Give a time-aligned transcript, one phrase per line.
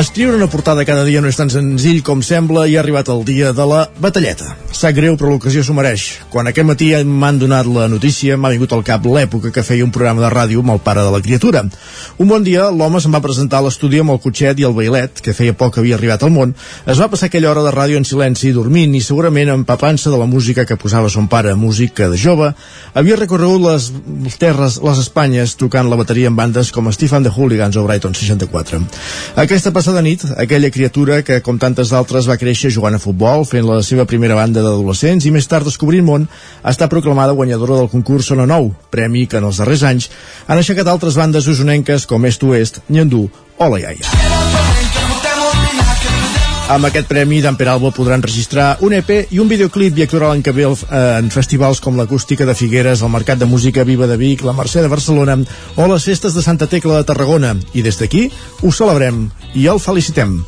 [0.00, 3.20] Escriure una portada cada dia no és tan senzill com sembla i ha arribat el
[3.28, 4.54] dia de la batalleta.
[4.72, 6.06] Sap greu, però l'ocasió s'ho mereix.
[6.32, 9.90] Quan aquest matí m'han donat la notícia, m'ha vingut al cap l'època que feia un
[9.92, 11.60] programa de ràdio amb el pare de la criatura.
[12.16, 15.20] Un bon dia, l'home se'n va presentar a l'estudi amb el cotxet i el bailet,
[15.20, 16.54] que feia poc havia arribat al món.
[16.86, 20.30] Es va passar aquella hora de ràdio en silenci, dormint i segurament empapant-se de la
[20.30, 22.54] música que posava son pare, música de jove.
[22.94, 27.76] Havia recorregut les terres, les Espanyes, tocant la bateria en bandes com Stephen the Hooligans
[27.76, 28.80] o Brighton 64.
[29.44, 33.66] Aquesta passada nit, aquella criatura que, com tantes d'altres, va créixer jugant a futbol, fent
[33.66, 36.28] la seva primera banda d'adolescents i més tard descobrint món,
[36.62, 40.10] estat proclamada guanyadora del concurs Sona Nou, premi que en els darrers anys
[40.46, 43.26] han aixecat altres bandes usonenques com Est Oest, Nyandú
[43.58, 44.79] o La Iaia.
[46.70, 50.44] Amb aquest premi, d'en Peralbo podran registrar un EP i un videoclip i actuarà l'any
[50.46, 54.44] que ve en festivals com l'Acústica de Figueres, el Mercat de Música Viva de Vic,
[54.46, 55.34] la Mercè de Barcelona
[55.74, 57.56] o les festes de Santa Tecla de Tarragona.
[57.74, 58.28] I des d'aquí
[58.62, 59.24] ho celebrem
[59.58, 60.44] i el felicitem.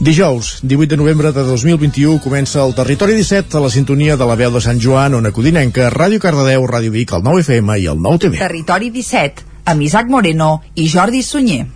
[0.00, 4.40] Dijous, 18 de novembre de 2021, comença el Territori 17 a la sintonia de la
[4.40, 8.00] veu de Sant Joan, Ona Codinenca, Ràdio Cardedeu, Ràdio Vic, el 9 FM i el
[8.00, 8.40] 9 TV.
[8.40, 11.66] Territori 17, amb Isaac Moreno i Jordi Sunyer.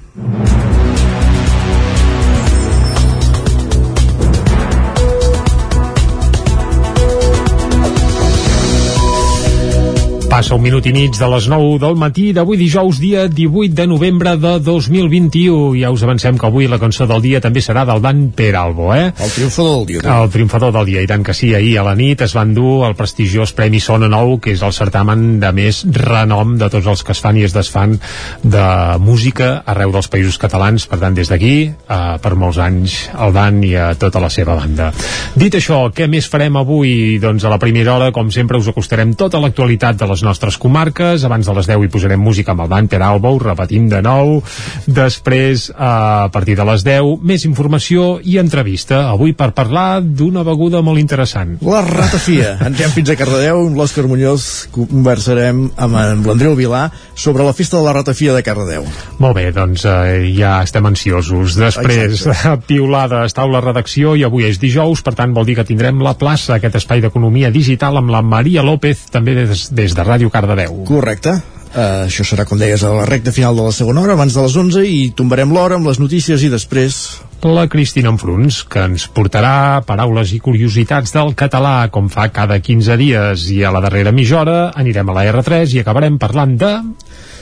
[10.50, 13.84] Passa un minut i mig de les 9 del matí d'avui dijous, dia 18 de
[13.86, 15.76] novembre de 2021.
[15.78, 19.12] Ja us avancem que avui la cançó del dia també serà del Dan Peralbo, eh?
[19.14, 20.16] El triomfador del dia.
[20.16, 21.52] El triomfador del dia, i tant que sí.
[21.54, 24.74] Ahir a la nit es van dur el prestigiós Premi Sona Nou, que és el
[24.74, 27.94] certamen de més renom de tots els que es fan i es desfan
[28.42, 28.66] de
[28.98, 30.88] música arreu dels països catalans.
[30.90, 34.58] Per tant, des d'aquí, eh, per molts anys, el Dan i a tota la seva
[34.58, 34.90] banda.
[35.38, 37.20] Dit això, què més farem avui?
[37.22, 40.56] Doncs a la primera hora, com sempre, us acostarem tota l'actualitat de les les nostres
[40.56, 41.24] comarques.
[41.24, 44.40] Abans de les 10 hi posarem música amb el Dan Peralbo, ho repetim de nou.
[44.86, 49.10] Després, a partir de les 10, més informació i entrevista.
[49.10, 51.58] Avui per parlar d'una beguda molt interessant.
[51.60, 52.56] La ratafia.
[52.70, 57.84] Entrem fins a Cardedeu, amb l'Òscar Muñoz conversarem amb l'Andreu Vilà sobre la festa de
[57.84, 58.86] la ratafia de Cardedeu.
[59.20, 61.58] Molt bé, doncs eh, ja estem ansiosos.
[61.60, 62.64] Després, Exacte.
[62.70, 66.16] piulada està la redacció i avui és dijous, per tant vol dir que tindrem la
[66.16, 70.84] plaça, aquest espai d'economia digital amb la Maria López, també des, des de Ràdio Cardedeu.
[70.88, 71.38] Correcte.
[71.70, 74.42] Uh, això serà, com deies, a la recta final de la segona hora, abans de
[74.42, 77.00] les 11, i tombarem l'hora amb les notícies i després...
[77.40, 82.98] La Cristina Enfruns, que ens portarà paraules i curiositats del català, com fa cada 15
[83.00, 86.74] dies, i a la darrera mitja hora anirem a la R3 i acabarem parlant de...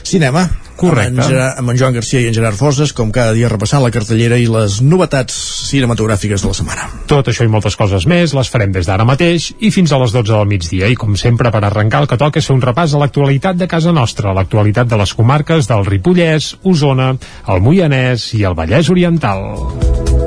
[0.07, 0.45] Cinema.
[0.79, 1.19] Correcte.
[1.19, 3.91] Amb en, amb en Joan Garcia i en Gerard Foses, com cada dia repassant la
[3.93, 5.35] cartellera i les novetats
[5.69, 6.87] cinematogràfiques de la setmana.
[7.11, 10.15] Tot això i moltes coses més les farem des d'ara mateix i fins a les
[10.15, 10.87] 12 del migdia.
[10.87, 13.67] I com sempre, per arrencar el que toca és fer un repàs a l'actualitat de
[13.67, 17.13] casa nostra, l'actualitat de les comarques del Ripollès, Osona,
[17.49, 20.18] el Moianès i el Vallès Oriental.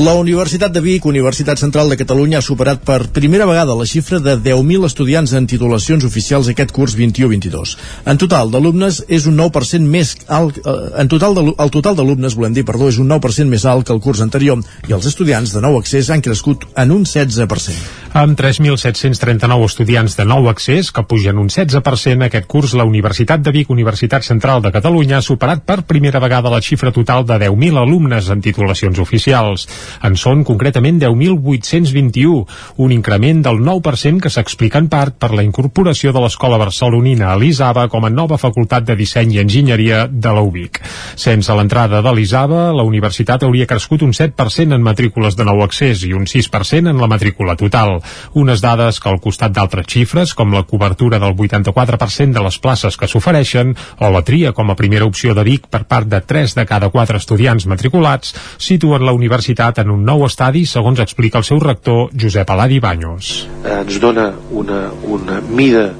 [0.00, 4.16] La Universitat de Vic, Universitat Central de Catalunya, ha superat per primera vegada la xifra
[4.24, 7.74] de 10.000 estudiants en titulacions oficials aquest curs 21-22.
[8.08, 12.38] En total d'alumnes és un 9% més alt, eh, en total de, el total d'alumnes,
[12.38, 15.52] volem dir, perdó, és un 9% més alt que el curs anterior i els estudiants
[15.52, 17.76] de nou accés han crescut en un 16%.
[18.10, 23.52] Amb 3.739 estudiants de nou accés, que pugen un 16% aquest curs, la Universitat de
[23.54, 27.78] Vic, Universitat Central de Catalunya, ha superat per primera vegada la xifra total de 10.000
[27.78, 29.68] alumnes en titulacions oficials.
[30.02, 32.40] En són concretament 10.821,
[32.82, 37.38] un increment del 9% que s'explica en part per la incorporació de l'Escola Barcelonina a
[37.38, 40.82] l'ISABA com a nova facultat de disseny i enginyeria de la UBIC.
[41.14, 46.02] Sense l'entrada de l'ISABA, la universitat hauria crescut un 7% en matrícules de nou accés
[46.10, 47.99] i un 6% en la matrícula total.
[48.34, 52.96] Unes dades que al costat d'altres xifres, com la cobertura del 84% de les places
[52.96, 56.56] que s'ofereixen o la tria com a primera opció de Vic per part de 3
[56.58, 61.46] de cada 4 estudiants matriculats, situen la universitat en un nou estadi, segons explica el
[61.48, 63.32] seu rector, Josep Aladi Banyos.
[63.64, 65.90] Eh, ens dona una, una mida,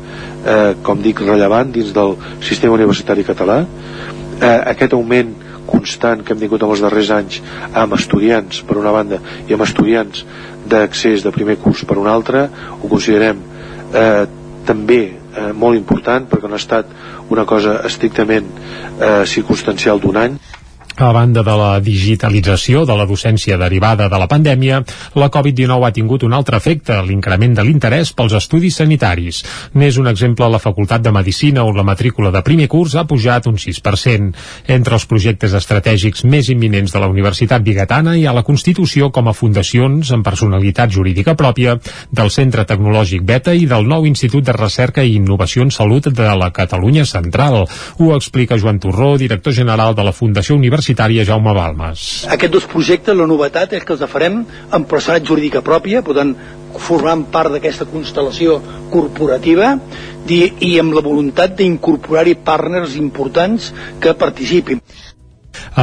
[0.44, 3.62] eh, com dic, rellevant dins del sistema universitari català.
[4.40, 5.34] Eh, aquest augment
[5.70, 7.40] constant que hem tingut en els darrers anys
[7.82, 10.24] amb estudiants, per una banda, i amb estudiants
[10.70, 12.46] d'accés de primer curs per un altre,
[12.80, 13.42] ho considerem
[13.92, 14.24] eh,
[14.66, 16.90] també eh, molt important perquè no ha estat
[17.30, 18.48] una cosa estrictament
[19.00, 20.38] eh, circumstancial d'un any
[21.00, 24.82] A banda de la digitalització de la docència derivada de la pandèmia,
[25.16, 29.38] la Covid-19 ha tingut un altre efecte, l'increment de l'interès pels estudis sanitaris.
[29.80, 33.06] N'és un exemple a la Facultat de Medicina on la matrícula de primer curs ha
[33.08, 34.34] pujat un 6%.
[34.76, 39.32] Entre els projectes estratègics més imminents de la Universitat Bigatana hi ha la constitució com
[39.32, 41.78] a fundacions amb personalitat jurídica pròpia
[42.12, 46.28] del Centre Tecnològic Beta i del nou Institut de Recerca i Innovació en Salut de
[46.44, 47.64] la Catalunya Central.
[47.96, 52.26] Ho explica Joan Torró, director general de la Fundació Universitària universitària Jaume Balmes.
[52.28, 56.34] Aquests dos projectes, la novetat és que els farem amb personalitat jurídica pròpia, poden
[56.78, 58.60] formant part d'aquesta constel·lació
[58.90, 59.78] corporativa
[60.30, 64.80] i amb la voluntat d'incorporar-hi partners importants que participin.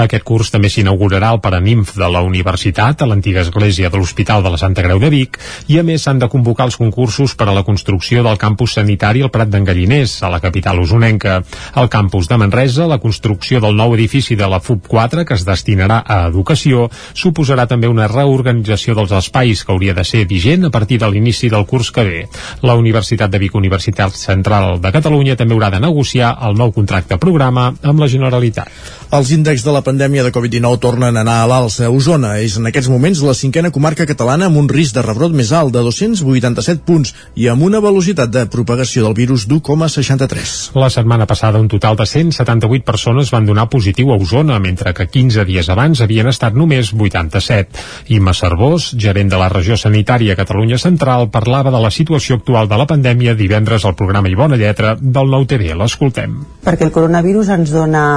[0.01, 4.51] Aquest curs també s'inaugurarà el Paraninf de la Universitat, a l'antiga església de l'Hospital de
[4.53, 7.56] la Santa Creu de Vic, i a més s'han de convocar els concursos per a
[7.56, 11.41] la construcció del campus sanitari al Prat d'en Galliners, a la capital usonenca.
[11.74, 15.45] Al campus de Manresa, la construcció del nou edifici de la FUB 4, que es
[15.47, 20.74] destinarà a educació, suposarà també una reorganització dels espais que hauria de ser vigent a
[20.74, 22.24] partir de l'inici del curs que ve.
[22.62, 27.19] La Universitat de Vic, Universitat Central de Catalunya, també haurà de negociar el nou contracte
[27.21, 28.71] programa amb la Generalitat.
[29.18, 31.90] Els índexs de la pandèmia de Covid-19 tornen a anar a l'alça.
[31.92, 35.52] Osona és en aquests moments la cinquena comarca catalana amb un risc de rebrot més
[35.52, 40.54] alt de 287 punts i amb una velocitat de propagació del virus d'1,63.
[40.80, 45.10] La setmana passada un total de 178 persones van donar positiu a Osona, mentre que
[45.12, 47.84] 15 dies abans havien estat només 87.
[48.16, 52.80] Imma Cervós, gerent de la regió sanitària Catalunya Central, parlava de la situació actual de
[52.80, 55.75] la pandèmia divendres al programa I Bona Lletra del Nou TV.
[55.75, 56.40] L'escoltem.
[56.63, 58.08] Perquè el coronavirus ens dona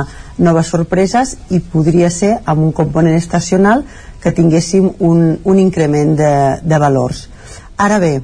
[0.41, 3.85] noves sorpreses i podria ser amb un component estacional
[4.23, 6.33] que tinguéssim un, un increment de,
[6.63, 7.29] de valors.
[7.81, 8.21] Ara bé,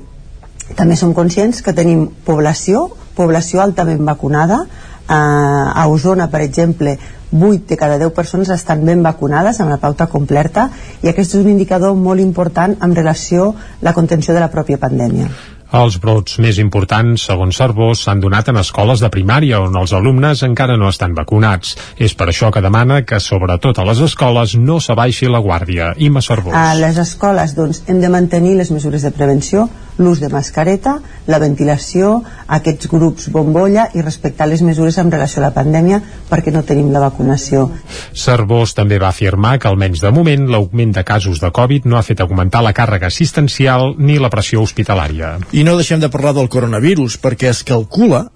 [0.76, 4.64] també som conscients que tenim població, població altament vacunada,
[5.08, 6.98] eh, a Osona, per exemple,
[7.32, 10.69] 8 de cada 10 persones estan ben vacunades amb la pauta completa
[11.02, 14.78] i aquest és un indicador molt important en relació a la contenció de la pròpia
[14.78, 15.56] pandèmia.
[15.74, 20.44] Els brots més importants, segons Cervós, s'han donat en escoles de primària on els alumnes
[20.46, 21.74] encara no estan vacunats.
[21.98, 25.92] És per això que demana que, sobretot a les escoles, no s'abaixi la guàrdia.
[25.98, 26.54] Ima Cervós.
[26.54, 29.66] A les escoles doncs, hem de mantenir les mesures de prevenció,
[29.98, 35.46] l'ús de mascareta, la ventilació, aquests grups bombolla i respectar les mesures en relació a
[35.48, 36.00] la pandèmia
[36.31, 37.66] perquè no tenim la vacunació.
[38.12, 42.06] Cervós també va afirmar que almenys de moment l'augment de casos de Covid no ha
[42.06, 45.37] fet augmentar la càrrega assistencial ni la pressió hospitalària.
[45.52, 48.26] I no deixem de parlar del coronavirus perquè es calcula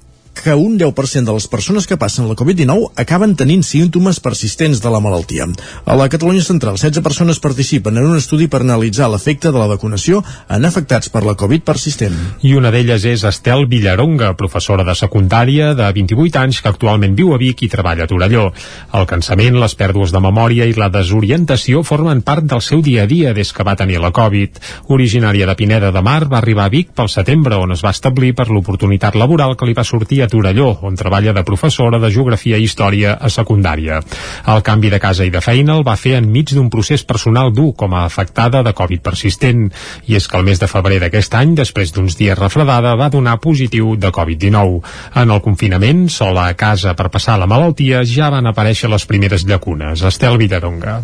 [0.41, 4.91] que un 10% de les persones que passen la Covid-19 acaben tenint símptomes persistents de
[4.93, 5.47] la malaltia.
[5.85, 9.69] A la Catalunya Central, 16 persones participen en un estudi per analitzar l'efecte de la
[9.71, 12.17] vacunació en afectats per la Covid persistent.
[12.43, 17.35] I una d'elles és Estel Villaronga, professora de secundària de 28 anys que actualment viu
[17.35, 18.49] a Vic i treballa a Torelló.
[18.97, 23.11] El cansament, les pèrdues de memòria i la desorientació formen part del seu dia a
[23.11, 24.61] dia des que va tenir la Covid.
[24.89, 28.33] Originària de Pineda de Mar, va arribar a Vic pel setembre, on es va establir
[28.35, 32.59] per l'oportunitat laboral que li va sortir a Torelló, on treballa de professora de Geografia
[32.59, 34.00] i Història a secundària.
[34.49, 37.73] El canvi de casa i de feina el va fer enmig d'un procés personal dur
[37.77, 39.69] com a afectada de Covid persistent,
[40.06, 43.38] i és que el mes de febrer d'aquest any, després d'uns dies refredada, va donar
[43.43, 44.81] positiu de Covid-19.
[45.21, 49.47] En el confinament, sola a casa per passar la malaltia, ja van aparèixer les primeres
[49.47, 50.03] llacunes.
[50.06, 51.00] Estel Villaronga.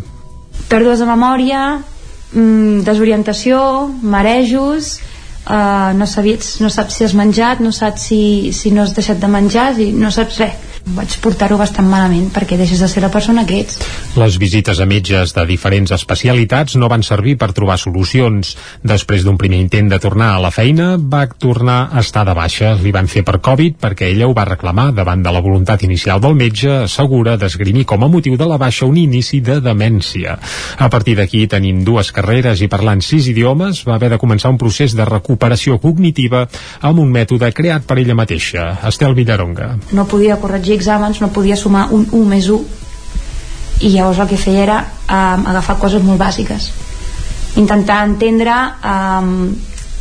[0.70, 1.60] Pèrdues de memòria,
[2.32, 3.60] mm, desorientació,
[4.02, 5.00] marejos,
[5.46, 9.20] uh, no, sabies, no saps si has menjat, no saps si, si no has deixat
[9.22, 13.10] de menjar, i no saps res vaig portar-ho bastant malament perquè deixes de ser la
[13.10, 13.80] persona que ets.
[14.16, 18.52] Les visites a metges de diferents especialitats no van servir per trobar solucions.
[18.86, 22.74] Després d'un primer intent de tornar a la feina, va tornar a estar de baixa.
[22.78, 26.22] Li van fer per Covid perquè ella ho va reclamar davant de la voluntat inicial
[26.22, 30.38] del metge, assegura d'esgrimir com a motiu de la baixa un inici de demència.
[30.78, 34.60] A partir d'aquí, tenint dues carreres i parlant sis idiomes, va haver de començar un
[34.60, 36.46] procés de recuperació cognitiva
[36.80, 38.70] amb un mètode creat per ella mateixa.
[38.86, 39.72] Estel Villaronga.
[39.96, 44.40] No podia corregir exàmens no podia sumar un 1 més 1 i llavors el que
[44.40, 46.70] feia era um, agafar coses molt bàsiques.
[47.60, 48.54] Intentar entendre
[48.84, 49.34] um,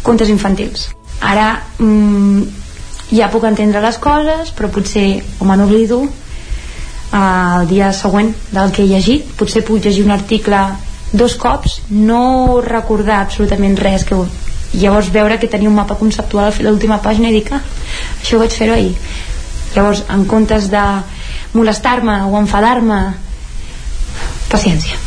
[0.04, 0.90] contes infantils.
[1.24, 1.50] Ara
[1.84, 2.46] um,
[3.12, 8.74] ja puc entendre les coses però potser o me n'oblido uh, el dia següent del
[8.74, 10.62] que he llegit potser puc llegir un article
[11.14, 14.18] dos cops no recordar absolutament res que
[14.74, 17.62] llavors veure que tenia un mapa conceptual a l'última pàgina i dic ah,
[18.22, 18.96] això ho vaig fer-ho ahir
[19.76, 20.84] llavors en comptes de
[21.56, 23.02] molestar-me o enfadar-me
[24.52, 25.05] paciència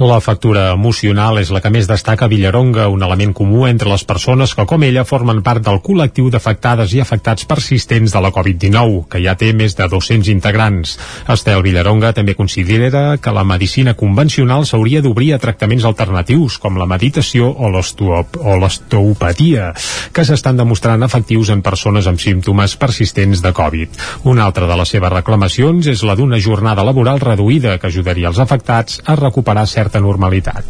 [0.00, 4.54] La factura emocional és la que més destaca Villaronga, un element comú entre les persones
[4.56, 9.20] que, com ella, formen part del col·lectiu d'afectades i afectats persistents de la Covid-19, que
[9.20, 10.96] ja té més de 200 integrants.
[11.34, 16.88] Estel Villaronga també considera que la medicina convencional s'hauria d'obrir a tractaments alternatius, com la
[16.88, 19.74] meditació o l'osteopatia,
[20.12, 23.88] que s'estan demostrant efectius en persones amb símptomes persistents de Covid.
[24.24, 28.40] Una altra de les seves reclamacions és la d'una jornada laboral reduïda que ajudaria els
[28.40, 30.64] afectats a recuperar certa normalitat.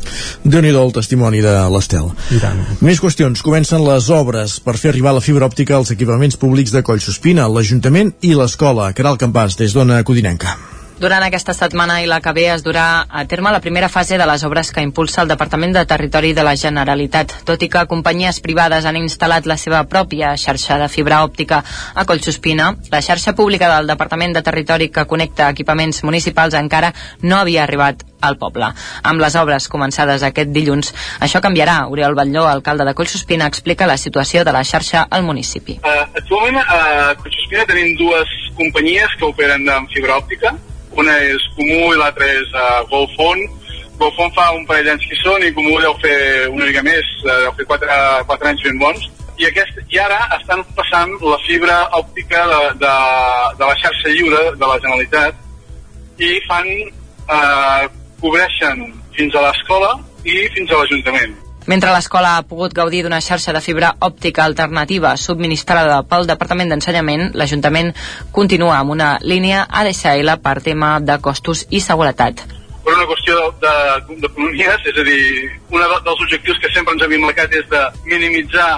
[0.44, 2.10] déu nhi el testimoni de l'Estel.
[2.80, 3.44] Més qüestions.
[3.44, 8.14] Comencen les obres per fer arribar la fibra òptica als equipaments públics de Collsospina, l'Ajuntament
[8.22, 8.92] i l'Escola.
[8.96, 10.56] Caral Campàs, des d'Ona Codinenca.
[11.02, 14.26] Durant aquesta setmana i la que ve es durà a terme la primera fase de
[14.28, 17.34] les obres que impulsa el Departament de Territori de la Generalitat.
[17.48, 22.06] Tot i que companyies privades han instal·lat la seva pròpia xarxa de fibra òptica a
[22.06, 27.64] Collsospina, la xarxa pública del Departament de Territori que connecta equipaments municipals encara no havia
[27.66, 28.70] arribat al poble.
[29.02, 31.80] Amb les obres començades aquest dilluns, això canviarà.
[31.90, 35.80] Oriol Batlló, alcalde de Collsospina, explica la situació de la xarxa al municipi.
[35.82, 40.54] Uh, actualment a Collsospina tenim dues companyies que operen amb fibra òptica,
[41.00, 43.42] una és Comú i l'altra és uh, Golfon.
[44.00, 46.16] Golfon fa un parell d'anys que són i Comú deu fer
[46.50, 47.98] una mica més, uh, deu fer quatre,
[48.30, 49.08] quatre anys ben bons.
[49.40, 52.92] I, aquest, I ara estan passant la fibra òptica de, de,
[53.58, 56.68] de la xarxa lliure de la Generalitat i fan,
[57.36, 57.88] eh,
[58.20, 58.84] cobreixen
[59.16, 59.94] fins a l'escola
[60.24, 61.41] i fins a l'Ajuntament.
[61.66, 67.28] Mentre l'escola ha pogut gaudir d'una xarxa de fibra òptica alternativa subministrada pel Departament d'Ensenyament,
[67.38, 67.92] l'Ajuntament
[68.34, 72.42] continua amb una línia ADSL per tema de costos i seguretat.
[72.82, 75.22] Per una qüestió d'economies, és a dir,
[75.70, 78.70] un dels objectius que sempre ens hem marcat és de minimitzar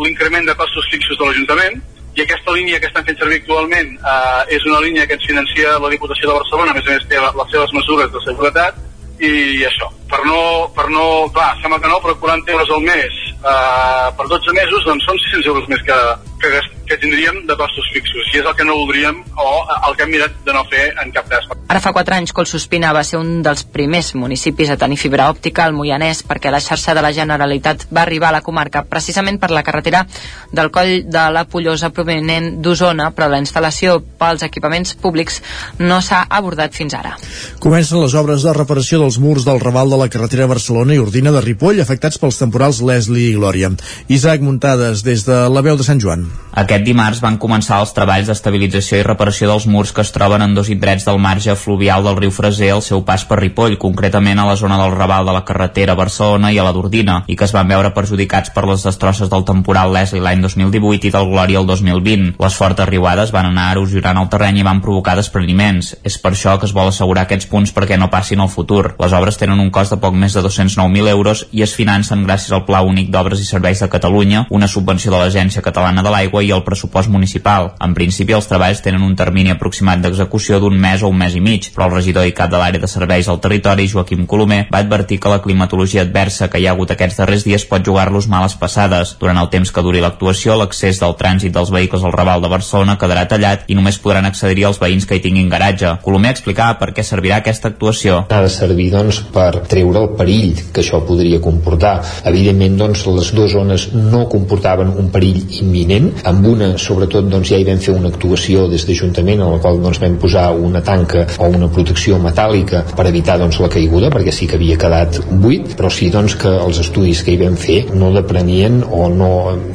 [0.00, 1.82] l'increment de costos fixos de l'Ajuntament,
[2.16, 5.78] i aquesta línia que estan fent servir actualment eh, és una línia que ens financia
[5.80, 8.80] la Diputació de Barcelona, a més a més té les seves mesures de seguretat,
[9.22, 10.40] i això, per no,
[10.76, 14.86] per no clar, sembla que no, però 40 euros al mes eh, per 12 mesos,
[14.88, 15.98] doncs són 600 euros més que,
[16.42, 19.48] que, que tindríem de costos fixos, i és el que no voldríem o
[19.88, 21.46] el que hem mirat de no fer en cap cas.
[21.72, 25.64] Ara fa 4 anys Collsospina va ser un dels primers municipis a tenir fibra òptica
[25.64, 29.52] al Moianès perquè la xarxa de la Generalitat va arribar a la comarca precisament per
[29.54, 30.04] la carretera
[30.52, 35.40] del coll de la Pollosa provenent d'Osona, però la instal·lació pels equipaments públics
[35.78, 37.14] no s'ha abordat fins ara.
[37.62, 41.32] Comencen les obres de reparació dels murs del raval de la carretera Barcelona i Ordina
[41.32, 43.72] de Ripoll afectats pels temporals Leslie i Glòria.
[44.08, 46.31] Isaac Muntades, des de la veu de Sant Joan.
[46.52, 50.52] Aquest dimarts van començar els treballs d'estabilització i reparació dels murs que es troben en
[50.52, 54.44] dos indrets del marge fluvial del riu Freser al seu pas per Ripoll, concretament a
[54.44, 57.54] la zona del Raval de la carretera Barcelona i a la d'Ordina, i que es
[57.56, 61.70] van veure perjudicats per les destrosses del temporal Leslie l'any 2018 i del Glòria el
[61.70, 62.34] 2020.
[62.44, 65.94] Les fortes riuades van anar erosionant el terreny i van provocar despreniments.
[66.04, 68.92] És per això que es vol assegurar aquests punts perquè no passin al futur.
[69.00, 72.52] Les obres tenen un cost de poc més de 209.000 euros i es financen gràcies
[72.52, 76.21] al Pla Únic d'Obres i Serveis de Catalunya, una subvenció de l'Agència Catalana de l'Aigua
[76.22, 77.72] i el pressupost municipal.
[77.82, 81.40] En principi, els treballs tenen un termini aproximat d'execució d'un mes o un mes i
[81.40, 84.82] mig, però el regidor i cap de l'àrea de serveis al territori, Joaquim Colomer, va
[84.84, 88.54] advertir que la climatologia adversa que hi ha hagut aquests darrers dies pot jugar-los males
[88.60, 89.16] passades.
[89.20, 92.98] Durant el temps que duri l'actuació, l'accés del trànsit dels vehicles al Raval de Barcelona
[93.00, 95.96] quedarà tallat i només podran accedir als veïns que hi tinguin garatge.
[96.04, 98.22] Colomer explicava per què servirà aquesta actuació.
[98.30, 101.98] Ha de servir doncs, per treure el perill que això podria comportar.
[102.28, 106.11] Evidentment, doncs, les dues zones no comportaven un perill imminent.
[106.28, 109.80] Amb una, sobretot, doncs, ja hi vam fer una actuació des d'Ajuntament en la qual
[109.82, 114.34] doncs, vam posar una tanca o una protecció metàl·lica per evitar doncs, la caiguda, perquè
[114.34, 117.80] sí que havia quedat buit, però sí doncs, que els estudis que hi vam fer
[117.94, 119.32] no deprenien o no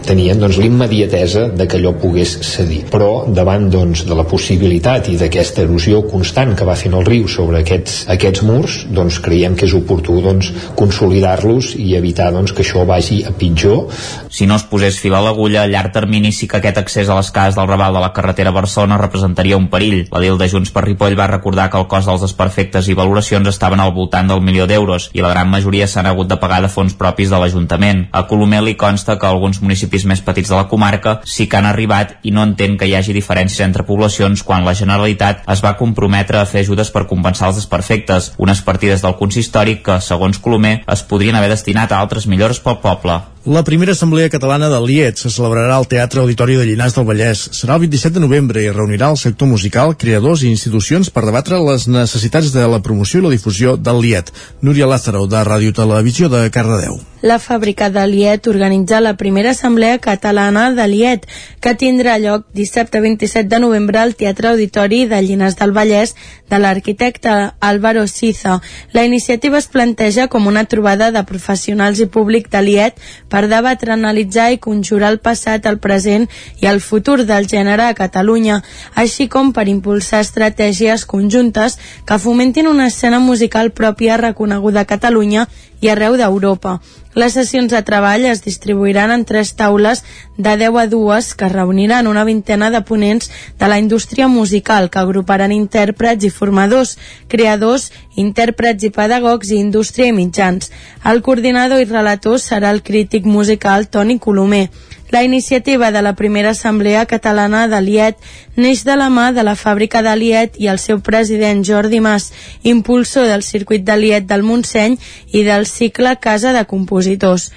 [0.08, 2.84] tenien doncs, l'immediatesa de que allò pogués cedir.
[2.92, 7.28] Però davant doncs, de la possibilitat i d'aquesta erosió constant que va fent el riu
[7.32, 12.66] sobre aquests, aquests murs, doncs, creiem que és oportú doncs, consolidar-los i evitar doncs, que
[12.66, 13.88] això vagi a pitjor.
[14.34, 17.16] Si no es posés fil a l'agulla, a llarg termini sí que aquest accés a
[17.16, 20.08] les cases del Raval de la carretera Barcelona representaria un perill.
[20.12, 23.48] La DIL de Junts per Ripoll va recordar que el cost dels desperfectes i valoracions
[23.48, 26.72] estaven al voltant del milió d'euros i la gran majoria s'han hagut de pagar de
[26.74, 28.08] fons propis de l'Ajuntament.
[28.12, 31.70] A Colomer li consta que alguns municipis més petits de la comarca sí que han
[31.70, 35.78] arribat i no entén que hi hagi diferències entre poblacions quan la Generalitat es va
[35.78, 40.82] comprometre a fer ajudes per compensar els desperfectes, unes partides del consistori que, segons Colomer,
[40.88, 43.22] es podrien haver destinat a altres millores pel poble.
[43.48, 47.46] La primera Assemblea Catalana de l'IET se celebrarà al Teatre Auditori de Llinars del Vallès.
[47.56, 51.64] Serà el 27 de novembre i reunirà el sector musical, creadors i institucions per debatre
[51.64, 54.36] les necessitats de la promoció i la difusió del l'IET.
[54.60, 57.00] Núria Lázaro, de Ràdio Televisió de Cardedeu.
[57.22, 61.26] la fàbrica de Liet organitza la primera assemblea catalana de Liet,
[61.60, 66.16] que tindrà lloc dissabte 27 de novembre al Teatre Auditori de Llinars del Vallès
[66.50, 68.62] de l'arquitecte Álvaro Siza.
[68.94, 73.94] La iniciativa es planteja com una trobada de professionals i públic de Liet per debatre,
[73.94, 76.26] analitzar i conjurar el passat, el present
[76.64, 78.64] i el futur del gènere a Catalunya,
[78.96, 81.78] així com per impulsar estratègies conjuntes
[82.10, 85.48] que fomentin una escena musical pròpia reconeguda a Catalunya
[85.82, 86.80] i arreu d'Europa.
[87.18, 90.04] Les sessions de treball es distribuiran en tres taules
[90.38, 95.00] de 10 a 2 que reuniran una vintena de ponents de la indústria musical que
[95.02, 100.70] agruparan intèrprets i formadors, creadors, intèrprets i pedagogs i indústria i mitjans.
[101.04, 104.68] El coordinador i relator serà el crític musical Toni Colomer.
[105.10, 108.18] La iniciativa de la primera Assemblea Catalana de Liet
[108.60, 112.34] neix de la mà de la fàbrica de Liet i el seu president Jordi Mas,
[112.64, 114.98] impulsor del circuit de Liet del Montseny
[115.32, 117.54] i del cicle Casa de Compositors.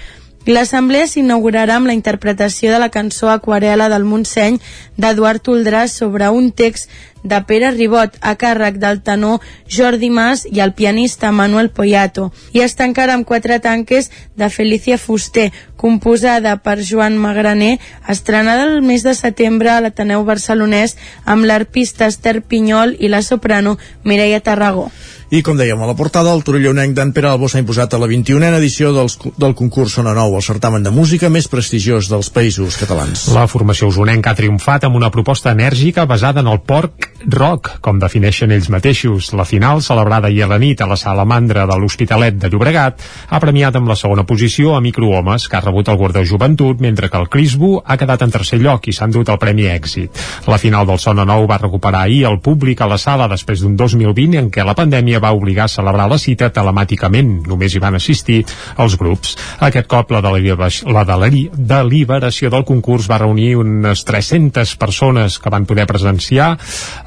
[0.47, 4.57] L'assemblea s'inaugurarà amb la interpretació de la cançó Aquarela del Montseny
[4.97, 6.89] d'Eduard Toldràs sobre un text
[7.23, 12.63] de Pere Ribot a càrrec del tenor Jordi Mas i el pianista Manuel Poyato i
[12.65, 19.03] es tancarà amb quatre tanques de Felicia Fuster, composada per Joan Magraner, estrenada el mes
[19.03, 24.89] de setembre a l'Ateneu Barcelonès amb l'arpista Esther Pinyol i la soprano Mireia Tarragó.
[25.31, 28.09] I com dèiem a la portada, el torellonenc d'en Pere Albo s'ha imposat a la
[28.11, 32.75] 21a edició dels, del concurs Sona Nou, el certamen de música més prestigiós dels països
[32.75, 33.29] catalans.
[33.31, 37.99] La formació usonenca ha triomfat amb una proposta enèrgica basada en el porc rock, com
[38.01, 39.31] defineixen ells mateixos.
[39.37, 43.01] La final, celebrada ahir a la nit a la sala Mandra de l'Hospitalet de Llobregat,
[43.29, 47.09] ha premiat amb la segona posició a Microhomes, que ha rebut el Guardó Joventut, mentre
[47.09, 50.21] que el Crisbo ha quedat en tercer lloc i s'ha endut el Premi Èxit.
[50.47, 53.75] La final del Sona Nou va recuperar ahir el públic a la sala després d'un
[53.77, 57.41] 2020 en què la pandèmia va obligar a celebrar la cita telemàticament.
[57.47, 58.41] Només hi van assistir
[58.81, 59.35] els grups.
[59.61, 65.87] Aquest cop la, la deliberació del concurs va reunir unes 300 persones que van poder
[65.89, 66.55] presenciar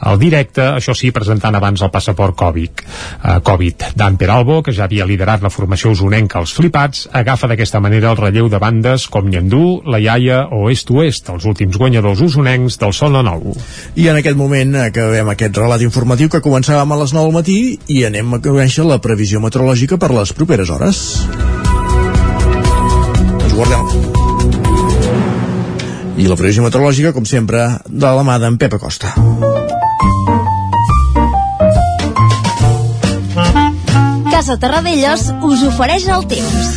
[0.04, 2.82] el directe, això sí, presentant abans el passaport Covid.
[3.22, 3.88] Uh, Covid.
[3.96, 8.20] Dan Peralbo, que ja havia liderat la formació usonenca als Flipats, agafa d'aquesta manera el
[8.20, 12.92] relleu de bandes com Nyandú, La Iaia o Est Oest, els últims guanyadors usonencs del
[12.92, 13.54] Sol Nou.
[13.96, 17.58] I en aquest moment acabem aquest relat informatiu que començàvem a les 9 del matí
[17.94, 21.04] i anem a conèixer la previsió meteorològica per les properes hores.
[23.40, 23.86] Ens guardem.
[26.14, 29.14] I la previsió meteorològica, com sempre, de la mà d'en Pep Acosta.
[34.34, 36.70] Casa Terradellos us ofereix el temps.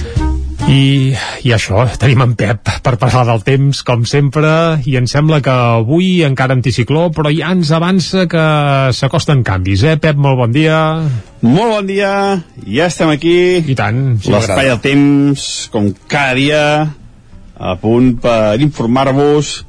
[0.70, 4.52] I, I això, tenim en Pep per parlar del temps, com sempre,
[4.86, 8.46] i em sembla que avui encara anticicló, però ja ens avança que
[8.94, 9.98] s'acosten canvis, eh?
[9.98, 10.78] Pep, molt bon dia.
[11.42, 12.14] Molt bon dia,
[12.62, 13.36] ja estem aquí.
[13.66, 14.06] I tant.
[14.22, 16.64] Sí, L'espai del temps, com cada dia,
[17.58, 19.64] a punt per informar-vos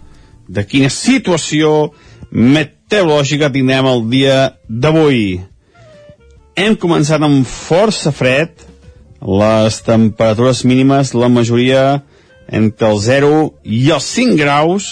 [0.45, 1.95] de quina situació
[2.37, 5.39] meteorològica tindrem el dia d'avui.
[6.59, 8.65] Hem començat amb força fred,
[9.23, 11.83] les temperatures mínimes, la majoria
[12.51, 13.29] entre el 0
[13.63, 14.89] i els 5 graus,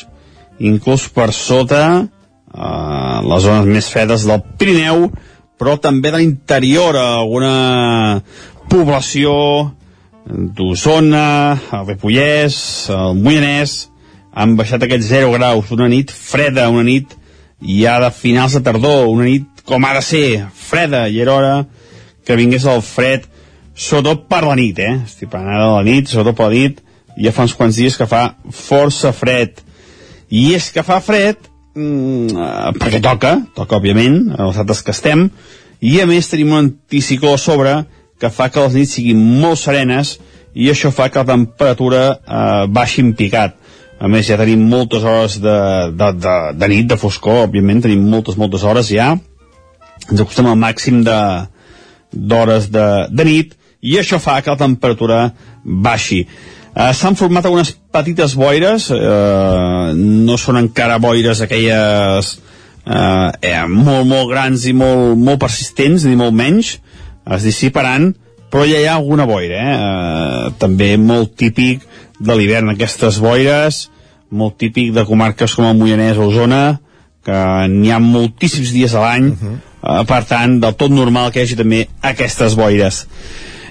[0.62, 5.08] inclús per sota eh, les zones més fredes del Pirineu,
[5.58, 8.22] però també de l'interior, alguna
[8.70, 9.34] població
[10.30, 11.26] d'Osona,
[11.80, 12.60] el Ripollès,
[12.94, 13.88] el Moianès,
[14.38, 17.18] han baixat aquests 0 graus, una nit freda, una nit
[17.58, 21.54] ja de finals de tardor, una nit com ha de ser, freda, i era hora
[22.26, 23.26] que vingués el fred,
[23.74, 24.94] sobretot per la nit, eh?
[25.04, 26.80] Estic parlant de la nit, sobretot per la nit,
[27.18, 28.22] ja fa uns quants dies que fa
[28.54, 29.60] força fred.
[30.30, 35.28] I és que fa fred mmm, perquè toca, toca òbviament, a dates que estem,
[35.84, 37.76] i a més tenim un anticicló a sobre
[38.20, 40.16] que fa que les nits siguin molt serenes
[40.56, 43.58] i això fa que la temperatura eh, baixi en picat.
[44.00, 45.56] A més, ja tenim moltes hores de,
[45.96, 49.14] de, de, de nit, de foscor, òbviament, tenim moltes, moltes hores ja,
[50.10, 53.56] ens acostem al màxim d'hores de, de, de nit
[53.86, 55.20] i això fa que la temperatura
[55.64, 56.22] baixi.
[56.76, 62.36] Eh, S'han format algunes petites boires, eh, no són encara boires aquelles
[62.86, 66.76] eh, eh, molt, molt grans i molt, molt persistents, ni molt menys,
[67.26, 68.12] es dissiparan,
[68.52, 69.76] però ja hi ha alguna boira, eh?
[69.76, 71.82] eh també molt típic
[72.20, 73.86] de l'hivern aquestes boires,
[74.30, 76.78] molt típic de comarques com el Moianès o Osona,
[77.26, 77.38] que
[77.72, 81.40] n'hi ha moltíssims dies a l'any, uh -huh eh, per tant, del tot normal que
[81.40, 83.04] hi hagi també aquestes boires.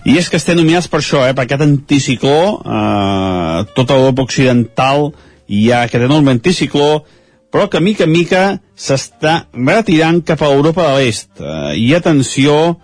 [0.06, 5.12] I és que estem nominats per això, eh, per aquest anticicló, eh, tota l'Europa Occidental
[5.48, 7.04] hi ha aquest enorme anticicló,
[7.52, 11.30] però que mica en mica s'està retirant cap a Europa de l'Est.
[11.40, 12.78] Eh, I atenció,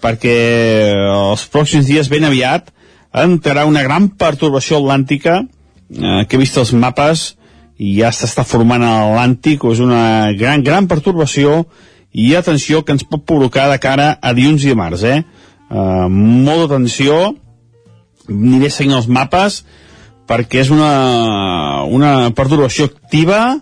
[0.00, 2.70] perquè els pròxims dies ben aviat
[3.12, 7.34] entrarà una gran pertorbació atlàntica eh, que he vist els mapes
[7.78, 11.62] i ja s'està formant a l'Atlàntic, és una gran, gran pertorbació
[12.12, 15.22] i atenció que ens pot provocar de cara a dilluns i dimarts, eh?
[15.68, 17.18] Uh, molta atenció,
[18.28, 19.62] aniré seguint els mapes,
[20.28, 23.58] perquè és una, una perturbació activa,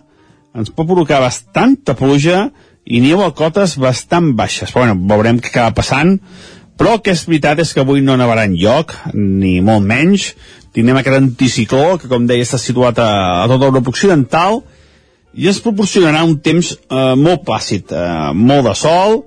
[0.57, 2.47] ens pot provocar bastanta pluja
[2.87, 4.71] i neu a cotes bastant baixes.
[4.71, 6.17] Però, bueno, veurem què acaba passant,
[6.77, 10.31] però el que és veritat és que avui no nevarà lloc, ni molt menys,
[10.77, 13.09] tindrem aquest anticicló que com deia està situat a,
[13.41, 14.61] a tota Europa Occidental
[15.33, 19.23] i ens proporcionarà un temps eh, molt plàcid, eh, molt de sol,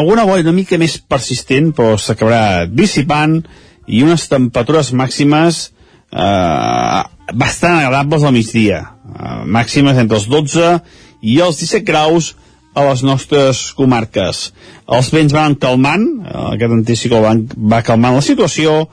[0.00, 3.42] alguna boira una mica més persistent però s'acabarà dissipant
[3.86, 7.02] i unes temperatures màximes eh,
[7.36, 8.80] bastant agradables al migdia,
[9.12, 10.72] eh, màximes entre els 12
[11.20, 12.32] i els 17 graus
[12.76, 14.50] a les nostres comarques.
[14.92, 17.34] Els vents van calmant, eh, aquest anticicló va,
[17.76, 18.86] va calmant la situació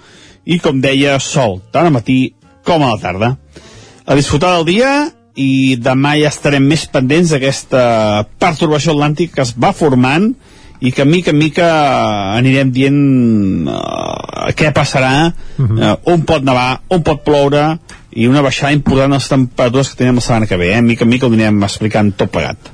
[0.46, 2.34] i, com deia, sol, tant al matí
[2.66, 3.36] com a la tarda.
[4.06, 4.94] A disfrutar del dia
[5.40, 7.84] i demà ja estarem més pendents d'aquesta
[8.40, 10.34] perturbació atlàntica que es va formant
[10.84, 11.68] i que mica en mica
[12.36, 13.00] anirem dient
[13.72, 15.80] uh, què passarà, uh -huh.
[15.80, 17.78] uh, on pot nevar, on pot ploure,
[18.16, 20.82] i una baixada important de les temperatures que tenim la setmana que ve, eh?
[20.86, 22.70] Mica en mica ho anirem explicant tot plegat.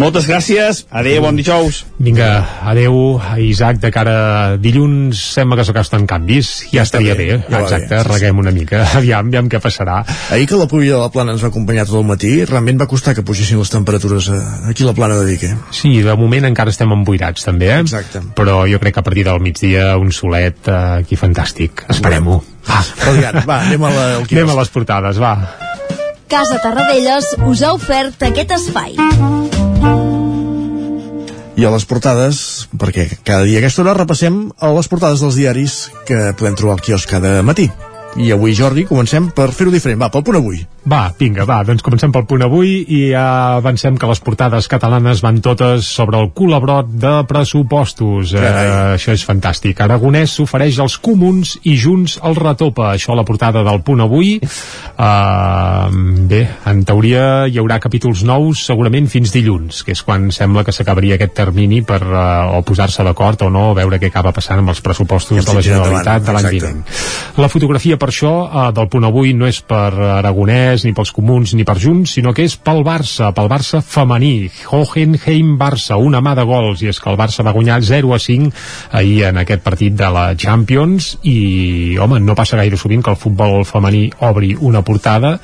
[0.00, 1.82] Moltes gràcies, adeu, bon dijous.
[1.98, 2.28] Vinga,
[2.70, 2.96] adeu,
[3.42, 7.38] Isaac, de cara a dilluns sembla que s'acosten canvis, ja, ja estaria bé, bé.
[7.50, 10.02] Ja exacte, bé, reguem una mica, aviam, aviam què passarà.
[10.34, 12.90] Ahir que la pluja de la plana ens va acompanyar tot el matí, realment va
[12.90, 15.54] costar que pugessin les temperatures eh, aquí a la plana de Vic, eh?
[15.74, 17.80] Sí, de moment encara estem emboirats també, eh?
[17.86, 18.22] Exacte.
[18.38, 22.42] Però jo crec que a partir del migdia un solet eh, aquí fantàstic, esperem-ho.
[22.66, 22.80] Va,
[23.46, 25.34] va, anem a, la, anem a les portades, va.
[26.26, 28.96] Casa Tarradellas us ha ofert aquest espai.
[31.56, 32.38] I a les portades,
[32.76, 35.76] perquè cada dia a aquesta hora repassem a les portades dels diaris
[36.08, 37.70] que podem trobar al quiosc cada matí.
[38.20, 40.02] I avui, Jordi, comencem per fer-ho diferent.
[40.02, 40.60] Va, pel punt avui.
[40.86, 45.18] Va, vinga, va, doncs comencem pel punt avui i ja avancem que les portades catalanes
[45.24, 48.30] van totes sobre el colabrot de pressupostos.
[48.38, 48.42] Eh,
[48.94, 49.82] això és fantàstic.
[49.82, 52.92] Aragonès s'ofereix als comuns i Junts el retopa.
[52.92, 54.36] Això a la portada del punt avui.
[54.38, 55.88] Eh,
[56.30, 60.74] bé, en teoria hi haurà capítols nous segurament fins dilluns, que és quan sembla que
[60.76, 64.70] s'acabaria aquest termini per eh, o posar-se d'acord o no, veure què acaba passant amb
[64.70, 66.86] els pressupostos de la Generalitat de l'any vinent.
[67.42, 71.54] La fotografia per això eh, del punt avui no és per Aragonès, ni pels comuns,
[71.56, 74.50] ni per Junts, sinó que és pel Barça, pel Barça femení.
[74.68, 78.50] Hohenheim-Barça, una mà de gols, i és que el Barça va guanyar 0 a 5
[78.98, 83.20] ahir en aquest partit de la Champions, i, home, no passa gaire sovint que el
[83.20, 85.36] futbol femení obri una portada,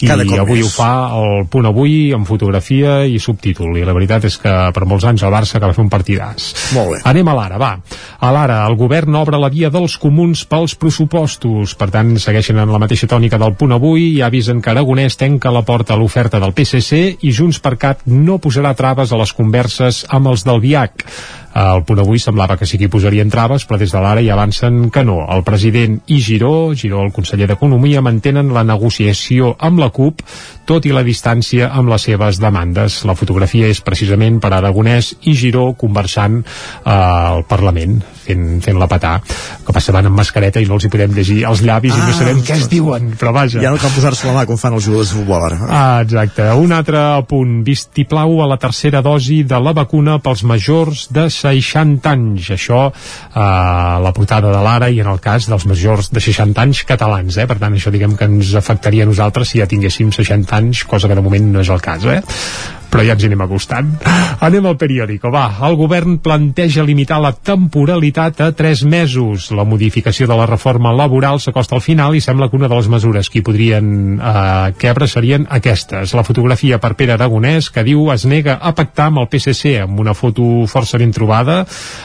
[0.00, 0.66] i avui més.
[0.66, 4.86] ho fa el punt avui amb fotografia i subtítol, i la veritat és que per
[4.88, 6.50] molts anys el Barça acaba fer un partidàs.
[6.76, 7.02] Molt bé.
[7.10, 7.72] Anem a l'ara, va.
[8.20, 12.72] A l'ara, el govern obre la via dels comuns pels pressupostos, per tant, segueixen en
[12.72, 16.38] la mateixa tònica del punt avui i avisen que Aragonès tenca la porta a l'oferta
[16.40, 20.62] del PSC i Junts per Cat no posarà traves a les converses amb els del
[20.62, 21.04] VIAC.
[21.50, 24.36] El punt avui semblava que sí que hi posarien traves, però des de l'ara ja
[24.36, 25.24] avancen que no.
[25.34, 30.22] El president i Giró, Giró, el conseller d'Economia, mantenen la negociació amb la CUP,
[30.70, 33.00] tot i la distància amb les seves demandes.
[33.08, 38.86] La fotografia és precisament per Aragonès i Giró conversant eh, al Parlament, fent, fent la
[38.90, 39.16] petar.
[39.66, 42.06] Que passa van amb mascareta i no els hi podem llegir els llavis ah, i
[42.06, 43.58] no sabem què es diuen, però vaja.
[43.64, 45.58] Ja no cal posar-se la mà com fan els jugadors de futbol ara.
[45.66, 46.46] Ah, exacte.
[46.62, 52.10] Un altre punt, vistiplau a la tercera dosi de la vacuna pels majors de 60
[52.10, 52.50] anys.
[52.56, 53.44] Això eh,
[54.04, 57.48] la portada de l'Ara i en el cas dels majors de 60 anys catalans, eh?
[57.50, 61.08] Per tant, això diguem que ens afectaria a nosaltres si ja tinguéssim 60 anys, cosa
[61.08, 62.20] que de moment no és el cas, eh?
[62.90, 63.92] Però ja ens hi anem acostant.
[64.42, 65.46] Anem al periòdico, va.
[65.68, 69.50] El govern planteja limitar la temporalitat a 3 mesos.
[69.54, 72.88] La modificació de la reforma laboral s'acosta al final i sembla que una de les
[72.90, 76.14] mesures que hi podrien eh, quebre serien aquestes.
[76.18, 80.00] La fotografia per Pere Aragonès, que diu es nega a pactar amb el PSC, amb
[80.02, 81.62] una foto força ben trobada,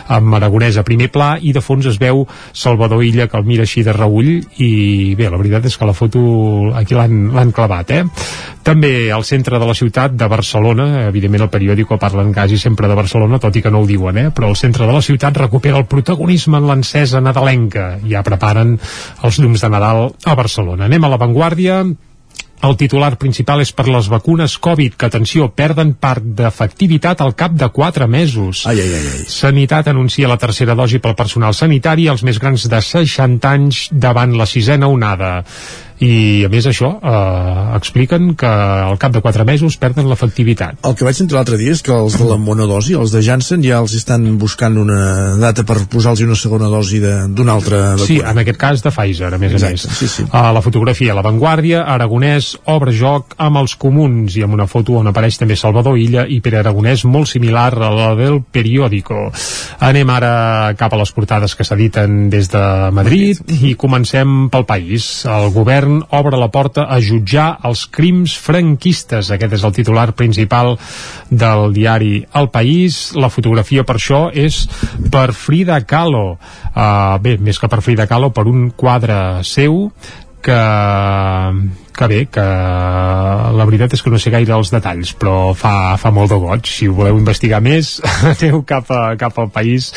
[0.07, 3.65] amb Aragonès a primer pla, i de fons es veu Salvador Illa, que el mira
[3.65, 6.21] així de reull, i bé, la veritat és que la foto
[6.75, 8.03] aquí l'han clavat, eh?
[8.65, 10.74] També al centre de la ciutat de Barcelona,
[11.07, 14.31] evidentment el periòdico parlen quasi sempre de Barcelona, tot i que no ho diuen, eh?
[14.35, 17.95] però el centre de la ciutat recupera el protagonisme en l'encesa nadalenca.
[18.09, 18.75] Ja preparen
[19.23, 20.89] els llums de Nadal a Barcelona.
[20.89, 21.83] Anem a l'avantguàrdia,
[22.65, 27.53] el titular principal és per les vacunes Covid, que, atenció, perden part d'efectivitat al cap
[27.53, 28.63] de 4 mesos.
[28.69, 29.25] Ai, ai, ai, ai.
[29.29, 34.33] Sanitat anuncia la tercera dosi pel personal sanitari als més grans de 60 anys davant
[34.39, 35.37] la sisena onada.
[36.03, 40.95] I a més això eh, expliquen que al cap de 4 mesos perden l'efectivitat El
[40.95, 43.79] que vaig sentir l'altre dia és que els de la monodosi, els de Janssen, ja
[43.83, 48.07] els estan buscant una data per posar-los una segona dosi d'una altra vacuna.
[48.07, 49.97] Sí, en aquest cas de Pfizer, a més Exacte, a més.
[49.99, 50.25] sí, sí.
[50.31, 54.97] A la fotografia a l'avantguàrdia, Aragonès obre joc amb els comuns i amb una foto
[54.99, 59.29] on apareix també Salvador Illa i Pere Aragonès molt similar a la del periòdico.
[59.85, 62.63] Anem ara cap a les portades que s'editen des de
[62.95, 65.25] Madrid i comencem pel país.
[65.29, 65.84] El govern
[66.15, 69.31] obre la porta a jutjar els crims franquistes.
[69.31, 70.75] Aquest és el titular principal
[71.29, 73.13] del diari El País.
[73.15, 74.63] La fotografia per això és
[75.11, 76.37] per Frida Kahlo.
[76.75, 79.89] Uh, bé, més que per Frida Kahlo, per un quadre seu
[80.45, 80.61] que,
[81.95, 82.43] que bé, que
[83.55, 86.67] la veritat és que no sé gaire els detalls, però fa, fa molt de goig.
[86.69, 87.97] Si ho voleu investigar més,
[88.35, 89.91] aneu cap, a, cap al país.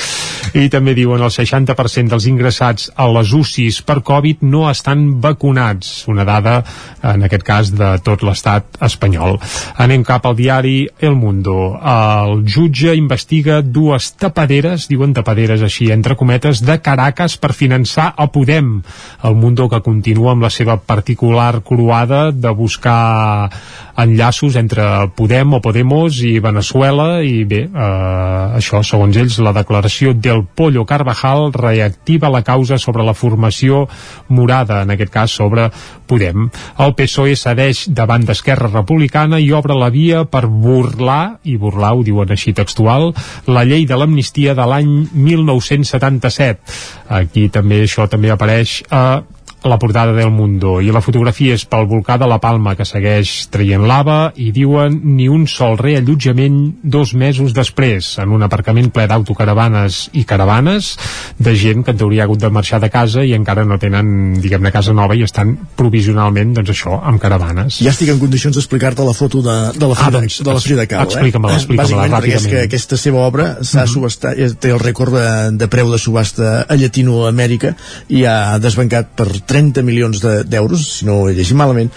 [0.56, 6.06] I també diuen el 60% dels ingressats a les UCIs per Covid no estan vacunats.
[6.08, 6.62] Una dada,
[7.02, 9.36] en aquest cas, de tot l'estat espanyol.
[9.82, 11.74] Anem cap al diari El Mundo.
[11.78, 18.28] El jutge investiga dues tapaderes, diuen tapaderes així, entre cometes, de Caracas per finançar a
[18.32, 18.78] Podem.
[19.28, 23.48] El Mundo que continua amb la seva particular croada de buscar
[23.96, 30.12] enllaços entre Podem o Podemos i Venezuela i bé, eh, això segons ells la declaració
[30.12, 33.88] del Pollo Carvajal reactiva la causa sobre la formació
[34.28, 35.70] morada, en aquest cas sobre
[36.06, 36.50] Podem.
[36.78, 42.04] El PSOE cedeix davant d'Esquerra Republicana i obre la via per burlar, i burlar ho
[42.04, 43.14] diuen així textual,
[43.46, 46.78] la llei de l'amnistia de l'any 1977.
[47.08, 49.22] Aquí també això també apareix a
[49.64, 53.48] la portada del Mundo i la fotografia és pel volcà de la Palma que segueix
[53.50, 59.08] traient lava i diuen ni un sol reallotjament dos mesos després en un aparcament ple
[59.10, 60.92] d'autocaravanes i caravanes
[61.38, 64.38] de gent que en teoria ha hagut de marxar de casa i encara no tenen
[64.42, 69.04] diguem-ne casa nova i estan provisionalment doncs això, amb caravanes Ja estic en condicions d'explicar-te
[69.06, 71.10] la foto de, de, la, Ah, Frida, doncs, de la Frida Kahlo.
[71.10, 71.58] explica-me-la, eh?
[71.58, 75.26] explica-me-la Bàsicament perquè és que aquesta seva obra s'ha subestat, eh, té el rècord de,
[75.58, 77.74] de preu de subhasta a Llatinoamèrica
[78.14, 81.90] i ha desbancat per 30 milions de- d'euros, si no ho he llegit malament,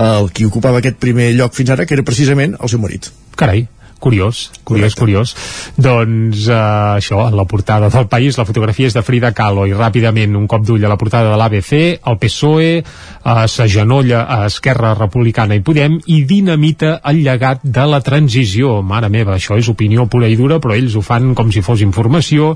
[0.00, 3.10] el qui ocupava aquest primer lloc fins ara, que era precisament el seu marit.
[3.36, 3.66] Carai,
[4.04, 5.32] curiós, curiós, curiós.
[5.80, 6.56] Doncs eh,
[7.00, 10.64] això, la portada del País, la fotografia és de Frida Kahlo i ràpidament un cop
[10.66, 11.72] d'ull a la portada de l'ABC,
[12.04, 18.02] el PSOE eh, s'agenolla a Esquerra Republicana i Podem i dinamita el llegat de la
[18.04, 18.82] transició.
[18.84, 21.80] Mare meva, això és opinió pura i dura, però ells ho fan com si fos
[21.84, 22.52] informació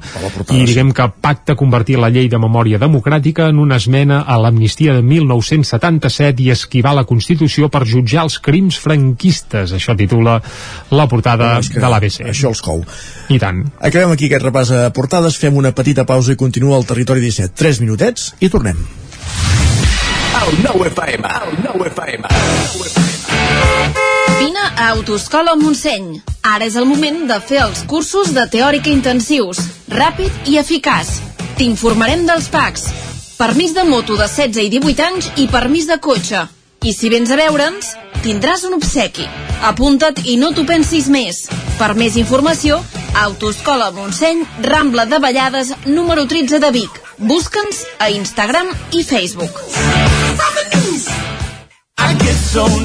[0.52, 4.98] i diguem que pacta convertir la llei de memòria democràtica en una esmena a l'amnistia
[4.98, 9.72] de 1977 i esquivar la Constitució per jutjar els crims franquistes.
[9.72, 10.38] Això titula
[10.92, 11.38] la portada
[11.72, 12.22] Que de l'ABC.
[12.33, 12.85] Això els cou.
[13.29, 13.64] I tant.
[13.81, 17.55] Acabem aquí aquest repàs a portades, fem una petita pausa i continua el Territori 17.
[17.59, 18.81] 3 minutets i tornem.
[20.38, 22.29] El nou FM, el nou FM.
[24.38, 26.20] Vine a Autoscola Montseny.
[26.46, 29.61] Ara és el moment de fer els cursos de teòrica intensius,
[29.92, 31.18] ràpid i eficaç.
[31.59, 32.87] T'informarem dels PACs,
[33.37, 36.46] permís de moto de 16 i 18 anys i permís de cotxe.
[36.85, 37.91] I si vens a veure'ns,
[38.23, 39.27] tindràs un obsequi.
[39.67, 41.49] Apunta't i no t'ho pensis més.
[41.79, 42.79] Per més informació,
[43.19, 47.03] Autoscola Montseny, Rambla de Vallades, número 13 de Vic.
[47.19, 49.59] Busca'ns a Instagram i Facebook.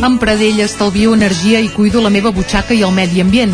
[0.03, 3.53] Amb Pradell estalvio energia i cuido la meva butxaca i el medi ambient.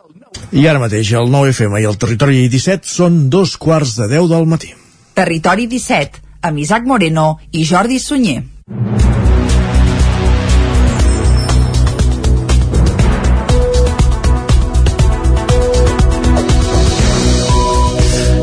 [0.51, 4.49] I ara mateix el 9FM i el Territori 17 són dos quarts de 10 del
[4.51, 4.73] matí.
[5.15, 8.41] Territori 17, amb Isaac Moreno i Jordi Sunyer.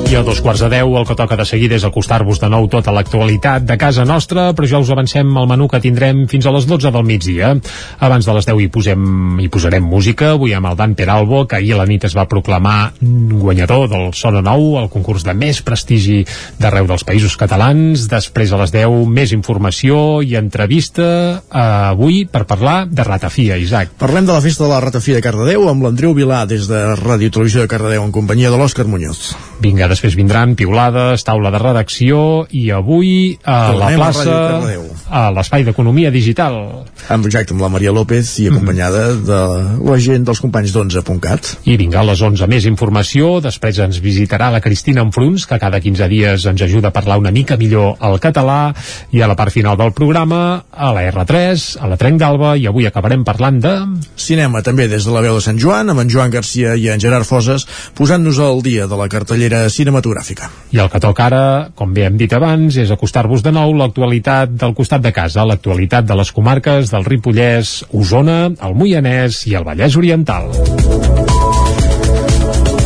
[0.08, 2.64] I a dos quarts de deu el que toca de seguida és acostar-vos de nou
[2.72, 6.52] tota l'actualitat de casa nostra, però ja us avancem el menú que tindrem fins a
[6.54, 7.50] les 12 del migdia.
[8.00, 9.02] Abans de les 10 hi, posem,
[9.44, 12.24] hi posarem música, avui amb el Dan Peralbo, que ahir a la nit es va
[12.24, 16.22] proclamar guanyador del Sona Nou, el concurs de més prestigi
[16.56, 18.06] d'arreu dels països catalans.
[18.08, 21.04] Després a les 10 més informació i entrevista
[21.36, 23.92] eh, avui per parlar de Ratafia, Isaac.
[24.00, 27.28] Parlem de la festa de la Ratafia de Cardedeu amb l'Andreu Vilà des de Ràdio
[27.28, 29.34] Televisió de Cardedeu en companyia de l'Òscar Muñoz.
[29.60, 34.36] Vinga, després vindran piulades, taula de redacció i avui a la Tornem a plaça
[35.10, 36.84] a l'espai d'economia digital.
[37.10, 39.38] Amb, exacte, amb la Maria López i acompanyada de
[39.82, 41.50] la gent dels companys d'11.cat.
[41.66, 43.40] i vinga a les 11 més informació.
[43.42, 47.34] Després ens visitarà la Cristina Enfruns que cada 15 dies ens ajuda a parlar una
[47.34, 48.70] mica millor el català.
[49.10, 52.68] I a la part final del programa a la R3, a la Trenc d'Alba i
[52.70, 53.74] avui acabarem parlant de...
[54.14, 57.02] Cinema també des de la veu de Sant Joan amb en Joan Garcia i en
[57.02, 57.66] Gerard Foses
[57.98, 60.50] posant-nos al dia de la cartellera cinematogràfica.
[60.76, 61.42] I el que toca ara,
[61.74, 66.06] com bé hem dit abans, és acostar-vos de nou l'actualitat del costat de casa, l'actualitat
[66.08, 70.52] de les comarques del Ripollès, Osona, el Moianès i el Vallès Oriental.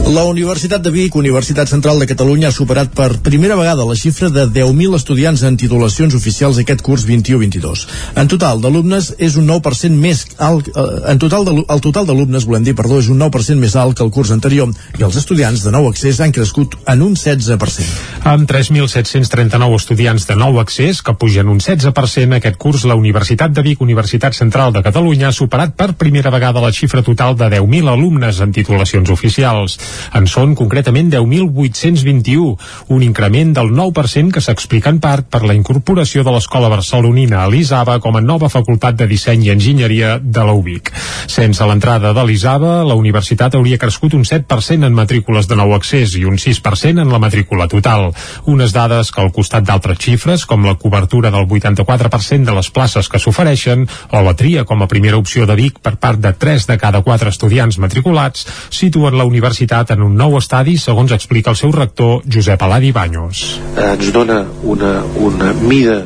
[0.02, 4.28] La Universitat de Vic, Universitat Central de Catalunya, ha superat per primera vegada la xifra
[4.34, 7.84] de 10.000 estudiants en titulacions oficials aquest curs 21-22.
[8.18, 12.44] En total d'alumnes és un 9% més alt, eh, en total de, el total d'alumnes,
[12.44, 15.62] volem dir, perdó, és un 9% més alt que el curs anterior i els estudiants
[15.62, 18.26] de nou accés han crescut en un 16%.
[18.26, 23.62] Amb 3.739 estudiants de nou accés, que pugen un 16% aquest curs, la Universitat de
[23.62, 27.94] Vic, Universitat Central de Catalunya, ha superat per primera vegada la xifra total de 10.000
[27.94, 29.78] alumnes en titulacions oficials.
[30.18, 32.56] En són concretament 10.821,
[32.94, 37.48] un increment del 9% que s'explica en part per la incorporació de l'Escola Barcelonina a
[37.50, 40.92] l'ISABA com a nova facultat de disseny i enginyeria de la UBIC.
[41.32, 46.16] Sense l'entrada de l'ISABA, la universitat hauria crescut un 7% en matrícules de nou accés
[46.18, 48.10] i un 6% en la matrícula total.
[48.46, 53.08] Unes dades que al costat d'altres xifres, com la cobertura del 84% de les places
[53.08, 56.66] que s'ofereixen o la tria com a primera opció de Vic per part de 3
[56.70, 61.56] de cada 4 estudiants matriculats, situen la universitat en un nou estadi, segons explica el
[61.58, 63.60] seu rector Josep Aladi Baños.
[63.76, 66.02] ens dona una, una mida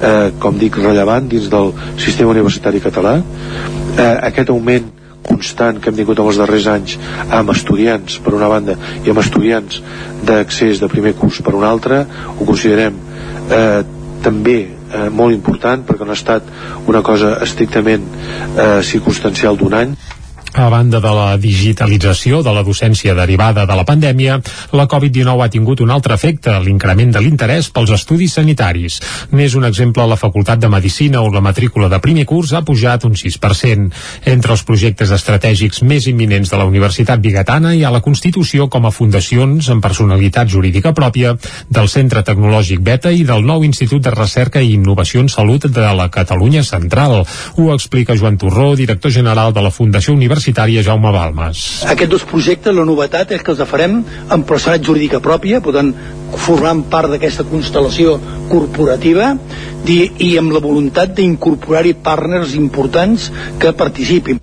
[0.00, 4.92] eh, com dic rellevant dins del sistema universitari català eh, aquest augment
[5.26, 6.96] constant que hem tingut en els darrers anys
[7.34, 9.80] amb estudiants per una banda i amb estudiants
[10.26, 12.04] d'accés de primer curs per una altra
[12.36, 13.00] ho considerem
[13.50, 13.82] eh,
[14.22, 16.46] també eh, molt important perquè no ha estat
[16.86, 19.96] una cosa estrictament eh, circumstancial d'un any
[20.56, 24.38] A banda de la digitalització de la docència derivada de la pandèmia,
[24.72, 28.96] la Covid-19 ha tingut un altre efecte, l'increment de l'interès pels estudis sanitaris.
[29.36, 33.04] N'és un exemple la Facultat de Medicina on la matrícula de primer curs ha pujat
[33.04, 33.90] un 6%.
[34.32, 38.88] Entre els projectes estratègics més imminents de la Universitat Bigatana hi ha la constitució com
[38.88, 41.34] a fundacions amb personalitat jurídica pròpia
[41.68, 45.92] del Centre Tecnològic Beta i del nou Institut de Recerca i Innovació en Salut de
[46.00, 47.26] la Catalunya Central.
[47.60, 51.62] Ho explica Joan Torró, director general de la Fundació Universitària Jaume Balmes.
[51.86, 55.92] Aquests dos projectes, la novetat és que els farem amb personalitat jurídica pròpia, per tant,
[56.46, 58.16] formant part d'aquesta constel·lació
[58.50, 59.32] corporativa
[59.86, 63.30] i, i amb la voluntat d'incorporar-hi partners importants
[63.62, 64.40] que participin.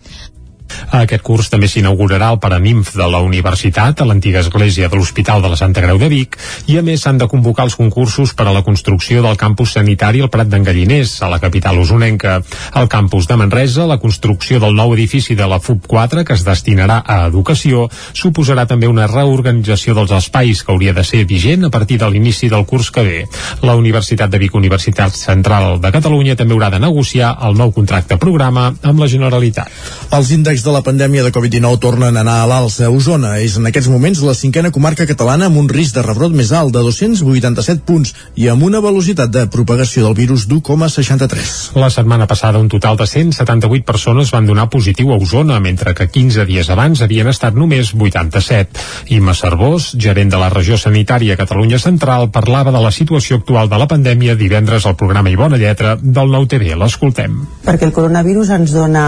[0.94, 5.50] Aquest curs també s'inaugurarà el Paranimf de la Universitat a l'antiga església de l'Hospital de
[5.50, 6.38] la Santa Creu de Vic
[6.70, 10.22] i a més s'han de convocar els concursos per a la construcció del campus sanitari
[10.22, 12.36] al Prat d'en Galliners, a la capital usonenca.
[12.78, 16.46] Al campus de Manresa, la construcció del nou edifici de la FUB 4, que es
[16.46, 21.74] destinarà a educació, suposarà també una reorganització dels espais que hauria de ser vigent a
[21.74, 23.18] partir de l'inici del curs que ve.
[23.66, 28.22] La Universitat de Vic, Universitat Central de Catalunya, també haurà de negociar el nou contracte
[28.22, 29.74] programa amb la Generalitat.
[30.14, 32.90] Els índexs de la pandèmia de Covid-19 tornen a anar a l'alça.
[32.92, 36.52] Osona és en aquests moments la cinquena comarca catalana amb un risc de rebrot més
[36.54, 41.78] alt de 287 punts i amb una velocitat de propagació del virus d'1,63.
[41.80, 46.10] La setmana passada un total de 178 persones van donar positiu a Osona, mentre que
[46.10, 48.84] 15 dies abans havien estat només 87.
[49.16, 53.80] Imma Cervós, gerent de la regió sanitària Catalunya Central, parlava de la situació actual de
[53.80, 56.76] la pandèmia divendres al programa I Bona Lletra del Nou TV.
[56.76, 57.40] L'escoltem.
[57.64, 59.06] Perquè el coronavirus ens dona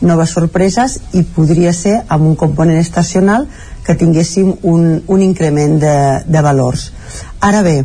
[0.00, 3.48] noves sorpreses i podria ser amb un component estacional
[3.86, 5.96] que tinguéssim un, un increment de,
[6.26, 6.90] de valors.
[7.40, 7.82] Ara bé,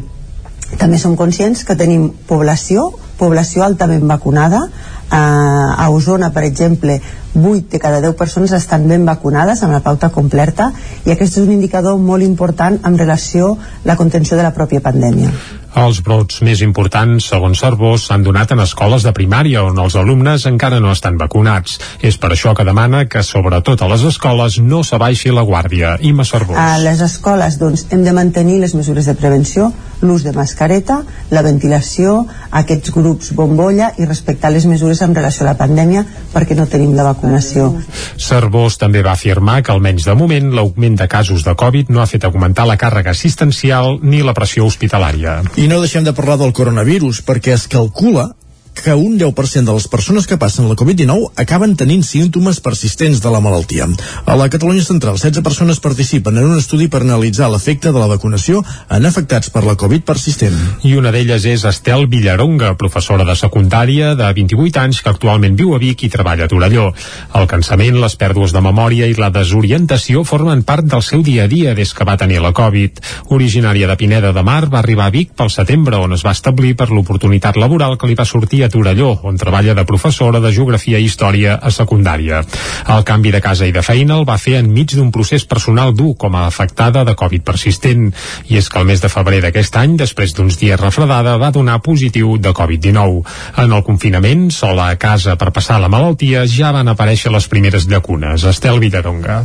[0.78, 7.00] també som conscients que tenim població, població altament vacunada, eh, a Osona, per exemple,
[7.34, 10.72] 8 de cada 10 persones estan ben vacunades amb la pauta completa
[11.06, 14.82] i aquest és un indicador molt important en relació a la contenció de la pròpia
[14.82, 15.34] pandèmia.
[15.74, 20.46] Els brots més importants, segons Cervós, s'han donat en escoles de primària on els alumnes
[20.46, 21.80] encara no estan vacunats.
[21.98, 25.96] És per això que demana que, sobretot a les escoles, no s'abaixi la guàrdia.
[26.06, 26.60] Imma Cervós.
[26.62, 29.72] A les escoles doncs, hem de mantenir les mesures de prevenció,
[30.04, 31.00] l'ús de mascareta,
[31.34, 32.20] la ventilació,
[32.52, 36.06] aquests grups bombolla i respectar les mesures en relació a la pandèmia
[36.36, 37.72] perquè no tenim la vacunació.
[38.20, 42.10] Cervós també va afirmar que, almenys de moment, l'augment de casos de Covid no ha
[42.10, 45.42] fet augmentar la càrrega assistencial ni la pressió hospitalària.
[45.58, 48.34] I no deixem de parlar del coronavirus, perquè es calcula
[48.74, 53.32] que un 10% de les persones que passen la Covid-19 acaben tenint símptomes persistents de
[53.32, 53.88] la malaltia.
[54.26, 58.10] A la Catalunya Central, 16 persones participen en un estudi per analitzar l'efecte de la
[58.12, 60.58] vacunació en afectats per la Covid persistent.
[60.84, 65.76] I una d'elles és Estel Villaronga, professora de secundària de 28 anys que actualment viu
[65.76, 66.90] a Vic i treballa a Torelló.
[67.38, 71.52] El cansament, les pèrdues de memòria i la desorientació formen part del seu dia a
[71.52, 73.00] dia des que va tenir la Covid.
[73.36, 76.76] Originària de Pineda de Mar, va arribar a Vic pel setembre, on es va establir
[76.76, 81.00] per l'oportunitat laboral que li va sortir a Torelló, on treballa de professora de Geografia
[81.00, 82.42] i Història a secundària.
[82.90, 86.16] El canvi de casa i de feina el va fer enmig d'un procés personal dur
[86.18, 88.10] com a afectada de Covid persistent.
[88.50, 91.82] I és que el mes de febrer d'aquest any, després d'uns dies refredada, va donar
[91.86, 93.24] positiu de Covid-19.
[93.64, 97.88] En el confinament, sola a casa per passar la malaltia, ja van aparèixer les primeres
[97.90, 98.44] llacunes.
[98.44, 99.44] Estel Villaronga.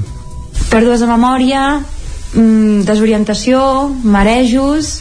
[0.69, 1.63] Pèrdues de memòria,
[2.35, 3.63] mm, desorientació,
[4.03, 4.99] marejos,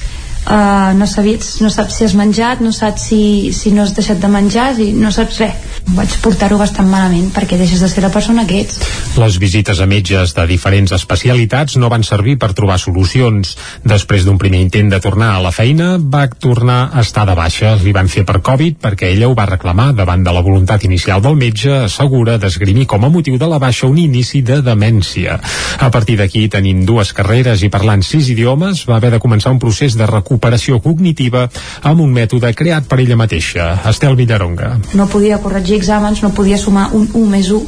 [0.48, 3.22] uh, no, sabies, no saps si has menjat, no saps si,
[3.56, 5.66] si no has deixat de menjar, i no saps res.
[5.96, 8.82] Vaig portar-ho bastant malament perquè deixes de ser la persona que ets.
[9.18, 13.54] Les visites a metges de diferents especialitats no van servir per trobar solucions.
[13.88, 17.76] Després d'un primer intent de tornar a la feina, va tornar a estar de baixa.
[17.84, 21.24] Li van fer per Covid perquè ella ho va reclamar davant de la voluntat inicial
[21.24, 25.40] del metge, assegura d'esgrimir com a motiu de la baixa un inici de demència.
[25.80, 29.62] A partir d'aquí, tenint dues carreres i parlant sis idiomes, va haver de començar un
[29.64, 30.08] procés de
[30.38, 31.48] recuperació cognitiva
[31.82, 33.82] amb un mètode creat per ella mateixa.
[33.90, 34.78] Estel Villaronga.
[34.94, 37.66] No podia corregir exàmens, no podia sumar un 1 més 1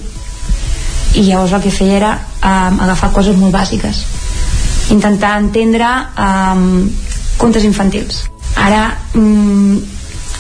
[1.18, 4.04] i llavors el que feia era um, agafar coses molt bàsiques
[4.94, 5.88] intentar entendre
[6.22, 6.86] um,
[7.42, 8.84] contes infantils ara
[9.18, 9.80] um,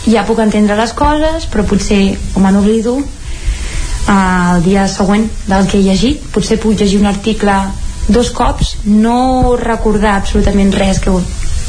[0.06, 5.66] ja puc entendre les coses però potser o me n'oblido uh, el dia següent del
[5.66, 7.58] que he llegit potser puc llegir un article
[8.10, 11.14] dos cops no recordar absolutament res que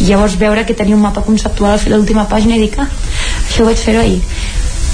[0.01, 3.69] llavors veure que tenia un mapa conceptual a l'última pàgina i dic ah, això ho
[3.69, 4.21] vaig fer ahir.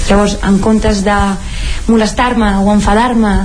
[0.07, 1.17] Llavors en comptes de
[1.87, 3.35] molestar-me o enfadar-me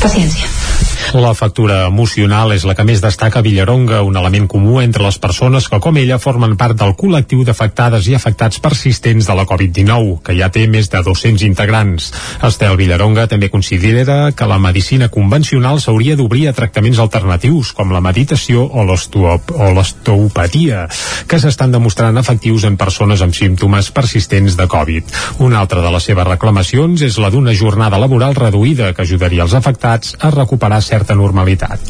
[0.00, 0.63] paciència
[1.12, 5.18] La factura emocional és la que més destaca a Villaronga, un element comú entre les
[5.20, 10.16] persones que, com ella, formen part del col·lectiu d'afectades i afectats persistents de la Covid-19,
[10.24, 12.08] que ja té més de 200 integrants.
[12.48, 18.02] Estel Villaronga també considera que la medicina convencional s'hauria d'obrir a tractaments alternatius, com la
[18.02, 20.86] meditació o l'osteopatia,
[21.28, 25.14] que s'estan demostrant efectius en persones amb símptomes persistents de Covid.
[25.44, 29.54] Una altra de les seves reclamacions és la d'una jornada laboral reduïda que ajudaria els
[29.54, 31.80] afectats a recuperar certa normalitat.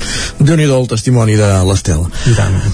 [0.41, 2.07] déu nhi el testimoni de l'Estel.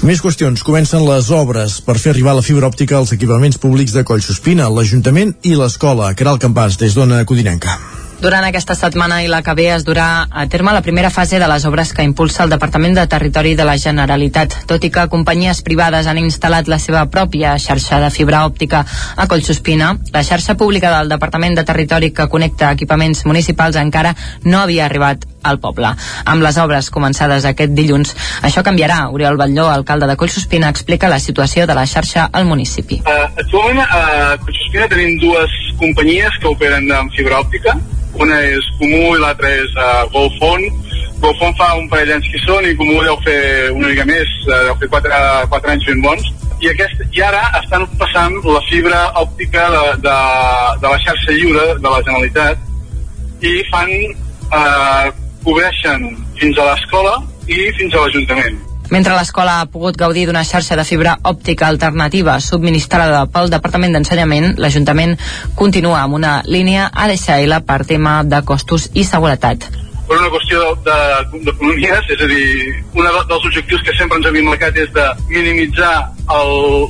[0.07, 0.63] Més qüestions.
[0.67, 5.35] Comencen les obres per fer arribar la fibra òptica als equipaments públics de Collsospina, l'Ajuntament
[5.43, 6.15] i l'escola.
[6.15, 8.00] Caral Campàs, des d'Ona Codinenca.
[8.21, 11.47] Durant aquesta setmana i la que ve es durà a terme la primera fase de
[11.49, 14.57] les obres que impulsa el Departament de Territori de la Generalitat.
[14.69, 18.83] Tot i que companyies privades han instal·lat la seva pròpia xarxa de fibra òptica
[19.17, 24.13] a Collsospina, la xarxa pública del Departament de Territori que connecta equipaments municipals encara
[24.45, 25.95] no havia arribat al poble.
[26.29, 28.13] Amb les obres començades aquest dilluns,
[28.45, 29.07] això canviarà.
[29.17, 33.01] Oriol Batlló, alcalde de Collsospina, explica la situació de la xarxa al municipi.
[33.01, 37.79] Uh, actualment a Collsospina tenim dues companyies que operen amb fibra òptica
[38.21, 40.67] una és Comú i l'altra és uh, Golfon.
[41.21, 43.41] Golfon fa un parell d'anys que són i Comú deu fer
[43.75, 45.21] una mica més uh, deu fer 4,
[45.55, 46.31] 4 anys ben bons.
[46.61, 50.17] I, aquest, i ara estan passant la fibra òptica de, de,
[50.83, 52.67] de la xarxa lliure de la Generalitat
[53.41, 55.13] i fan eh,
[55.47, 57.15] cobreixen fins a l'escola
[57.49, 58.61] i fins a l'Ajuntament
[58.91, 64.57] mentre l'escola ha pogut gaudir d'una xarxa de fibra òptica alternativa subministrada pel Departament d'Ensenyament,
[64.59, 65.17] l'Ajuntament
[65.55, 69.71] continua amb una línia ADSL per tema de costos i seguretat.
[70.11, 72.47] Per una qüestió d'economies, és a dir,
[72.99, 75.95] un dels objectius que sempre ens havíem marcat és de minimitzar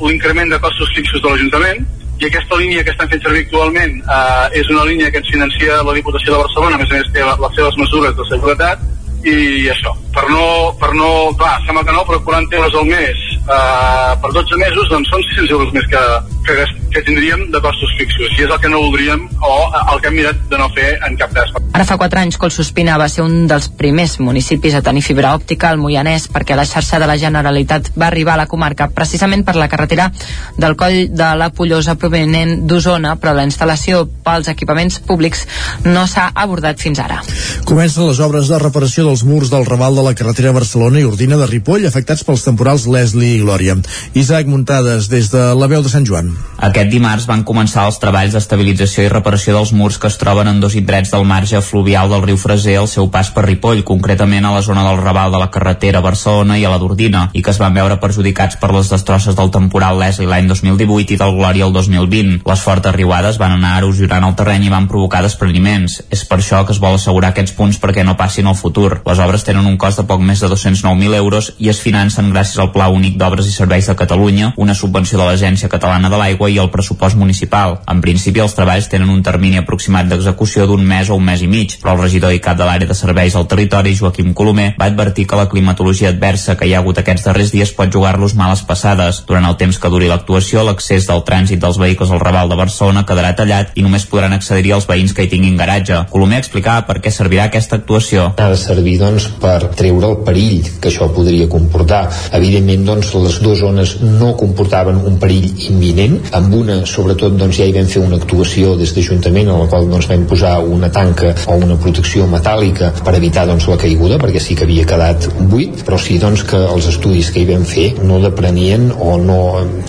[0.00, 1.84] l'increment de costos fixos de l'Ajuntament,
[2.20, 5.78] i aquesta línia que estan fent servir actualment eh, és una línia que ens financia
[5.86, 8.82] la Diputació de Barcelona, a més a més té les seves mesures de seguretat,
[9.26, 10.44] i això, per no,
[10.80, 14.88] per no clar, sembla que no, però 40 euros al mes eh, per 12 mesos
[14.92, 16.04] doncs són 600 euros més que,
[16.46, 19.54] que, que tindríem de costos fixos i és el que no voldríem o
[19.94, 21.52] el que hem mirat de no fer en cap cas.
[21.70, 25.70] Ara fa 4 anys Collsospina va ser un dels primers municipis a tenir fibra òptica
[25.70, 29.56] al Moianès perquè la xarxa de la Generalitat va arribar a la comarca precisament per
[29.56, 30.10] la carretera
[30.58, 35.46] del coll de la Pollosa provenent d'Osona però la instal·lació pels equipaments públics
[35.86, 37.20] no s'ha abordat fins ara.
[37.68, 41.38] Comencen les obres de reparació dels murs del raval de la carretera Barcelona i Ordina
[41.40, 43.78] de Ripoll afectats pels temporals Leslie i Glòria.
[44.14, 46.29] Isaac Muntades des de la veu de Sant Joan.
[46.60, 50.58] Aquest dimarts van començar els treballs d'estabilització i reparació dels murs que es troben en
[50.60, 54.52] dos indrets del marge fluvial del riu Freser al seu pas per Ripoll, concretament a
[54.52, 57.60] la zona del raval de la carretera Barcelona i a la d'Ordina, i que es
[57.62, 61.72] van veure perjudicats per les destrosses del temporal Leslie l'any 2018 i del Glòria el
[61.72, 62.42] 2020.
[62.44, 66.02] Les fortes riuades van anar erosionant el terreny i van provocar despreniments.
[66.12, 69.00] És per això que es vol assegurar aquests punts perquè no passin al futur.
[69.06, 72.60] Les obres tenen un cost de poc més de 209.000 euros i es financen gràcies
[72.60, 76.50] al Pla Únic d'Obres i Serveis de Catalunya, una subvenció de l'Agència Catalana de l'Aigua
[76.52, 77.78] i el pressupost municipal.
[77.90, 81.48] En principi, els treballs tenen un termini aproximat d'execució d'un mes o un mes i
[81.50, 84.90] mig, però el regidor i cap de l'àrea de serveis al territori, Joaquim Colomer, va
[84.90, 88.62] advertir que la climatologia adversa que hi ha hagut aquests darrers dies pot jugar-los males
[88.68, 89.22] passades.
[89.28, 93.04] Durant el temps que duri l'actuació, l'accés del trànsit dels vehicles al Raval de Barcelona
[93.08, 96.04] quedarà tallat i només podran accedir als veïns que hi tinguin garatge.
[96.12, 98.30] Colomer explicava per què servirà aquesta actuació.
[98.36, 102.02] Ha de servir doncs, per treure el perill que això podria comportar.
[102.36, 106.09] Evidentment, doncs, les dues zones no comportaven un perill imminent.
[106.36, 109.88] Amb una, sobretot, doncs, ja hi vam fer una actuació des d'Ajuntament en la qual
[109.90, 114.42] doncs, vam posar una tanca o una protecció metàl·lica per evitar doncs, la caiguda, perquè
[114.42, 117.88] sí que havia quedat buit, però sí doncs, que els estudis que hi vam fer
[118.06, 119.40] no deprenien o no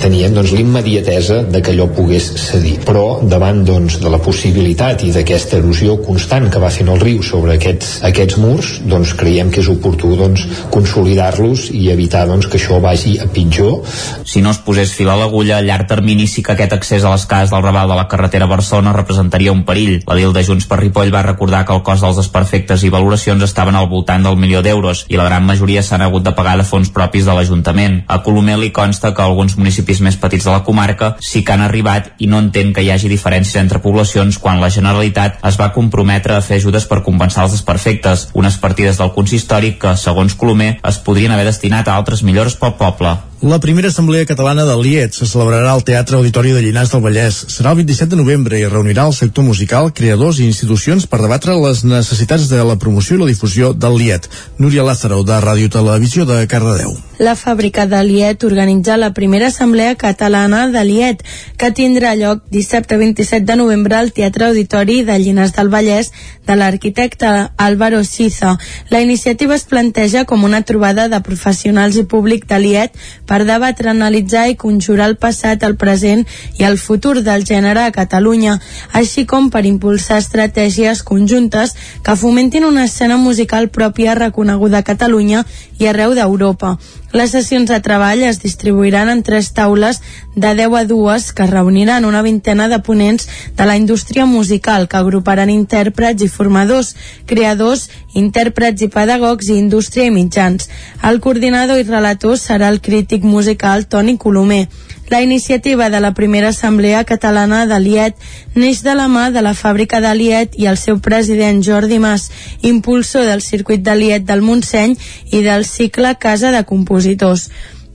[0.01, 2.77] tenien doncs, l'immediatesa de que allò pogués cedir.
[2.87, 7.23] Però davant doncs, de la possibilitat i d'aquesta erosió constant que va fent el riu
[7.25, 12.59] sobre aquests, aquests murs, doncs creiem que és oportú doncs, consolidar-los i evitar doncs, que
[12.59, 13.81] això vagi a pitjor.
[14.27, 17.11] Si no es posés fil a l'agulla, a llarg termini sí que aquest accés a
[17.13, 20.01] les cases del Raval de la carretera Barcelona representaria un perill.
[20.07, 23.43] La DIL de Junts per Ripoll va recordar que el cost dels desperfectes i valoracions
[23.43, 26.67] estaven al voltant del milió d'euros i la gran majoria s'han hagut de pagar de
[26.67, 28.01] fons propis de l'Ajuntament.
[28.07, 31.65] A Colomer li consta que alguns municipis més petits de la comarca sí que han
[31.65, 35.71] arribat i no entén que hi hagi diferències entre poblacions quan la Generalitat es va
[35.73, 40.77] comprometre a fer ajudes per compensar els desperfectes, unes partides del consistori que, segons Colomer,
[40.83, 43.17] es podrien haver destinat a altres millores pel poble.
[43.41, 47.39] La primera Assemblea Catalana del Liet se celebrarà al Teatre Auditori de Llinars del Vallès.
[47.49, 51.57] Serà el 27 de novembre i reunirà el sector musical, creadors i institucions per debatre
[51.57, 54.29] les necessitats de la promoció i la difusió del Liet.
[54.61, 56.93] Núria Lázaro, de Ràdio Televisió de Cardedeu.
[57.21, 61.25] La fàbrica de Liet organitza la primera Assemblea Catalana de Liet,
[61.57, 66.11] que tindrà lloc dissabte 27 de novembre al Teatre Auditori de Llinars del Vallès
[66.45, 67.27] de l'arquitecte
[67.57, 68.57] Álvaro Siza.
[68.89, 72.97] La iniciativa es planteja com una trobada de professionals i públic de Liet
[73.31, 76.25] per debatre, analitzar i conjurar el passat, el present
[76.59, 78.57] i el futur del gènere a Catalunya,
[78.91, 85.45] així com per impulsar estratègies conjuntes que fomentin una escena musical pròpia reconeguda a Catalunya
[85.79, 86.75] i arreu d'Europa.
[87.15, 90.01] Les sessions de treball es distribuiran en tres taules
[90.35, 93.27] de 10 a 2 que reuniran una vintena de ponents
[93.57, 100.05] de la indústria musical que agruparan intèrprets i formadors, creadors, intèrprets i pedagogs i indústria
[100.05, 100.69] i mitjans.
[101.03, 104.67] El coordinador i relator serà el crític musical Toni Colomer.
[105.11, 108.15] La iniciativa de la primera assemblea catalana de l'IET
[108.55, 112.29] neix de la mà de la fàbrica de l'IET i el seu president Jordi Mas,
[112.61, 114.95] impulsor del circuit de l'IET del Montseny
[115.35, 117.49] i del cicle Casa de Compositors.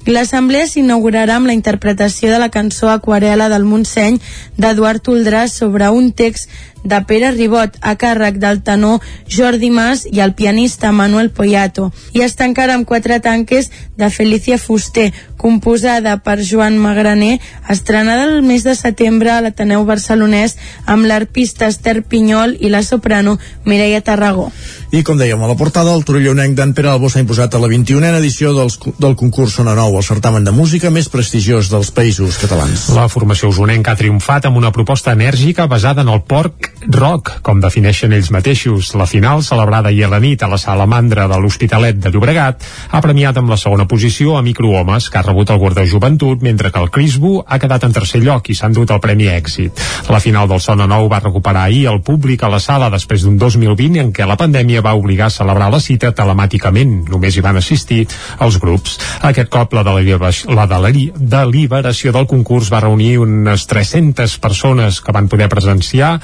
[0.06, 4.20] L'assemblea s'inaugurarà amb la interpretació de la cançó Aquarela del Montseny
[4.54, 6.46] d'Eduard Oldràs sobre un text
[6.86, 12.22] de Pere Ribot a càrrec del tenor Jordi Mas i el pianista Manuel Poyato i
[12.26, 18.64] es tancarà amb quatre tanques de Felicia Fuster composada per Joan Magraner estrenada el mes
[18.64, 20.56] de setembre a l'Ateneu Barcelonès
[20.86, 24.48] amb l'arpista Esther Pinyol i la soprano Mireia Tarragó.
[24.94, 27.68] I com dèiem a la portada, el torellonenc d'en Pere Albó s'ha imposat a la
[27.72, 32.38] 21a edició dels, del concurs Sona Nou, el certamen de música més prestigiós dels països
[32.40, 32.88] catalans.
[32.96, 37.60] La formació usonenca ha triomfat amb una proposta enèrgica basada en el porc rock, com
[37.60, 38.92] defineixen ells mateixos.
[38.98, 42.62] La final, celebrada ahir a la nit a la sala Mandra de l'Hospitalet de Llobregat,
[42.90, 46.70] ha premiat amb la segona posició a Microhomes, que ha rebut el Guardó Joventut, mentre
[46.70, 49.82] que el Crisbo ha quedat en tercer lloc i s'ha endut el Premi Èxit.
[50.10, 53.38] La final del Sona Nou va recuperar ahir el públic a la sala després d'un
[53.38, 57.06] 2020 en què la pandèmia va obligar a celebrar la cita telemàticament.
[57.10, 58.04] Només hi van assistir
[58.40, 58.98] els grups.
[59.26, 65.48] Aquest cop la, la deliberació del concurs va reunir unes 300 persones que van poder
[65.52, 66.16] presenciar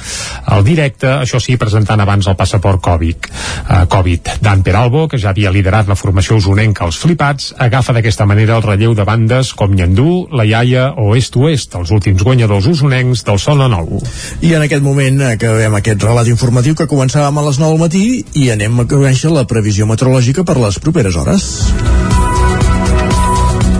[0.52, 3.28] el directe, això sí, presentant abans el passaport Covid.
[3.62, 4.32] Uh, Covid.
[4.42, 8.66] Dan Peralbo, que ja havia liderat la formació usonenca als Flipats, agafa d'aquesta manera el
[8.66, 13.40] relleu de bandes com Nyandú, La Iaia o Est Oest, els últims guanyadors usonencs del
[13.42, 14.00] Sol Nou.
[14.42, 18.04] I en aquest moment acabem aquest relat informatiu que començàvem a les 9 del matí
[18.42, 21.48] i anem a conèixer la previsió meteorològica per les properes hores.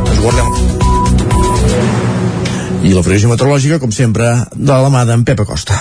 [0.06, 0.80] Ens guardem
[2.82, 5.78] i la previsió meteorològica, com sempre, de la mà d'en Pep Acosta.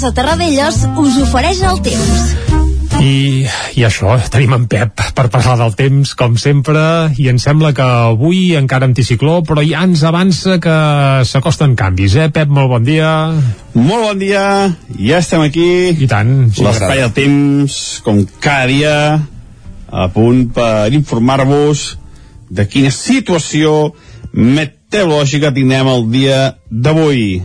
[0.00, 2.20] Casa Terradellos us ofereix el temps.
[3.04, 3.42] I,
[3.76, 6.80] I això, tenim en Pep per parlar del temps, com sempre,
[7.20, 10.78] i em sembla que avui encara anticicló, però ja ens avança que
[11.28, 12.30] s'acosten canvis, eh?
[12.32, 13.10] Pep, molt bon dia.
[13.76, 14.46] Molt bon dia,
[14.96, 15.68] ja estem aquí.
[15.92, 16.32] I tant.
[16.48, 18.96] Sí, L'espai del temps, com cada dia,
[19.84, 21.90] a punt per informar-vos
[22.48, 23.90] de quina situació
[24.32, 27.42] meteorològica tindrem el dia d'avui.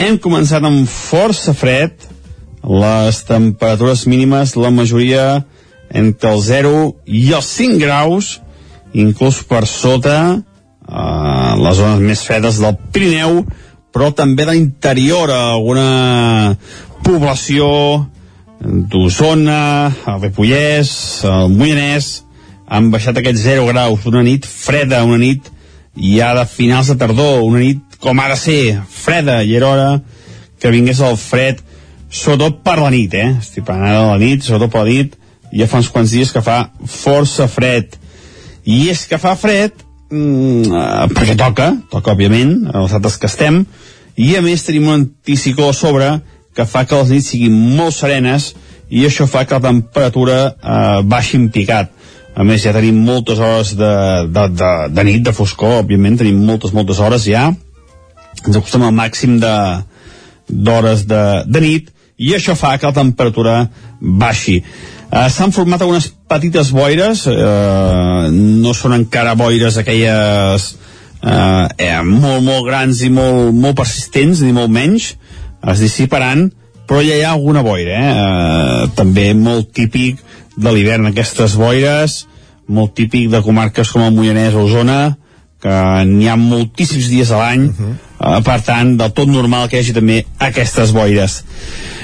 [0.00, 2.06] Hem començat amb força fred,
[2.64, 5.24] les temperatures mínimes, la majoria
[5.92, 6.70] entre el 0
[7.04, 8.30] i els 5 graus,
[8.96, 13.42] inclús per sota eh, les zones més fredes del Pirineu,
[13.92, 16.56] però també de l'interior, alguna
[17.04, 17.68] població
[18.64, 19.60] d'Osona,
[20.14, 20.94] el Ripollès,
[21.28, 22.10] el Moianès,
[22.72, 25.52] han baixat aquests 0 graus, una nit freda, una nit
[25.92, 29.90] ja de finals de tardor, una nit com ha de ser, freda, i era hora
[30.60, 31.60] que vingués el fred,
[32.10, 33.28] sobretot per la nit, eh?
[33.38, 35.16] Estic parlant de la nit, sobretot per la nit,
[35.52, 37.96] ja fa uns quants dies que fa força fred.
[38.64, 39.76] I és que fa fred
[40.10, 43.62] mm, eh, perquè toca, toca òbviament, a dates que estem,
[44.20, 46.10] i a més tenim un anticicló a sobre
[46.56, 48.50] que fa que les nits siguin molt serenes
[48.90, 51.92] i això fa que la temperatura eh, baixi en picat.
[52.34, 53.90] A més, ja tenim moltes hores de,
[54.30, 57.48] de, de, de nit, de foscor, òbviament, tenim moltes, moltes hores ja.
[58.46, 63.56] Ens acostem al màxim d'hores de, de, de nit i això fa que la temperatura
[64.00, 64.60] baixi.
[64.60, 70.66] Eh, S'han format algunes petites boires, eh, no són encara boires aquelles
[71.22, 75.14] eh, eh, molt, molt grans i molt, molt persistents, ni molt menys,
[75.72, 76.50] es dissiparan,
[76.88, 78.12] però ja hi ha alguna boira, eh?
[78.12, 80.20] eh també molt típic
[80.56, 82.24] de l'hivern aquestes boires,
[82.68, 85.16] molt típic de comarques com el Moianès o Osona,
[85.60, 85.76] que
[86.08, 87.94] n'hi ha moltíssims dies a l'any, uh -huh.
[88.20, 91.44] eh, per tant, del tot normal que hi hagi també aquestes boires.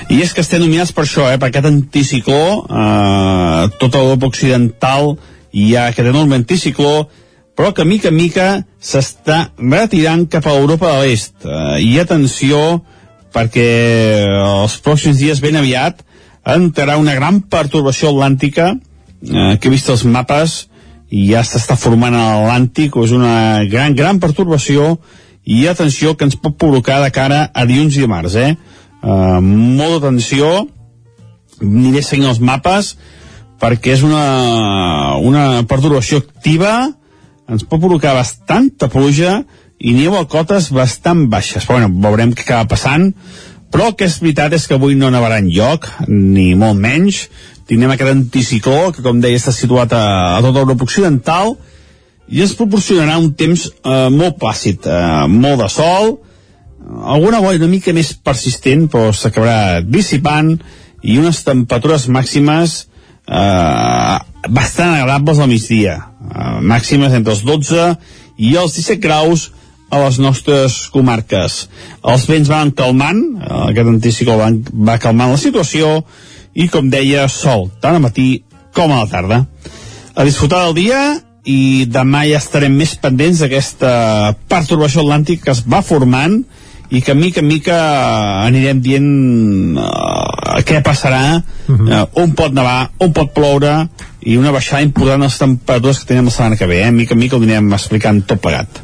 [0.08, 5.16] I és que estem nominats per això, eh, per aquest anticicló, eh, tota l'Europa Occidental
[5.52, 7.08] hi ha aquest enorme anticicló,
[7.56, 11.34] però que mica en mica s'està retirant cap a Europa de l'Est.
[11.44, 12.82] Eh, I atenció,
[13.32, 13.70] perquè
[14.64, 16.04] els pròxims dies ben aviat
[16.44, 20.68] entrarà una gran pertorbació atlàntica eh, que he vist els mapes
[21.16, 24.96] i ja s'està formant a l'Atlàntic és una gran, gran pertorbació
[25.46, 28.54] i atenció que ens pot provocar de cara a dilluns i dimarts eh?
[28.56, 30.50] eh molt d'atenció
[31.62, 32.96] aniré seguint els mapes
[33.62, 36.74] perquè és una, una perturbació activa
[37.48, 39.38] ens pot provocar bastanta pluja
[39.78, 41.66] i neu a cotes bastant baixes.
[41.66, 43.10] Però, bueno, veurem què acaba passant,
[43.72, 47.26] però el que és veritat és que avui no nevarà lloc, ni molt menys.
[47.66, 50.04] Tindrem aquest anticicló, que com deia està situat a,
[50.36, 51.56] a tota Europa Occidental,
[52.26, 56.16] i ens proporcionarà un temps eh, molt plàcid, eh, molt de sol,
[56.86, 60.54] alguna boira una mica més persistent, però s'acabarà dissipant,
[61.06, 62.78] i unes temperatures màximes
[63.26, 65.96] eh, bastant agradables al migdia,
[66.30, 67.86] uh, màximes entre els 12
[68.38, 69.50] i els 17 graus
[69.90, 71.58] a les nostres comarques.
[72.02, 74.50] Els vents van calmant, uh, aquest anticicló va,
[74.90, 76.00] va calmant la situació
[76.54, 78.42] i, com deia, sol, tant al matí
[78.76, 79.44] com a la tarda.
[80.16, 81.00] A disfrutar del dia
[81.46, 83.90] i demà ja estarem més pendents d'aquesta
[84.50, 86.40] perturbació atlàntica que es va formant
[86.90, 87.76] i que mica en mica
[88.46, 89.06] anirem dient
[89.78, 91.38] uh, què passarà,
[91.70, 93.78] uh, on pot nevar, on pot ploure
[94.26, 96.90] i una baixada important a les temperatures que tenim la setmana que ve, eh?
[96.90, 98.80] mica en mica ho anirem explicant tot plegat.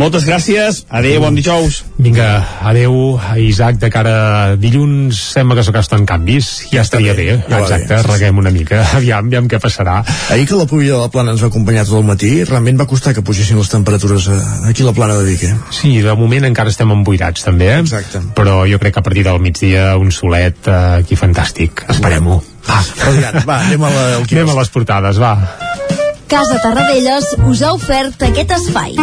[0.00, 1.82] Moltes gràcies, adeu, bon dijous.
[2.00, 2.28] Vinga,
[2.70, 2.96] adeu,
[3.44, 7.92] Isaac, de cara a dilluns sembla que s'acosten canvis, ja estaria bé, ja va exacte,
[7.92, 10.00] bé, reguem una mica, aviam, aviam què passarà.
[10.32, 12.88] Ahir que la pluja de la plana ens va acompanyar tot el matí, realment va
[12.88, 15.54] costar que pugessin les temperatures eh, aquí a la plana de Vic, eh?
[15.74, 17.80] Sí, de moment encara estem emboirats també, eh?
[17.84, 18.24] Exacte.
[18.38, 22.40] però jo crec que a partir del migdia un solet eh, aquí fantàstic, esperem-ho.
[22.68, 25.32] Va, Radiant, va, anem a, la, anem a les portades, va.
[26.28, 28.98] Casa Tarradellas us ha ofert aquest espai.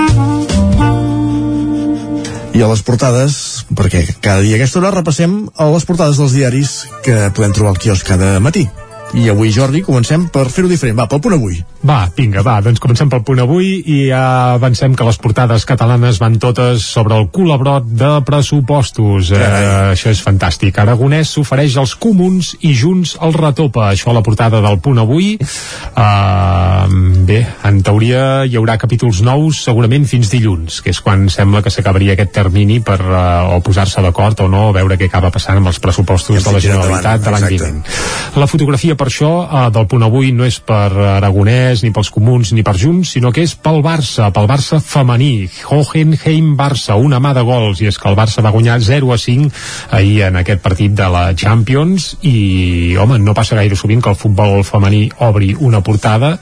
[2.56, 3.38] I a les portades,
[3.76, 7.74] perquè cada dia a aquesta hora repassem a les portades dels diaris que podem trobar
[7.74, 8.68] al quiosc cada matí.
[9.16, 10.96] I avui, Jordi, comencem per fer-ho diferent.
[11.00, 11.60] Va, pel punt avui.
[11.86, 16.18] Va, vinga, va, doncs comencem pel punt avui i ja avancem que les portades catalanes
[16.18, 19.30] van totes sobre el col·labrot de pressupostos.
[19.30, 19.42] Eh,
[19.92, 20.80] això és fantàstic.
[20.82, 23.92] Aragonès s'ofereix als comuns i Junts el retopa.
[23.92, 25.36] Això a la portada del punt avui.
[25.38, 26.90] Uh,
[27.28, 31.74] bé, en teoria hi haurà capítols nous segurament fins dilluns, que és quan sembla que
[31.74, 35.70] s'acabaria aquest termini per uh, o posar-se d'acord o no, veure què acaba passant amb
[35.70, 37.82] els pressupostos de la Generalitat de l'any vinent.
[38.42, 42.52] La fotografia per això eh, del punt avui no és per Aragonès, ni pels comuns,
[42.54, 45.50] ni per Junts, sinó que és pel Barça, pel Barça femení.
[45.68, 49.50] Hohenheim-Barça, una mà de gols, i és que el Barça va guanyar 0 a 5
[49.92, 54.20] ahir en aquest partit de la Champions, i, home, no passa gaire sovint que el
[54.20, 56.36] futbol femení obri una portada,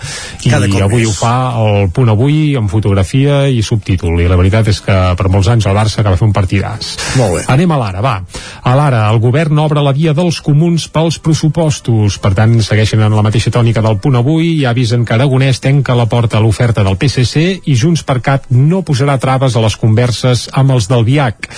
[0.43, 1.09] i Cada cop avui més.
[1.09, 5.29] ho fa el punt avui amb fotografia i subtítol, i la veritat és que per
[5.31, 6.93] molts anys el Barça acaba fer un partidàs.
[7.19, 7.45] Molt bé.
[7.53, 8.15] Anem a l'ara, va.
[8.63, 12.17] A l'ara, el govern obre la via dels comuns pels pressupostos.
[12.23, 15.93] Per tant, segueixen en la mateixa tònica del punt avui i avisen que Aragonès tenca
[15.93, 19.75] la porta a l'oferta del PSC i Junts per Cat no posarà traves a les
[19.77, 21.49] converses amb els del VIAC.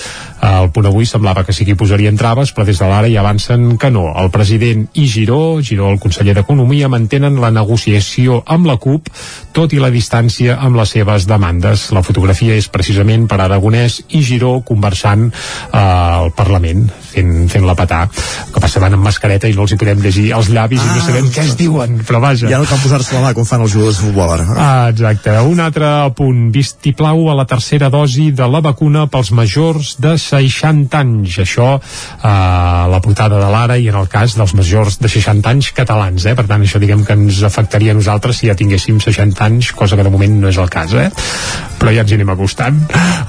[0.46, 3.22] El punt avui semblava que sí que hi posarien traves, però des de l'ara ja
[3.22, 4.10] avancen que no.
[4.20, 9.08] El president i Giró, Giró, el conseller d'Economia, mantenen la negociació amb la CUP,
[9.56, 11.88] tot i la distància amb les seves demandes.
[11.96, 16.84] La fotografia és precisament per Aragonès i Giró conversant eh, al Parlament,
[17.14, 18.04] fent, fent la petar.
[18.52, 21.00] Que passa van amb mascareta i no els hi podem llegir els llavis ah, i
[21.00, 22.50] no sabem què es diuen, però vaja.
[22.52, 24.46] Ja no cal posar-se la mà fan els jugadors de futbol ara.
[24.56, 25.32] Ah, exacte.
[25.46, 25.88] Un altre
[26.18, 26.48] punt.
[26.54, 31.38] Vistiplau a la tercera dosi de la vacuna pels majors de 60 anys.
[31.44, 31.68] Això
[32.22, 32.34] a
[32.90, 36.26] la portada de l'Ara i en el cas dels majors de 60 anys catalans.
[36.26, 36.34] Eh?
[36.38, 39.96] Per tant, això diguem que ens afectaria a nosaltres si ja tinguéssim 60 anys, cosa
[39.96, 40.94] que de moment no és el cas.
[40.94, 41.10] Eh?
[41.86, 42.78] Però ja ens hi anem acostant.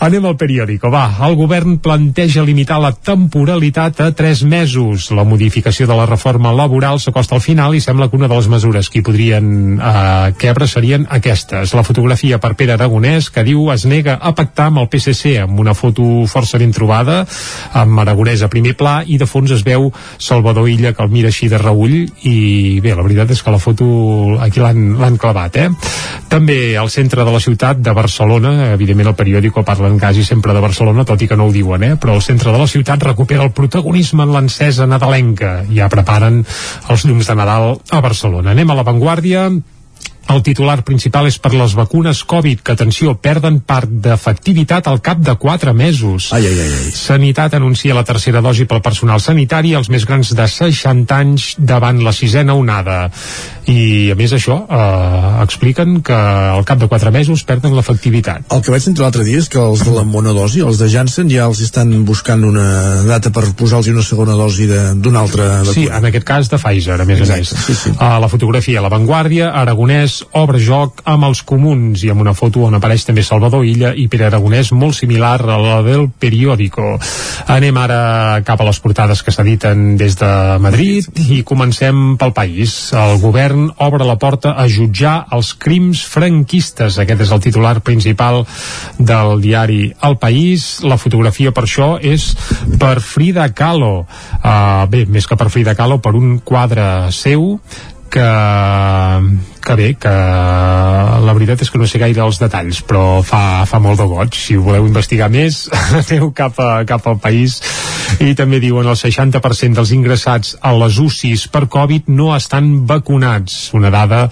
[0.02, 0.90] Anem al periòdico.
[0.90, 5.12] Va, el govern planteja limitar la temporalitat a 3 mesos.
[5.14, 8.48] La modificació de la reforma laboral s'acosta al final i sembla que una de les
[8.50, 11.76] mesures que hi podrien eh, quebre serien aquestes.
[11.78, 15.62] La fotografia per Pere Aragonès, que diu es nega a pactar amb el PSC, amb
[15.62, 17.20] una foto força ben trobada,
[17.78, 21.30] amb Aragonès a primer pla, i de fons es veu Salvador Illa, que el mira
[21.30, 22.36] així de reull, i
[22.82, 23.86] bé, la veritat és que la foto
[24.42, 25.70] aquí l'han clavat, eh?
[26.28, 30.64] També al centre de la ciutat de Barcelona, evidentment el periòdico parlen quasi sempre de
[30.64, 31.96] Barcelona, tot i que no ho diuen, eh?
[32.02, 35.62] Però el centre de la ciutat recupera el protagonisme en l'encesa nadalenca.
[35.74, 36.44] Ja preparen
[36.90, 38.54] els llums de Nadal a Barcelona.
[38.54, 39.50] Anem a l'avantguàrdia
[40.28, 45.22] el titular principal és per les vacunes Covid, que, atenció, perden part d'efectivitat al cap
[45.24, 46.30] de 4 mesos.
[46.36, 46.92] Ai, ai, ai, ai.
[46.96, 52.02] Sanitat anuncia la tercera dosi pel personal sanitari als més grans de 60 anys davant
[52.04, 53.08] la sisena onada.
[53.68, 58.48] I, a més, això, eh, expliquen que al cap de 4 mesos perden l'efectivitat.
[58.52, 61.32] El que vaig sentir l'altre dia és que els de la monodosi, els de Janssen,
[61.32, 65.74] ja els estan buscant una data per posar-los una segona dosi d'una altra vacuna.
[65.74, 67.50] Sí, en aquest cas de Pfizer, a més a més.
[67.50, 67.92] sí, sí.
[68.00, 72.66] A la fotografia, a l'avantguàrdia, Aragonès obre joc amb els comuns i amb una foto
[72.68, 76.96] on apareix també Salvador Illa i Pere Aragonès molt similar a la del periòdico.
[77.54, 78.00] Anem ara
[78.48, 80.32] cap a les portades que s'editen des de
[80.64, 82.76] Madrid i comencem pel país.
[82.98, 87.00] El govern obre la porta a jutjar els crims franquistes.
[87.02, 88.44] Aquest és el titular principal
[88.98, 90.70] del diari El País.
[90.84, 92.30] La fotografia per això és
[92.80, 94.06] per Frida Kahlo.
[94.42, 97.58] Uh, bé, més que per Frida Kahlo, per un quadre seu
[98.10, 98.28] que,
[99.68, 100.12] que bé, que
[101.28, 104.38] la veritat és que no sé gaire els detalls, però fa, fa molt de goig.
[104.40, 105.66] Si voleu investigar més,
[106.02, 107.60] aneu cap, a, cap al país
[108.24, 113.58] I també diuen el 60% dels ingressats a les UCIs per Covid no estan vacunats.
[113.78, 114.24] Una dada,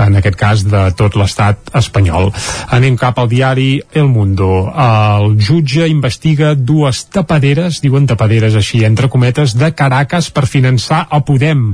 [0.00, 2.30] en aquest cas, de tot l'estat espanyol.
[2.72, 4.48] Anem cap al diari El Mundo.
[4.70, 11.20] El jutge investiga dues tapaderes, diuen tapaderes així, entre cometes, de Caracas per finançar a
[11.26, 11.66] Podem.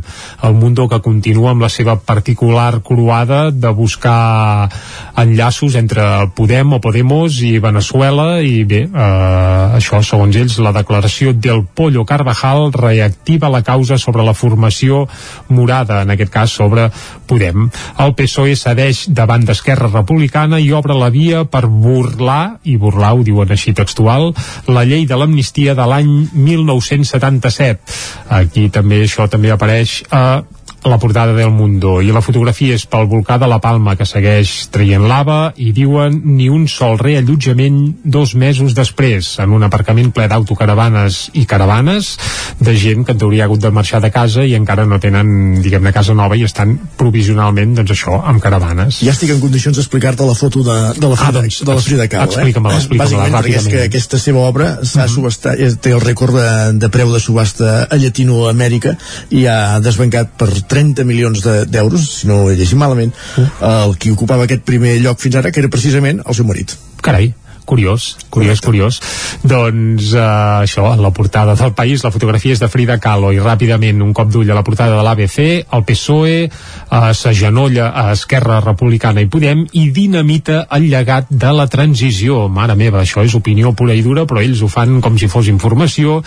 [0.43, 4.70] El Mundo que continua amb la seva particular croada de buscar
[5.18, 11.32] enllaços entre Podem o Podemos i Venezuela i bé, eh, això segons ells la declaració
[11.34, 15.08] del Pollo Carvajal reactiva la causa sobre la formació
[15.48, 16.86] morada, en aquest cas sobre
[17.26, 17.66] Podem.
[17.98, 23.26] El PSOE cedeix davant d'Esquerra Republicana i obre la via per burlar, i burlar ho
[23.26, 24.30] diuen així textual,
[24.68, 28.00] la llei de l'amnistia de l'any 1977.
[28.38, 30.44] Aquí també això també apareix a
[30.85, 34.68] la portada del Mundo i la fotografia és pel volcà de la Palma que segueix
[34.72, 40.28] traient lava i diuen ni un sol reallotjament dos mesos després en un aparcament ple
[40.31, 42.14] d'autocaravanes i caravanes
[42.61, 45.61] de gent que en teoria ha hagut de marxar de casa i encara no tenen
[45.62, 50.26] diguem-ne casa nova i estan provisionalment doncs això, amb caravanes Ja estic en condicions d'explicar-te
[50.26, 52.33] la foto de, de, la Frida, Ah, doncs, de la Frida Kahlo.
[52.33, 52.81] explica-me-la, eh?
[52.81, 56.49] explica-me-la Bàsicament perquè és que aquesta seva obra s'ha subestat, eh, té el rècord de,
[56.81, 58.97] de preu de subhasta a Llatinoamèrica
[59.37, 63.12] i ha desbancat per 30 milions de- d'euros, si no ho he llegit malament,
[63.66, 66.77] el qui ocupava aquest primer lloc fins ara, que era precisament el seu marit.
[67.03, 67.33] Carai,
[67.71, 68.99] curiós, curiós, curiós.
[69.47, 70.23] Doncs eh,
[70.66, 74.31] això, la portada del país, la fotografia és de Frida Kahlo i ràpidament un cop
[74.33, 75.39] d'ull a la portada de l'ABC,
[75.71, 81.68] el PSOE eh, s'agenolla a Esquerra Republicana i Podem i dinamita el llegat de la
[81.71, 82.49] transició.
[82.51, 85.51] Mare meva, això és opinió pura i dura, però ells ho fan com si fos
[85.53, 86.18] informació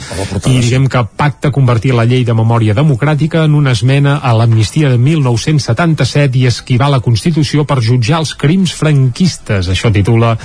[0.46, 4.94] i diguem que pacta convertir la llei de memòria democràtica en una esmena a l'amnistia
[4.94, 9.68] de 1977 i esquivar la Constitució per jutjar els crims franquistes.
[9.74, 10.38] Això titula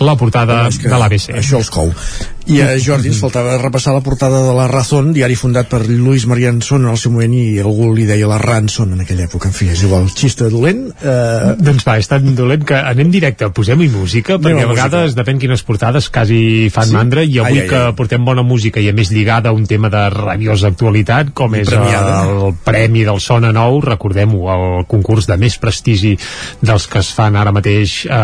[0.00, 0.45] la portada
[0.82, 1.30] Que de l'ABC.
[1.42, 1.92] Això els cou.
[2.46, 6.28] I a Jordi ens faltava repassar la portada de la Razón, diari fundat per Lluís
[6.30, 9.48] Marianson en el seu moment i algú li deia la Ranson en aquella època.
[9.50, 10.84] En fi, és igual, xista dolent.
[11.02, 15.02] Eh, Doncs va, és tan dolent que anem directe, posem-hi música, perquè a a vegades,
[15.08, 15.18] música.
[15.24, 16.94] depèn quines portades, quasi fan Sí?
[16.94, 17.92] mandra, i avui Ai, ai, que ai.
[17.98, 21.66] portem bona música i a més lligada a un tema de rabiosa actualitat, com és
[21.68, 22.22] premiada.
[22.30, 26.14] el Premi del Sona Nou, recordem-ho, el concurs de més prestigi
[26.62, 28.14] dels que es fan ara mateix eh,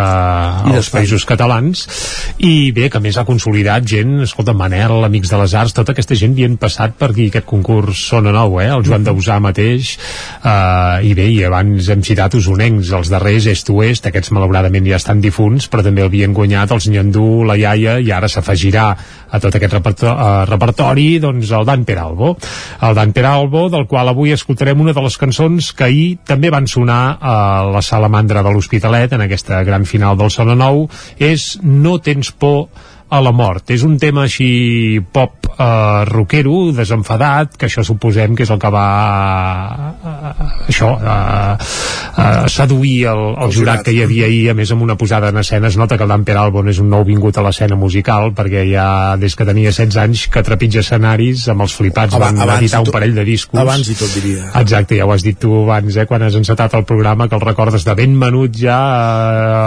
[0.76, 1.88] als països catalans,
[2.38, 6.16] i bé, que més ha consolidat gent, escolta, Manel, Amics de les Arts, tota aquesta
[6.18, 7.28] gent havien passat per aquí.
[7.30, 8.68] Aquest concurs Sona Nou, eh?
[8.74, 9.94] el Joan Dausà mateix,
[10.44, 15.22] eh, i bé, i abans hem citat usonencs, els darrers est-oest, aquests malauradament ja estan
[15.24, 18.86] difunts, però també havien guanyat els Nyandú, la Iaia, i ara s'afegirà
[19.32, 22.36] a tot aquest reperto eh, repertori doncs el Dan Peralbo.
[22.82, 26.68] El Dan Peralbo, del qual avui escoltarem una de les cançons que ahir també van
[26.68, 27.36] sonar a
[27.72, 30.86] la Salamandra de l'Hospitalet, en aquesta gran final del Sona Nou,
[31.18, 32.68] és No tens por
[33.12, 33.68] a la mort.
[33.74, 38.70] És un tema així pop eh, rockero, desenfadat, que això suposem que és el que
[38.72, 38.86] va
[40.02, 41.68] eh, això, eh,
[42.18, 45.30] eh, seduir el, el, el jurat que hi havia ahir, a més amb una posada
[45.32, 45.68] en escena.
[45.72, 48.64] Es nota que el Dan Peralbo no és un nou vingut a l'escena musical, perquè
[48.70, 48.86] ja
[49.20, 52.82] des que tenia 16 anys que trepitja escenaris amb els flipats Aba- van abans editar
[52.84, 53.60] un parell de discos.
[53.60, 54.50] abans i tot diria.
[54.60, 57.44] Exacte, ja ho has dit tu abans, eh, quan has encetat el programa, que el
[57.44, 58.78] recordes de ben menut ja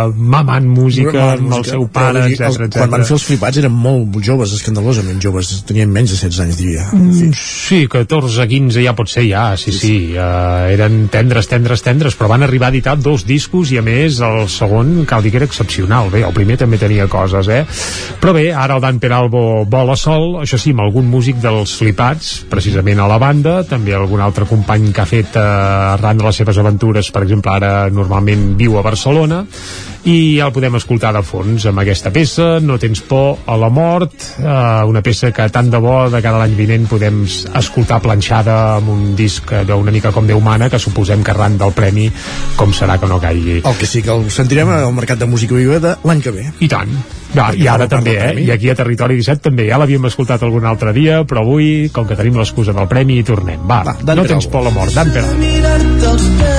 [0.05, 2.69] eh, mamant música amb el seu pare, etc.
[2.75, 6.57] Quan van fer els flipats eren molt joves, escandalosament joves, tenien menys de 16 anys,
[6.59, 6.85] diria.
[6.93, 12.17] Mm, sí, 14, 15 ja pot ser ja, sí, sí, uh, eren tendres, tendres, tendres,
[12.17, 15.41] però van arribar a editar dos discos i a més el segon cal dir que
[15.41, 17.63] era excepcional, bé, el primer també tenia coses, eh?
[18.21, 22.35] Però bé, ara el Dan Peralbo vola sol, això sí, amb algun músic dels flipats,
[22.51, 26.41] precisament a la banda, també algun altre company que ha fet uh, arran de les
[26.43, 29.43] seves aventures, per exemple, ara normalment viu a Barcelona,
[30.05, 33.69] i ja el podem escoltar de fons amb aquesta peça, No tens por a la
[33.73, 38.75] mort, eh, una peça que tant de bo de cada l'any vinent podem escoltar planxada
[38.77, 42.09] amb un disc allò una mica com Déu mana, que suposem que arran del premi
[42.55, 43.61] com serà que no caigui.
[43.65, 46.49] El que sí que el sentirem al Mercat de Música Viva de l'any que ve.
[46.59, 46.93] I tant.
[47.35, 48.33] Va, I ara també, eh?
[48.45, 52.07] I aquí a Territori 17 també, ja l'havíem escoltat algun altre dia, però avui, com
[52.07, 53.65] que tenim l'excusa del premi, hi tornem.
[53.67, 56.54] Va, Va no tens por a la mort, Dan Peralbo.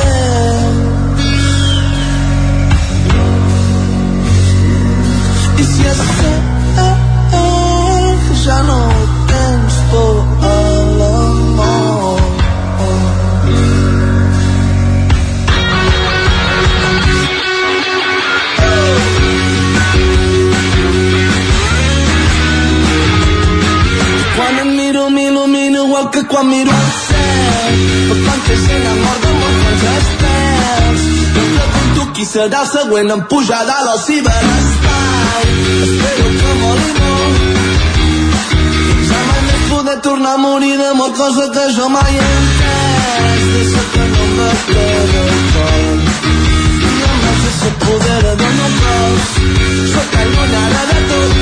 [32.26, 35.44] Qui serà el següent en pujar dalt al ciberespai
[35.86, 37.36] espero que molt i molt
[39.10, 43.44] ja mai més poder tornar a morir d'amor, cosa que jo mai he entès.
[43.54, 45.94] Deixa que no m'aplega el cor.
[46.88, 49.24] I amb això s'apodera del meu cos.
[49.94, 51.32] Sóc allunyada de tot.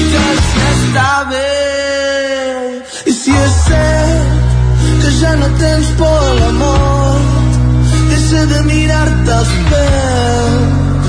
[0.00, 1.50] I que si està bé.
[3.06, 4.30] I si és cert
[5.02, 7.29] que ja no tens por a l'amor,
[8.30, 11.06] deixa de mirar-te els peus.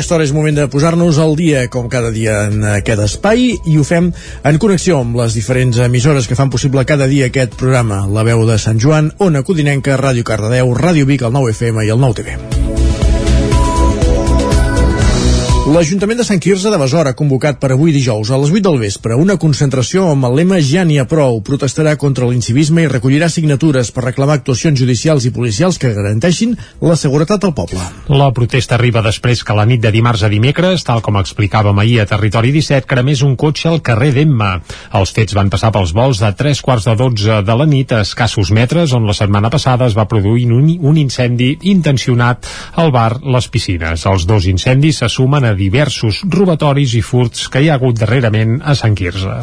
[0.00, 3.74] aquesta hora és moment de posar-nos al dia, com cada dia en aquest espai, i
[3.76, 4.08] ho fem
[4.48, 8.06] en connexió amb les diferents emissores que fan possible cada dia aquest programa.
[8.08, 11.92] La veu de Sant Joan, Ona Codinenca, Ràdio Cardedeu, Ràdio Vic, el 9 FM i
[11.92, 12.69] el 9
[15.70, 18.80] L'Ajuntament de Sant Quirze de Besora ha convocat per avui dijous a les 8 del
[18.80, 21.36] vespre una concentració amb el lema Ja n'hi ha prou.
[21.46, 26.96] Protestarà contra l'incivisme i recollirà signatures per reclamar actuacions judicials i policials que garanteixin la
[26.98, 27.84] seguretat al poble.
[28.10, 32.00] La protesta arriba després que la nit de dimarts a dimecres, tal com explicàvem ahir
[32.02, 34.50] a Territori 17, cremés un cotxe al carrer d'Emma.
[34.98, 38.02] Els fets van passar pels vols de 3 quarts de 12 de la nit a
[38.08, 43.20] escassos metres, on la setmana passada es va produir un, un incendi intencionat al bar
[43.22, 44.02] Les Piscines.
[44.10, 48.58] Els dos incendis se sumen a diversos robatoris i furts que hi ha hagut darrerament
[48.64, 49.40] a Sant Quirze.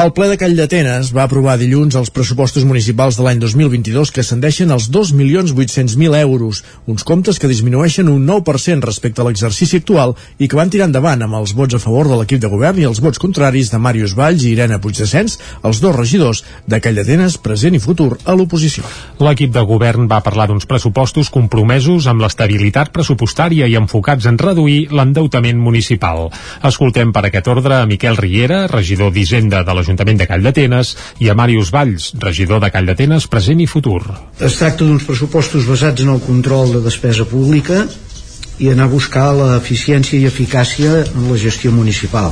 [0.00, 4.22] El ple de Call d'Atenes va aprovar dilluns els pressupostos municipals de l'any 2022 que
[4.24, 10.48] ascendeixen als 2.800.000 euros, uns comptes que disminueixen un 9% respecte a l'exercici actual i
[10.48, 13.02] que van tirar endavant amb els vots a favor de l'equip de govern i els
[13.04, 17.76] vots contraris de Màrius Valls i Irene Puigdescens, els dos regidors de Call d'Atenes, present
[17.76, 18.88] i futur, a l'oposició.
[19.20, 24.88] L'equip de govern va parlar d'uns pressupostos compromesos amb l'estabilitat pressupostària i enfocats en reduir
[24.90, 26.30] l'endeutament municipal.
[26.64, 31.28] Escoltem per aquest ordre a Miquel Riera, regidor d'Hisenda de l'Ajuntament de Call d'Atenes, i
[31.28, 34.00] a Màrius Valls, regidor de Call d'Atenes, present i futur.
[34.38, 37.82] Es tracta d'uns pressupostos basats en el control de despesa pública
[38.62, 42.30] i anar a buscar l'eficiència i eficàcia en la gestió municipal.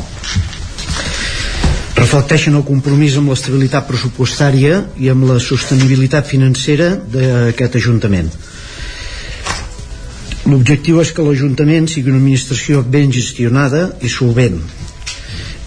[2.01, 8.31] Reflecteixen el compromís amb l'estabilitat pressupostària i amb la sostenibilitat financera d'aquest Ajuntament.
[10.49, 14.57] L'objectiu és que l'Ajuntament sigui una administració ben gestionada i solvent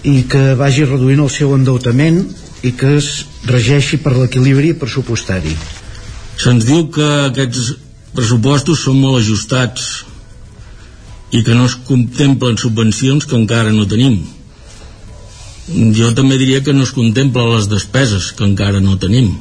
[0.04, 2.20] i que vagi reduint el seu endeutament
[2.64, 5.54] i que es regeixi per l'equilibri pressupostari.
[6.40, 7.74] Se'ns diu que aquests
[8.14, 10.04] pressupostos són molt ajustats
[11.34, 14.20] i que no es contemplen subvencions que encara no tenim.
[15.96, 19.32] Jo també diria que no es contempla les despeses que encara no tenim.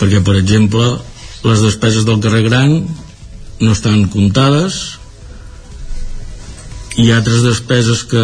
[0.00, 0.96] Perquè, per exemple,
[1.46, 2.74] les despeses del carrer Gran
[3.60, 4.99] no estan comptades
[6.98, 8.22] i altres despeses que,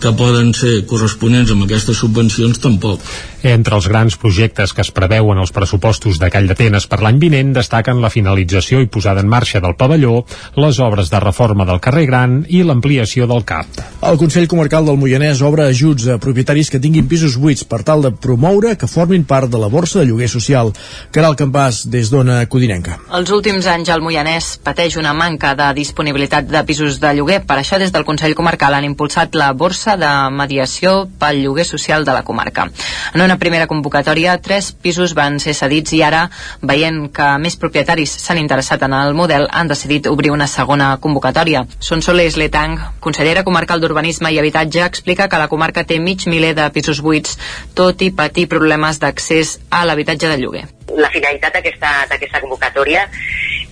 [0.00, 3.02] que poden ser corresponents amb aquestes subvencions tampoc.
[3.44, 7.50] Entre els grans projectes que es preveuen als pressupostos de Call d'Atenes per l'any vinent
[7.52, 10.22] destaquen la finalització i posada en marxa del pavelló,
[10.56, 13.82] les obres de reforma del carrer Gran i l'ampliació del CAP.
[14.08, 18.06] El Consell Comarcal del Moianès obre ajuts a propietaris que tinguin pisos buits per tal
[18.06, 20.72] de promoure que formin part de la borsa de lloguer social.
[21.12, 22.96] Caral Campàs, des d'Ona Codinenca.
[23.12, 27.42] Els últims anys el Moianès pateix una manca de disponibilitat de pisos de lloguer.
[27.44, 31.64] Per això, des del del Consell Comarcal han impulsat la borsa de mediació pel lloguer
[31.64, 32.68] social de la comarca.
[33.14, 36.28] En una primera convocatòria, tres pisos van ser cedits i ara,
[36.60, 41.64] veient que més propietaris s'han interessat en el model, han decidit obrir una segona convocatòria.
[41.78, 46.68] Sonsoles Letang, consellera comarcal d'Urbanisme i Habitatge, explica que la comarca té mig miler de
[46.76, 47.38] pisos buits,
[47.74, 50.66] tot i patir problemes d'accés a l'habitatge de lloguer.
[50.92, 53.06] La finalitat d'aquesta convocatòria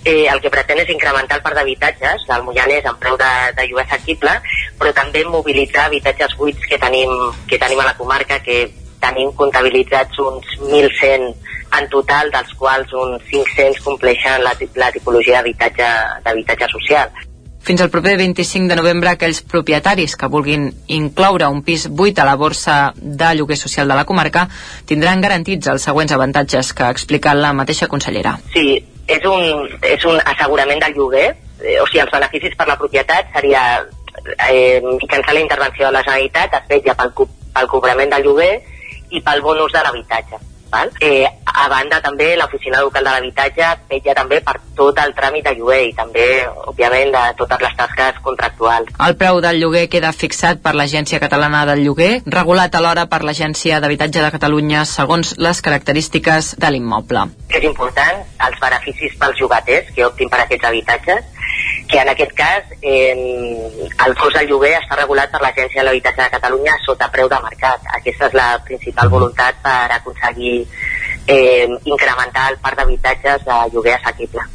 [0.05, 3.67] eh, el que pretén és incrementar el parc d'habitatges del Moianès en preu de, de
[3.69, 4.37] lloguer assequible,
[4.81, 7.13] però també mobilitzar habitatges buits que tenim,
[7.49, 8.65] que tenim a la comarca, que
[9.03, 11.29] tenim comptabilitzats uns 1.100
[11.79, 17.13] en total, dels quals uns 500 compleixen la, la tipologia d'habitatge social.
[17.63, 22.27] Fins al proper 25 de novembre, aquells propietaris que vulguin incloure un pis buit a
[22.27, 24.49] la borsa de lloguer social de la comarca
[24.91, 28.35] tindran garantits els següents avantatges que ha explicat la mateixa consellera.
[28.53, 31.29] Sí, és un, és un assegurament del lloguer,
[31.63, 33.63] eh, o sigui, els beneficis per la propietat seria
[34.51, 37.15] eh, mitjançant la intervenció de la Generalitat es vetlla pel,
[37.55, 38.55] pel cobrament del lloguer
[39.11, 40.49] i pel bon ús de l'habitatge.
[40.73, 40.91] Val?
[41.01, 45.53] Eh, a banda també l'oficina local de l'habitatge vetlla també per tot el tràmit de
[45.59, 46.25] lloguer i també,
[46.70, 48.89] òbviament, de totes les tasques contractuals.
[49.07, 53.83] El preu del lloguer queda fixat per l'Agència Catalana del Lloguer, regulat alhora per l'Agència
[53.85, 57.29] d'Habitatge de Catalunya segons les característiques de l'immoble.
[57.53, 61.41] és important, els beneficis pels llogaters que optin per aquests habitatges,
[61.89, 63.13] que en aquest cas eh,
[64.07, 67.43] el cost del lloguer està regulat per l'Agència de l'Habitatge de Catalunya sota preu de
[67.45, 67.85] mercat.
[67.99, 70.57] Aquesta és la principal voluntat per aconseguir
[71.27, 74.49] eh, incrementar el parc d'habitatges de lloguer assequible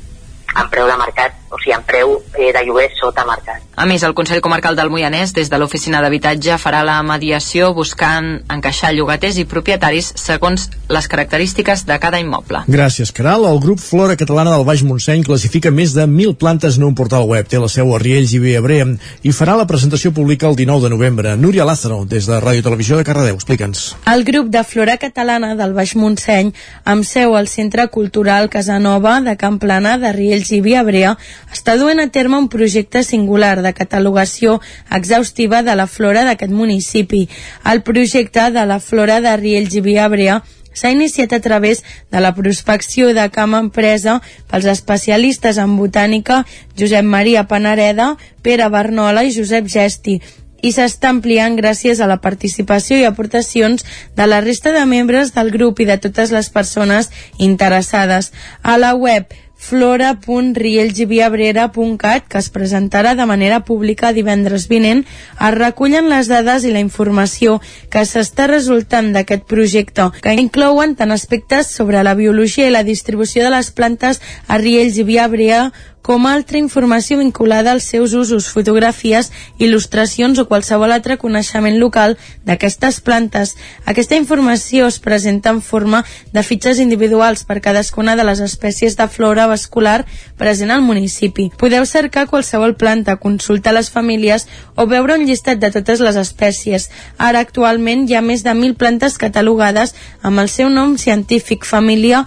[0.58, 3.64] en preu de mercat, o sigui, en preu eh, de lloguer sota mercat.
[3.78, 8.40] A més, el Consell Comarcal del Moianès, des de l'Oficina d'Habitatge, farà la mediació buscant
[8.50, 12.64] encaixar llogaters i propietaris segons les característiques de cada immoble.
[12.68, 13.46] Gràcies, Caral.
[13.46, 17.28] El grup Flora Catalana del Baix Montseny classifica més de 1.000 plantes en un portal
[17.30, 17.46] web.
[17.48, 18.88] Té la seu a Riells i Viabrea
[19.22, 21.36] i farà la presentació pública el 19 de novembre.
[21.38, 23.38] Núria Lázaro, des de Ràdio Televisió de Cardedeu.
[23.38, 23.94] Explica'ns.
[24.10, 26.52] El grup de Flora Catalana del Baix Montseny,
[26.84, 31.16] amb seu al Centre Cultural Casanova de Camplana de Riells i Viabrea,
[31.54, 34.60] està duent a terme un projecte singular de catalogació
[34.92, 37.28] exhaustiva de la flora d'aquest municipi.
[37.66, 40.42] El projecte de la flora de Riells i Viabrea
[40.78, 44.20] s'ha iniciat a través de la prospecció de camp empresa
[44.52, 46.44] pels especialistes en botànica
[46.78, 48.16] Josep Maria Panareda,
[48.46, 50.20] Pere Barnola i Josep Gesti,
[50.62, 53.86] i s'està ampliant gràcies a la participació i aportacions
[54.18, 58.32] de la resta de membres del grup i de totes les persones interessades.
[58.64, 65.06] A la web flora.riells-i-viabrera.cat que es presentarà de manera pública divendres vinent.
[65.42, 67.60] Es recullen les dades i la informació
[67.92, 73.44] que s'està resultant d'aquest projecte que inclouen tant aspectes sobre la biologia i la distribució
[73.44, 75.72] de les plantes a Riells i Viabrea
[76.08, 79.28] com altra informació vinculada als seus usos, fotografies,
[79.60, 82.16] il·lustracions o qualsevol altre coneixement local
[82.48, 83.58] d'aquestes plantes.
[83.84, 89.10] Aquesta informació es presenta en forma de fitxes individuals per cadascuna de les espècies de
[89.12, 90.06] flora vascular
[90.40, 91.50] present al municipi.
[91.60, 94.48] Podeu cercar qualsevol planta, consultar les famílies
[94.80, 96.88] o veure un llistat de totes les espècies.
[97.18, 99.92] Ara, actualment, hi ha més de 1.000 plantes catalogades
[100.24, 102.24] amb el seu nom científic, família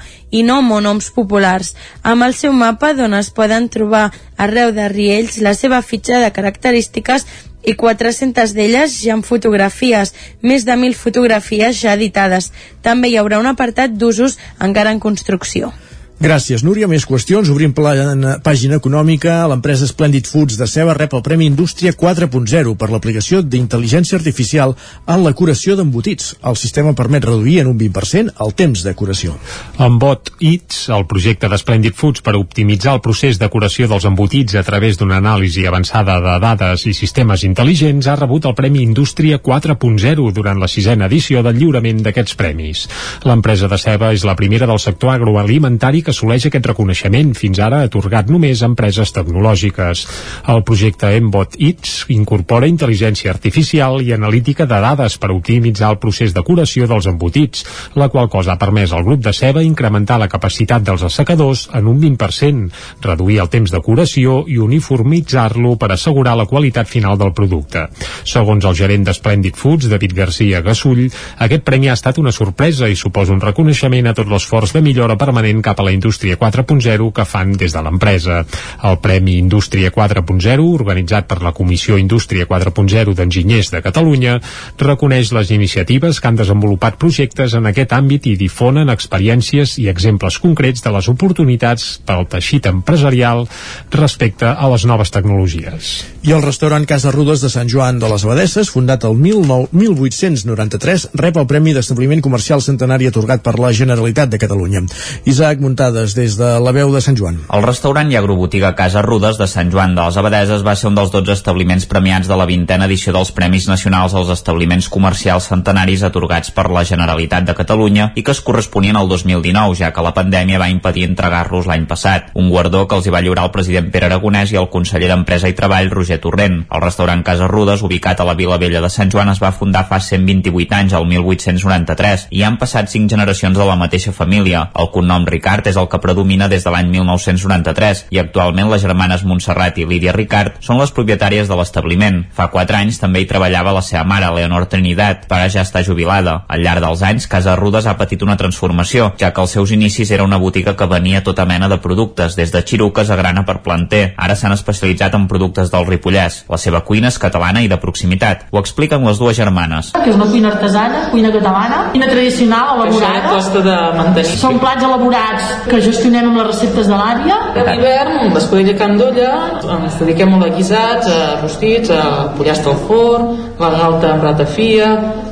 [0.47, 5.55] no monoms populars, amb el seu mapa d'on es poden trobar arreu de Riells la
[5.59, 7.26] seva fitxa de característiques
[7.66, 12.53] i 400 d'elles ja amb fotografies, més de 1.000 fotografies ja editades.
[12.83, 15.74] També hi haurà un apartat d'usos encara en construcció.
[16.21, 16.85] Gràcies, Núria.
[16.85, 17.49] Més qüestions.
[17.49, 19.39] Obrim plana, pàgina econòmica.
[19.49, 24.75] L'empresa Splendid Foods de Ceba rep el Premi Indústria 4.0 per l'aplicació d'intel·ligència artificial
[25.09, 26.35] en la curació d'embotits.
[26.45, 29.39] El sistema permet reduir en un 20% el temps de curació.
[29.81, 34.05] Amb Bot Eats, el projecte de Splendid Foods per optimitzar el procés de curació dels
[34.05, 38.85] embotits a través d'una anàlisi avançada de dades i sistemes intel·ligents ha rebut el Premi
[38.85, 42.85] Indústria 4.0 durant la sisena edició del lliurament d'aquests premis.
[43.25, 48.30] L'empresa de Ceba és la primera del sector agroalimentari assoleix aquest reconeixement, fins ara atorgat
[48.30, 50.04] només a empreses tecnològiques.
[50.52, 56.34] El projecte Embot Eats incorpora intel·ligència artificial i analítica de dades per optimitzar el procés
[56.36, 60.28] de curació dels embotits, la qual cosa ha permès al grup de Ceba incrementar la
[60.28, 62.68] capacitat dels assecadors en un 20%,
[63.06, 67.86] reduir el temps de curació i uniformitzar-lo per assegurar la qualitat final del producte.
[68.24, 71.06] Segons el gerent de Splendid Foods, David Garcia Gasull,
[71.38, 75.18] aquest premi ha estat una sorpresa i suposa un reconeixement a tot l'esforç de millora
[75.20, 78.40] permanent cap a la Indústria 4.0 que fan des de l'empresa.
[78.88, 84.38] El Premi Indústria 4.0, organitzat per la Comissió Indústria 4.0 d'Enginyers de Catalunya,
[84.80, 90.40] reconeix les iniciatives que han desenvolupat projectes en aquest àmbit i difonen experiències i exemples
[90.40, 93.44] concrets de les oportunitats pel teixit empresarial
[93.92, 95.92] respecte a les noves tecnologies.
[96.24, 101.11] I el restaurant Casa Rudes de Sant Joan de les Abadesses, fundat el 19, 1893,
[101.20, 104.84] rep el Premi d'Establiment Comercial Centenari atorgat per la Generalitat de Catalunya.
[105.28, 105.61] Isaac
[105.91, 107.41] Muntades, des de la veu de Sant Joan.
[107.51, 110.95] El restaurant i agrobotiga Casa Rudes de Sant Joan de les Abadeses va ser un
[110.95, 116.05] dels 12 establiments premiats de la vintena edició dels Premis Nacionals als establiments comercials centenaris
[116.07, 120.12] atorgats per la Generalitat de Catalunya i que es corresponien al 2019, ja que la
[120.14, 122.30] pandèmia va impedir entregar-los l'any passat.
[122.38, 125.50] Un guardó que els hi va lliurar el president Pere Aragonès i el conseller d'Empresa
[125.50, 126.61] i Treball, Roger Torrent.
[126.71, 129.88] El restaurant Casa Rudes, ubicat a la Vila Vella de Sant Joan, es va fundar
[129.91, 134.68] fa 128 anys, el 1893, i han passat 5 generacions de la mateixa família.
[134.79, 139.24] El cognom Ricard és el que predomina des de l'any 1993 i actualment les germanes
[139.24, 142.22] Montserrat i Lídia Ricard són les propietàries de l'establiment.
[142.36, 146.44] Fa 4 anys també hi treballava la seva mare, Leonor Trinidad, però ja està jubilada.
[146.48, 150.11] Al llarg dels anys, Casa Rudes ha patit una transformació, ja que als seus inicis
[150.11, 153.61] era una botiga que venia tota mena de productes, des de xiruques a grana per
[153.64, 154.14] planter.
[154.16, 156.44] Ara s'han especialitzat en productes del Ripollès.
[156.50, 158.46] La seva cuina és catalana i de proximitat.
[158.50, 159.92] Ho expliquen les dues germanes.
[160.00, 163.20] que és una cuina artesana, cuina catalana, cuina tradicional elaborada.
[163.20, 164.36] Això costa de mantenir.
[164.40, 167.38] Són plats elaborats que gestionem amb les receptes de l'àvia.
[167.54, 169.32] A l'hivern, l'escudella candolla,
[169.76, 174.91] ens dediquem molt a guisats, a rostits, a pollastre al forn, la galta amb ratafia,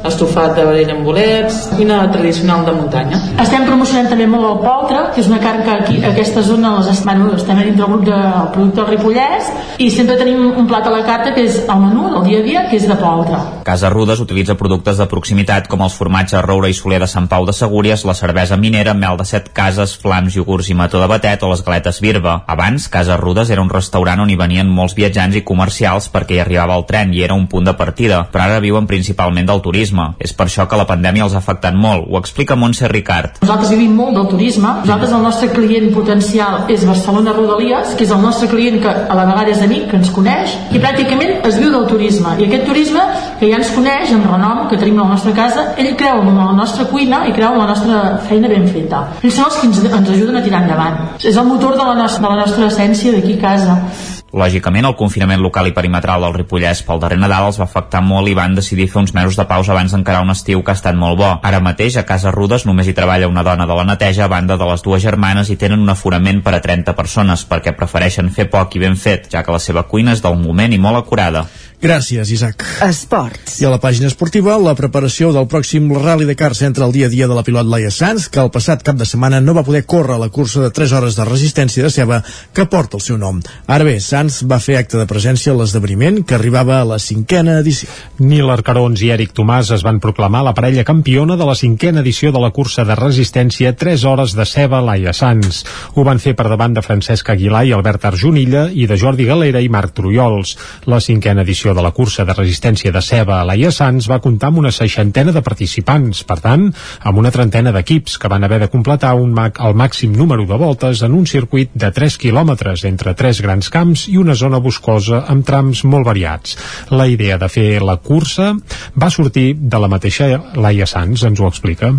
[0.09, 3.21] estofat de vedella amb bolets, cuina tradicional de muntanya.
[3.43, 6.75] Estem promocionant també molt el poltre, que és una carn que aquí, a aquesta zona
[6.79, 7.05] les est...
[7.09, 10.93] bueno, estem dintre del grup del producte del Ripollès i sempre tenim un plat a
[10.93, 13.41] la carta que és el menú del dia a dia, que és de poltre.
[13.67, 17.47] Casa Rudes utilitza productes de proximitat com els formatges Roura i Soler de Sant Pau
[17.49, 21.43] de Segúries, la cervesa minera, mel de set cases, flams, iogurts i mató de batet
[21.43, 22.43] o les galetes Birba.
[22.47, 26.41] Abans, Casa Rudes era un restaurant on hi venien molts viatjants i comercials perquè hi
[26.43, 30.15] arribava el tren i era un punt de partida, però ara viuen principalment del turisme.
[30.19, 33.39] És per això que la pandèmia els ha afectat molt, ho explica Montse Ricard.
[33.43, 34.73] Nosaltres vivim molt del turisme.
[34.83, 39.19] Nosaltres el nostre client potencial és Barcelona Rodalies, que és el nostre client que a
[39.19, 42.35] la vegada és amic, que ens coneix, i pràcticament es viu del turisme.
[42.39, 43.07] I aquest turisme,
[43.39, 46.35] que ja ens coneix, en renom, que tenim a la nostra casa, ell creu en
[46.35, 49.05] la nostra cuina i creu en la nostra feina ben feta.
[49.23, 51.03] Ells són els que ens, ens ajuden a tirar endavant.
[51.23, 53.83] És el motor de la, nostra, de la nostra essència d'aquí a casa.
[54.29, 58.29] Lògicament, el confinament local i perimetral del Ripollès pel darrer Nadal els va afectar molt
[58.29, 60.99] i van decidir fer uns mesos de pausa abans d'encarar un estiu que ha estat
[61.01, 61.31] molt bo.
[61.41, 64.59] Ara mateix, a Casa Rudes només hi treballa una dona de la neteja a banda
[64.61, 68.51] de les dues germanes i tenen un aforament per a 30 persones perquè prefereixen fer
[68.53, 71.47] poc i ben fet, ja que la seva cuina és del moment i molt acurada.
[71.79, 72.65] Gràcies, Isaac.
[72.83, 73.61] Esports.
[73.63, 77.07] I a la pàgina esportiva, la preparació del pròxim Rally de Car centra el dia
[77.07, 79.63] a dia de la pilot Laia Sanz, que el passat cap de setmana no va
[79.63, 82.19] poder córrer la cursa de 3 hores de resistència de ceba
[82.53, 83.39] que porta el seu nom.
[83.71, 87.61] Ara bé, Sanz va fer acte de presència a l'esdeveniment que arribava a la cinquena
[87.63, 87.87] edició.
[88.19, 92.35] Nil Arcarons i Eric Tomàs es van proclamar la parella campiona de la cinquena edició
[92.35, 95.63] de la cursa de resistència 3 hores de ceba Laia Sanz.
[95.95, 99.63] Ho van fer per davant de Francesc Aguilar i Albert Arjonilla i de Jordi Galera
[99.63, 100.57] i Marc Trullols.
[100.91, 104.51] La cinquena edició de la cursa de resistència de ceba a Laia Sanz va comptar
[104.51, 106.69] amb una seixantena de participants, per tant,
[107.03, 110.59] amb una trentena d'equips que van haver de completar un mac el màxim número de
[110.61, 115.25] voltes en un circuit de 3 quilòmetres entre tres grans camps i una zona boscosa
[115.29, 116.57] amb trams molt variats.
[116.91, 118.53] La idea de fer la cursa
[118.95, 121.93] va sortir de la mateixa Laia Sanz, ens ho explica.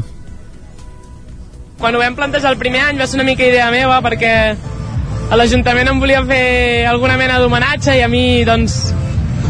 [1.79, 4.33] Quan ho vam plantejar el primer any va ser una mica idea meva perquè
[5.29, 8.79] a l'Ajuntament em volia fer alguna mena d'homenatge i a mi doncs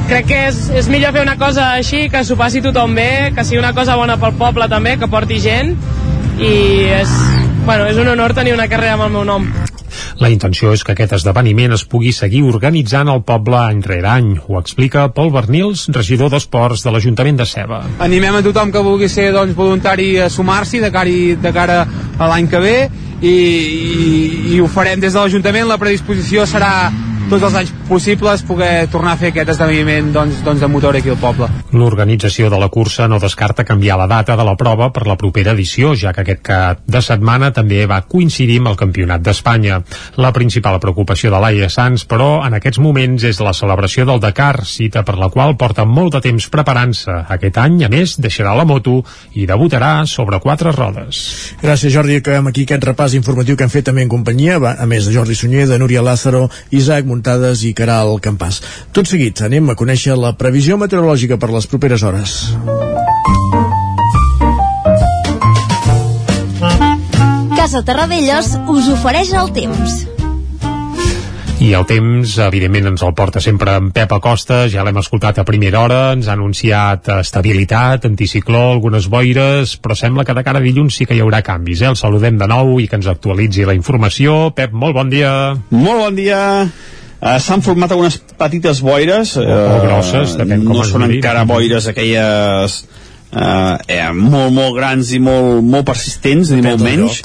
[0.10, 3.46] crec que és, és millor fer una cosa així, que s'ho passi tothom bé, que
[3.46, 5.76] sigui una cosa bona pel poble també, que porti gent
[6.40, 6.54] i
[6.96, 7.12] és,
[7.66, 9.50] bueno, és un honor tenir una carrera amb el meu nom.
[10.20, 14.34] La intenció és que aquest esdeveniment es pugui seguir organitzant al poble any rere any.
[14.48, 17.82] Ho explica Pol Bernils, regidor d'Esports de l'Ajuntament de Ceba.
[18.04, 21.80] Animem a tothom que vulgui ser doncs, voluntari a sumar-s'hi de, cara, de cara
[22.18, 22.78] a l'any que ve
[23.22, 24.10] i, i,
[24.56, 25.70] i ho farem des de l'Ajuntament.
[25.72, 26.90] La predisposició serà
[27.30, 31.12] tots els anys possibles poder tornar a fer aquest esdeveniment doncs, doncs de motor aquí
[31.14, 31.46] al poble.
[31.78, 35.54] L'organització de la cursa no descarta canviar la data de la prova per la propera
[35.54, 39.82] edició, ja que aquest cap de setmana també va coincidir amb el Campionat d'Espanya.
[40.18, 44.66] La principal preocupació de Laia Sanz, però, en aquests moments és la celebració del Dakar,
[44.66, 47.14] cita per la qual porta molt de temps preparant-se.
[47.30, 49.04] Aquest any, a més, deixarà la moto
[49.38, 51.22] i debutarà sobre quatre rodes.
[51.62, 52.18] Gràcies, Jordi.
[52.24, 55.38] Acabem aquí aquest repàs informatiu que hem fet també en companyia, a més de Jordi
[55.38, 58.62] Sunyer, de Núria Lázaro, Isaac Muntades i Caral Campàs.
[58.96, 62.38] Tot seguit anem a conèixer la previsió meteorològica per les properes hores.
[67.58, 70.00] Casa Terradellos us ofereix el temps.
[71.60, 75.44] I el temps, evidentment, ens el porta sempre en Pep Acosta, ja l'hem escoltat a
[75.44, 80.64] primera hora, ens ha anunciat estabilitat, anticicló, algunes boires, però sembla que de cara a
[80.64, 81.92] dilluns sí que hi haurà canvis, eh?
[81.92, 84.54] El saludem de nou i que ens actualitzi la informació.
[84.56, 85.34] Pep, molt bon dia.
[85.76, 86.40] Molt bon dia.
[87.20, 89.36] Uh, S'han format algunes petites boires.
[89.36, 91.20] Uh, o grosses, depèn com No es són miri.
[91.20, 92.80] encara boires aquelles
[93.34, 97.22] uh, eh, molt, molt grans i molt, molt persistents, ni molt menys.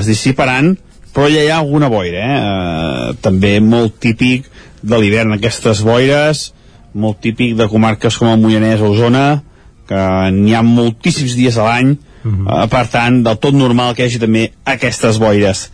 [0.00, 0.74] Es dissiparan,
[1.12, 2.38] però ja hi ha alguna boira, eh?
[2.40, 4.48] Uh, també molt típic
[4.82, 6.50] de l'hivern, aquestes boires,
[6.96, 9.26] molt típic de comarques com el Moianès o Osona,
[9.86, 10.02] que
[10.34, 11.92] n'hi ha moltíssims dies a l'any,
[12.24, 15.68] uh, per tant, del tot normal que hi hagi també aquestes boires.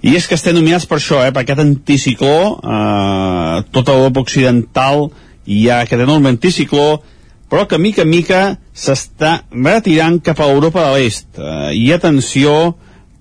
[0.00, 5.10] I és que estem nominats per això, eh, per aquest anticicló, eh, tota l'Europa Occidental
[5.46, 7.02] hi ha aquest enorme anticicló,
[7.50, 11.28] però que mica en mica s'està retirant cap a Europa de l'Est.
[11.36, 12.76] Eh, I atenció,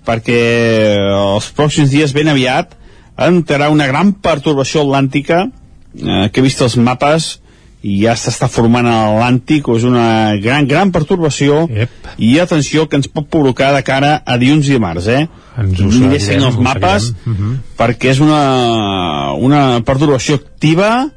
[0.05, 2.75] perquè els pròxims dies ben aviat
[3.19, 7.39] entrarà una gran pertorbació atlàntica eh, que he vist els mapes
[7.81, 12.09] i ja s'està formant a l'Atlàntic, és una gran, gran pertorbació Yep.
[12.17, 15.27] i atenció que ens pot provocar de cara a dilluns i dimarts, eh?
[15.59, 17.33] Ens ho els mapes seguirem.
[17.33, 17.55] Mhm.
[17.79, 21.09] perquè és una, una perturbació activa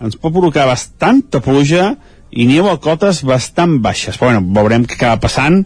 [0.00, 1.94] ens pot provocar bastanta pluja
[2.30, 5.64] i neu a cotes bastant baixes però bueno, veurem què acaba passant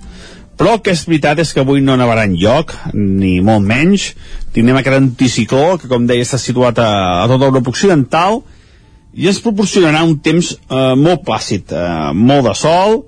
[0.58, 4.14] però el que és veritat és que avui no nevarà enlloc ni molt menys
[4.52, 6.90] tindrem aquest anticicló que com deia està situat a,
[7.22, 8.57] a tota Europa Occidental i
[9.26, 13.00] ens proporcionarà un temps eh, molt plàcid, eh, molt de sol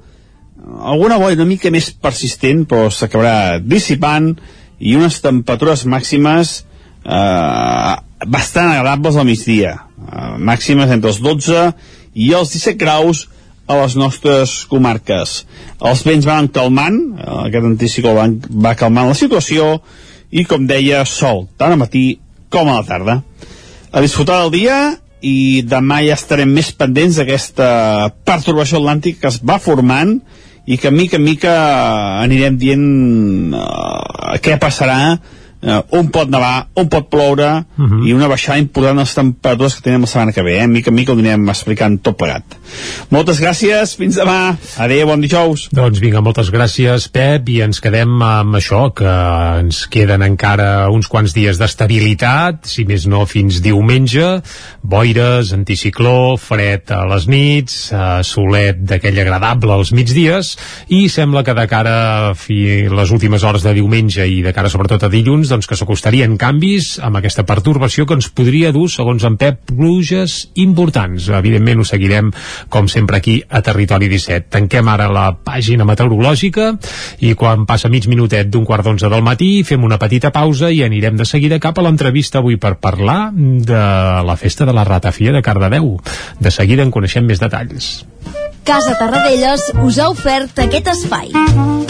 [0.81, 4.33] alguna boira una mica més persistent però s'acabarà dissipant
[4.81, 6.61] i unes temperatures màximes
[7.05, 7.95] eh,
[8.27, 9.75] bastant agradables al migdia.
[10.01, 11.67] Eh, màximes entre els 12
[12.15, 13.27] i els 17 graus
[13.71, 15.45] a les nostres comarques.
[15.79, 18.29] Els vents van calmant eh, aquest anticicló va,
[18.69, 19.77] va calmant la situació
[20.31, 22.21] i com deia sol tant al matí
[22.51, 23.21] com a la tarda.
[23.91, 24.81] A disfrutar del dia
[25.21, 27.67] i demà ja estarem més pendents d'aquesta
[28.25, 30.17] pertorbació atlàntica que es va formant
[30.71, 31.55] i que mica en mica
[32.23, 32.87] anirem dient
[33.57, 35.19] uh, què passarà
[35.63, 38.07] uh, on pot nevar, on pot ploure uh -huh.
[38.09, 40.67] i una baixada important de les temperatures que tenim la setmana que ve, eh?
[40.67, 42.45] mica en mica ho anirem explicant tot plegat.
[43.11, 48.23] Moltes gràcies, fins demà, adeu, bon dijous Doncs vinga, moltes gràcies, Pep, i ens quedem
[48.23, 49.13] amb això, que
[49.61, 54.43] ens queden encara uns quants dies d'estabilitat, si més no fins diumenge,
[54.83, 60.57] boires, anticicló, fred a les nits, eh, solet d'aquell agradable als migdies,
[60.89, 64.71] i sembla que de cara a fi, les últimes hores de diumenge i de cara
[64.73, 69.25] sobretot a dilluns, doncs que s'acostarien canvis amb aquesta pertorbació que ens podria dur, segons
[69.27, 71.29] en Pep, pluges importants.
[71.41, 72.31] Evidentment ho seguirem
[72.73, 74.49] com sempre aquí a Territori 17.
[74.55, 76.71] Tanquem ara la pàgina meteorològica
[77.27, 80.83] i quan passa mig minutet d'un quart d'onze del matí fem una petita pausa i
[80.87, 83.85] anirem de seguida cap a l'entrevista avui per parlar de
[84.27, 85.97] la festa de la Ratafia de Cardedeu.
[86.41, 88.01] De seguida en coneixem més detalls.
[88.65, 91.90] Casa Tarradellas us ha ofert aquest espai.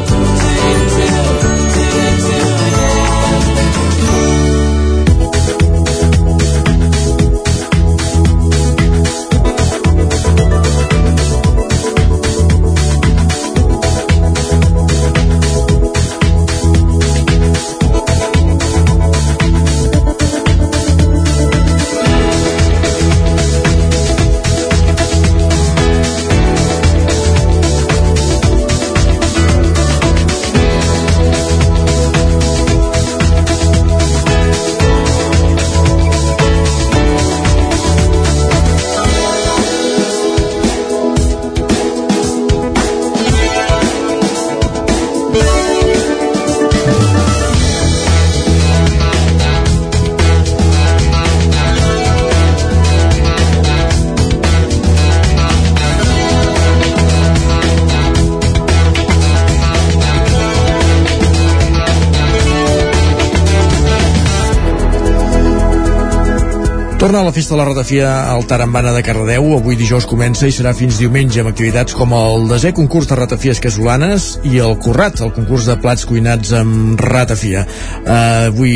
[67.01, 69.55] Torna a la festa de la ratafia al Tarambana de Cardedeu.
[69.55, 73.57] Avui dijous comença i serà fins diumenge amb activitats com el desè concurs de ratafies
[73.63, 77.63] casolanes i el Currat, el concurs de plats cuinats amb ratafia.
[78.03, 78.75] Uh, avui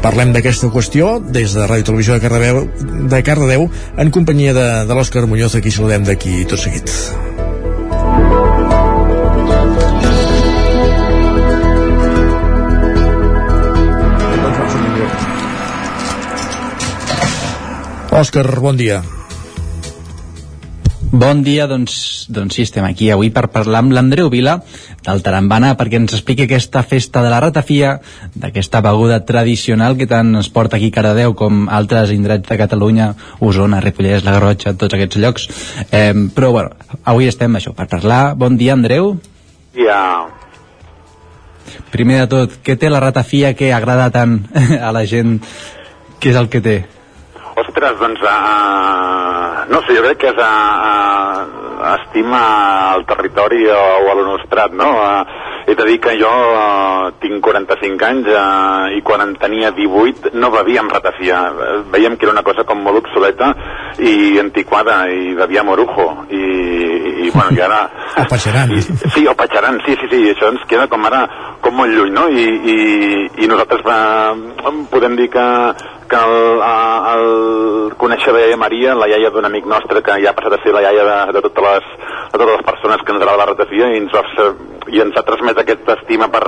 [0.00, 2.64] parlem d'aquesta qüestió des de Ràdio Televisió de Cardedeu,
[3.12, 3.68] de Cardedeu
[4.00, 6.88] en companyia de, de l'Òscar Muñoz, a qui saludem d'aquí tot seguit.
[18.14, 19.00] Òscar, bon dia.
[21.10, 24.60] Bon dia, doncs, doncs sí, estem aquí avui per parlar amb l'Andreu Vila
[25.02, 27.96] del Tarambana perquè ens expliqui aquesta festa de la ratafia,
[28.38, 33.10] d'aquesta beguda tradicional que tant es porta aquí a Cardedeu com altres indrets de Catalunya,
[33.42, 35.50] Osona, Ripollès, la Garrotxa, tots aquests llocs.
[35.90, 38.22] Eh, però, bueno, avui estem això, per parlar.
[38.38, 39.16] Bon dia, Andreu.
[39.74, 40.30] Ja,
[41.90, 44.44] Primer de tot, què té la ratafia que agrada tant
[44.86, 45.40] a la gent?
[46.22, 46.82] Què és el que té?
[47.62, 52.44] Ostres, doncs, uh, no sé, jo crec que és uh, uh, estima
[52.96, 54.90] el territori o, o a l'Onostrat, no?
[54.98, 59.70] Uh, he de dir que jo uh, tinc 45 anys uh, i quan en tenia
[59.72, 61.40] 18 no bevíem ratafia.
[61.48, 63.52] Eh, Veiem que era una cosa com molt obsoleta
[63.98, 66.26] i antiquada i bevia morujo.
[66.28, 66.42] I,
[67.26, 67.80] i, bueno, i ara...
[68.20, 68.70] O Patxaran.
[68.76, 71.24] I, sí, o Patxaran, sí, sí, sí, això ens queda com ara
[71.64, 72.28] com molt lluny, no?
[72.28, 72.76] I, i,
[73.44, 75.46] i nosaltres uh, podem dir que,
[76.10, 76.62] que el,
[77.14, 80.62] el conèixer la iaia Maria, la iaia d'un amic nostre que ja ha passat a
[80.62, 83.50] ser la iaia de, de, totes, les, de totes les persones que ens agrada la
[83.52, 84.46] ratafia i ens, va,
[84.90, 86.42] i ens ha transmès aquesta estima per,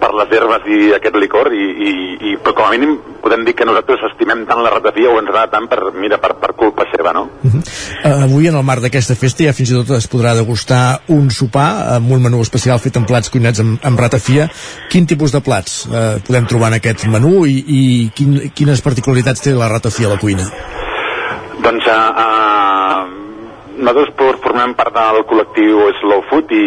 [0.00, 1.92] per les herbes i aquest licor i, i,
[2.30, 5.30] i, però com a mínim podem dir que nosaltres estimem tant la ratafia o ens
[5.30, 7.24] agrada tant per, mira, per, per culpa seva, no?
[7.42, 10.82] Uh, avui, en el marc d'aquesta festa, ja fins i tot es podrà degustar
[11.14, 14.48] un sopar amb un menú especial fet amb plats cuinats amb, amb ratafia.
[14.92, 17.82] Quin tipus de plats uh, podem trobar en aquest menú i, i
[18.14, 20.46] quin, quines particularitats té la ratafia a la cuina?
[21.62, 22.71] Doncs uh, uh,
[23.76, 26.62] nosaltres por- formem part del col·lectiu Slow Food i,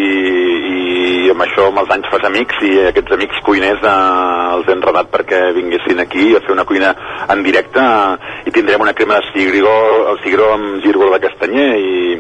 [1.26, 4.82] i amb això amb els anys fas amics i aquests amics cuiners uh, els hem
[4.84, 6.94] rodat perquè vinguessin aquí a fer una cuina
[7.30, 8.16] en directe uh,
[8.46, 9.76] i tindrem una crema de cigró,
[10.12, 12.18] el cigró amb gírgol de castanyer i,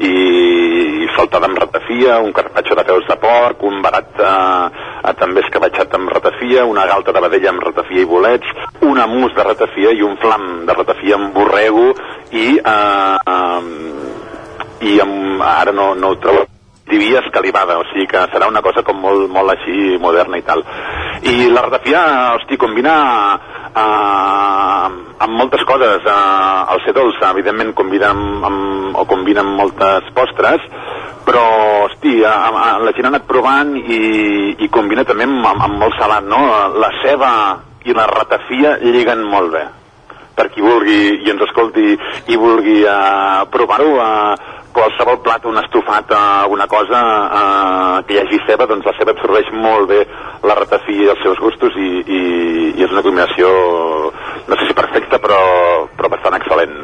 [0.00, 0.12] i,
[1.04, 5.94] i saltada amb ratafia, un carpaccio de peus de porc, un barat uh, també escabatxat
[5.96, 8.52] amb ratafia, una galta de vedella amb ratafia i bolets,
[8.84, 11.92] una mousse de ratafia i un flam de ratafia amb borrego
[12.32, 14.15] i uh, uh,
[14.80, 16.46] i amb, ara no, no ho trobo
[16.86, 20.62] divia escalivada, o sigui que serà una cosa com molt, molt així moderna i tal.
[21.26, 22.02] I la ratafia,
[22.36, 22.94] hosti, combina
[23.34, 24.86] uh,
[25.26, 26.06] amb moltes coses.
[26.06, 30.62] Uh, el ser dolç, evidentment, combina amb, amb, o combina amb moltes postres,
[31.26, 31.42] però,
[31.88, 33.98] hosti, a, a, la gent ha anat provant i,
[34.62, 36.44] i combina també amb, amb, amb molt salat, no?
[36.78, 37.32] La ceba
[37.86, 39.66] i la ratafia lliguen molt bé
[40.36, 41.94] per qui vulgui i ens escolti
[42.28, 48.20] i vulgui uh, provar-ho uh, qualsevol plat, un estofat, uh, alguna cosa uh, que hi
[48.22, 50.02] hagi ceba, doncs la ceba absorbeix molt bé
[50.46, 52.22] la ratafia i els seus gustos i, i,
[52.76, 53.50] i és una combinació
[54.46, 55.40] no sé si perfecta però,
[55.96, 56.76] però bastant excel·lent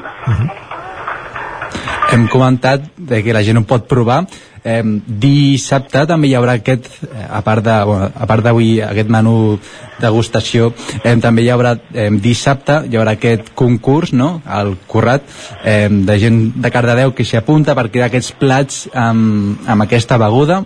[2.13, 4.19] Hem comentat de que la gent ho pot provar.
[4.63, 4.83] Eh,
[5.23, 9.59] dissabte també hi haurà aquest, eh, a part de, bueno, a part d'avui aquest menú
[9.99, 10.69] degustació,
[11.03, 15.27] eh, també hi haurà eh, dissabte hi haurà aquest concurs, no?, al Currat,
[15.65, 20.21] eh, de gent de Cardedeu que s'hi apunta per crear aquests plats amb, amb aquesta
[20.23, 20.63] beguda.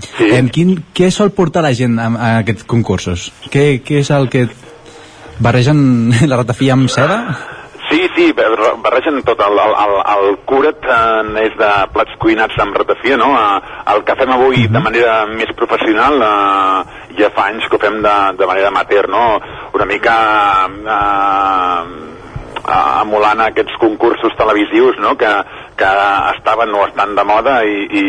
[0.00, 0.30] Sí.
[0.32, 3.30] Eh, quin, què sol portar la gent a, a aquests concursos?
[3.52, 4.48] Què, què és el que
[5.44, 5.82] barregen
[6.30, 7.20] la ratafia amb ceba?
[8.20, 9.40] Sí, bar- barregen tot.
[9.40, 13.30] El, el, el, el curat eh, és de plats cuinats amb ratafia, no?
[13.32, 17.80] Eh, el que fem avui de manera més professional eh, ja fa anys que ho
[17.80, 19.22] fem de, de manera amateur, no?
[19.72, 20.16] Una mica
[20.68, 21.80] eh,
[22.60, 25.14] eh, emulant aquests concursos televisius, no?
[25.16, 25.32] Que,
[25.80, 25.90] que
[26.34, 28.04] estaven o estan de moda i, i,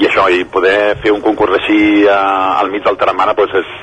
[0.00, 3.76] i això, i poder fer un concurs així eh, al mig del Taramana doncs és,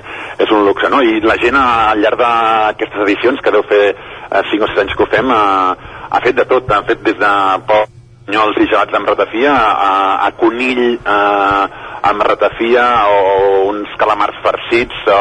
[0.48, 1.06] és un luxe, no?
[1.06, 4.80] I la gent eh, al llarg d'aquestes edicions, que deu fer eh, 5 o 6
[4.84, 7.34] anys que ho fem, eh, ha fet de tot, ha fet des de
[7.70, 9.92] polls i gelats amb ratafia a,
[10.28, 11.64] a conill eh,
[12.04, 13.18] amb ratafia o
[13.72, 15.20] uns calamars farcits o,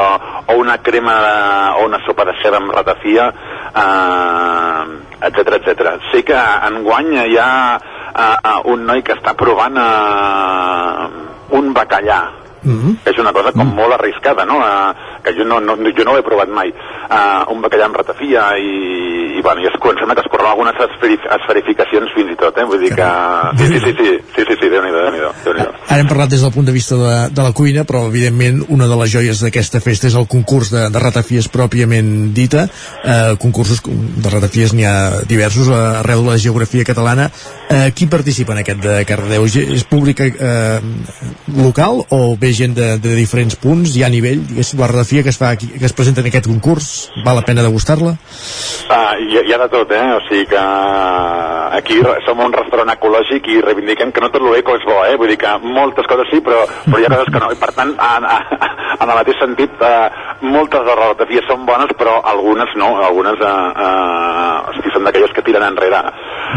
[0.55, 1.37] o una crema de,
[1.81, 3.33] o una sopa de ceba amb ratafia
[3.75, 4.83] eh,
[5.29, 5.97] etc etc.
[6.13, 11.11] Sé que enguany hi ha eh, un noi que està provant eh,
[11.59, 12.23] un bacallà
[12.63, 13.11] Mm -hmm.
[13.11, 14.59] és una cosa com molt arriscada, no?
[14.59, 16.73] Uh, que jo no, no, jo no ho he provat mai.
[17.13, 21.25] Uh, un bacallà amb ratafia i, i bueno, i es comencen a escorrer algunes esferif
[21.39, 22.67] esferificacions fins i tot, eh?
[22.69, 23.11] Vull dir que...
[23.61, 25.33] Sí, sí, sí, sí, sí, sí, sí Déu-n'hi-do, Déu-n'hi-do.
[25.45, 28.63] Déu Ara hem parlat des del punt de vista de, de la cuina, però evidentment
[28.73, 32.65] una de les joies d'aquesta festa és el concurs de, de ratafies pròpiament dita.
[33.05, 34.97] Eh, concursos de ratafies n'hi ha
[35.29, 37.29] diversos eh, arreu de la geografia catalana.
[37.69, 39.45] Eh, qui participa en aquest de Cardedeu?
[39.45, 40.81] És públic eh,
[41.59, 43.97] local o ve gent de, de diferents punts?
[43.97, 44.47] Hi ha nivell?
[44.49, 46.87] Diguéssim, la ratafia que es, fa aquí, que es presenta en aquest concurs,
[47.27, 48.15] val la pena degustar-la?
[48.89, 50.01] Ah, hi, hi ha de tot, eh?
[50.17, 50.63] O sigui que
[51.77, 54.97] aquí re- som un restaurant ecològic i reivindiquem que no tot el eco és bo,
[55.05, 55.19] eh?
[55.21, 57.53] Vull dir que moltes coses sí, però, però hi ha coses que no.
[57.53, 58.29] I per tant, en,
[58.97, 60.09] en el mateix sentit, eh,
[60.49, 62.95] moltes de les són bones, però algunes no.
[63.05, 63.53] Algunes, eh,
[63.85, 66.01] eh, són d'aquelles que tiren enrere.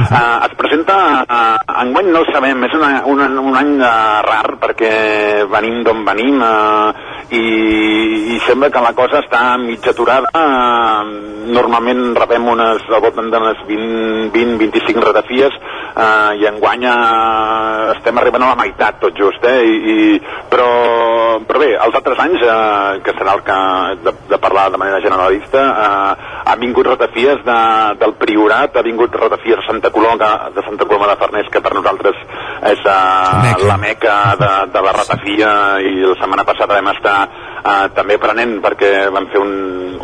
[0.06, 4.56] Eh, es presenta, eh, enguany no ho sabem, és una, una, un any eh, rar
[4.62, 4.92] perquè
[5.52, 6.94] venim d'on venim eh,
[7.32, 7.44] i,
[8.36, 10.30] i sembla que la cosa està mig aturada.
[10.34, 15.58] Eh, normalment rebem unes, al voltant d'unes 20, 20, 25 ratafies
[15.96, 19.60] eh, i enguany eh, estem arribant a la meitat tot just, eh?
[19.66, 20.20] I, i,
[20.52, 20.70] però,
[21.48, 23.60] però bé, els altres anys, eh, que serà el que
[24.06, 27.60] de, de parlar de manera generalista, eh, ha vingut ratafies de,
[28.02, 31.74] del Priorat, ha vingut ratafies de Santa Coloma, de Santa Coloma de Farners, que per
[31.78, 32.22] nosaltres
[32.74, 35.52] és eh, la meca de, de la ratafia
[35.84, 37.20] i la setmana passada vam estar
[37.66, 39.54] eh, també aprenent perquè vam fer un,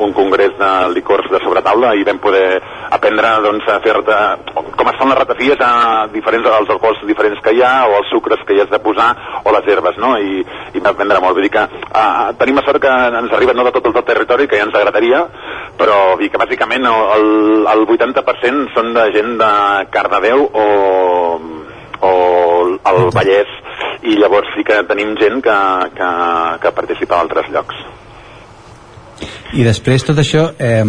[0.02, 2.60] un congrés de licors de sobretaula i vam poder
[2.92, 7.54] aprendre doncs, a fer com es fan les ratafies a diferents, als alcohols diferents que
[7.56, 9.10] hi ha o els sucres que hi has de posar
[9.44, 10.16] o les herbes, no?
[10.18, 10.42] I,
[10.74, 11.38] i vam aprendre molt.
[11.38, 14.08] Vull dir que eh, tenim la sort que ens arriben no de tot el tot
[14.10, 15.26] territori, que ja ens agradaria,
[15.78, 17.28] però dir que bàsicament el,
[17.72, 19.52] el 80% són de gent de
[19.94, 20.68] Cardedeu o,
[22.02, 22.14] o
[22.92, 23.60] el Vallès
[24.04, 25.58] i llavors sí que tenim gent que,
[25.98, 26.10] que,
[26.64, 27.76] que participa a altres llocs.
[29.54, 30.84] I després tot això, eh,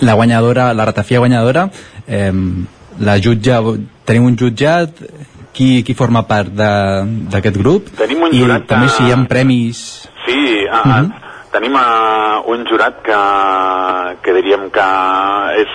[0.00, 1.68] la guanyadora, la ratafia guanyadora,
[2.06, 2.32] eh,
[3.00, 3.60] la jutja,
[4.04, 5.02] tenim un jutjat,
[5.52, 7.88] qui, qui forma part de- d'aquest grup?
[7.98, 10.08] Tenim un I jurat també de- si hi ha premis...
[10.26, 11.12] Sí, uh, Mhm.
[11.58, 13.20] Tenim uh, un jurat que,
[14.22, 14.88] que diríem que
[15.58, 15.72] és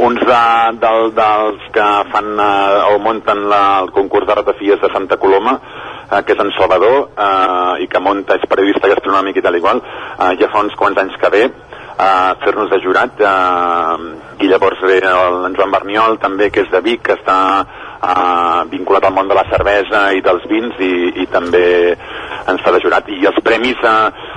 [0.00, 0.44] uns de,
[0.80, 5.58] del, dels que fan uh, o munten la, el concurs de ratafies de Santa Coloma,
[5.58, 9.84] uh, que és en Salvador, uh, i que munta, és periodista gastronòmic i tal igual,
[9.84, 11.44] uh, ja fa uns quants anys que ve,
[12.02, 13.96] a fer-nos de jurat eh,
[14.42, 18.62] i llavors ve el, en Joan Berniol també que és de Vic que està eh,
[18.72, 21.94] vinculat al món de la cervesa i dels vins i, i també
[22.48, 23.96] ens fa de jurat i els premis eh,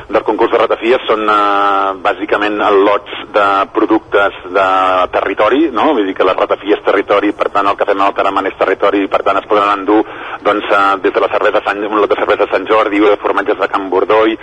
[0.10, 4.68] del concurs de ratafies són eh, bàsicament lots de productes de
[5.16, 5.92] territori no?
[5.98, 9.06] vull dir que les ratafies territori per tant el que fem al Taraman és territori
[9.06, 10.02] i per tant es poden endur
[10.46, 13.18] doncs, eh, des de la cervesa Sant, un lot de cervesa Sant Jordi o de
[13.22, 14.36] formatges de Can Bordoi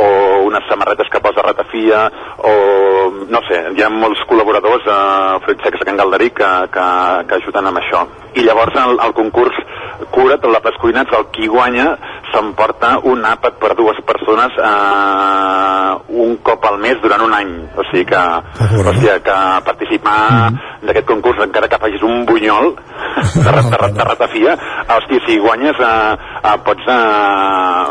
[0.00, 0.08] o
[0.46, 2.06] unes samarretes que posa ratafia
[2.38, 2.54] o
[3.28, 6.88] no sé, hi ha molts col·laboradors eh, Fruits Secs a Can Galderic que, que,
[7.28, 8.06] que ajuden amb això
[8.38, 9.58] i llavors el, el concurs
[10.10, 11.96] Cura't, la Pascuinats, el qui guanya
[12.30, 17.50] s'emporta un àpat per dues persones eh, un cop al mes durant un any.
[17.76, 18.20] O sigui que,
[18.80, 19.36] hòstia, que
[19.66, 20.18] participar
[20.86, 22.72] d'aquest concurs encara que facis un bunyol
[23.34, 24.54] de, de, ra- de ratafia
[24.96, 26.98] hòstia, si guanyes eh, eh, pots eh,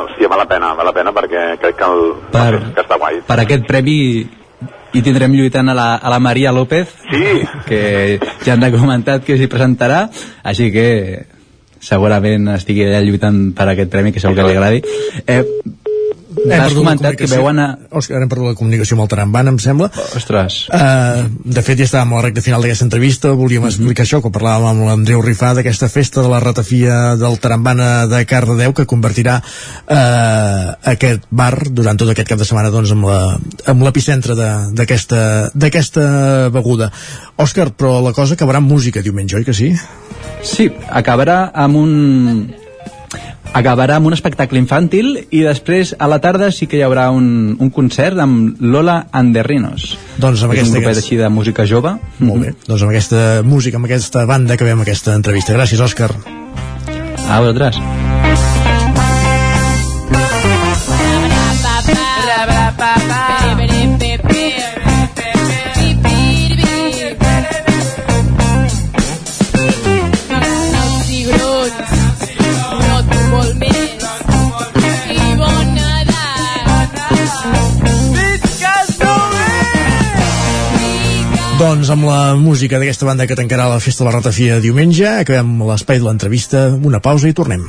[0.08, 2.04] hòstia, val la pena val la pena perquè crec que, el,
[2.34, 3.22] Per, que està guai.
[3.28, 3.98] per aquest premi
[4.90, 7.24] hi tindrem lluitant a la, a la Maria López sí.
[7.68, 7.82] que
[8.46, 10.08] ja han comentat que s'hi presentarà
[10.44, 10.88] així que
[11.80, 14.82] segurament estigui allà lluitant per aquest premi que segur que li agradi.
[15.26, 15.44] Eh,
[16.30, 17.68] has perdut la comentat que comunicació- veuen a...
[18.00, 19.88] Òscar, hem perdut la comunicació amb el Taramban, em sembla.
[20.16, 20.58] Ostres.
[20.70, 21.26] Uh,
[21.58, 24.68] de fet, ja estàvem a la recta final d'aquesta entrevista, volíem explicar això, quan parlàvem
[24.72, 30.76] amb l'Andreu Rifà d'aquesta festa de la ratafia del Tarambana de Cardedeu, que convertirà uh,
[30.94, 33.38] aquest bar durant tot aquest cap de setmana doncs, amb la-
[33.74, 36.92] amb l'epicentre de- d'aquesta d'aquesta beguda.
[37.38, 39.74] Òscar, però la cosa acabarà amb música diumenge, oi que sí?
[40.44, 41.92] Sí, acabarà amb un
[43.54, 47.56] acabarà amb un espectacle infantil i després a la tarda sí que hi haurà un,
[47.60, 49.98] un concert amb Lola and the Rhinos.
[50.18, 51.96] Doncs amb És aquesta- un grupet així de música jove.
[52.20, 52.54] Molt bé.
[52.68, 55.54] Doncs amb aquesta música, amb aquesta banda que veiem aquesta entrevista.
[55.54, 56.12] Gràcies, Òscar.
[57.30, 57.78] A vosaltres.
[81.60, 85.58] Doncs amb la música d'aquesta banda que tancarà la festa de la ratafia diumenge, acabem
[85.68, 87.66] l'espai de l'entrevista, una pausa i tornem.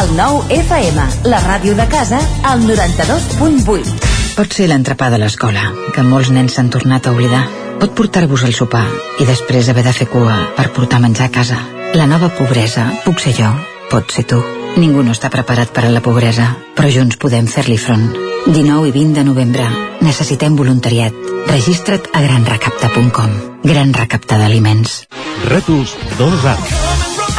[0.00, 4.08] El nou FM, la ràdio de casa, al 92.8.
[4.38, 7.44] Pot ser l'entrepà de l'escola, que molts nens s'han tornat a oblidar.
[7.80, 8.84] pot portar-vos al sopar
[9.20, 11.60] i després haver de fer cua per portar menjar a casa.
[11.96, 13.52] La nova pobresa puc ser jo,
[13.88, 14.59] pot ser tu.
[14.78, 18.12] Ningú no està preparat per a la pobresa, però junts podem fer-li front.
[18.46, 19.66] 19 i 20 de novembre.
[20.00, 21.16] Necessitem voluntariat.
[21.50, 23.32] Registra't a granrecapta.com.
[23.66, 25.04] Gran recapta d'aliments.
[25.50, 26.54] Rètols 2A.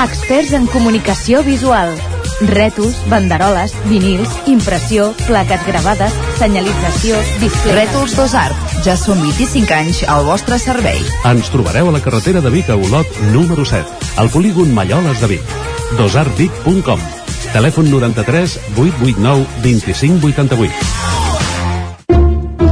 [0.03, 1.93] Experts en comunicació visual.
[2.41, 7.77] Rètols, banderoles, vinils, impressió, plaques gravades, senyalització, displays...
[7.77, 8.75] Rètols Dos Art.
[8.85, 10.99] Ja són 25 anys al vostre servei.
[11.29, 15.35] Ens trobareu a la carretera de Vic a Olot, número 7, al polígon Malloles de
[15.35, 15.57] Vic.
[16.01, 17.20] dosartvic.com
[17.51, 21.11] Telèfon 93 889 2588.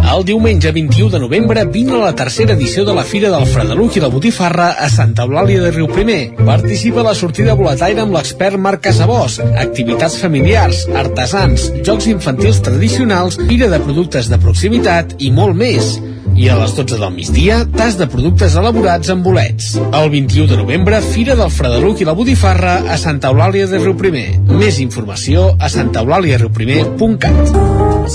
[0.10, 3.96] El diumenge 21 de novembre vine a la tercera edició de la Fira del Fredeluc
[3.96, 6.34] i la Botifarra a Santa Eulàlia de Riuprimer.
[6.40, 13.38] Participa a la sortida boletaire amb l'expert Marc Casabós, activitats familiars, artesans, jocs infantils tradicionals,
[13.46, 15.94] fira de productes de proximitat i molt més.
[16.36, 19.66] I a les 12 del migdia, tas de productes elaborats amb bolets.
[19.80, 24.28] El 21 de novembre, Fira del Fredeluc i la Botifarra a Santa Eulàlia de Riuprimer.
[24.50, 27.40] Més informació a santaeulàliariuprimer.cat.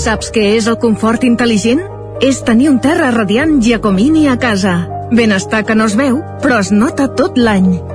[0.05, 1.81] Saps què és el confort intel·ligent?
[2.23, 4.75] És tenir un terra radiant Giacomini a casa.
[5.11, 7.94] Benestar que no es veu, però es nota tot l'any.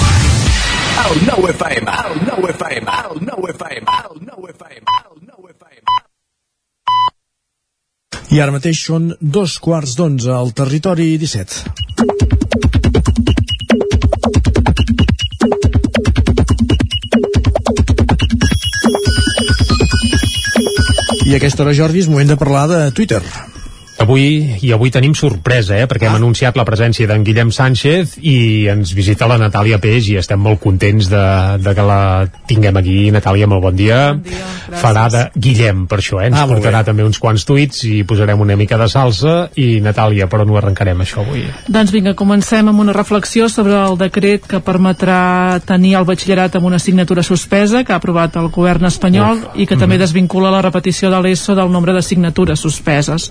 [1.11, 5.83] El nou FM, el nou FM, el nou FM, el nou FM, el nou FM.
[8.31, 11.67] I ara mateix són dos quarts d'onze al territori 17.
[21.27, 23.19] I a aquesta hora, Jordi, és moment de parlar de Twitter.
[24.11, 25.85] Avui, i avui tenim sorpresa, eh?
[25.87, 26.11] perquè ah.
[26.11, 30.41] hem anunciat la presència d'en Guillem Sánchez i ens visita la Natàlia Peix i estem
[30.43, 31.21] molt contents de,
[31.63, 32.01] de que la
[32.49, 32.97] tinguem aquí.
[33.15, 34.01] Natàlia, molt bon dia.
[34.11, 36.29] Bon dia Farà de Guillem, per això, eh?
[36.29, 39.49] Ens Ah, portarà també uns quants tuits i posarem una mica de salsa.
[39.59, 41.43] I Natàlia, per on ho arrencarem, això, avui?
[41.67, 46.69] Doncs vinga, comencem amb una reflexió sobre el decret que permetrà tenir el batxillerat amb
[46.69, 49.59] una assignatura suspesa que ha aprovat el govern espanyol Uf.
[49.59, 53.29] i que també desvincula la repetició de l'ESO del nombre d'assignatures suspeses.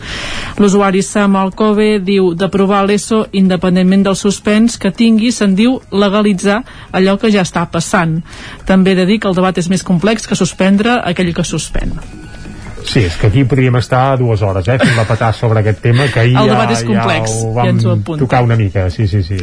[0.70, 6.60] L'usuari Sam Alcove diu d'aprovar l'ESO independentment del suspens que tingui se'n diu legalitzar
[6.94, 8.20] allò que ja està passant.
[8.68, 11.96] També he de dir que el debat és més complex que suspendre aquell que suspèn.
[12.86, 16.06] Sí, és que aquí podríem estar dues hores, eh, fent la patar sobre aquest tema,
[16.06, 18.20] que ahir El ja, debat és complex, ja ho ja vam apunta.
[18.22, 19.42] tocar una mica, sí, sí, sí.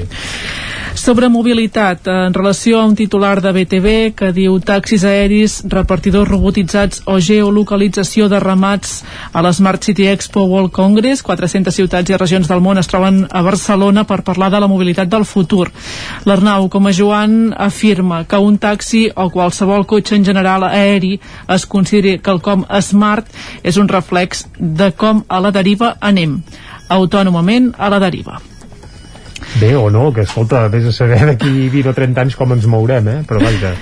[0.98, 7.04] Sobre mobilitat, en relació a un titular de BTV que diu taxis aeris, repartidors robotitzats
[7.06, 12.66] o geolocalització de ramats a l'Smart City Expo World Congress, 400 ciutats i regions del
[12.66, 15.70] món es troben a Barcelona per parlar de la mobilitat del futur.
[16.26, 21.70] L'Arnau, com a Joan, afirma que un taxi o qualsevol cotxe en general aeri es
[21.70, 23.30] consideri quelcom smart
[23.62, 26.40] és un reflex de com a la deriva anem
[26.90, 28.42] autònomament a la deriva.
[29.56, 32.68] Bé o no, que escolta, vés a saber d'aquí 20 o 30 anys com ens
[32.70, 33.22] mourem, eh?
[33.28, 33.74] Però vaja,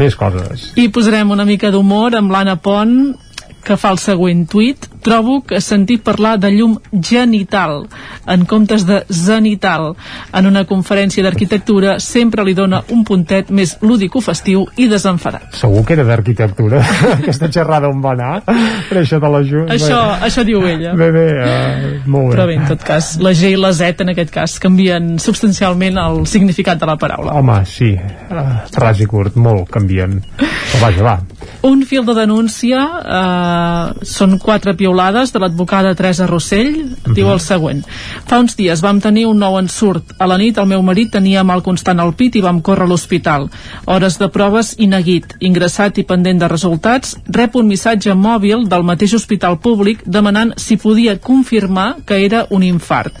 [0.00, 0.72] més coses.
[0.76, 3.14] I posarem una mica d'humor amb l'Anna Pont
[3.66, 4.86] que fa el següent tuit.
[5.06, 7.84] Trobo que sentir parlar de llum genital
[8.26, 9.92] en comptes de zenital
[10.34, 15.54] en una conferència d'arquitectura sempre li dona un puntet més lúdico festiu i desenfadat.
[15.58, 16.82] Segur que era d'arquitectura,
[17.18, 18.32] aquesta xerrada on va anar,
[18.88, 19.62] per això de la Ju.
[19.70, 20.94] Això, això diu ella.
[20.98, 22.34] Bé, bé, uh, molt bé.
[22.34, 26.02] Però bé, en tot cas, la G i la Z en aquest cas canvien substancialment
[26.02, 27.36] el significat de la paraula.
[27.38, 28.46] Home, sí, uh,
[28.82, 30.18] ras i curt, molt canvien.
[30.36, 31.16] Però vaja, va.
[31.66, 33.55] Un fil de denúncia eh,
[34.06, 36.72] són quatre piulades de l'advocada Teresa Rossell
[37.14, 37.82] diu el següent.
[38.26, 40.14] Fa uns dies vam tenir un nou ensurt.
[40.18, 42.90] A la nit el meu marit tenia mal constant al pit i vam córrer a
[42.90, 43.48] l'hospital.
[43.86, 48.86] Hores de proves i neguit ingressat i pendent de resultats rep un missatge mòbil del
[48.86, 53.14] mateix hospital públic demanant si podia confirmar que era un infart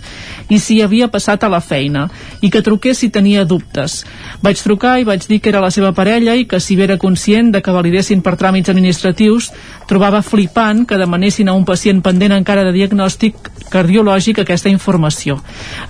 [0.48, 2.06] i si havia passat a la feina
[2.40, 4.04] i que truqués si tenia dubtes.
[4.42, 6.98] Vaig trucar i vaig dir que era la seva parella i que si bé era
[6.98, 9.50] conscient de que validessin per tràmits administratius,
[9.86, 15.40] trobava flipant que demanessin a un pacient pendent encara de diagnòstic cardiològic aquesta informació.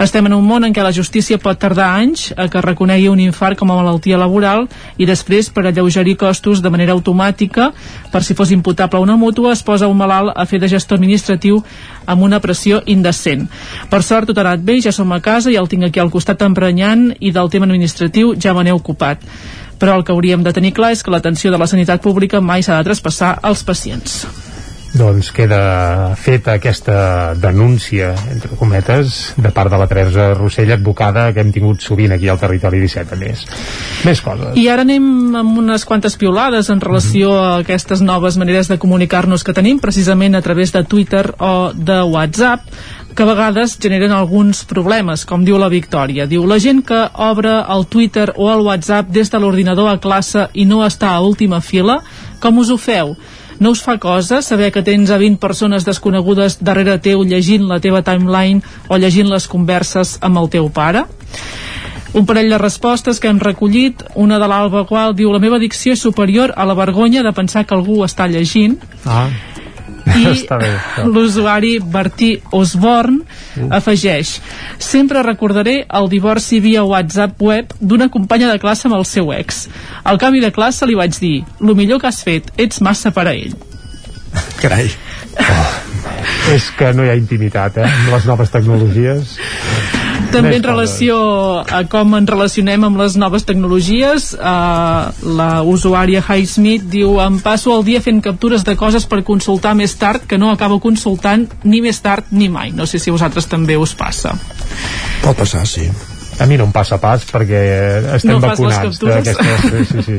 [0.01, 3.20] Estem en un món en què la justícia pot tardar anys a que reconegui un
[3.20, 4.66] infart com a malaltia laboral
[4.97, 7.70] i després, per alleugerir costos de manera automàtica,
[8.12, 11.62] per si fos imputable una mútua, es posa un malalt a fer de gestor administratiu
[12.07, 13.47] amb una pressió indecent.
[13.91, 16.43] Per sort, tot anat bé, ja som a casa i el tinc aquí al costat
[16.47, 19.23] emprenyant i del tema administratiu ja me n'he ocupat.
[19.77, 22.62] Però el que hauríem de tenir clar és que l'atenció de la sanitat pública mai
[22.62, 24.24] s'ha de traspassar als pacients.
[24.97, 31.43] Doncs queda feta aquesta denúncia, entre cometes, de part de la Teresa Rossell, advocada, que
[31.44, 33.44] hem tingut sovint aquí al Territori 17, a més.
[34.06, 34.55] Més coses.
[34.56, 39.44] I ara anem amb unes quantes piolades en relació a aquestes noves maneres de comunicar-nos
[39.44, 42.64] que tenim, precisament a través de Twitter o de WhatsApp,
[43.16, 46.26] que a vegades generen alguns problemes, com diu la Victòria.
[46.28, 50.51] Diu, la gent que obre el Twitter o el WhatsApp des de l'ordinador a classe
[50.52, 52.02] i no està a última fila,
[52.44, 53.16] com us ho feu?
[53.59, 57.80] No us fa cosa saber que tens a 20 persones desconegudes darrere teu llegint la
[57.80, 61.06] teva timeline o llegint les converses amb el teu pare?
[62.12, 65.97] Un parell de respostes que hem recollit, una de l'Alba Qual diu la meva dicció
[65.97, 68.76] és superior a la vergonya de pensar que algú està llegint
[69.06, 69.30] Ah.
[70.15, 70.35] I
[71.15, 73.24] l'usuari Bertí Osborne
[73.74, 74.37] afegeix
[74.78, 79.66] sempre recordaré el divorci via WhatsApp web d'una companya de classe amb el seu ex
[80.05, 83.27] al canvi de classe li vaig dir lo millor que has fet, ets massa per
[83.27, 83.57] a ell
[84.62, 84.91] Carai.
[86.55, 87.87] És que no hi ha intimitat, eh?
[87.87, 89.37] Amb les noves tecnologies.
[90.32, 91.19] També Més en relació
[91.62, 97.74] a com ens relacionem amb les noves tecnologies eh, la usuària Highsmith diu em passo
[97.77, 101.82] el dia fent captures de coses per consultar més tard que no acabo consultant ni
[101.85, 104.36] més tard ni mai no sé si a vosaltres també us passa
[105.23, 105.86] Pot passar, sí.
[106.39, 107.61] A mi no em passa pas perquè
[108.19, 109.39] estem No fas les vacunats.
[109.62, 110.19] Sí, sí, sí.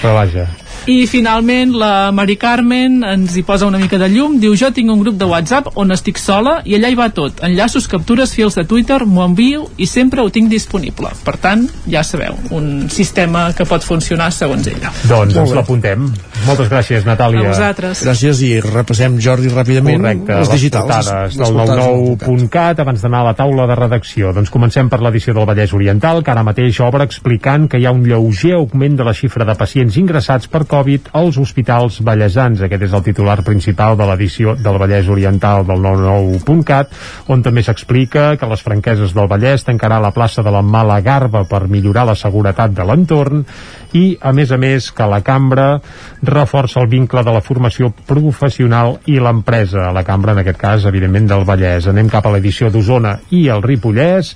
[0.00, 0.46] Però vaja.
[0.90, 4.90] I finalment la Mari Carmen ens hi posa una mica de llum, diu jo tinc
[4.90, 8.58] un grup de WhatsApp on estic sola i allà hi va tot, enllaços, captures, fils
[8.58, 11.12] de Twitter, m'ho envio i sempre ho tinc disponible.
[11.22, 14.90] Per tant, ja sabeu, un sistema que pot funcionar segons ella.
[15.06, 16.08] Doncs ens l'apuntem.
[16.48, 17.44] Moltes gràcies, Natàlia.
[17.44, 18.02] A vosaltres.
[18.08, 20.90] Gràcies i repassem, Jordi, ràpidament Correcte, les digitals.
[20.90, 24.34] Les del portades del 99.cat abans d'anar a la taula de redacció.
[24.34, 27.94] Doncs comencem per l'edició del Vallès Oriental, que ara mateix obre explicant que hi ha
[27.94, 30.79] un lleuger augment de la xifra de pacients ingressats per Covid
[31.12, 32.62] als hospitals vallesans.
[32.62, 36.94] Aquest és el titular principal de l'edició del Vallès Oriental del 99.cat,
[37.28, 41.66] on també s'explica que les franqueses del Vallès tancarà la plaça de la Malagarba per
[41.68, 43.44] millorar la seguretat de l'entorn
[43.92, 45.80] i, a més a més, que la cambra
[46.22, 49.90] reforça el vincle de la formació professional i l'empresa.
[49.94, 51.88] La cambra, en aquest cas, evidentment, del Vallès.
[51.90, 54.34] Anem cap a l'edició d'Osona i el Ripollès,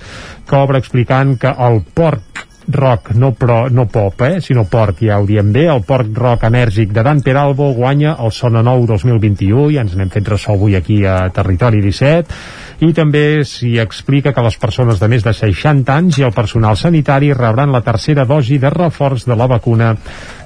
[0.49, 5.19] que obre explicant que el porc rock, no, pro, no pop, eh, sinó porc, ja
[5.20, 9.70] ho diem bé, el porc rock enèrgic de Dan Peralbo guanya el Sona Nou 2021,
[9.74, 12.39] ja ens n'hem fet ressò avui aquí a Territori 17,
[12.85, 16.77] i també s'hi explica que les persones de més de 60 anys i el personal
[16.77, 19.95] sanitari rebran la tercera dosi de reforç de la vacuna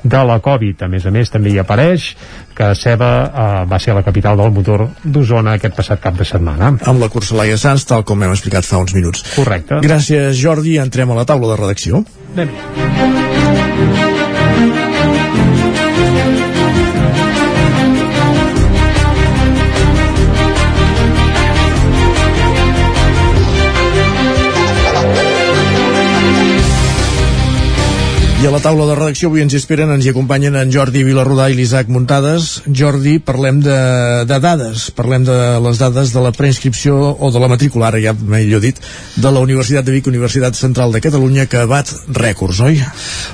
[0.02, 0.84] de la Covid.
[0.86, 2.10] A més a més, també hi apareix
[2.58, 6.72] que Ceba eh, va ser la capital del motor d'Osona aquest passat cap de setmana.
[6.90, 9.24] Amb la cursa Laia Sanz, tal com hem explicat fa uns minuts.
[9.36, 9.82] Correcte.
[9.84, 10.78] Gràcies, Jordi.
[10.82, 12.04] Entrem a la taula de redacció.
[12.34, 13.27] Anem.
[28.38, 31.04] I a la la taula de redacció avui ens esperen, ens hi acompanyen en Jordi
[31.06, 32.46] Vilarrodà i l'Isaac Muntades.
[32.66, 33.74] Jordi, parlem de,
[34.26, 38.16] de dades, parlem de les dades de la preinscripció o de la matrícula, ara ja
[38.18, 38.80] millor dit,
[39.14, 42.80] de la Universitat de Vic, Universitat Central de Catalunya, que bat rècords, oi?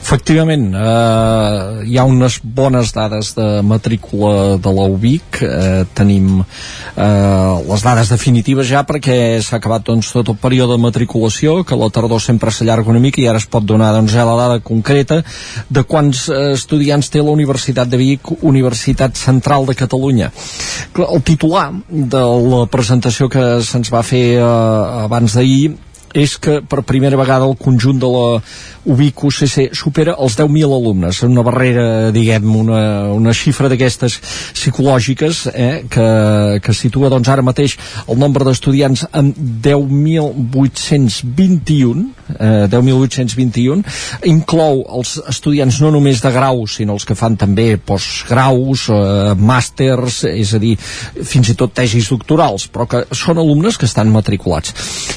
[0.02, 7.04] Efectivament, eh, hi ha unes bones dades de matrícula de la UBIC, eh, tenim eh,
[7.70, 11.88] les dades definitives ja perquè s'ha acabat doncs, tot el període de matriculació, que la
[11.88, 14.93] tardor sempre s'allarga una mica i ara es pot donar doncs, ja la dada concreta
[15.02, 20.30] de quants eh, estudiants té la Universitat de Vic, Universitat Central de Catalunya.
[20.94, 22.22] El titular de
[22.54, 24.44] la presentació que se'ns va fer eh,
[25.04, 25.74] abans d'ahir
[26.14, 28.28] és que per primera vegada el conjunt de la
[28.84, 34.18] UBIC UCC supera els 10.000 alumnes, una barrera, diguem, una, una xifra d'aquestes
[34.54, 36.08] psicològiques eh, que,
[36.64, 37.72] que situa doncs ara mateix
[38.08, 39.34] el nombre d'estudiants en
[39.64, 42.04] 10.821
[42.38, 43.82] eh, 10.821
[44.30, 50.22] inclou els estudiants no només de grau sinó els que fan també postgraus eh, màsters,
[50.30, 54.68] és a dir fins i tot tesis doctorals però que són alumnes que estan matriculats.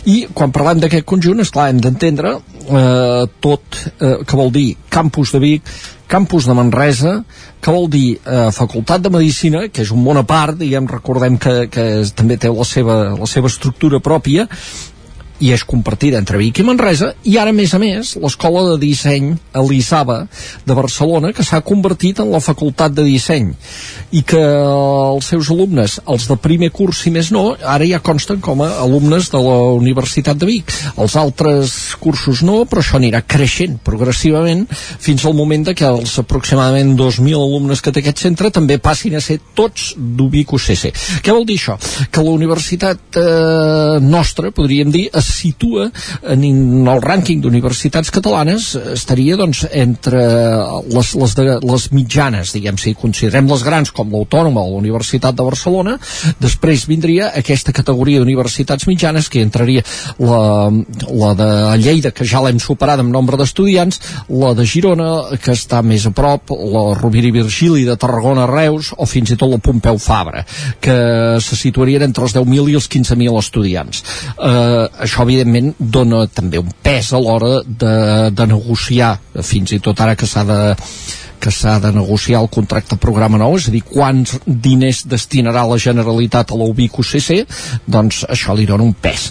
[0.07, 3.56] I quan parlem d'aquest conjunt esclar, hem d'entendre eh, tot
[3.99, 5.77] eh, que vol dir campus de Vic
[6.07, 7.25] campus de Manresa,
[7.61, 11.37] que vol dir eh, Facultat de Medicina, que és un món a part, diguem, recordem
[11.37, 14.47] que, que també té la seva, la seva estructura pròpia,
[15.39, 18.77] i és compartida entre Vic i Manresa i ara a més a més l'escola de
[18.81, 20.23] disseny Elisava
[20.65, 23.51] de Barcelona que s'ha convertit en la facultat de disseny
[24.17, 28.41] i que els seus alumnes els de primer curs si més no ara ja consten
[28.41, 33.21] com a alumnes de la Universitat de Vic els altres cursos no però això anirà
[33.27, 38.51] creixent progressivament fins al moment de que els aproximadament 2.000 alumnes que té aquest centre
[38.53, 40.89] també passin a ser tots d'Ubic UCC
[41.21, 41.77] què vol dir això?
[42.11, 45.87] que la universitat eh, nostra podríem dir es situa
[46.33, 46.43] en,
[46.87, 50.23] el rànquing d'universitats catalanes eh, estaria doncs entre
[50.93, 55.37] les, les, de, les mitjanes diguem, si considerem les grans com l'Autònoma o la Universitat
[55.37, 55.97] de Barcelona
[56.41, 59.83] després vindria aquesta categoria d'universitats mitjanes que entraria
[60.19, 60.69] la,
[61.11, 61.49] la de
[61.83, 66.13] Lleida que ja l'hem superat en nombre d'estudiants la de Girona que està més a
[66.15, 70.43] prop la Rovira i Virgili de Tarragona Reus o fins i tot la Pompeu Fabra
[70.81, 70.97] que
[71.43, 74.03] se situarien entre els 10.000 i els 15.000 estudiants.
[74.37, 77.93] Eh, això evidentment dona també un pes a l'hora de,
[78.31, 80.59] de negociar fins i tot ara que s'ha de
[81.39, 85.77] que s'ha de negociar el contracte programa nou, és a dir, quants diners destinarà la
[85.77, 87.45] Generalitat a la UCC,
[87.85, 89.29] doncs això li dona un pes.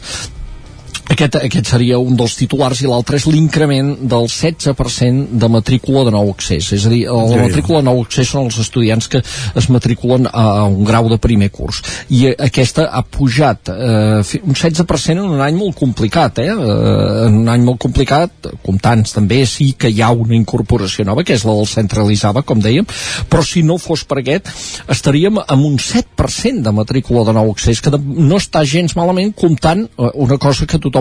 [1.07, 6.13] Aquest, aquest seria un dels titulars i l'altre és l'increment del 16% de matrícula de
[6.15, 6.73] nou accés.
[6.75, 10.65] És a dir, la matrícula de nou accés són els estudiants que es matriculen a
[10.67, 11.83] un grau de primer curs.
[12.11, 16.49] I eh, aquesta ha pujat eh, un 16% en un any molt complicat eh?
[16.51, 21.25] eh, en un any molt complicat comptant també sí que hi ha una incorporació nova
[21.27, 22.87] que és la del centralitzava com dèiem
[23.31, 24.51] però si no fos per aquest
[24.93, 29.87] estaríem amb un 7% de matrícula de nou accés que no està gens malament comptant
[29.87, 30.96] eh, una cosa que tothom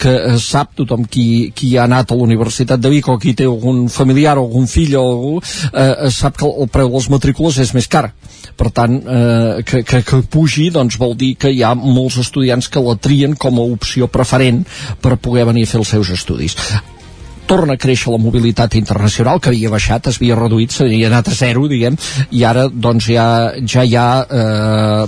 [0.00, 3.34] que eh, sap, tothom qui, qui ha anat a la Universitat de Vic o qui
[3.36, 6.98] té algun familiar o algun fill o algú eh, eh, sap que el preu de
[6.98, 8.08] les matrícules és més car.
[8.56, 12.68] Per tant eh, que, que, que pugi doncs vol dir que hi ha molts estudiants
[12.68, 14.64] que la trien com a opció preferent
[15.02, 16.58] per poder venir a fer els seus estudis
[17.46, 21.36] torna a créixer la mobilitat internacional que havia baixat, es havia reduït s'havia anat a
[21.36, 21.96] zero, diguem,
[22.32, 23.26] i ara doncs ja,
[23.60, 25.04] ja hi ha eh,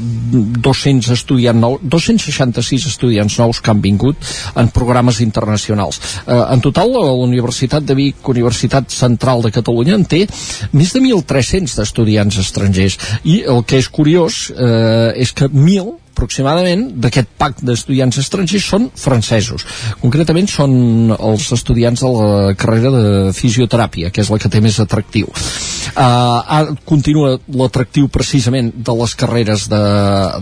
[0.66, 4.16] 200 estudiants nous 266 estudiants nous que han vingut
[4.56, 6.00] en programes internacionals.
[6.26, 10.24] Eh, en total la Universitat de Vic Universitat Central de Catalunya en té
[10.72, 12.98] més de 1.300 d'estudiants estrangers.
[13.24, 18.88] I el que és curiós eh, és que 1.000 aproximadament d'aquest pack d'estudiants estrangers són
[18.96, 19.66] francesos.
[20.00, 24.80] Concretament són els estudiants de la carrera de fisioteràpia, que és la que té més
[24.80, 25.28] atractiu.
[25.96, 29.78] Uh, continua l'atractiu precisament de les carreres de,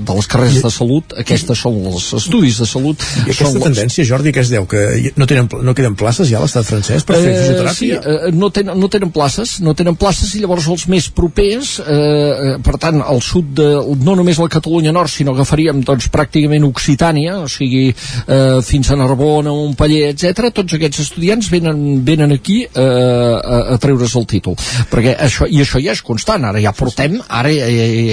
[0.07, 3.03] de les carreres de salut, aquestes són els estudis de salut.
[3.03, 4.67] I aquesta són les- tendència, Jordi, que es deu?
[4.71, 7.75] Que no, tenen, no queden places ja a l'estat francès per fer Eh, fisioteràpia?
[7.75, 11.77] sí, eh, no, tenen, no tenen places, no tenen places i llavors els més propers,
[11.85, 13.69] eh, per tant, al sud de,
[14.05, 18.91] no només la Catalunya Nord, sinó que faríem doncs, pràcticament Occitània, o sigui, eh, fins
[18.91, 20.51] a Narbona, Montpellier, etc.
[20.53, 24.57] tots aquests estudiants venen, venen aquí eh, a, a treure's el títol,
[24.91, 27.69] perquè això i això ja és constant, ara ja portem ara ja,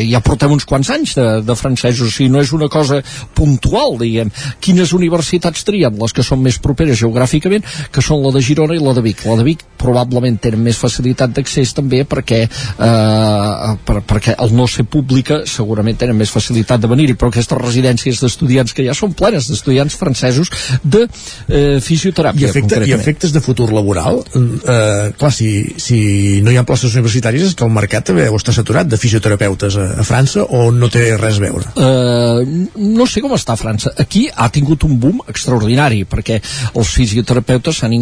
[0.07, 3.01] ja, portem uns quants anys de, de francesos, o sigui, no és una cosa
[3.35, 4.31] puntual, diguem.
[4.61, 5.97] Quines universitats trien?
[5.99, 9.25] Les que són més properes geogràficament, que són la de Girona i la de Vic.
[9.27, 14.67] La de Vic probablement tenen més facilitat d'accés també perquè eh, per, perquè el no
[14.69, 19.15] ser pública segurament tenen més facilitat de venir-hi, però aquestes residències d'estudiants que ja són
[19.17, 20.51] plenes d'estudiants francesos
[20.83, 24.21] de eh, fisioteràpia I, efecte, i efectes de futur laboral?
[24.21, 25.49] Eh, clar, si,
[25.81, 28.99] si no hi ha places universitàries és que el mercat també deu estar saturat de
[29.01, 31.71] fisioterapeutes a, a França o no té res a veure?
[31.75, 33.93] Uh, no sé com està França.
[34.01, 36.39] Aquí ha tingut un boom extraordinari perquè
[36.75, 37.95] els fisioterapeutes han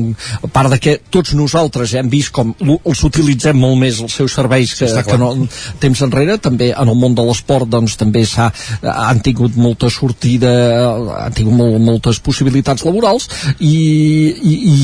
[0.43, 4.35] a part de que tots nosaltres hem vist com els utilitzem molt més els seus
[4.35, 5.15] serveis que, Està clar.
[5.15, 5.47] que no,
[5.81, 8.49] temps enrere també en el món de l'esport doncs també s'ha
[8.81, 10.51] han tingut molta sortida
[11.25, 13.27] han tingut molt, moltes possibilitats laborals
[13.59, 14.77] i, i, i,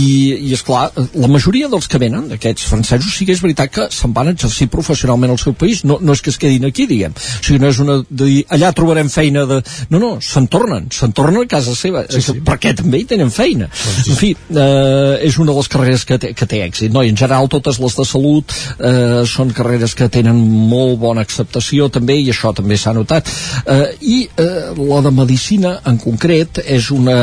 [0.49, 4.13] i esclar, la majoria dels que venen aquests francesos sí que és veritat que se'n
[4.15, 5.83] van exercir professionalment al seu país.
[5.87, 7.15] No, no és que es quedin aquí diguem.
[7.15, 9.61] O sigui, no és una de dir, allà trobarem feina de...
[9.89, 10.89] no, no, se'n tornen.
[10.93, 12.37] Se'n tornen a casa seva, sí, sí.
[12.45, 13.69] perquè també hi tenen feina?
[13.69, 16.93] Doncs en fi, eh, és una de les carreres que té, que té èxit.
[16.95, 17.03] No?
[17.05, 20.39] i en general totes les de salut eh, són carreres que tenen
[20.69, 23.29] molt bona acceptació també i això també s'ha notat.
[23.65, 27.15] Eh, i eh, la de medicina en concret és una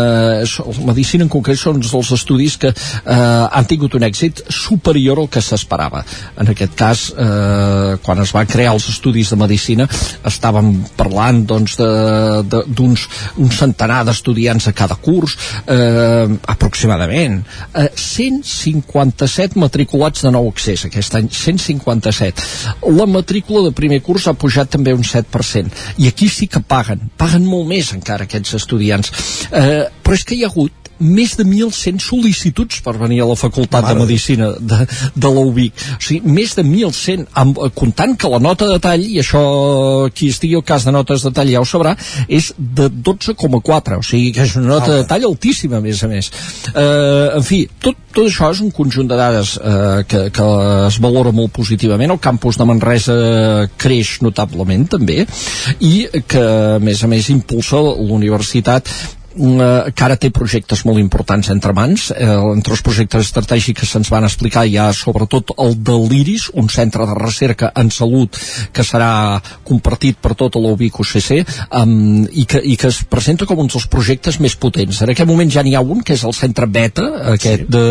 [0.86, 5.42] medicina en concret són dels estudis que eh, han tingut un èxit superior al que
[5.44, 6.02] s'esperava.
[6.40, 9.88] En aquest cas eh, quan es van crear els estudis de medicina
[10.28, 13.06] estàvem parlant doncs d'uns
[13.42, 15.36] un centenar d'estudiants a cada curs
[15.66, 17.40] eh, aproximadament
[17.74, 24.36] eh, 157 matriculats de nou accés aquest any, 157 la matrícula de primer curs ha
[24.38, 29.12] pujat també un 7% i aquí sí que paguen, paguen molt més encara aquests estudiants.
[29.50, 33.36] Eh, però és que hi ha hagut més de 1.100 sol·licituds per venir a la
[33.38, 35.84] Facultat Mare de Medicina de, de la UBIC.
[35.96, 39.42] O sigui, més de 1.100, amb, eh, comptant que la nota de tall, i això
[40.14, 41.94] qui estigui al cas de notes de tall ja ho sabrà,
[42.28, 46.10] és de 12,4, o sigui que és una nota de tall altíssima, a més a
[46.10, 46.30] més.
[46.72, 50.50] Eh, en fi, tot, tot això és un conjunt de dades eh, que, que
[50.86, 52.12] es valora molt positivament.
[52.14, 53.16] El campus de Manresa
[53.80, 55.22] creix notablement, també,
[55.80, 55.94] i
[56.28, 56.46] que,
[56.76, 58.90] a més a més, impulsa l'universitat
[59.36, 63.88] eh, que ara té projectes molt importants entre mans eh, entre els projectes estratègics que
[63.88, 68.38] se'ns van explicar hi ha sobretot el de l'IRIS un centre de recerca en salut
[68.72, 71.30] que serà compartit per tota la UBIC UCC
[71.82, 75.28] um, i, que, i que es presenta com un dels projectes més potents en aquest
[75.28, 77.72] moment ja n'hi ha un que és el centre Beta aquest sí.
[77.72, 77.84] de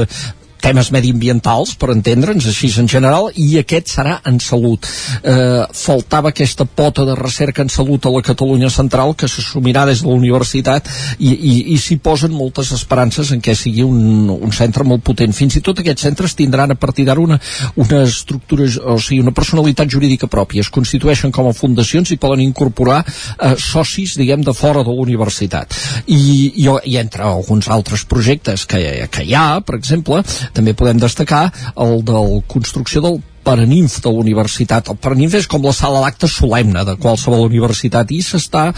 [0.61, 4.87] temes mediambientals, per entendre'ns, així en general, i aquest serà en salut.
[5.23, 10.03] Eh, faltava aquesta pota de recerca en salut a la Catalunya central que s'assumirà des
[10.03, 10.87] de la universitat
[11.19, 15.33] i, i, i s'hi posen moltes esperances en què sigui un, un centre molt potent.
[15.35, 17.39] Fins i tot aquests centres tindran a partir d'ara una,
[17.81, 20.65] una estructura, o sigui, una personalitat jurídica pròpia.
[20.65, 25.05] Es constitueixen com a fundacions i poden incorporar eh, socis, diguem, de fora de la
[25.05, 25.75] universitat.
[26.05, 26.21] I,
[26.63, 28.81] i, i entre alguns altres projectes que,
[29.11, 30.21] que hi ha, per exemple,
[30.53, 34.91] també podem destacar el de construcció del Paraninf de la universitat.
[34.91, 38.69] El Paraninf és com la sala d'actes solemne de qualsevol universitat i s'està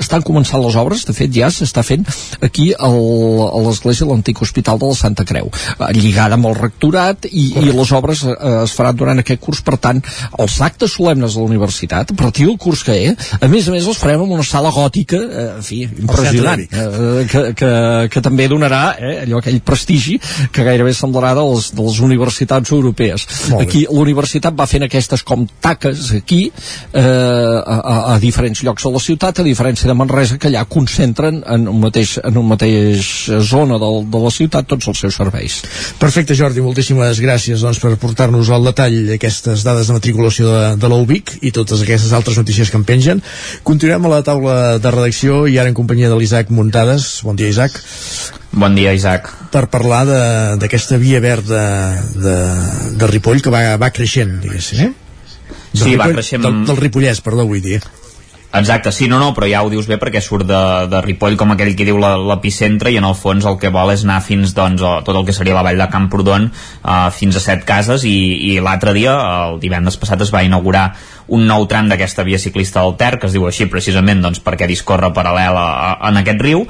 [0.00, 2.06] estan començant les obres, de fet ja s'està fent
[2.44, 2.96] aquí al,
[3.46, 5.50] a l'església de l'antic hospital de la Santa Creu,
[5.96, 9.76] lligada amb el rectorat i, i les obres eh, es faran durant aquest curs, per
[9.82, 10.00] tant,
[10.40, 13.74] els actes solemnes de la universitat, a partir del curs que és, a més a
[13.74, 17.72] més els farem en una sala gòtica, eh, en fi, impressionant, eh, que, que,
[18.14, 20.18] que també donarà eh, allò aquell prestigi
[20.52, 23.26] que gairebé semblarà de les, de les universitats europees.
[23.60, 28.86] Aquí la universitat va fent aquestes com taques aquí eh, a, a, a diferents llocs
[28.86, 32.48] de la ciutat, a diferència de Manresa, que allà concentren en un mateix, en un
[32.50, 33.12] mateix
[33.46, 35.60] zona del, de la ciutat tots els seus serveis.
[36.00, 40.92] Perfecte, Jordi, moltíssimes gràcies doncs, per portar-nos al detall aquestes dades de matriculació de, de
[40.92, 43.24] l'UBIC i totes aquestes altres notícies que en pengen.
[43.66, 47.12] Continuem a la taula de redacció i ara en companyia de l'Isaac Muntades.
[47.26, 48.39] Bon dia, Isaac.
[48.52, 49.28] Bon dia, Isaac.
[49.52, 52.36] Per parlar de- d'aquesta via verda de,
[52.98, 54.92] de Ripoll que va, va creixent, diguéssim, eh?
[55.72, 57.80] Sí, va Ripoll- creixent- Del, del Ripollès, perdó, vull dir.
[58.52, 60.58] Exacte, sí, no, no, però ja ho dius bé perquè surt de,
[60.90, 64.02] de Ripoll com aquell que diu l'epicentre i en el fons el que vol és
[64.02, 67.40] anar fins doncs, a tot el que seria la vall de Camprodon uh, fins a
[67.44, 68.16] set cases i,
[68.50, 69.14] i l'altre dia,
[69.46, 70.88] el divendres passat es va inaugurar
[71.30, 74.66] un nou tram d'aquesta via ciclista del Ter, que es diu així precisament doncs, perquè
[74.66, 76.64] discorre paral·lel a, a, en aquest riu,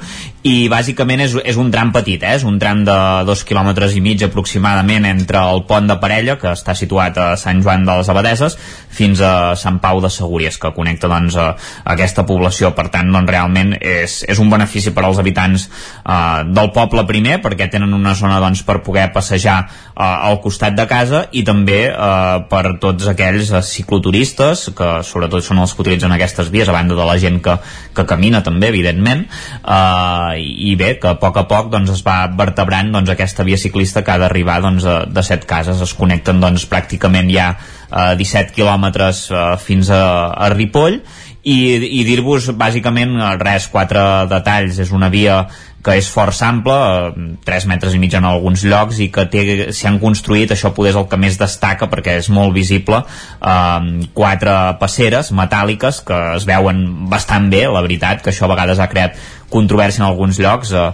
[0.45, 2.35] i bàsicament és, és un tram petit, eh?
[2.37, 2.97] és un tram de
[3.27, 7.61] dos quilòmetres i mig aproximadament entre el pont de Parella, que està situat a Sant
[7.61, 8.57] Joan de les Abadeses,
[8.89, 12.73] fins a Sant Pau de Segúries, que connecta doncs, a, a aquesta població.
[12.77, 17.37] Per tant, doncs, realment és, és un benefici per als habitants eh, del poble primer,
[17.41, 19.59] perquè tenen una zona doncs, per poder passejar
[19.95, 25.43] eh, al costat de casa i també eh, per tots aquells eh, cicloturistes, que sobretot
[25.45, 27.57] són els que utilitzen aquestes vies, a banda de la gent que,
[27.95, 29.25] que camina també, evidentment,
[29.61, 33.59] eh, i bé, que a poc a poc doncs, es va vertebrant doncs, aquesta via
[33.61, 35.81] ciclista que ha d'arribar doncs, a- de set cases.
[35.81, 41.01] Es connecten doncs, pràcticament ja eh, 17 quilòmetres eh, fins a, a Ripoll
[41.41, 41.57] i,
[41.99, 44.77] i dir-vos bàsicament res, quatre detalls.
[44.83, 45.43] És una via
[45.83, 46.77] que és força ampla,
[47.09, 49.27] eh, 3 metres i mig en alguns llocs i que
[49.71, 53.03] s'hi han construït, això poder és el que més destaca perquè és molt visible,
[53.41, 58.79] eh, quatre passeres metàl·liques que es veuen bastant bé, la veritat, que això a vegades
[58.79, 59.17] ha creat
[59.49, 60.91] controvèrsia en alguns llocs, eh,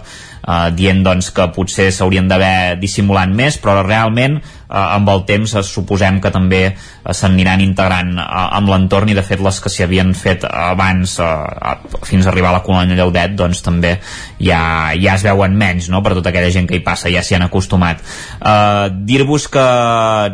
[0.48, 4.38] eh, dient doncs, que potser s'haurien d'haver dissimulant més, però realment
[4.68, 6.74] eh, amb el temps eh, suposem que també eh,
[7.12, 8.26] s'aniran integrant eh,
[8.58, 11.76] amb l'entorn i de fet les que s'hi havien fet abans eh,
[12.08, 13.96] fins a arribar a la colònia Lleudet doncs també
[14.38, 14.60] ja,
[14.96, 16.02] ja es veuen menys no?
[16.04, 19.66] per tota aquella gent que hi passa, ja s'hi han acostumat eh, dir-vos que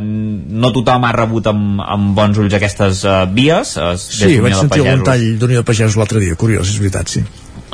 [0.00, 4.56] no tothom ha rebut amb, amb bons ulls aquestes eh, vies eh, des Sí, vaig
[4.56, 7.24] sentir algun tall d'Unió de Pagesos l'altre dia, curiós, és veritat, sí.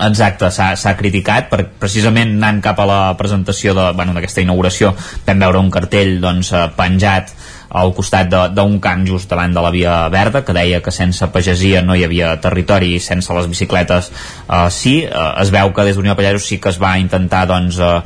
[0.00, 4.94] Exacte, s'ha criticat per, precisament anant cap a la presentació de- bueno, d'aquesta inauguració
[5.26, 7.34] vam veure un cartell doncs, eh, penjat
[7.70, 11.82] al costat d'un camp just davant de la via verda que deia que sense pagesia
[11.82, 15.96] no hi havia territori i sense les bicicletes eh, sí, eh, es veu que des
[15.96, 18.00] d'Unió de Pagesos sí que es va intentar doncs, eh,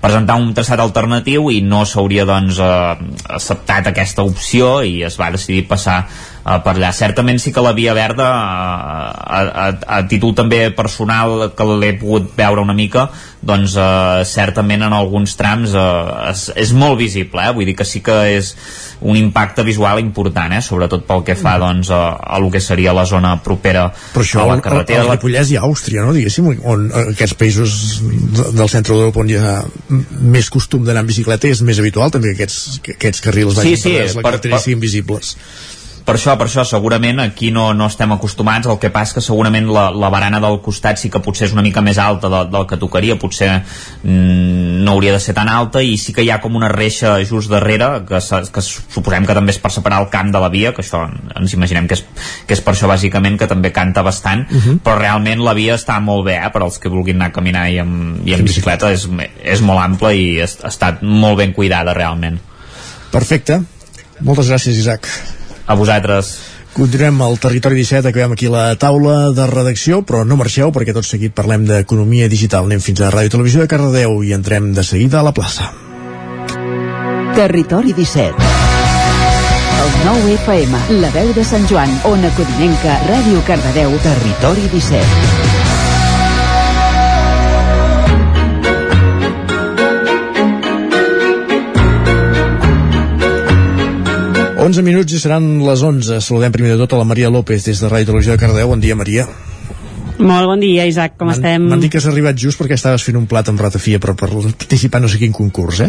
[0.00, 2.96] presentar un traçat alternatiu i no s'hauria doncs, eh,
[3.28, 6.06] acceptat aquesta opció i es va decidir passar
[6.44, 6.92] eh, per allà.
[6.96, 9.10] Certament sí que la Via Verda eh,
[9.40, 9.68] a, a,
[9.98, 13.08] a títol també personal que l'he pogut veure una mica
[13.40, 17.52] doncs eh, certament en alguns trams eh, és, és molt visible, eh?
[17.56, 18.54] vull dir que sí que és
[19.00, 20.60] un impacte visual important, eh?
[20.60, 24.42] sobretot pel que fa doncs, a, a lo que seria la zona propera Però això,
[24.44, 25.06] a la carretera.
[25.08, 29.22] la- Ripollès i a Àustria, no, diguéssim, on eh, aquests països de- del centre d'Europa
[29.24, 29.54] on hi ha
[30.20, 33.62] més costum d'anar en bicicleta és més habitual també que aquests, que aquests carrils Sí,
[33.62, 35.32] vagin sí, per la per- carretera i per- siguin visibles.
[36.10, 39.68] Per això, per això, segurament aquí no, no estem acostumats, el que passa que segurament
[39.70, 42.66] la, la barana del costat sí que potser és una mica més alta de, del
[42.66, 46.40] que tocaria, potser mm, no hauria de ser tan alta i sí que hi ha
[46.42, 50.34] com una reixa just darrere que, que suposem que també és per separar el camp
[50.34, 52.04] de la via, que això ens imaginem que és,
[52.48, 54.80] que és per això bàsicament que també canta bastant, Mhm.
[54.82, 57.68] però realment la via està molt bé, eh, per als que vulguin anar a caminar
[57.70, 59.06] i amb, i amb bicicleta és,
[59.44, 62.40] és molt ampla i ha estat molt ben cuidada realment.
[63.12, 63.62] Perfecte.
[64.20, 65.06] Moltes gràcies, Isaac.
[65.70, 66.32] A vosaltres.
[66.74, 71.06] Continuem al Territori 17, acabem aquí la taula de redacció, però no marxeu perquè tot
[71.06, 72.66] seguit parlem d'economia digital.
[72.66, 75.70] Anem fins a Ràdio i Televisió de Cardedeu i entrem de seguida a la plaça.
[77.38, 78.50] Territori 17.
[79.80, 85.39] El 9 FM, la veu de Sant Joan, Ona Codinenca, Ràdio Cardedeu, Territori 17.
[94.60, 96.18] 11 minuts i seran les 11.
[96.20, 98.68] Saludem primer de tot a la Maria López des de Ràdio Televisió de Cardedeu.
[98.68, 99.24] Bon dia, Maria.
[100.20, 101.64] Molt bon dia, Isaac, com estem?
[101.64, 104.28] M'han dit que has arribat just perquè estaves fent un plat amb ratafia, però per
[104.28, 105.88] participar no sé quin concurs, eh?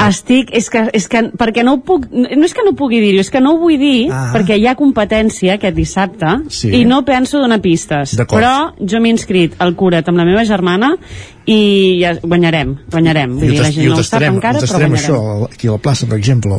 [0.00, 3.20] Estic, és que, és que, perquè no ho puc, no és que no pugui dir-ho,
[3.20, 4.30] és que no ho vull dir, Ah.
[4.32, 6.70] perquè hi ha competència aquest dissabte, Sí.
[6.80, 8.16] i no penso donar pistes.
[8.28, 10.96] Però jo m'he inscrit al Curet amb la meva germana
[11.44, 13.32] i ja guanyarem, guanyarem.
[13.36, 14.94] Vull I dir, la gent no ho sap encara, però guanyarem.
[14.94, 16.54] això aquí a la plaça, per exemple.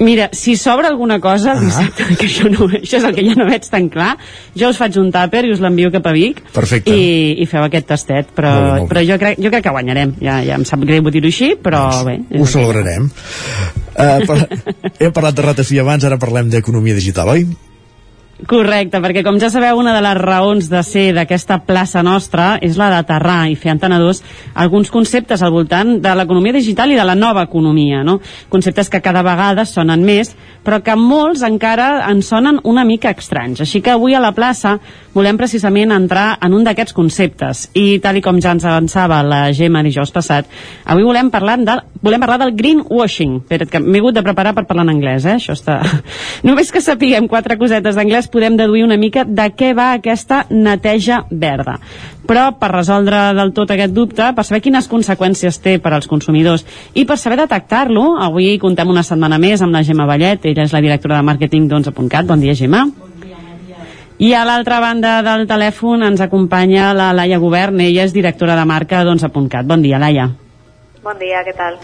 [0.00, 3.34] Mira, si s'obre alguna cosa el dissabte, que això, no, això és el que ja
[3.34, 4.16] no veig tan clar,
[4.54, 6.90] jo us faig un tàper i us l'envio cap a Vic Perfecte.
[6.94, 8.94] i, i feu aquest tastet, però, Molt bé, molt bé.
[8.94, 10.14] però jo, crec, jo crec que guanyarem.
[10.20, 12.20] Ja, ja em sap greu dir-ho així, però bé.
[12.30, 13.10] és Ho el celebrarem.
[13.96, 14.36] Uh, per,
[15.00, 17.46] hem parlat de ratafia abans, ara parlem d'economia digital, oi?
[18.44, 22.76] Correcte, perquè com ja sabeu, una de les raons de ser d'aquesta plaça nostra és
[22.76, 24.20] la d'aterrar i fer entenedors
[24.52, 28.18] alguns conceptes al voltant de l'economia digital i de la nova economia, no?
[28.52, 30.34] Conceptes que cada vegada sonen més,
[30.66, 33.62] però que molts encara ens sonen una mica estranys.
[33.64, 34.74] Així que avui a la plaça
[35.16, 39.46] volem precisament entrar en un d'aquests conceptes i tal i com ja ens avançava la
[39.56, 40.44] Gemma dijous passat,
[40.84, 43.38] avui volem parlar, de, volem parlar del greenwashing.
[43.46, 45.38] Espera't, que m'he hagut de preparar per parlar en anglès, eh?
[45.40, 45.80] Això està...
[46.46, 51.24] Només que sapiguem quatre cosetes d'anglès podem deduir una mica de què va aquesta neteja
[51.30, 51.78] verda.
[52.26, 56.66] Però per resoldre del tot aquest dubte, per saber quines conseqüències té per als consumidors
[56.94, 60.74] i per saber detectar-lo, avui contem una setmana més amb la Gemma Vallet, ella és
[60.74, 62.26] la directora de màrqueting d'11.cat.
[62.26, 62.86] Bon dia, Gemma.
[64.18, 68.64] I a l'altra banda del telèfon ens acompanya la Laia Govern, ella és directora de
[68.64, 69.68] marca d'11.cat.
[69.68, 70.30] Bon dia, Laia.
[71.04, 71.76] Bon dia, què tal?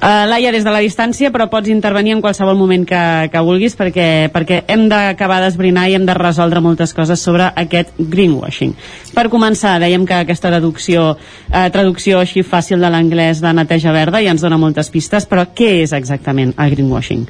[0.00, 3.74] Uh, Laia, des de la distància, però pots intervenir en qualsevol moment que, que vulguis
[3.76, 8.72] perquè, perquè hem d'acabar d'esbrinar i hem de resoldre moltes coses sobre aquest greenwashing.
[9.12, 11.18] Per començar, dèiem que aquesta traducció,
[11.52, 15.44] eh, traducció així fàcil de l'anglès de neteja verda ja ens dona moltes pistes, però
[15.52, 17.28] què és exactament el greenwashing?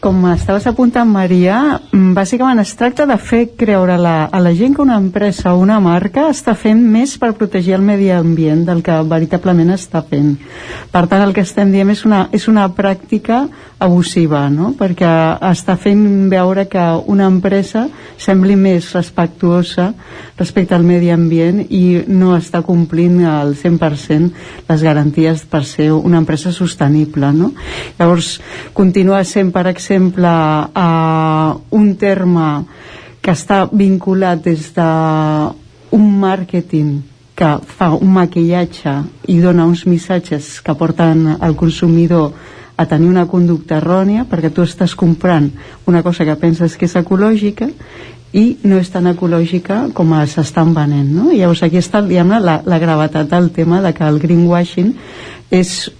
[0.00, 4.72] Com estaves apuntant, Maria, mm, bàsicament es tracta de fer creure la, a la gent
[4.72, 8.80] que una empresa o una marca està fent més per protegir el medi ambient del
[8.80, 10.38] que veritablement està fent.
[10.90, 13.42] Per tant, el que estem dient és una, és una pràctica
[13.80, 14.74] abusiva, no?
[14.76, 15.08] perquè
[15.48, 17.86] està fent veure que una empresa
[18.20, 19.88] sembli més respectuosa
[20.38, 26.20] respecte al medi ambient i no està complint al 100% les garanties per ser una
[26.20, 27.32] empresa sostenible.
[27.32, 27.52] No?
[27.98, 28.36] Llavors,
[28.76, 32.50] continua sent, per exemple, a un terme
[33.20, 34.90] que està vinculat des de
[35.96, 36.98] un màrqueting
[37.40, 38.92] que fa un maquillatge
[39.32, 42.34] i dona uns missatges que porten al consumidor
[42.80, 45.50] a tenir una conducta errònia perquè tu estàs comprant
[45.90, 47.68] una cosa que penses que és ecològica
[48.32, 51.28] i no és tan ecològica com s'estan venent no?
[51.34, 54.94] Llavors aquí està la, la gravetat del tema de que el greenwashing
[55.50, 55.90] és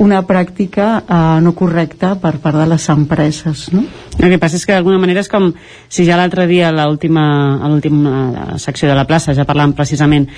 [0.00, 3.84] una pràctica eh, no correcta per part de les empreses no?
[4.20, 5.50] El que passa és que d'alguna manera és com
[5.88, 7.24] si ja l'altre dia a l'última
[7.66, 10.30] l'última secció de la plaça ja parlàvem precisament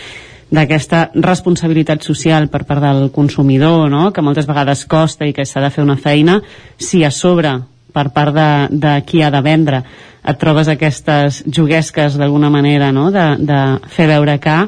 [0.52, 4.10] d'aquesta responsabilitat social per part del consumidor, no?
[4.12, 6.40] que moltes vegades costa i que s'ha de fer una feina,
[6.76, 7.56] si a sobre
[7.92, 9.82] per part de, de qui ha de vendre
[10.22, 13.10] et trobes aquestes juguesques d'alguna manera no?
[13.12, 13.60] de, de
[13.92, 14.58] fer veure que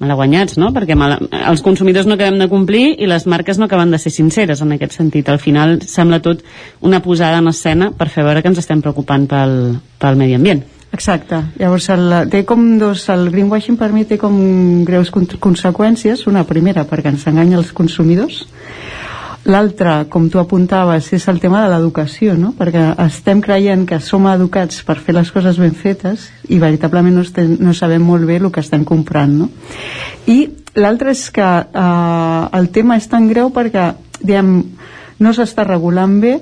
[0.00, 0.70] malaguanyats, no?
[0.72, 4.12] Perquè mal, els consumidors no acabem de complir i les marques no acaben de ser
[4.14, 5.28] sinceres en aquest sentit.
[5.28, 6.40] Al final sembla tot
[6.80, 9.56] una posada en escena per fer veure que ens estem preocupant pel,
[10.00, 10.64] pel medi ambient.
[11.00, 11.38] Exacte.
[11.56, 13.06] Llavors, el, té com dos...
[13.08, 14.34] El greenwashing per mi té com
[14.84, 16.26] greus con conseqüències.
[16.28, 18.42] Una primera, perquè ens enganya els consumidors.
[19.48, 22.52] L'altre, com tu apuntaves, és el tema de l'educació, no?
[22.58, 27.24] perquè estem creient que som educats per fer les coses ben fetes i veritablement no,
[27.24, 29.38] estem, no sabem molt bé el que estem comprant.
[29.40, 29.48] No?
[30.28, 30.42] I
[30.76, 34.58] l'altre és que eh, el tema és tan greu perquè diguem,
[35.24, 36.36] no s'està regulant bé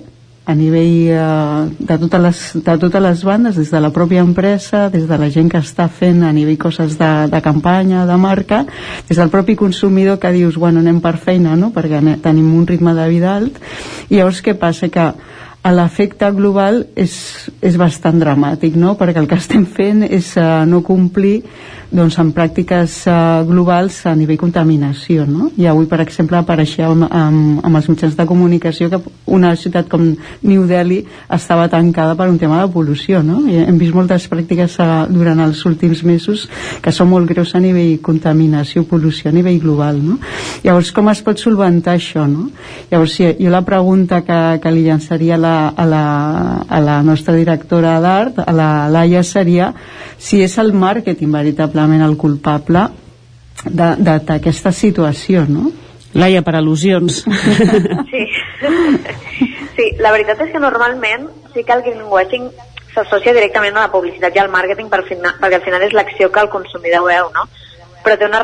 [0.49, 4.87] a nivell eh, de, totes les, de totes les bandes, des de la pròpia empresa,
[4.89, 8.63] des de la gent que està fent a nivell coses de, de campanya, de marca,
[9.11, 12.97] des del propi consumidor que dius, bueno, anem per feina, no?, perquè tenim un ritme
[12.97, 13.61] de vida alt,
[14.09, 14.89] i llavors què passa?
[14.89, 15.11] Que
[15.69, 17.13] l'efecte global és,
[17.61, 21.43] és bastant dramàtic, no?, perquè el que estem fent és uh, no complir
[21.91, 25.25] doncs, en pràctiques uh, globals a nivell contaminació.
[25.29, 25.49] No?
[25.57, 29.89] I avui, per exemple, apareixia amb, amb, amb els mitjans de comunicació que una ciutat
[29.89, 30.05] com
[30.43, 31.01] New Delhi
[31.33, 33.23] estava tancada per un tema de pol·lució.
[33.25, 33.41] No?
[33.49, 36.45] I hem vist moltes pràctiques uh, durant els últims mesos
[36.85, 40.03] que són molt greus a nivell contaminació, pol·lució a nivell global.
[40.05, 40.19] No?
[40.67, 42.27] Llavors, com es pot solventar això?
[42.29, 42.51] No?
[42.93, 46.05] Llavors, sí, jo la pregunta que, que li llançaria a la, a la,
[46.69, 49.73] a la nostra directora d'art, a la Laia, seria
[50.19, 51.33] si és el màrqueting
[51.79, 52.89] veritablement el culpable
[53.69, 55.71] d'aquesta situació, no?
[56.15, 57.25] Laia, per al·lusions.
[58.09, 58.25] Sí.
[59.77, 62.49] sí, la veritat és que normalment sí que el greenwashing
[62.95, 66.31] s'associa directament a la publicitat i al màrqueting per final, perquè al final és l'acció
[66.33, 67.45] que el consumidor veu, no?
[68.03, 68.41] però té una,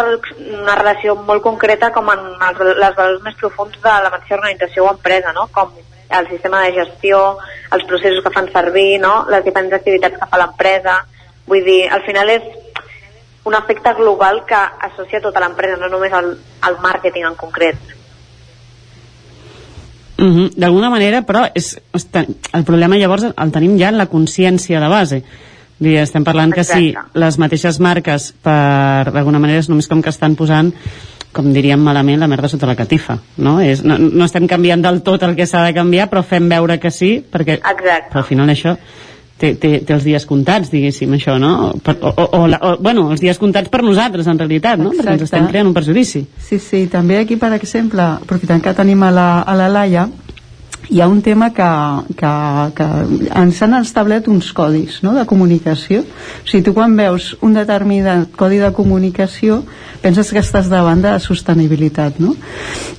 [0.61, 4.87] una relació molt concreta com en els, les valors més profuns de la mateixa organització
[4.87, 5.49] o empresa, no?
[5.51, 5.73] com
[6.21, 7.23] el sistema de gestió,
[7.73, 9.25] els processos que fan servir, no?
[9.33, 11.01] les diferents activitats que fa l'empresa.
[11.51, 12.47] Vull dir, al final és
[13.45, 16.33] un efecte global que associa tota l'empresa, no només el,
[16.69, 17.77] el màrqueting en concret.
[20.17, 20.51] Mm -hmm.
[20.57, 21.81] D'alguna manera, però, és,
[22.53, 25.25] el problema llavors el tenim ja en la consciència de base.
[25.79, 26.73] Dir, estem parlant Exacte.
[26.73, 30.73] que si les mateixes marques, per d'alguna manera, és només com que estan posant
[31.35, 33.61] com diríem malament, la merda sota la catifa, no?
[33.61, 36.79] És, no, no estem canviant del tot el que s'ha de canviar, però fem veure
[36.79, 38.17] que sí, perquè Exacte.
[38.17, 38.77] al final això
[39.39, 41.73] té, té, té els dies comptats, diguéssim, això, no?
[41.85, 44.93] Per, o, o, o, o, bueno, els dies comptats per nosaltres, en realitat, no?
[44.93, 45.03] Exacte.
[45.03, 46.25] Perquè ens estem creant un perjudici.
[46.39, 50.09] Sí, sí, també aquí, per exemple, aprofitant que tenim a la, a la Laia,
[50.89, 51.69] hi ha un tema que,
[52.17, 52.33] que,
[52.77, 52.87] que
[53.41, 56.03] ens han establert uns codis no, de comunicació.
[56.05, 59.63] O sigui, tu quan veus un determinat codi de comunicació
[60.05, 62.35] penses que estàs davant de sostenibilitat, no?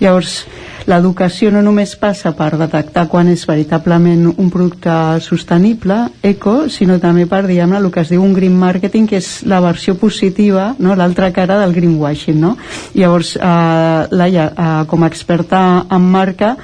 [0.02, 0.40] Llavors,
[0.86, 4.94] l'educació no només passa per detectar quan és veritablement un producte
[5.26, 9.30] sostenible, eco, sinó també per, diguem el que es diu un green marketing, que és
[9.50, 10.96] la versió positiva, no?
[10.96, 12.56] l'altra cara del greenwashing, no?
[12.94, 16.56] Llavors, eh, Laia, eh, com a experta en marca,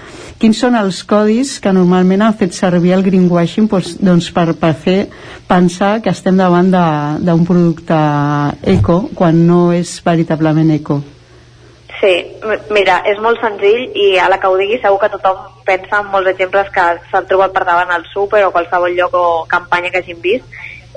[0.41, 4.73] quins són els codis que normalment han fet servir el greenwashing doncs, doncs per, per
[4.73, 4.99] fer
[5.49, 7.97] pensar que estem davant d'un producte
[8.75, 11.01] eco quan no és veritablement eco.
[12.01, 12.13] Sí,
[12.73, 16.07] mira, és molt senzill i a la que ho digui segur que tothom pensa en
[16.09, 20.01] molts exemples que s'han trobat per davant al súper o qualsevol lloc o campanya que
[20.01, 20.47] hagin vist.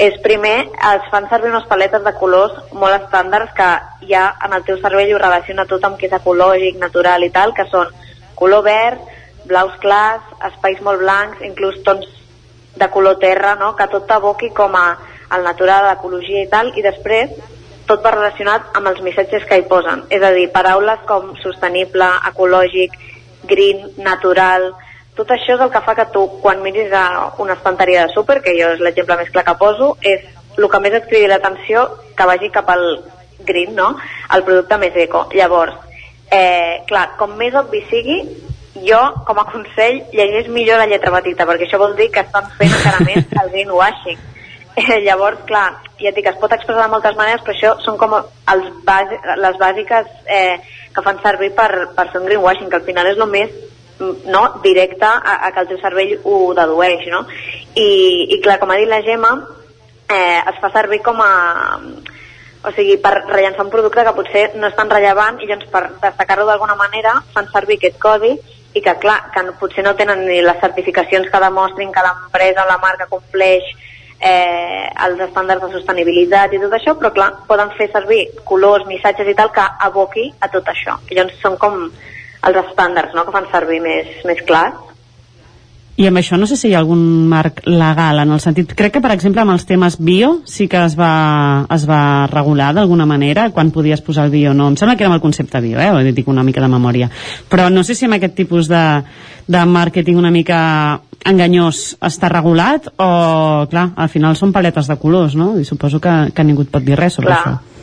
[0.01, 0.55] És primer,
[0.95, 3.69] es fan servir unes paletes de colors molt estàndards que
[4.09, 7.53] ja en el teu cervell ho relaciona tot amb que és ecològic, natural i tal,
[7.55, 7.93] que són
[8.35, 9.05] color verd,
[9.45, 12.09] blaus clars, espais molt blancs, inclús tons
[12.75, 13.75] de color terra, no?
[13.77, 14.87] que tot t'aboqui com a
[15.37, 17.37] el natural, l'ecologia i tal, i després
[17.89, 20.05] tot va relacionat amb els missatges que hi posen.
[20.11, 22.99] És a dir, paraules com sostenible, ecològic,
[23.51, 24.73] green, natural...
[25.15, 28.41] Tot això és el que fa que tu, quan miris a una estanteria de súper,
[28.43, 30.25] que jo és l'exemple més clar que poso, és
[30.59, 31.85] el que més et cridi l'atenció
[32.19, 32.83] que vagi cap al
[33.47, 33.93] green, no?
[34.35, 35.29] El producte més eco.
[35.31, 35.77] Llavors,
[36.35, 38.19] eh, clar, com més obvi sigui,
[38.83, 42.51] jo, com a consell, llegeix millor la lletra petita, perquè això vol dir que estan
[42.59, 44.19] fent encara més el greenwashing.
[44.77, 45.69] Eh, llavors, clar,
[46.01, 48.65] ja et dic, es pot expressar de moltes maneres, però això són com els
[49.39, 50.57] les bàsiques eh,
[50.95, 53.53] que fan servir per, per fer un greenwashing, que al final és el més
[54.01, 57.23] mm, no, directe a, a que el teu cervell ho dedueix, no?
[57.79, 57.87] I,
[58.35, 59.31] i clar, com ha dit la Gemma,
[60.09, 61.31] eh, es fa servir com a
[62.65, 65.83] o sigui, per rellençar un producte que potser no és tan rellevant i llavors per
[66.01, 68.33] destacar-lo d'alguna manera fan servir aquest codi
[68.75, 72.71] i que clar, que potser no tenen ni les certificacions que demostrin que l'empresa o
[72.71, 73.69] la marca compleix
[74.25, 79.29] eh, els estàndards de sostenibilitat i tot això, però clar, poden fer servir colors, missatges
[79.29, 80.97] i tal que aboqui a tot això.
[81.13, 81.85] Llavors són com
[82.45, 84.81] els estàndards no?, que fan servir més, més clars.
[85.95, 86.99] I amb això no sé si hi ha algun
[87.31, 88.73] marc legal en el sentit...
[88.75, 91.11] Crec que, per exemple, amb els temes bio sí que es va,
[91.71, 94.67] es va regular d'alguna manera quan podies posar el bio o no.
[94.73, 95.93] Em sembla que era amb el concepte bio, eh?
[95.95, 97.13] Ho dic una mica de memòria.
[97.47, 98.83] Però no sé si amb aquest tipus de,
[99.47, 100.59] de màrqueting una mica
[101.25, 103.09] enganyós està regulat o,
[103.71, 105.55] clar, al final són paletes de colors, no?
[105.61, 107.41] I suposo que, que ningú et pot dir res sobre Clar.
[107.41, 107.75] això.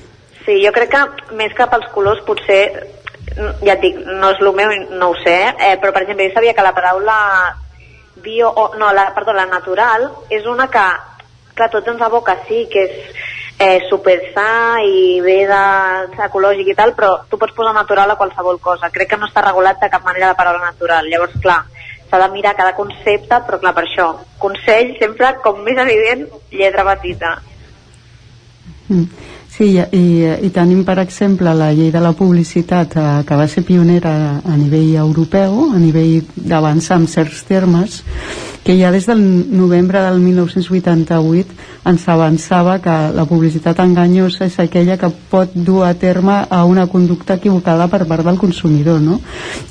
[0.45, 2.61] Sí, jo crec que més que pels colors potser,
[3.65, 6.35] ja et dic, no és el meu, no ho sé, eh, però per exemple jo
[6.38, 7.18] sabia que la paraula
[8.22, 10.85] bio, o, no, la, perdó, la natural és una que,
[11.57, 13.27] clar, tots ens aboca sí, que és
[13.61, 18.18] eh, super sa i bé de ecològic i tal, però tu pots posar natural a
[18.18, 18.89] qualsevol cosa.
[18.93, 21.09] Crec que no està regulat de cap manera la paraula natural.
[21.09, 21.61] Llavors, clar,
[22.11, 24.07] s'ha de mirar cada concepte, però clar, per això,
[24.41, 27.38] consell sempre, com més evident, lletra petita.
[28.89, 29.30] Mm.
[29.61, 33.61] Sí, i, i, tenim, per exemple, la llei de la publicitat eh, que va ser
[33.67, 37.99] pionera a nivell europeu, a nivell d'avançar en certs termes,
[38.63, 39.21] que ja des del
[39.57, 41.53] novembre del 1988
[41.85, 46.85] ens avançava que la publicitat enganyosa és aquella que pot dur a terme a una
[46.88, 49.17] conducta equivocada per part del consumidor, no?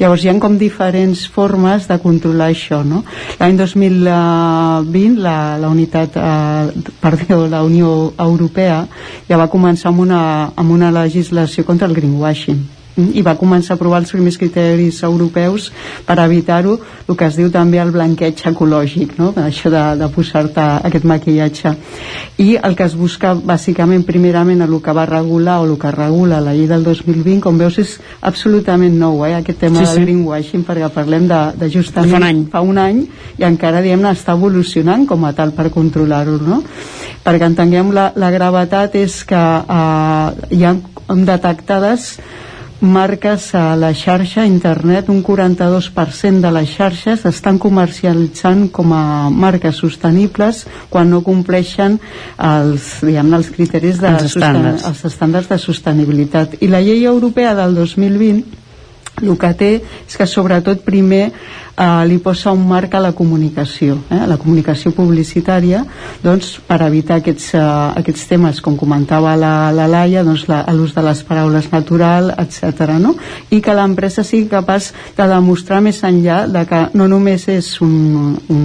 [0.01, 3.05] Llavors hi ha com diferents formes de controlar això, no?
[3.39, 8.83] L'any 2020 la, la unitat, eh, perdó, la Unió Europea
[9.29, 10.21] ja va començar amb una,
[10.57, 12.80] amb una legislació contra el greenwashing
[13.15, 15.71] i va començar a aprovar els primers criteris europeus
[16.07, 16.77] per evitar-ho,
[17.09, 19.33] el que es diu també el blanqueig ecològic, no?
[19.41, 21.75] això de, de posar-te aquest maquillatge.
[22.41, 26.41] I el que es busca bàsicament, primerament, el que va regular o el que regula
[26.41, 27.97] la llei del 2020, com veus, és
[28.27, 29.35] absolutament nou, eh?
[29.41, 32.45] aquest tema Sí, sí, del greenwashing, perquè parlem de, de justament Fa un any.
[32.53, 33.03] fa un any
[33.41, 36.63] i encara, diguem està evolucionant com a tal per controlar-ho, no?
[37.25, 40.75] Perquè entenguem la, la gravetat és que eh, hi ha
[41.27, 42.15] detectades
[42.81, 49.77] marques a la xarxa internet, un 42% de les xarxes estan comercialitzant com a marques
[49.77, 51.99] sostenibles quan no compleixen
[52.37, 54.87] els, diguem els criteris de Els estàndards.
[54.89, 56.57] els estàndards de sostenibilitat.
[56.61, 58.61] I la llei europea del 2020
[59.21, 59.71] el que té
[60.09, 61.31] és que sobretot primer
[61.81, 65.83] eh, li posa un marc a la comunicació, eh, a la comunicació publicitària,
[66.23, 67.63] doncs per evitar aquests, eh,
[68.03, 72.93] aquests temes, com comentava la, la Laia, doncs la- l'ús de les paraules natural, etc.
[73.01, 73.15] No?
[73.51, 78.37] I que l'empresa sigui capaç de demostrar més enllà de que no només és un,
[78.49, 78.63] un,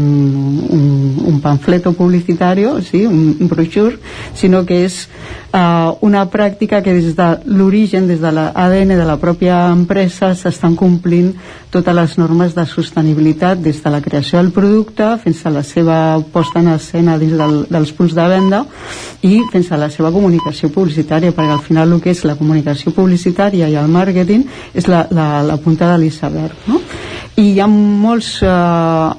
[0.69, 0.85] un,
[1.31, 3.97] un pamfleto publicitario, sí, un, un brochure,
[4.35, 5.07] sinó que és
[5.53, 10.75] eh, una pràctica que des de l'origen, des de l'ADN de la pròpia empresa, s'estan
[10.75, 11.33] complint
[11.75, 15.97] totes les normes de sostenibilitat des de la creació del producte fins a la seva
[16.31, 18.61] posta en escena dins del, dels punts de venda
[19.27, 22.95] i fins a la seva comunicació publicitària perquè al final el que és la comunicació
[22.95, 26.79] publicitària i el màrqueting és la, la, la punta de l'iceberg no?
[27.35, 28.49] I hi ha molts eh,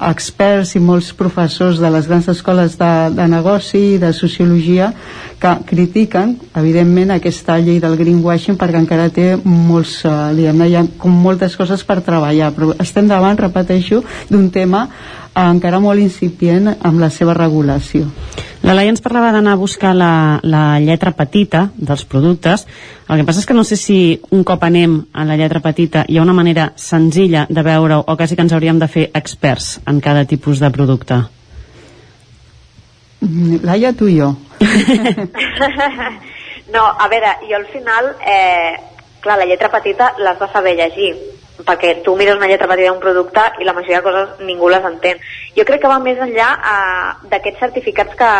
[0.09, 4.89] experts i molts professors de les grans escoles de, de negoci i de sociologia
[5.37, 10.83] que critiquen evidentment aquesta llei del greenwashing perquè encara té molts, eh, diguem hi ha
[10.97, 12.49] com moltes coses per treballar.
[12.57, 14.87] Però estem davant, repeteixo, d'un tema
[15.37, 18.07] encara molt incipient amb la seva regulació
[18.65, 22.65] La Laia ens parlava d'anar a buscar la, la lletra petita dels productes.
[23.07, 26.03] El que passa és que no sé si un cop anem a la lletra petita
[26.09, 29.77] hi ha una manera senzilla de veure o quasi que ens hauríem de fer experts
[29.85, 31.21] en cada tipus de producte.
[33.63, 34.35] Laia, tu i jo
[36.73, 38.75] no, a veure, jo al final, eh,
[39.21, 41.15] clar, la lletra petita l'has de saber llegir,
[41.65, 44.85] perquè tu mires una lletra petita d'un producte i la majoria de coses ningú les
[44.85, 45.21] entén.
[45.57, 48.31] Jo crec que va més enllà eh, d'aquests certificats que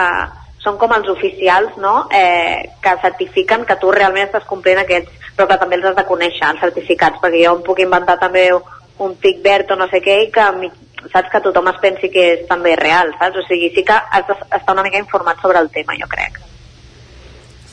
[0.63, 5.47] són com els oficials, no?, eh, que certifiquen que tu realment estàs complint aquests, però
[5.47, 9.15] que també els has de conèixer, els certificats, perquè jo em puc inventar també un
[9.21, 10.49] tic verd o no sé què i que
[11.13, 13.37] saps que tothom es pensi que és també real, saps?
[13.37, 16.41] O sigui, sí que has d'estar una mica informat sobre el tema, jo crec.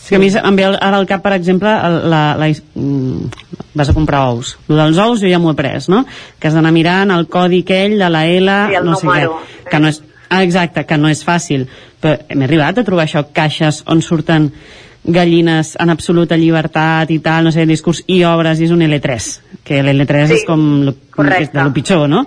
[0.04, 0.10] Sí.
[0.10, 3.30] Que a mi em ve ara al cap, per exemple, el- la, la, mm,
[3.72, 4.58] vas a comprar ous.
[4.68, 6.04] El dels ous jo ja m'ho he pres, no?
[6.38, 9.38] Que has d'anar mirant el codi aquell de la L, Sí, el no sé número.
[9.64, 9.70] què.
[9.70, 11.64] Que no és, ah, exacte, que no és fàcil.
[12.02, 14.50] Però hem arribat a trobar això, caixes on surten
[15.06, 19.26] gallines en absoluta llibertat i tal, no sé, discurs, i obres, i és un L3,
[19.64, 20.94] que l'L3 Sí, és com lo,
[21.38, 22.26] és de lo pitjor, no?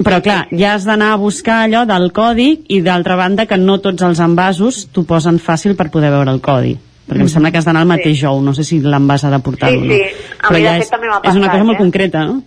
[0.00, 3.78] Però clar, ja has d'anar a buscar allò del codi i d'altra banda que no
[3.84, 6.76] tots els envasos t'ho posen fàcil per poder veure el codi
[7.10, 7.28] perquè em Mhm.
[7.32, 9.86] sembla que has d'anar al mateix ou no sé si l'envàs ha de portar-lo Sí,
[9.86, 9.94] o no.
[9.94, 10.02] sí.
[10.40, 11.82] A però mi, de ja fet, és, també m'ha és una passat, cosa molt eh?
[11.82, 12.42] concreta no?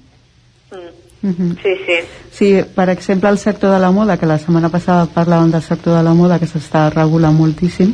[1.22, 1.56] Mhm.
[1.64, 1.98] Sí, sí.
[2.32, 5.96] Sí, per exemple, el sector de la moda, que la setmana passada parlàvem del sector
[5.98, 7.94] de la moda, que s'està regulant moltíssim,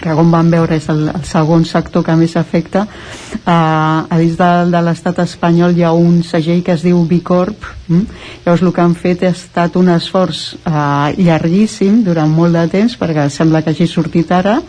[0.00, 4.36] que com vam veure és el, el segon sector que més afecta uh, a dins
[4.36, 8.02] de, de l'estat espanyol hi ha un segell que es diu Bicorp mm?
[8.44, 12.98] llavors el que han fet ha estat un esforç uh, llarguíssim durant molt de temps
[13.00, 14.60] perquè sembla que hagi sortit ara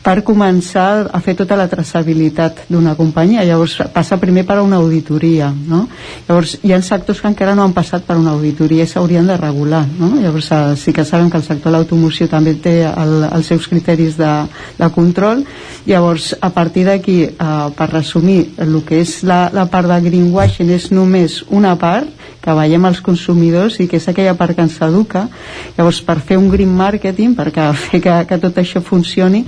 [0.00, 5.50] per començar a fer tota la traçabilitat d'una companyia llavors passa primer per una auditoria
[5.52, 5.82] no?
[6.28, 9.36] llavors hi ha sectors que encara no han passat per una auditoria i s'haurien de
[9.36, 10.14] regular no?
[10.22, 13.68] llavors eh, sí que sabem que el sector de l'automoció també té el, els seus
[13.68, 14.32] criteris de,
[14.78, 15.44] de control
[15.86, 20.72] llavors a partir d'aquí eh, per resumir el que és la, la part de greenwashing
[20.72, 22.08] és només una part
[22.44, 25.26] veiem als consumidors i que és aquella part que ens educa.
[25.76, 29.44] Llavors per fer un green marketing perquè fer que, que tot això funcioni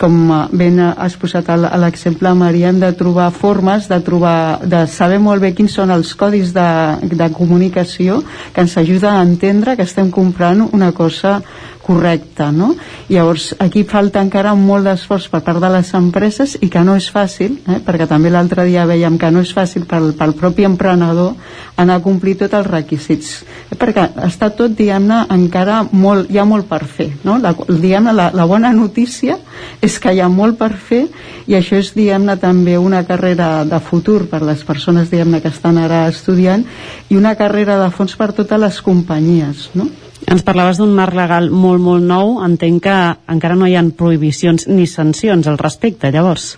[0.00, 4.60] com eh, ben eh, has posat a l'exemple Maria hem de trobar formes de trobar
[4.64, 6.70] de saber molt bé quins són els codis de,
[7.02, 8.22] de comunicació
[8.52, 11.40] que ens ajuda a entendre que estem comprant una cosa
[11.84, 12.74] correcta, no?
[13.08, 17.10] Llavors, aquí falta encara molt d'esforç per part de les empreses i que no és
[17.12, 17.80] fàcil, eh?
[17.84, 21.34] perquè també l'altre dia veiem que no és fàcil pel, pel propi emprenedor
[21.76, 23.34] anar a complir tots els requisits,
[23.68, 23.76] eh?
[23.76, 27.36] perquè està tot, diguem-ne, encara molt, hi ha molt per fer, no?
[27.42, 29.36] La, diguem-ne, la, la bona notícia
[29.84, 31.02] és que hi ha molt per fer
[31.50, 35.76] i això és, diguem-ne, també una carrera de futur per les persones, diguem-ne, que estan
[35.82, 36.64] ara estudiant
[37.10, 39.90] i una carrera de fons per totes les companyies, no?
[40.30, 42.96] Ens parlaves d'un marc legal molt, molt nou entenc que
[43.34, 46.54] encara no hi ha prohibicions ni sancions al respecte, llavors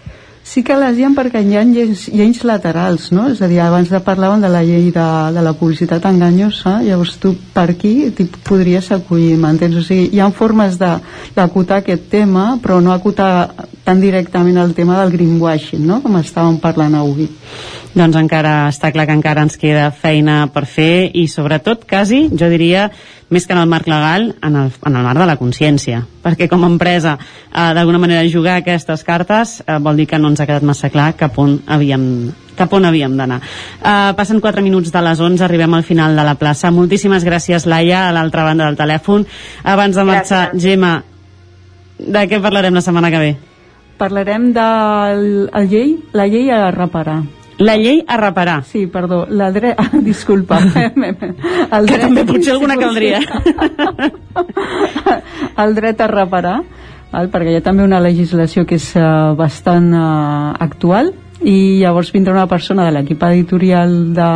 [0.46, 3.24] Sí que les hi ha perquè hi ha lleis, lleis laterals, no?
[3.32, 7.16] És a dir, abans de parlaven de la llei de, de la publicitat enganyosa, llavors
[7.18, 9.74] tu per aquí t'hi podries acollir, m'entens?
[9.74, 14.98] O sigui, hi ha formes d'acotar aquest tema, però no acotar tan directament el tema
[15.00, 16.00] del greenwashing, no?
[16.02, 17.28] Com estàvem parlant avui.
[17.96, 22.50] doncs encara està clar que encara ens queda feina per fer i sobretot quasi, jo
[22.52, 22.90] diria
[23.32, 26.48] més que en el marc legal, en el, en el marc de la consciència perquè
[26.50, 30.42] com a empresa eh, d'alguna manera jugar aquestes cartes eh, vol dir que no ens
[30.42, 32.04] ha quedat massa clar cap on havíem
[32.56, 33.36] cap on havíem d'anar.
[33.82, 36.70] Uh, passen 4 minuts de les 11, arribem al final de la plaça.
[36.72, 39.26] Moltíssimes gràcies, Laia, a l'altra banda del telèfon.
[39.62, 40.94] Abans de marxar, Gemma,
[41.98, 43.36] de què parlarem la setmana que ve?
[43.96, 44.68] Parlarem de
[45.56, 47.22] el llei, la llei a reparar.
[47.58, 48.64] La llei a reparar.
[48.64, 49.74] Sí, perdó, la dre...
[49.78, 50.58] Ah, disculpa.
[51.72, 53.22] el Que també potser alguna caldria.
[55.64, 56.58] el dret a reparar,
[57.14, 57.30] val?
[57.32, 62.34] perquè hi ha també una legislació que és uh, bastant uh, actual i llavors vindrà
[62.36, 64.28] una persona de l'equip editorial de,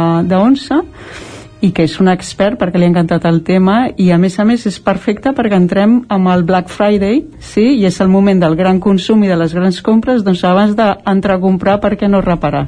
[1.61, 4.47] i que és un expert perquè li ha encantat el tema i a més a
[4.49, 8.57] més és perfecte perquè entrem amb el Black Friday sí, i és el moment del
[8.57, 12.23] gran consum i de les grans compres doncs abans d'entrar a comprar per què no
[12.24, 12.66] reparar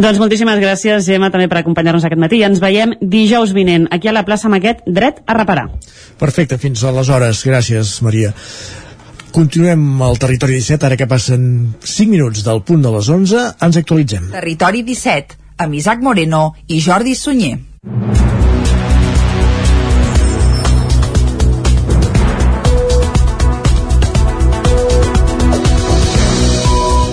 [0.00, 2.42] Doncs moltíssimes gràcies, Gemma, també per acompanyar-nos aquest matí.
[2.46, 5.68] Ens veiem dijous vinent, aquí a la plaça amb aquest dret a reparar.
[6.20, 7.42] Perfecte, fins aleshores.
[7.46, 8.32] Gràcies, Maria.
[9.30, 13.80] Continuem al Territori 17, ara que passen 5 minuts del punt de les 11, ens
[13.82, 14.30] actualitzem.
[14.34, 18.19] Territori 17, amb Isaac Moreno i Jordi Sunyer.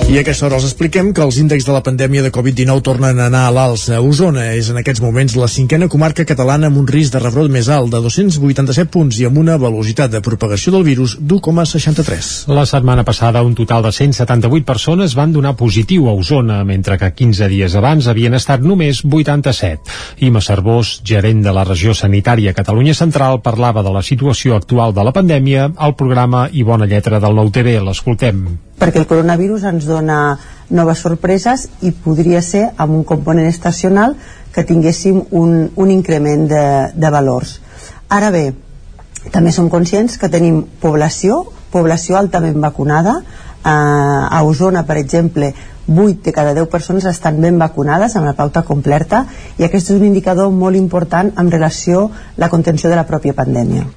[0.07, 3.17] I a aquesta hora els expliquem que els índexs de la pandèmia de Covid-19 tornen
[3.19, 3.97] a anar a l'alça.
[3.99, 7.67] Osona és en aquests moments la cinquena comarca catalana amb un risc de rebrot més
[7.67, 12.29] alt de 287 punts i amb una velocitat de propagació del virus d'1,63.
[12.55, 17.11] La setmana passada, un total de 178 persones van donar positiu a Osona, mentre que
[17.11, 19.91] 15 dies abans havien estat només 87.
[20.29, 25.03] Ima Cervós, gerent de la regió sanitària Catalunya Central, parlava de la situació actual de
[25.03, 27.75] la pandèmia al programa I Bona Lletra del Nou TV.
[27.84, 28.66] L'escoltem.
[28.78, 30.38] Perquè el coronavirus ens dona
[30.70, 34.16] noves sorpreses i podria ser amb un component estacional
[34.54, 37.58] que tinguéssim un, un increment de, de valors.
[38.10, 38.45] Ara bé,
[39.34, 41.44] també som conscients que tenim població,
[41.74, 45.54] població altament vacunada, eh, a Osona, per exemple,
[45.88, 49.26] 8 de cada 10 persones estan ben vacunades amb la pauta completa
[49.57, 53.34] i aquest és un indicador molt important en relació a la contenció de la pròpia
[53.34, 53.88] pandèmia.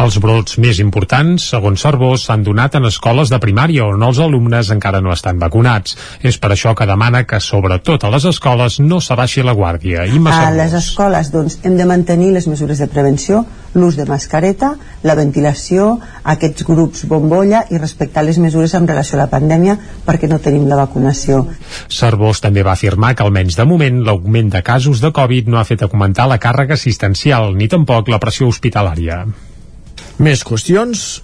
[0.00, 4.70] Els brots més importants, segons Cervós, s'han donat en escoles de primària on els alumnes
[4.74, 5.96] encara no estan vacunats.
[6.22, 10.06] És per això que demana que, sobretot a les escoles, no s'abaixi la guàrdia.
[10.06, 13.44] I A les escoles doncs, hem de mantenir les mesures de prevenció,
[13.74, 14.74] l'ús de mascareta,
[15.06, 15.92] la ventilació,
[16.24, 19.76] aquests grups bombolla i respectar les mesures en relació a la pandèmia
[20.06, 21.44] perquè no tenim la vacunació.
[21.88, 25.66] Cervós també va afirmar que almenys de moment l'augment de casos de Covid no ha
[25.68, 29.24] fet augmentar la càrrega assistencial ni tampoc la pressió hospitalària.
[30.18, 31.22] Més qüestions.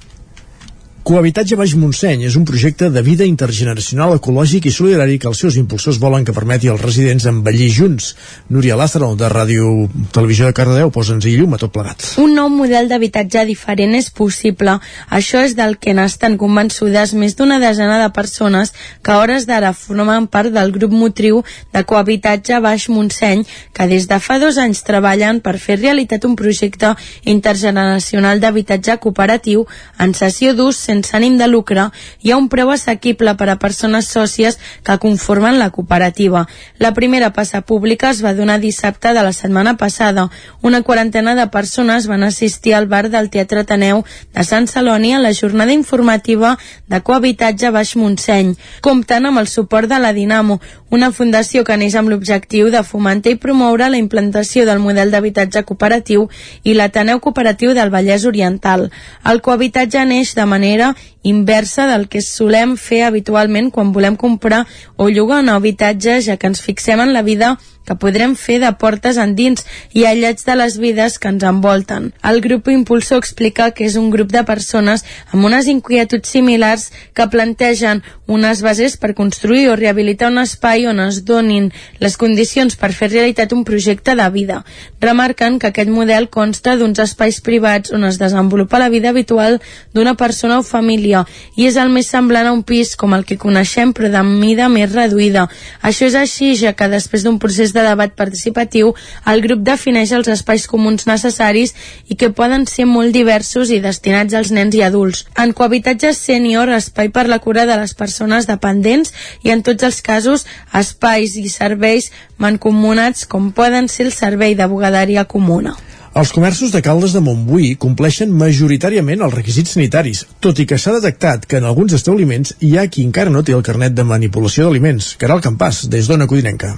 [1.06, 5.54] Cohabitatge Baix Montseny és un projecte de vida intergeneracional ecològic i solidari que els seus
[5.60, 8.08] impulsors volen que permeti als residents envellir junts.
[8.50, 9.68] Núria Lázaro, de Ràdio
[10.10, 12.02] Televisió de Cardedeu, posa'ns i llum a tot plegat.
[12.18, 14.74] Un nou model d'habitatge diferent és possible.
[15.06, 19.70] Això és del que n'estan convençudes més d'una desena de persones que a hores d'ara
[19.78, 24.82] formen part del grup motriu de cohabitatge Baix Montseny, que des de fa dos anys
[24.82, 29.68] treballen per fer realitat un projecte intergeneracional d'habitatge cooperatiu
[30.02, 31.90] en sessió d'ús sense ànim de lucre
[32.24, 36.46] i a un preu assequible per a persones sòcies que conformen la cooperativa.
[36.78, 40.30] La primera passa pública es va donar dissabte de la setmana passada.
[40.62, 44.04] Una quarantena de persones van assistir al bar del Teatre Ateneu
[44.34, 46.56] de Sant Celoni a la jornada informativa
[46.88, 50.60] de cohabitatge Baix Montseny, comptant amb el suport de la Dinamo,
[50.90, 55.64] una fundació que neix amb l'objectiu de fomentar i promoure la implantació del model d'habitatge
[55.66, 56.28] cooperatiu
[56.62, 58.90] i l'Ateneu Cooperatiu del Vallès Oriental.
[59.24, 64.64] El cohabitatge neix de manera inversa del que solem fer habitualment quan volem comprar
[64.96, 67.56] o llogar un habitatge, ja que ens fixem en la vida
[67.86, 69.64] que podrem fer de portes endins
[69.94, 72.10] i aïllats de les vides que ens envolten.
[72.26, 77.28] El grup impulsor explica que és un grup de persones amb unes inquietuds similars que
[77.32, 81.70] plantegen unes bases per construir o rehabilitar un espai on es donin
[82.02, 84.62] les condicions per fer realitat un projecte de vida.
[85.00, 89.60] Remarquen que aquest model consta d'uns espais privats on es desenvolupa la vida habitual
[89.94, 91.24] d'una persona o família
[91.56, 94.68] i és el més semblant a un pis com el que coneixem però de mida
[94.72, 95.46] més reduïda.
[95.82, 98.94] Això és així ja que després d'un procés de debat participatiu
[99.32, 101.74] el grup defineix els espais comuns necessaris
[102.08, 105.26] i que poden ser molt diversos i destinats als nens i adults.
[105.36, 109.12] En cohabitatge sènior, espai per la cura de les persones dependents
[109.44, 112.10] i en tots els casos espais i serveis
[112.42, 115.76] mancomunats com poden ser el servei de bugaderia comuna.
[116.16, 120.94] Els comerços de Caldes de Montbui compleixen majoritàriament els requisits sanitaris, tot i que s'ha
[120.96, 124.64] detectat que en alguns establiments hi ha qui encara no té el carnet de manipulació
[124.64, 125.12] d'aliments.
[125.20, 126.76] Caral Campàs, des d'Ona Codinenca.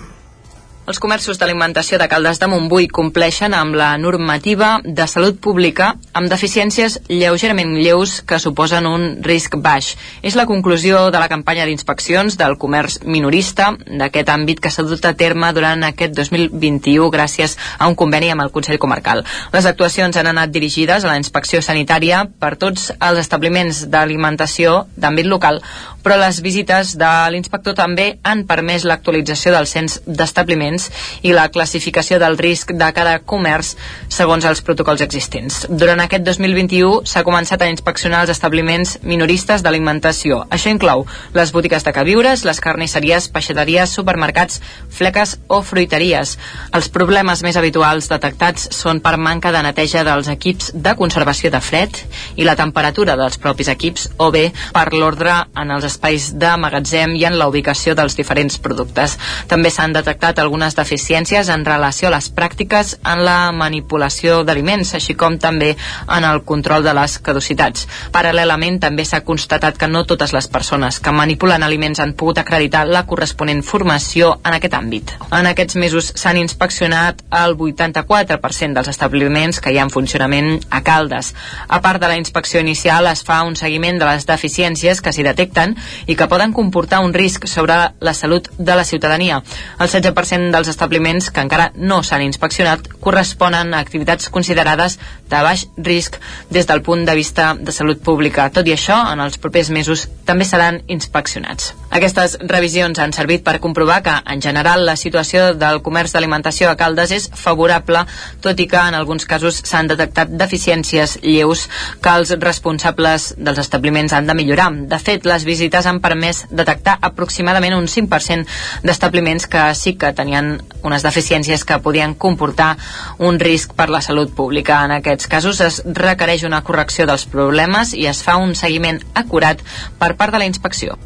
[0.88, 6.30] Els comerços d'alimentació de Caldes de Montbui compleixen amb la normativa de salut pública amb
[6.32, 9.90] deficiències lleugerament lleus que suposen un risc baix.
[10.24, 15.04] És la conclusió de la campanya d'inspeccions del comerç minorista d'aquest àmbit que s'ha dut
[15.04, 19.26] a terme durant aquest 2021 gràcies a un conveni amb el Consell Comarcal.
[19.52, 25.28] Les actuacions han anat dirigides a la inspecció sanitària per tots els establiments d'alimentació d'àmbit
[25.28, 25.60] local,
[26.08, 30.86] però les visites de l'inspector també han permès l'actualització del cens d'establiments
[31.28, 33.74] i la classificació del risc de cada comerç
[34.08, 35.66] segons els protocols existents.
[35.68, 40.38] Durant aquest 2021 s'ha començat a inspeccionar els establiments minoristes d'alimentació.
[40.48, 41.04] Això inclou
[41.36, 46.38] les botigues de queviures, les carnisseries, peixateries, supermercats, fleques o fruiteries.
[46.72, 51.60] Els problemes més habituals detectats són per manca de neteja dels equips de conservació de
[51.60, 52.00] fred
[52.40, 57.16] i la temperatura dels propis equips o bé per l'ordre en els espais de magatzem
[57.18, 59.16] i en la ubicació dels diferents productes.
[59.50, 65.16] També s'han detectat algunes deficiències en relació a les pràctiques en la manipulació d'aliments, així
[65.18, 65.74] com també
[66.06, 67.88] en el control de les caducitats.
[68.14, 72.86] Paral·lelament, també s'ha constatat que no totes les persones que manipulen aliments han pogut acreditar
[72.86, 75.16] la corresponent formació en aquest àmbit.
[75.34, 80.82] En aquests mesos s'han inspeccionat el 84% dels establiments que hi ha en funcionament a
[80.86, 81.34] Caldes.
[81.66, 85.26] A part de la inspecció inicial, es fa un seguiment de les deficiències que s'hi
[85.26, 85.74] detecten
[86.06, 89.42] i que poden comportar un risc sobre la salut de la ciutadania.
[89.78, 94.98] El 16% dels establiments que encara no s'han inspeccionat corresponen a activitats considerades
[95.28, 96.18] de baix risc
[96.50, 98.48] des del punt de vista de salut pública.
[98.50, 101.72] Tot i això, en els propers mesos també seran inspeccionats.
[101.90, 106.76] Aquestes revisions han servit per comprovar que, en general, la situació del comerç d'alimentació a
[106.76, 108.04] Caldes és favorable,
[108.44, 111.66] tot i que en alguns casos s'han detectat deficiències lleus
[112.02, 114.70] que els responsables dels establiments han de millorar.
[114.88, 118.46] De fet, les visites han permès detectar aproximadament un 5%
[118.82, 122.76] d'establiments que sí que tenien unes deficiències que podien comportar
[123.18, 124.84] un risc per la salut pública.
[124.84, 129.62] En aquests casos es requereix una correcció dels problemes i es fa un seguiment acurat
[129.98, 130.98] per part de la inspecció.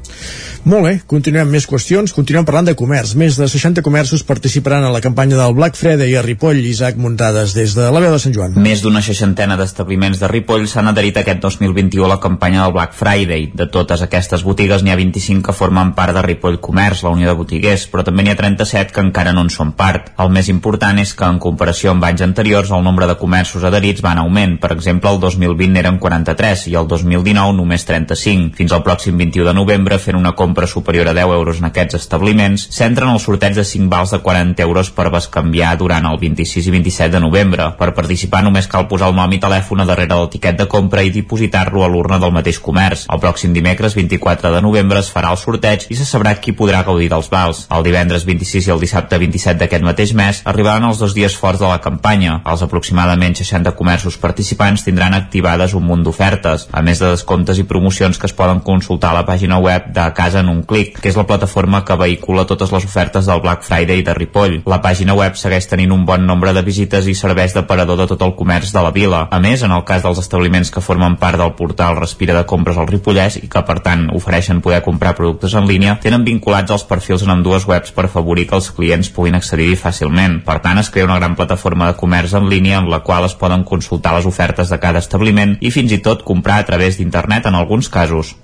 [0.62, 2.12] Molt bé, continuem més qüestions.
[2.14, 3.16] Continuem parlant de comerç.
[3.18, 7.50] Més de 60 comerços participaran a la campanya del Black Friday a Ripoll, Isaac Muntades,
[7.56, 8.54] des de la veu de Sant Joan.
[8.62, 12.94] Més d'una seixantena d'establiments de Ripoll s'han adherit aquest 2021 a la campanya del Black
[12.94, 13.48] Friday.
[13.58, 17.32] De totes aquestes botigues n'hi ha 25 que formen part de Ripoll Comerç, la Unió
[17.32, 20.12] de Botiguers, però també n'hi ha 37 que encara no en són part.
[20.22, 24.06] El més important és que, en comparació amb anys anteriors, el nombre de comerços adherits
[24.06, 24.54] va en augment.
[24.62, 28.54] Per exemple, el 2020 eren 43 i el 2019 només 35.
[28.62, 31.96] Fins al pròxim 21 de novembre, fent una compra superior a 10 euros en aquests
[31.98, 36.68] establiments, s'entren el sorteig de 5 vals de 40 euros per bescanviar durant el 26
[36.68, 37.70] i 27 de novembre.
[37.78, 41.02] Per participar només cal posar el nom i telèfon a darrere del tiquet de compra
[41.02, 43.06] i dipositar-lo a l'urna del mateix comerç.
[43.12, 46.82] El pròxim dimecres 24 de novembre es farà el sorteig i se sabrà qui podrà
[46.84, 47.64] gaudir dels vals.
[47.72, 51.60] El divendres 26 i el dissabte 27 d'aquest mateix mes arribaran els dos dies forts
[51.62, 52.40] de la campanya.
[52.44, 57.68] Els aproximadament 60 comerços participants tindran activades un munt d'ofertes, a més de descomptes i
[57.68, 61.08] promocions que es poden consultar a la pàgina web de Casa en un clic, que
[61.08, 64.58] és la plataforma que vehicula totes les ofertes del Black Friday de Ripoll.
[64.68, 68.22] La pàgina web segueix tenint un bon nombre de visites i serveix d'aparador de tot
[68.26, 69.22] el comerç de la vila.
[69.30, 72.78] A més, en el cas dels establiments que formen part del portal Respira de Compres
[72.78, 76.86] al Ripollès i que, per tant, ofereixen poder comprar productes en línia, tenen vinculats els
[76.88, 80.40] perfils en ambdues webs per afavorir que els clients puguin accedir-hi fàcilment.
[80.46, 83.38] Per tant, es crea una gran plataforma de comerç en línia en la qual es
[83.38, 87.46] poden consultar les ofertes de cada establiment i fins i tot comprar a través d'internet
[87.46, 88.36] en alguns casos.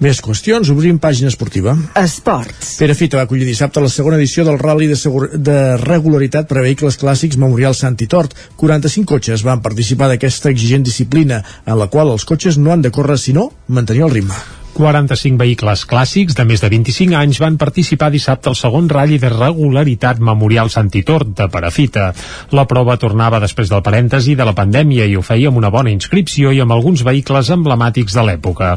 [0.00, 1.74] Més qüestions, obrim pàgina esportiva.
[2.00, 2.70] Esports.
[2.80, 5.26] Pere Fita va acollir dissabte la segona edició del Rally de, segur...
[5.36, 8.32] de regularitat per a vehicles clàssics Memorial Sant i Tort.
[8.62, 12.94] 45 cotxes van participar d'aquesta exigent disciplina, en la qual els cotxes no han de
[12.96, 14.40] córrer sinó mantenir el ritme.
[14.74, 19.30] 45 vehicles clàssics de més de 25 anys van participar dissabte al segon ratll de
[19.32, 22.10] regularitat Memorial Santitort de Parafita.
[22.56, 25.92] La prova tornava després del parèntesi de la pandèmia i ho feia amb una bona
[25.92, 28.72] inscripció i amb alguns vehicles emblemàtics de l'època.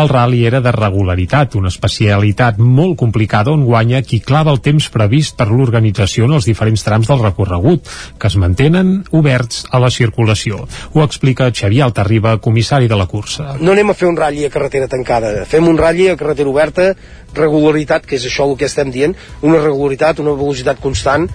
[0.00, 4.90] El rally era de regularitat, una especialitat molt complicada on guanya qui clava el temps
[4.94, 7.88] previst per l'organització en els diferents trams del recorregut,
[8.18, 10.64] que es mantenen oberts a la circulació.
[10.94, 13.56] Ho explica Xavier Altarriba, comissari de la cursa.
[13.60, 16.92] no anem a fer un ratll a carretera tancada, fem un ratll a carretera oberta,
[17.36, 21.28] regularitat, que és això el que estem dient, una regularitat, una velocitat constant,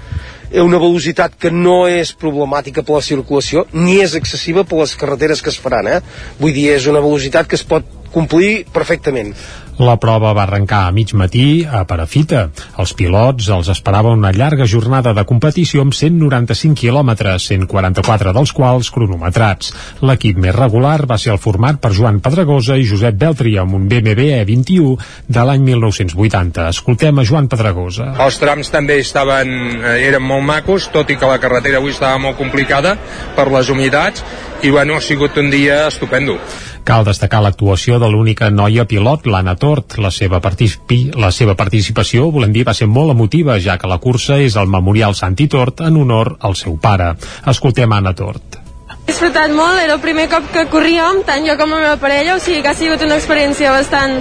[0.52, 4.96] eh, una velocitat que no és problemàtica per la circulació, ni és excessiva per les
[4.96, 6.00] carreteres que es faran, eh?
[6.40, 9.34] Vull dir, és una velocitat que es pot complir perfectament.
[9.82, 12.44] La prova va arrencar a mig matí a Parafita.
[12.78, 18.92] Els pilots els esperava una llarga jornada de competició amb 195 quilòmetres, 144 dels quals
[18.94, 19.72] cronometrats.
[20.06, 23.88] L'equip més regular va ser el format per Joan Pedregosa i Josep Beltri amb un
[23.90, 24.94] BMW E21
[25.28, 26.70] de l'any 1980.
[26.70, 28.12] Escoltem a Joan Pedregosa.
[28.28, 29.50] Els trams també estaven,
[29.82, 32.94] eh, eren molt macos, tot i que la carretera avui estava molt complicada
[33.36, 34.22] per les humitats,
[34.62, 36.38] i bueno, ha sigut un dia estupendo.
[36.84, 39.96] Cal destacar l'actuació de l'única noia pilot, l'Anna Tort.
[40.04, 44.02] La seva, participi, la seva participació, volem dir, va ser molt emotiva, ja que la
[44.04, 47.14] cursa és el Memorial Santi Tort en honor al seu pare.
[47.48, 48.60] Escoltem Anna Tort.
[49.04, 52.36] He disfrutat molt, era el primer cop que corríem, tant jo com la meva parella,
[52.36, 54.20] o sigui que ha sigut una experiència bastant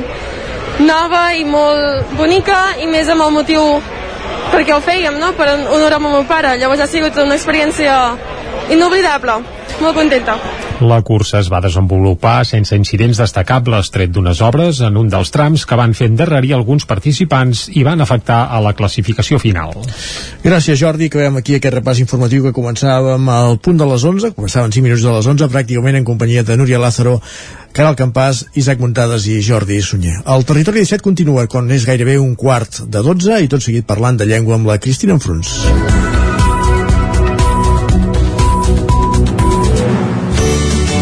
[0.87, 3.63] nova i molt bonica i més amb el motiu
[4.53, 6.57] perquè ho fèiem, no?, per honorar el meu pare.
[6.61, 7.97] Llavors ha sigut una experiència
[8.71, 9.41] inoblidable,
[9.81, 10.39] molt contenta.
[10.81, 15.67] La cursa es va desenvolupar sense incidents destacables, tret d'unes obres en un dels trams
[15.69, 19.75] que van fer endarrerir alguns participants i van afectar a la classificació final.
[20.43, 21.11] Gràcies, Jordi.
[21.11, 25.05] Acabem aquí aquest repàs informatiu que començàvem al punt de les 11, començaven 5 minuts
[25.05, 27.19] de les 11, pràcticament en companyia de Núria Lázaro,
[27.73, 30.21] Caral Campàs, Isaac Muntades i Jordi Sunyer.
[30.27, 34.19] El territori 17 continua quan és gairebé un quart de 12 i tot seguit parlant
[34.21, 36.12] de llengua amb la Cristina Enfruns.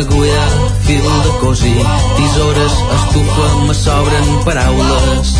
[0.00, 0.44] Agulla,
[0.86, 1.84] fil de cosir,
[2.16, 5.32] tisores, estufa, me sobren paraules,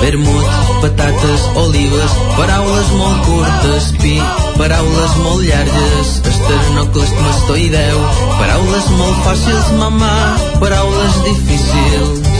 [0.00, 0.46] vermut,
[0.82, 4.14] patates, olives, paraules molt curtes, pi,
[4.58, 8.02] paraules molt llargues, esternoclesmastoideu,
[8.38, 10.14] paraules molt fàcils, mamà,
[10.62, 12.34] paraules difícils.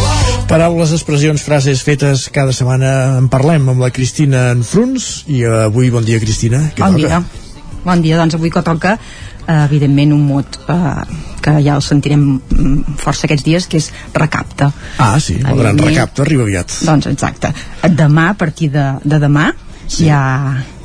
[0.48, 2.90] Paraules, expressions, frases fetes cada setmana
[3.20, 7.43] en parlem amb la Cristina Enfruns i avui bon dia Cristina Què Bon toca?
[7.85, 12.23] Bon dia, doncs avui que toca eh, evidentment un mot eh, que ja el sentirem
[12.40, 14.70] mm, força aquests dies, que és recapte.
[14.98, 17.52] Ah, sí, el gran recapte arriba aviat Doncs exacte.
[17.93, 19.51] Demà, a partir de, de demà,
[19.86, 20.06] sí.
[20.09, 20.23] ja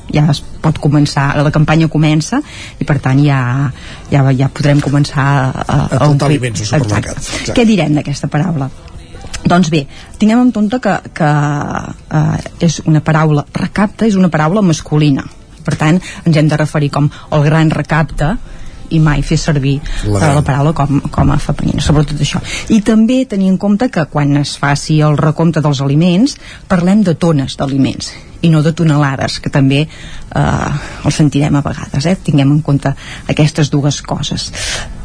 [0.09, 2.39] ja es pot començar, la campanya comença
[2.81, 3.69] i per tant ja,
[4.09, 7.17] ja, ja podrem començar a, a, A omplir- aliments al supermercat.
[7.19, 7.41] Exacte.
[7.43, 7.53] Exacte.
[7.59, 8.71] Què direm d'aquesta paraula?
[9.45, 9.83] Doncs bé,
[10.17, 15.27] tinguem en compte que, que eh, és una paraula recapte, és una paraula masculina.
[15.69, 18.33] Per tant, ens hem de referir com el gran recapte
[18.89, 19.75] i mai fer servir
[20.09, 22.41] La la, la paraula com, com a femenina, sobretot això.
[22.73, 26.39] I també tenir en compte que quan es faci el recompte dels aliments,
[26.71, 28.09] parlem de tones d'aliments
[28.41, 30.71] i no de tonelades, que també eh,
[31.05, 32.15] el sentirem a vegades, eh?
[32.23, 32.93] tinguem en compte
[33.29, 34.49] aquestes dues coses.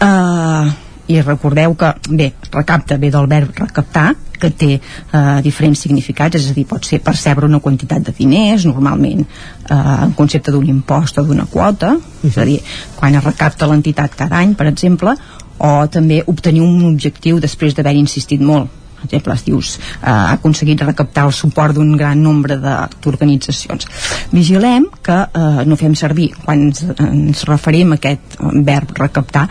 [0.01, 0.73] Eh,
[1.07, 6.50] i recordeu que, bé, recapta ve del verb recaptar, que té eh, diferents significats, és
[6.50, 11.20] a dir, pot ser percebre una quantitat de diners, normalment eh, en concepte d'un impost
[11.20, 12.60] o d'una quota, és a dir,
[12.97, 15.16] quan es recapta l'entitat cada any, per exemple,
[15.58, 18.73] o també obtenir un objectiu després d'haver insistit molt.
[19.05, 23.86] Per exemple, es dius, eh, ha aconseguit recaptar el suport d'un gran nombre d'organitzacions.
[24.33, 29.49] Vigilem que eh, no fem servir, quan ens, ens referim a aquest verb recaptar,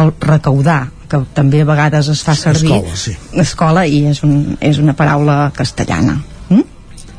[0.00, 3.16] el recaudar, que també a vegades es fa servir Escola, sí.
[3.46, 6.18] escola i és, un, és una paraula castellana
[6.50, 6.66] mm?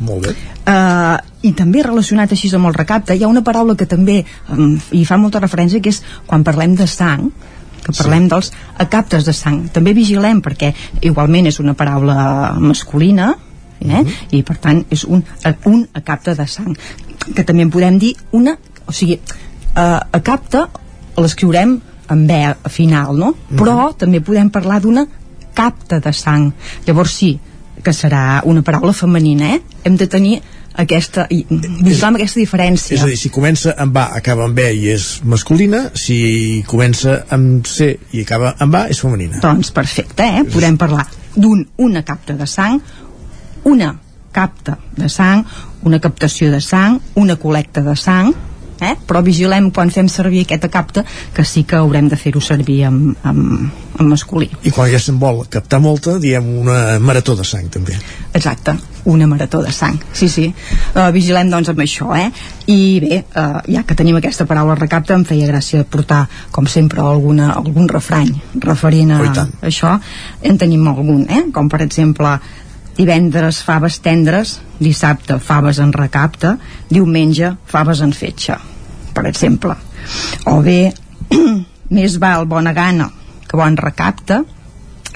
[0.06, 3.85] Molt bé Uh, i també relacionat així amb el recapte hi ha una paraula que
[3.85, 4.15] també
[4.49, 7.27] um, hi fa molta referència que és quan parlem de sang
[7.83, 8.32] que parlem sí.
[8.32, 8.49] dels
[8.82, 10.72] acaptes de sang també vigilem perquè
[11.06, 13.35] igualment és una paraula masculina
[13.77, 14.01] eh?
[14.01, 14.09] Mhm.
[14.33, 15.22] i per tant és un,
[15.69, 16.74] un acapte de sang
[17.27, 18.57] que també en podem dir una
[18.88, 19.19] o sigui,
[19.77, 20.65] uh, acapte
[21.22, 21.77] l'escriurem
[22.11, 23.34] en B a final no?
[23.56, 25.06] però també podem parlar d'una
[25.56, 26.51] capta de sang
[26.88, 27.32] llavors sí,
[27.84, 29.61] que serà una paraula femenina eh?
[29.84, 30.40] hem de tenir
[30.75, 34.66] aquesta vigilar amb aquesta diferència És a dir, si comença amb A, acaba amb B
[34.75, 39.40] i és masculina, si comença amb C i acaba amb A, és femenina.
[39.43, 40.43] Doncs perfecte, eh?
[40.51, 42.82] Podem parlar d'un una capta de sang,
[43.72, 43.93] una
[44.35, 45.45] capta de sang,
[45.88, 48.34] una captació de sang, una col·lecta de sang,
[48.81, 48.95] eh?
[49.07, 53.15] però vigilem quan fem servir aquesta capta que sí que haurem de fer-ho servir en,
[53.23, 54.49] en, en masculí.
[54.63, 57.95] I quan ja se'n vol captar molta, diem una marató de sang, també.
[58.35, 58.75] Exacte,
[59.11, 60.47] una marató de sang, sí, sí.
[60.95, 62.29] Uh, vigilem doncs amb això, eh?
[62.71, 67.01] I bé, uh, ja que tenim aquesta paraula recapta, em feia gràcia portar, com sempre,
[67.01, 69.95] alguna, algun refrany referent a Oh, això.
[70.45, 71.45] En tenim algun, eh?
[71.53, 72.35] Com per exemple,
[72.95, 76.56] divendres faves tendres, dissabte faves en recapte,
[76.90, 78.57] diumenge faves en fetge,
[79.15, 79.75] per exemple.
[80.51, 80.93] O bé,
[81.98, 83.09] més val bona gana
[83.45, 84.41] que bon recapte,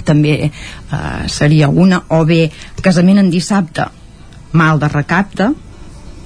[0.06, 2.46] també eh, seria una, o bé
[2.82, 3.88] casament en dissabte,
[4.54, 5.50] mal de recapte,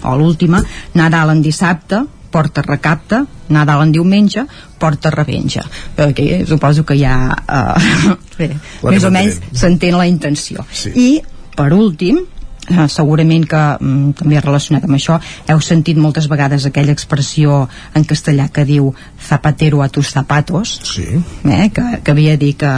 [0.04, 0.60] o l'última,
[1.00, 2.02] Nadal en dissabte,
[2.34, 3.22] porta recapte,
[3.54, 4.46] Nadal en diumenge,
[4.82, 5.64] porta revenja.
[5.96, 8.10] Perquè suposo que ja eh,
[8.40, 8.50] bé,
[8.90, 10.66] més o menys s'entén la intenció.
[10.74, 10.94] Sí.
[10.96, 11.10] I,
[11.58, 12.24] per últim,
[12.70, 17.64] eh, segurament que mm, també relacionat amb això heu sentit moltes vegades aquella expressió
[17.96, 18.94] en castellà que diu
[19.28, 21.08] zapatero a tus zapatos sí.
[21.44, 22.74] eh, que, que havia dit que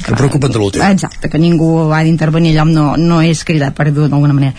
[0.00, 0.84] Que preocupa't de l'últim.
[0.86, 4.54] Exacte, que ningú ha d'intervenir allò no, no és cridar per dir d'alguna manera.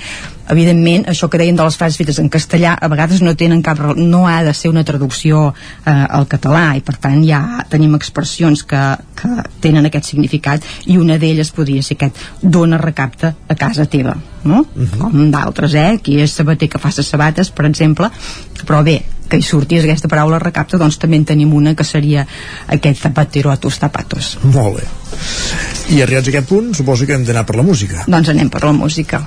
[0.51, 3.79] Evidentment, això que deien de les frases fetes en castellà, a vegades no tenen cap...
[3.95, 7.39] no ha de ser una traducció eh, al català, i per tant ja
[7.71, 8.81] tenim expressions que,
[9.15, 9.31] que
[9.63, 14.65] tenen aquest significat, i una d'elles podria ser aquest dona recapte a casa teva, no?
[14.99, 15.95] Com d'altres, eh?
[16.03, 18.11] Qui és sabater que fa ses sabates, per exemple,
[18.65, 18.99] però bé,
[19.31, 22.25] que hi sortís aquesta paraula recapte, doncs també en tenim una que seria
[22.67, 24.35] aquest zapatero a tus zapatos.
[24.43, 24.87] Molt bé.
[25.95, 28.05] I arribats a aquest punt, suposo que hem d'anar per la música.
[28.07, 29.23] Doncs anem per la música.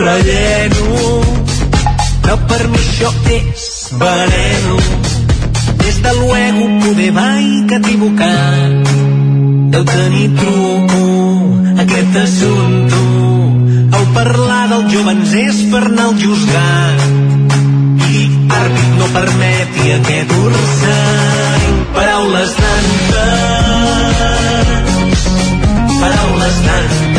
[0.00, 0.86] Relleno,
[2.22, 3.64] però per mi això és
[4.00, 4.76] veneno.
[5.82, 8.90] Des de luego poder vai que equivocat
[9.70, 11.02] deu tenir truco
[11.84, 13.00] aquest assumpte.
[13.98, 17.00] El parlar dels jovens és per anar al juzgat
[18.10, 18.22] i
[18.60, 21.64] àrbit no permeti aquest ursany.
[21.94, 23.20] Paraules tantes,
[26.00, 27.09] paraules tantes,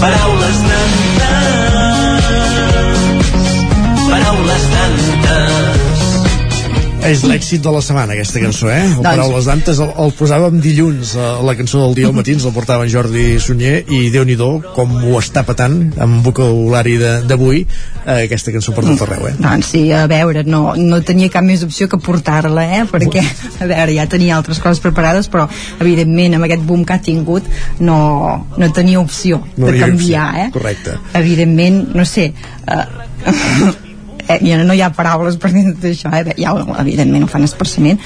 [0.00, 1.63] paraules tantes,
[7.04, 8.80] És l'èxit de la setmana, aquesta cançó, eh?
[8.84, 12.34] El Doncs- Paraules d'Antes el, el posàvem dilluns, a la cançó del dia al matí,
[12.36, 14.36] ens el portava en Jordi Sunyer, i déu nhi
[14.74, 16.96] com ho està patant amb vocabulari
[17.28, 17.62] d'avui,
[18.04, 19.34] eh, aquesta cançó per tot arreu, eh?
[19.38, 22.82] Doncs sí, a veure, no, no tenia cap més opció que portar-la, eh?
[22.90, 23.22] Perquè,
[23.60, 25.46] a veure, ja tenia altres coses preparades, però,
[25.80, 27.48] evidentment, amb aquest boom que ha tingut,
[27.80, 27.98] no,
[28.56, 30.50] no tenia opció No de canviar, opció, eh?
[30.58, 30.98] Correcte.
[31.22, 32.32] Evidentment, no sé...
[32.66, 32.84] Eh,
[34.28, 36.34] eh, ja no hi ha paraules per dir tot això, eh?
[36.40, 38.00] ja, evidentment ho fan expressament,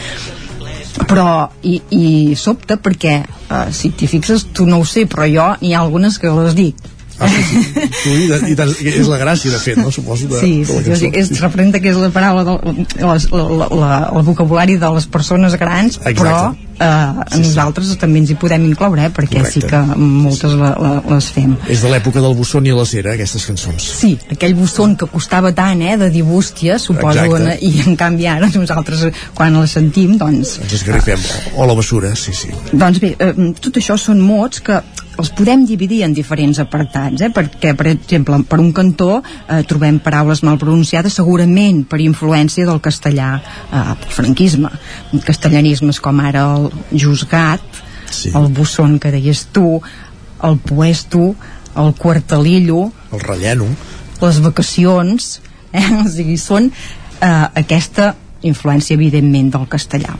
[1.06, 2.05] però i, i
[2.36, 6.18] sobta perquè uh, si t'hi fixes tu no ho sé però jo n'hi ha algunes
[6.18, 6.80] que les dic
[7.20, 7.64] Ah, sí, sí.
[8.05, 9.90] Tu, i, de, i de, és la gràcia, de fet, no?
[9.90, 12.84] Suposo, de, sí, de sí, la sí, sí, és, representa que és la paraula del,
[12.94, 16.14] les, la, la, la, el vocabulari de les persones grans Exacte.
[16.20, 16.36] però
[16.78, 19.64] eh, sí, nosaltres també ens hi podem incloure eh, perquè Correcte.
[19.64, 23.16] sí que moltes la, la, les fem És de l'època del Busson i la cera,
[23.18, 23.88] aquestes cançons.
[23.98, 28.30] Sí, aquell busson que costava tant, eh, de dir bústia, suposo, en, i en canvi
[28.30, 30.58] ara nosaltres, quan les sentim, doncs...
[30.62, 31.26] Ens esgarrifem.
[31.58, 32.55] O la bessura, sí, sí.
[32.70, 34.78] Doncs bé, eh, tot això són mots que
[35.18, 37.30] els podem dividir en diferents apartats, eh?
[37.34, 42.78] perquè, per exemple, per un cantó eh, trobem paraules mal pronunciades segurament per influència del
[42.84, 43.82] castellà eh,
[44.14, 44.70] franquisme,
[45.26, 48.30] castellanismes com ara el juzgat, sí.
[48.38, 49.80] el busson que deies tu,
[50.47, 51.34] el puesto,
[51.78, 53.66] el quartalillo, El relleno.
[54.22, 55.40] les vacacions,
[55.72, 55.84] eh?
[56.05, 58.12] o sigui, són eh, aquesta
[58.47, 60.14] influència, evidentment, del castellà.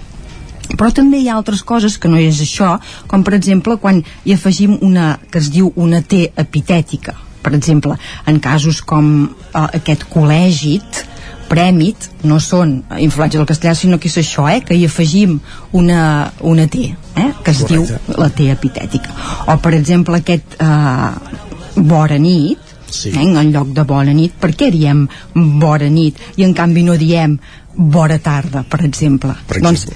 [0.76, 2.76] Però també hi ha altres coses que no és això,
[3.08, 7.14] com per exemple quan hi afegim una que es diu una T epitètica.
[7.42, 7.94] Per exemple,
[8.26, 11.05] en casos com eh, aquest col·lègit,
[11.48, 15.38] prèmit, no són influències del castellà, sinó que és això, eh, que hi afegim
[15.72, 18.00] una, una T, eh, que es Correcte.
[18.05, 19.14] diu la T epitètica.
[19.47, 21.38] O, per exemple, aquest eh,
[21.76, 23.14] bona nit, sí.
[23.14, 26.98] eh, en lloc de bona nit, per què diem bona nit i en canvi no
[27.00, 27.38] diem
[27.78, 29.32] bona tarda, per exemple?
[29.47, 29.86] Per Doncs,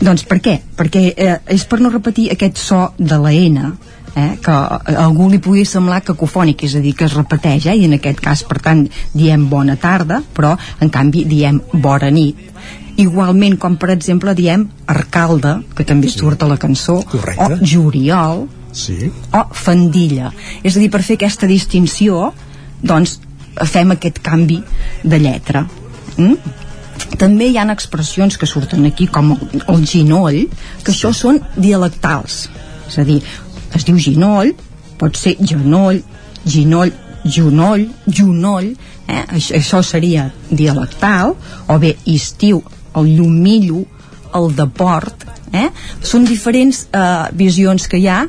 [0.00, 0.56] doncs per què?
[0.76, 3.66] Perquè eh, és per no repetir aquest so de la N,
[4.14, 7.76] eh, que a algú li pugui semblar cacofònic, és a dir, que es repeteix, eh,
[7.76, 12.40] i en aquest cas, per tant, diem bona tarda, però en canvi diem bona nit.
[12.98, 17.44] Igualment, com per exemple diem arcalde, que també surt a la cançó, Correcte.
[17.44, 19.12] o juliol, Sí.
[19.32, 20.32] o fandilla.
[20.62, 22.32] És a dir, per fer aquesta distinció,
[22.82, 23.20] doncs,
[23.66, 24.62] fem aquest canvi
[25.04, 25.66] de lletra.
[26.16, 26.34] Mm?
[27.16, 30.44] També hi ha expressions que surten aquí, com el, el ginoll,
[30.84, 32.48] que això són dialectals.
[32.88, 33.20] És a dir,
[33.74, 34.52] es diu ginoll,
[35.00, 36.02] pot ser genoll,
[36.44, 36.92] ginoll,
[37.24, 38.72] junoll, junoll,
[39.06, 39.24] eh?
[39.24, 41.36] això, això seria dialectal,
[41.68, 42.62] o bé estiu,
[42.98, 43.84] el llumillo,
[44.36, 45.68] el deport, eh?
[46.04, 47.06] són diferents eh,
[47.38, 48.26] visions que hi ha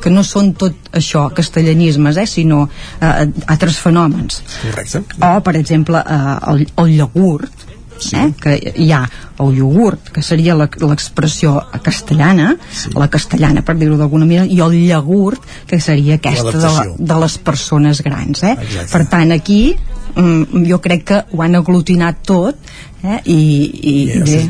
[0.00, 4.40] que no són tot això, castellanismes, eh, sinó eh, altres fenòmens.
[4.62, 5.02] Correcte.
[5.20, 7.66] O, per exemple, eh, el, el iogurt,
[8.02, 8.16] sí.
[8.16, 9.02] eh, que hi ha
[9.40, 12.90] el iogurt, que seria la- l'expressió castellana, sí.
[12.96, 17.20] la castellana, per dir-ho d'alguna manera, i el llagurt, que seria aquesta de, la, de
[17.24, 18.42] les persones grans.
[18.42, 18.56] Eh?
[18.58, 18.90] Exacte.
[18.92, 19.60] Per tant, aquí
[20.16, 22.56] mm, jo crec que ho han aglutinat tot
[23.02, 23.20] eh?
[23.24, 23.40] i,
[23.80, 24.40] i Ja, bé,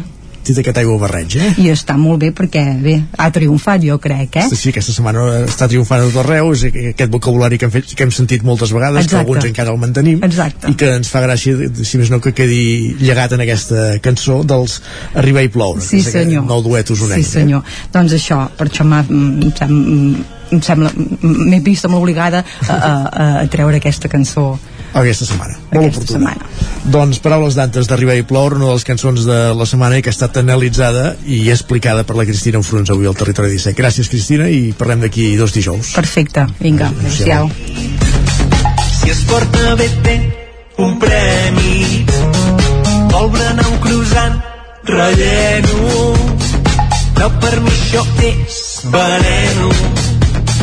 [0.41, 1.51] Dit aquest aigua barreig, eh?
[1.61, 4.47] i està molt bé perquè bé, ha triomfat jo crec eh?
[4.49, 8.07] Sí, aquesta setmana està triomfant a tot arreu, és aquest vocabulari que hem, fet, que
[8.07, 9.13] hem sentit moltes vegades, Exacte.
[9.17, 10.73] que alguns encara el mantenim, Exacte.
[10.73, 14.81] i que ens fa gràcia, si més no, que quedi llegat en aquesta cançó dels
[15.15, 16.45] Arribar i ploure, Sí, que és senyor.
[16.49, 17.21] nou duet usonenc.
[17.21, 17.63] Sí, senyor.
[17.93, 19.77] Doncs això, per això m'ha, em, sem,
[20.51, 24.55] em sembla, m'he vist amb l'obligada a, a, a treure aquesta cançó
[24.93, 25.57] aquesta setmana.
[25.71, 26.35] Molt aquesta oportuna.
[26.35, 26.91] setmana.
[26.91, 30.11] Doncs paraules d'antes d'Arribar i ploure, una de les cançons de la setmana i que
[30.11, 33.77] ha estat analitzada i explicada per la Cristina Enfrons avui al Territori 17.
[33.79, 35.95] Gràcies, Cristina, i parlem d'aquí dos dijous.
[35.95, 37.51] Perfecte, vinga, adéu-siau.
[39.01, 40.19] Si es porta bé té
[40.81, 42.05] un premi
[43.11, 44.39] vol berenar un croissant
[44.89, 46.41] relleno
[47.21, 49.69] però per mi això és Veneno,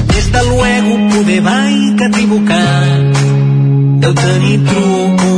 [0.09, 3.36] des de luego poder va equivocat.
[4.07, 5.31] Deu tenir truco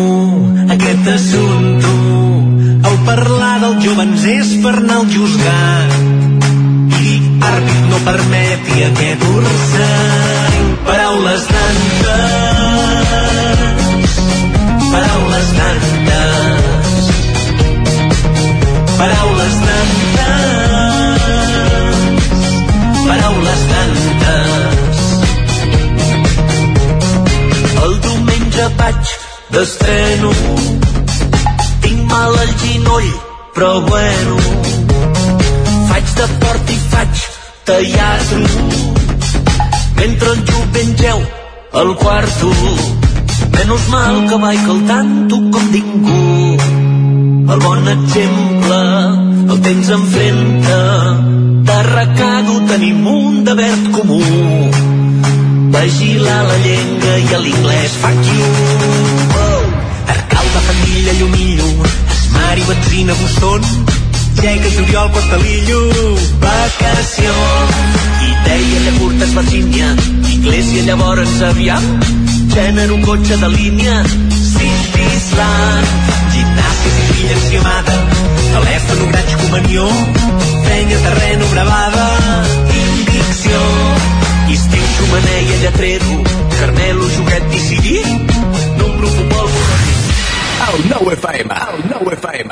[0.69, 1.93] aquest assumpte.
[2.89, 5.95] El parlar dels jovens és per anar al juzgat.
[6.99, 7.15] I
[7.49, 10.61] àrbit no permeti aquest ursany.
[10.85, 12.14] Paraules tantes,
[14.93, 17.03] paraules tantes,
[19.01, 21.19] paraules tantes,
[23.01, 23.78] paraules tantes.
[28.60, 29.12] Diumenge vaig
[29.54, 30.32] d'estreno.
[31.82, 33.10] Tinc mal al ginoll
[33.56, 34.36] però bueno.
[35.90, 37.24] Faig de fort i faig
[37.70, 38.44] teatre.
[40.00, 41.24] Mentre el jovent geu
[41.82, 42.52] al quarto.
[43.56, 46.22] Menys mal que vaig al tanto com ningú.
[47.54, 48.82] El bon exemple
[49.50, 50.82] el temps enfrenta.
[51.70, 54.59] De recado tenim un deber comú
[55.90, 57.92] vigilar la llengua i a l'inglès.
[58.01, 58.50] Fuck you.
[59.43, 59.64] Uh!
[60.14, 61.69] arcalda, família, llumillo
[62.14, 63.61] esmari, benzina, busson
[64.42, 65.80] Lleca, juliol, portalillo
[66.40, 67.34] vacació
[68.30, 69.90] idea, llagurtes, Virgínia.
[70.32, 71.84] Iglesia, llavors, aviam.
[72.53, 73.98] Gènere, un cotxe de línia.
[74.53, 75.92] Cintisland
[76.32, 78.00] gimnàsia, filla enciamada.
[78.53, 79.92] Telèfon, graig, comunió
[80.64, 82.68] fenya, terreno, bravada
[85.10, 86.24] xumaneia, lletrero
[86.60, 88.06] carmelo, joguet, decidir
[88.78, 89.50] número, futbol,
[90.70, 92.52] El nou FM, el nou FM.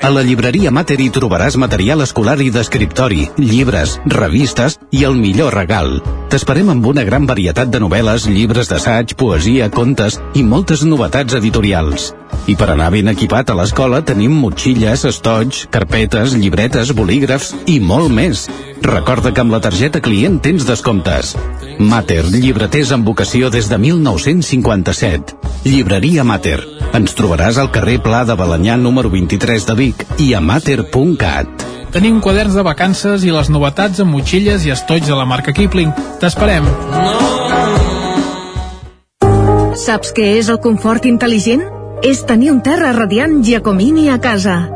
[0.00, 5.52] A la llibreria Mater hi trobaràs material escolar i d'escriptori, llibres, revistes i el millor
[5.58, 5.98] regal.
[6.26, 12.08] T'esperem amb una gran varietat de novel·les, llibres d'assaig, poesia, contes i moltes novetats editorials.
[12.50, 18.10] I per anar ben equipat a l'escola tenim motxilles, estoig, carpetes, llibretes, bolígrafs i molt
[18.10, 18.46] més.
[18.82, 21.36] Recorda que amb la targeta client tens descomptes.
[21.78, 25.38] Mater, llibreters amb vocació des de 1957.
[25.66, 26.58] Llibreria Mater.
[26.94, 31.75] Ens trobaràs al carrer Pla de Balanyà número 23 de Vic i a mater.cat.
[31.96, 35.94] Tenim quaderns de vacances i les novetats amb motxilles i estoigs de la marca Kipling.
[36.20, 36.68] T'esperem.
[39.80, 41.64] Saps què és el confort intel·ligent?
[42.04, 44.75] És tenir un terra radiant Giacomini a casa.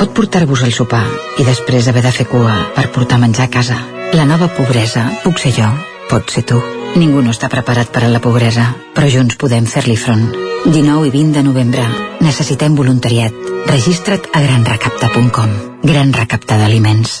[0.00, 1.04] Pot portar-vos al sopar
[1.36, 3.76] i després haver de fer cua per portar menjar a casa.
[4.16, 5.66] La nova pobresa puc ser jo,
[6.08, 6.56] pot ser tu.
[6.96, 8.64] Ningú no està preparat per a la pobresa,
[8.96, 10.24] però junts podem fer-li front.
[10.64, 11.84] 19 i 20 de novembre.
[12.24, 13.36] Necessitem voluntariat.
[13.68, 15.56] Registra't a granrecapta.com.
[15.84, 17.20] Gran recapta d'aliments.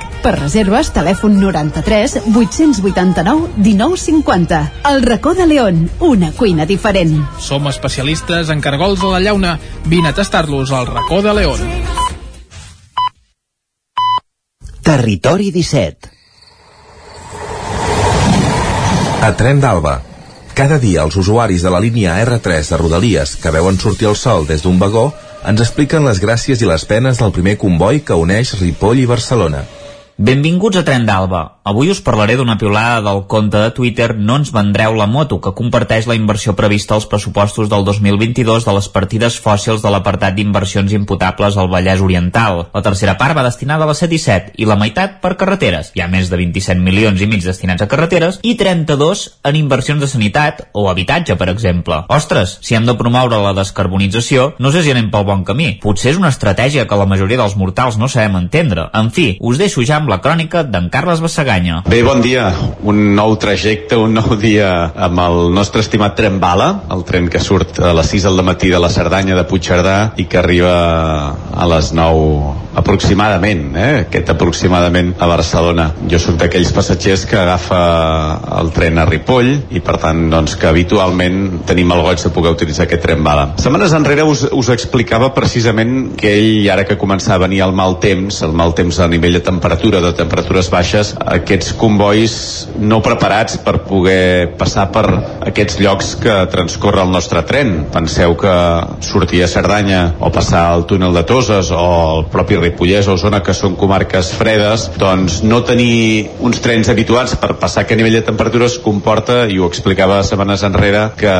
[0.21, 4.61] Per reserves, telèfon 93 889 1950.
[4.91, 7.17] El racó de León, una cuina diferent.
[7.39, 9.57] Som especialistes en cargols a la llauna.
[9.85, 11.59] Vine a tastar-los al racó de León.
[14.81, 16.09] Territori 17
[19.21, 19.99] A Tren d'Alba.
[20.57, 24.47] Cada dia els usuaris de la línia R3 de Rodalies que veuen sortir el sol
[24.49, 25.11] des d'un vagó
[25.45, 29.61] ens expliquen les gràcies i les penes del primer comboi que uneix Ripoll i Barcelona.
[30.17, 34.49] Benvinguts a Tren d'Alba, avui us parlaré d'una piulada del compte de Twitter No ens
[34.51, 39.37] vendreu la moto, que comparteix la inversió prevista als pressupostos del 2022 de les partides
[39.39, 42.65] fòssils de l'apartat d'inversions imputables al Vallès Oriental.
[42.73, 45.91] La tercera part va destinada a la C-17 i la meitat per carreteres.
[45.93, 50.01] Hi ha més de 27 milions i mig destinats a carreteres i 32 en inversions
[50.01, 52.01] de sanitat o habitatge, per exemple.
[52.09, 55.75] Ostres, si hem de promoure la descarbonització, no sé si anem pel bon camí.
[55.83, 58.89] Potser és una estratègia que la majoria dels mortals no sabem entendre.
[58.97, 61.83] En fi, us deixo ja amb la crònica d'en Carles Bassaganya.
[61.87, 62.47] Bé, bon dia.
[62.87, 67.41] Un nou trajecte, un nou dia amb el nostre estimat tren bala, el tren que
[67.43, 70.71] surt a les 6 del matí de la Cerdanya de Puigcerdà i que arriba
[71.51, 73.89] a les 9 aproximadament, eh?
[74.05, 75.89] aquest aproximadament a Barcelona.
[76.09, 77.81] Jo sóc d'aquells passatgers que agafa
[78.61, 82.55] el tren a Ripoll i per tant doncs, que habitualment tenim el goig de poder
[82.55, 83.49] utilitzar aquest tren bala.
[83.61, 87.97] Setmanes enrere us, us explicava precisament que ell, ara que començava a venir el mal
[88.03, 92.33] temps, el mal temps a nivell de temperatura, de temperatures baixes, aquests convois
[92.79, 95.05] no preparats per poder passar per
[95.49, 97.73] aquests llocs que transcorre el nostre tren.
[97.91, 98.53] Penseu que
[99.05, 103.41] sortir a Cerdanya o passar al túnel de Toses o el propi Ripollès o Osona,
[103.43, 108.25] que són comarques fredes, doncs no tenir uns trens habituats per passar aquest nivell de
[108.27, 111.35] temperatures comporta, i ho explicava setmanes enrere, que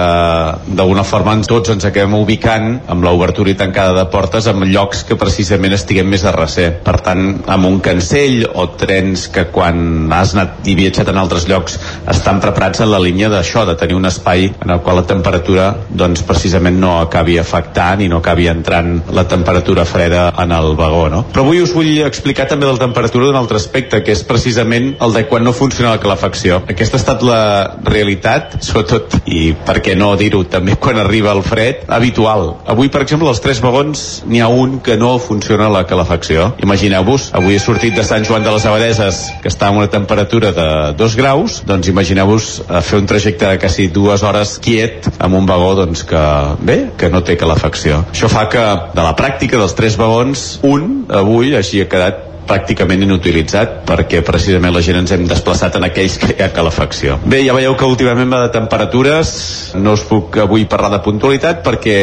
[0.67, 5.17] d'alguna forma tots ens acabem ubicant amb l'obertura i tancada de portes en llocs que
[5.19, 6.67] precisament estiguem més a recer.
[6.83, 11.47] Per tant, amb un cancell o trens que quan has anat i viatjat en altres
[11.49, 11.77] llocs
[12.11, 15.71] estan preparats en la línia d'això, de tenir un espai en el qual la temperatura
[15.89, 21.01] doncs precisament no acabi afectant i no acabi entrant la temperatura freda en el vagó
[21.09, 21.23] no?
[21.31, 24.95] Però avui us vull explicar també de la temperatura d'un altre aspecte, que és precisament
[25.03, 26.61] el de quan no funciona la calefacció.
[26.71, 27.41] Aquesta ha estat la
[27.85, 32.57] realitat, sobretot, i per què no dir-ho també quan arriba el fred, habitual.
[32.71, 36.51] Avui, per exemple, als tres vagons n'hi ha un que no funciona la calefacció.
[36.63, 40.53] Imagineu-vos, avui he sortit de Sant Joan de les Abadeses, que està a una temperatura
[40.53, 42.49] de 2 graus, doncs imagineu-vos
[42.85, 46.25] fer un trajecte de quasi dues hores quiet amb un vagó doncs, que,
[46.61, 48.03] bé, que no té calefacció.
[48.13, 53.05] Això fa que, de la pràctica dels tres vagons, un avui així ha quedat pràcticament
[53.05, 57.19] inutilitzat perquè precisament la gent ens hem desplaçat en aquells que hi ha calefacció.
[57.25, 59.31] Bé, ja veieu que últimament va de temperatures,
[59.79, 61.97] no us puc avui parlar de puntualitat perquè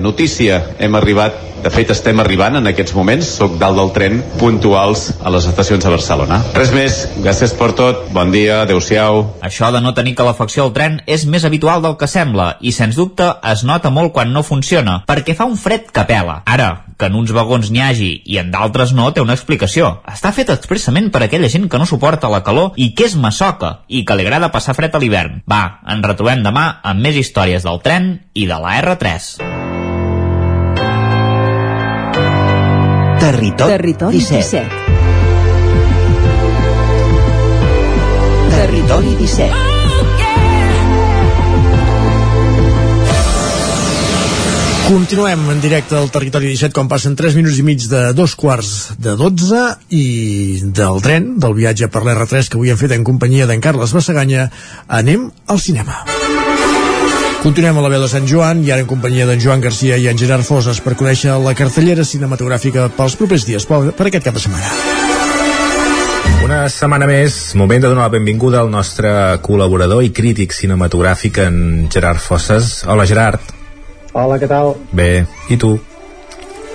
[0.00, 5.04] notícia, hem arribat de fet, estem arribant en aquests moments, soc dalt del tren, puntuals
[5.22, 6.40] a les estacions de Barcelona.
[6.56, 9.22] Res més, gràcies per tot, bon dia, adeu-siau.
[9.46, 12.98] Això de no tenir calefacció al tren és més habitual del que sembla i, sens
[12.98, 16.40] dubte, es nota molt quan no funciona, perquè fa un fred que pela.
[16.50, 16.72] Ara,
[17.02, 19.81] que en uns vagons n'hi hagi i en d'altres no, té una explicació.
[20.12, 23.82] Està fet expressament per aquella gent que no suporta la calor i que és massoca
[23.88, 25.42] i que li agrada passar fred a l'hivern.
[25.48, 25.62] Va,
[25.94, 29.32] ens retrobem demà amb més històries del tren i de la R3.
[33.22, 34.62] Territori, Territori 17.
[34.62, 34.82] 17.
[38.56, 39.71] Territori 17.
[44.92, 48.90] Continuem en directe al Territori 17 quan passen 3 minuts i mig de dos quarts
[49.00, 49.60] de 12
[49.96, 50.02] i
[50.68, 54.50] del tren, del viatge per l'R3 que avui hem fet en companyia d'en Carles Bassaganya,
[54.92, 56.02] anem al cinema.
[57.40, 60.10] Continuem a la veu de Sant Joan i ara en companyia d'en Joan Garcia i
[60.12, 64.44] en Gerard Foses per conèixer la cartellera cinematogràfica pels propers dies, per aquest cap de
[64.44, 64.76] setmana.
[66.44, 71.58] Una setmana més, moment de donar la benvinguda al nostre col·laborador i crític cinematogràfic en
[71.88, 72.82] Gerard Fosses.
[72.84, 73.61] Hola Gerard.
[74.12, 74.74] Hola, què tal?
[74.92, 75.72] Bé, i tu?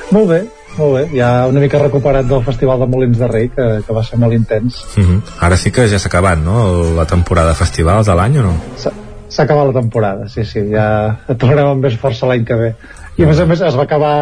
[0.10, 0.40] Molt bé,
[0.78, 1.04] molt bé.
[1.20, 4.34] Ja una mica recuperat del Festival de Molins de Rei, que, que va ser molt
[4.34, 4.80] intens.
[4.98, 5.20] Uh -huh.
[5.46, 8.54] Ara sí que ja s'ha acabat, no?, la temporada de festivals de l'any, o no?
[9.30, 10.70] S'ha acabat la temporada, sí, sí.
[10.72, 12.76] Ja tornarem amb més força l'any que ve.
[13.18, 14.16] I a més a més es va acabar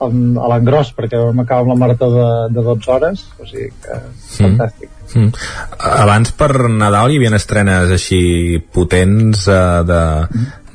[0.00, 3.70] amb, a l'engròs, perquè vam acabar amb la marató de, de 12 hores, o sigui
[3.82, 4.00] que
[4.38, 4.90] fantàstic.
[5.14, 5.32] Mm.
[5.78, 10.00] Abans per Nadal hi havia estrenes així potents eh, de,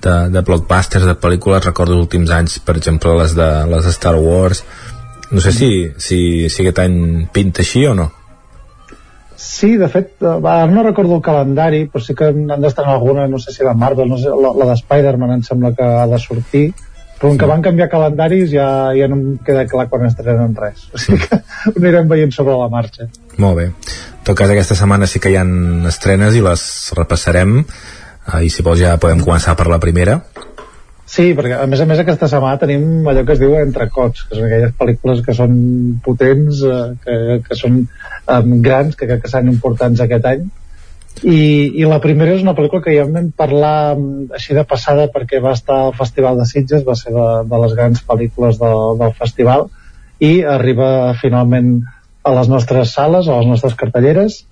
[0.04, 3.96] de, de blockbusters, de pel·lícules, recordo els últims anys, per exemple, les de, les de
[3.96, 4.64] Star Wars.
[5.30, 5.70] No sé si,
[6.02, 8.10] si, si aquest any pinta així o no.
[9.40, 13.28] Sí, de fet, eh, va, no recordo el calendari, però sí que han d'estrenar alguna,
[13.32, 16.08] no sé si la Marvel, no sé, la, la de Spider-Man em sembla que ha
[16.12, 16.66] de sortir,
[17.20, 20.90] però com que van canviar calendaris ja, ja no em queda clar quan estrenen res.
[20.92, 21.40] O sigui que
[21.72, 23.08] ho anirem veient sobre la marxa.
[23.38, 23.70] Molt bé.
[23.70, 26.64] En tot cas, aquesta setmana sí que hi han estrenes i les
[27.00, 27.62] repassarem.
[28.44, 30.20] I si vols ja podem començar per la primera.
[31.10, 34.36] Sí, perquè a més a més aquesta setmana tenim allò que es diu entrecots, que
[34.38, 35.56] són aquelles pel·lícules que són
[36.06, 37.16] potents, eh, que,
[37.48, 40.44] que són um, grans, que que seran importants aquest any.
[41.24, 41.40] I,
[41.82, 44.06] I la primera és una pel·lícula que ja vam parlar um,
[44.38, 47.74] així de passada perquè va estar al Festival de Sitges, va ser de, de les
[47.80, 49.66] grans pel·lícules de, del festival,
[50.22, 51.80] i arriba finalment
[52.22, 54.44] a les nostres sales, a les nostres cartelleres.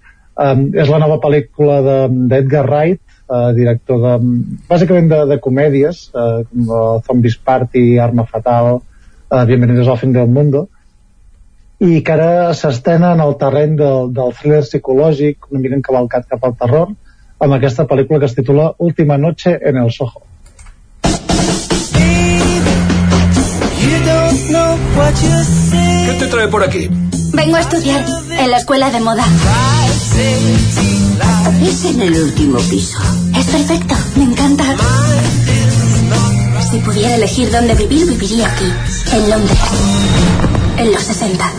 [0.42, 4.14] um, és la nova pel·lícula d'Edgar de, Wright uh, director de,
[4.70, 10.28] bàsicament de, de comèdies uh, com Zombies Party, Arma Fatal uh, Bienvenidos al fin del
[10.28, 10.68] mundo
[11.80, 16.56] i que ara en el terreny del, del thriller psicològic una mica encavalcat cap al
[16.58, 16.96] terror
[17.38, 20.24] amb aquesta pel·lícula que es titula Última noche en el Soho
[26.06, 26.90] ¿Qué te trae por aquí?
[27.34, 29.26] Vengo a estudiar en la escuela de moda.
[31.64, 33.00] Es en el último piso.
[33.38, 34.64] Es perfecto, me encanta.
[36.72, 38.72] Si pudiera elegir dónde vivir, viviría aquí,
[39.14, 39.60] en Londres,
[40.78, 41.52] en los 60.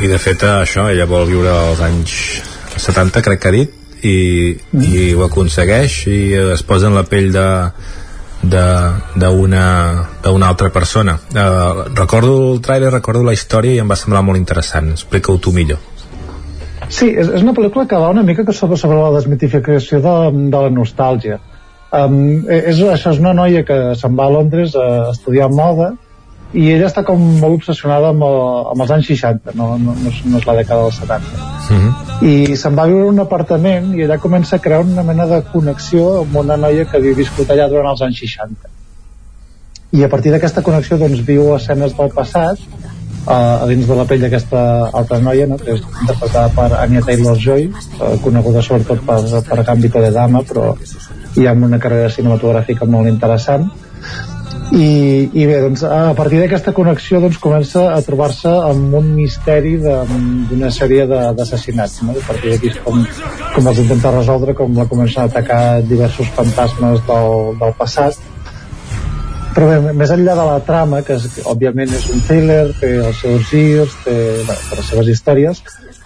[0.00, 2.12] i de fet això, ella vol viure als anys
[2.80, 6.20] 70 crec que ha dit i, i ho aconsegueix i
[6.54, 7.44] es posa en la pell de
[8.42, 11.18] d'una altra persona.
[11.30, 14.90] Uh, recordo el trailer, recordo la història i em va semblar molt interessant.
[14.96, 15.78] Explica-ho tu millor.
[16.90, 20.14] Sí, és, és una pel·lícula que va una mica que sobre, sobre la desmitificació de,
[20.50, 21.38] de la nostàlgia.
[21.90, 25.92] Um, és, això és una noia que se'n va a Londres a estudiar moda
[26.52, 28.40] i ella està com molt obsessionada amb, el,
[28.72, 31.76] amb els anys 60 no, no, no, és, no és la dècada dels 70 uh
[31.76, 32.26] -huh.
[32.26, 36.20] i se'n va viure un apartament i ella comença a crear una mena de connexió
[36.22, 38.70] amb una noia que havia viscut allà durant els anys 60
[39.92, 42.58] i a partir d'aquesta connexió doncs viu escenes del passat
[43.26, 45.56] uh, a dins de la pell d'aquesta altra noia no?
[45.56, 50.76] que és interpretada per Anya Taylor-Joy uh, coneguda sobretot per, per Gambito de Dama però
[51.36, 53.70] hi ha una carrera cinematogràfica molt interessant
[54.70, 59.76] i, i bé, doncs, a partir d'aquesta connexió doncs, comença a trobar-se amb un misteri
[59.82, 62.14] d'una sèrie d'assassinats no?
[62.14, 63.00] a partir d'aquí és com,
[63.56, 68.20] com els intenta resoldre com la comencen a atacar diversos fantasmes del, del passat.
[69.50, 73.18] Però bé, més enllà de la trama que és, òbviament és un thriller té els
[73.24, 74.16] seus girs, té
[74.46, 75.64] bé, les seves històries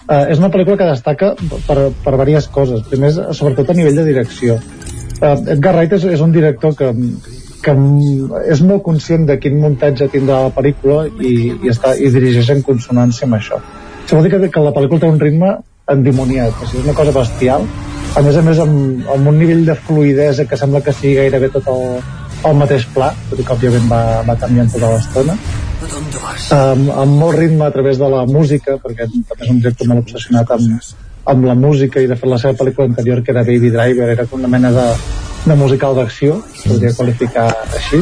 [0.09, 1.35] eh, és una pel·lícula que destaca
[1.67, 2.81] per, per diverses coses.
[2.89, 4.57] Primer, sobretot a nivell de direcció.
[5.21, 6.89] Eh, Edgar Wright és, és un director que,
[7.65, 7.73] que
[8.53, 12.61] és molt conscient de quin muntatge tindrà la pel·lícula i, i, està, i dirigeix en
[12.65, 13.61] consonància amb això.
[14.03, 15.55] Això vol dir que, que la pel·lícula té un ritme
[15.91, 17.65] endimoniat, és una cosa bestial,
[18.15, 21.49] a més a més amb, amb un nivell de fluidesa que sembla que sigui gairebé
[21.53, 21.83] tot el,
[22.49, 25.37] el mateix pla, tot i que òbviament va, va canviant tota l'estona,
[25.85, 30.05] um, amb molt ritme a través de la música, perquè també és un director molt
[30.05, 30.95] obsessionat amb,
[31.33, 34.25] amb la música i de fet la seva pel·lícula anterior que era Baby Driver era
[34.29, 34.89] com una mena de,
[35.45, 37.99] de musical d'acció podria qualificar així.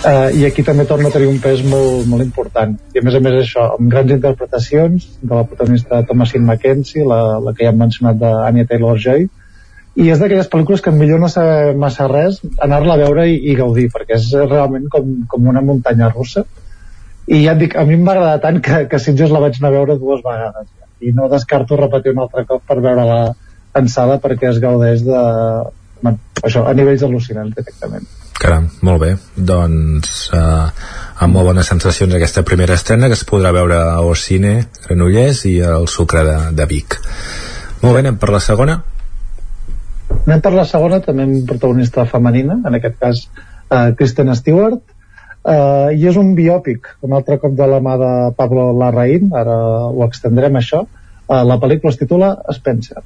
[0.00, 2.76] Uh, i aquí també torna a tenir un pes molt, molt important.
[2.94, 7.40] I a més a més això, amb grans interpretacions de la protagonista Thomasin McKenzie la,
[7.42, 9.26] la que ja hem mencionat d'Anya Taylor-Joy.
[10.00, 13.56] I és d'aquelles pel·lícules que millor no saber massa res anar-la a veure i, i
[13.58, 16.46] gaudir perquè és realment com, com una muntanya russa.
[17.26, 19.42] I ja et dic, a mi em va agradar tant que, que si jo la
[19.42, 20.70] vaig anar a veure dues vegades.
[21.02, 23.20] I no descarto repetir un altre cop per veure-la
[23.76, 25.20] en sala perquè es gaudeix de
[26.08, 28.06] això, a nivells al·lucinants directament.
[28.40, 29.10] Caram, molt bé.
[29.36, 30.68] Doncs eh,
[31.20, 34.54] amb molt bones sensacions aquesta primera estrena que es podrà veure a Ocine
[34.86, 36.96] Granollers i al Sucre de, de Vic.
[37.82, 38.78] Molt bé, anem per la segona?
[40.24, 44.80] Anem per la segona també amb protagonista femenina en aquest cas eh, Kristen Stewart.
[45.40, 49.56] Uh, i és un biòpic, un altre cop de la mà de Pablo Larraín, ara
[49.88, 50.82] ho extendrem això.
[51.24, 53.00] Uh, la pel·lícula es titula Spencer.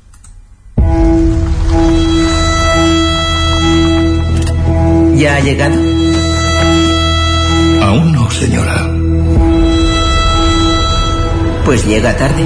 [5.16, 5.74] ¿Ya ha llegado?
[7.82, 8.90] Aún no, señora.
[11.64, 12.44] Pues llega tarde.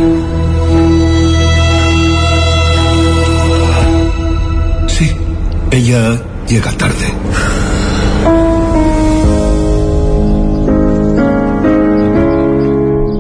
[4.87, 5.17] Sí,
[5.71, 7.07] ella llega tarde.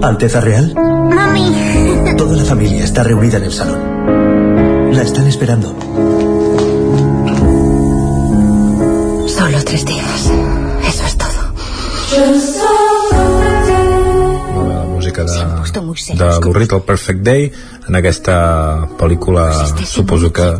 [0.03, 0.75] ¿Alteza Real?
[0.75, 2.15] Mami.
[2.17, 4.93] Toda la familia está reunida en el salón.
[4.93, 5.77] La están esperando.
[9.49, 10.31] Solo tres días.
[10.87, 11.55] Eso es todo.
[14.69, 17.51] la música de, de l'Urrit, el Perfect Day
[17.89, 19.49] en aquesta pel·lícula
[19.89, 20.53] suposo que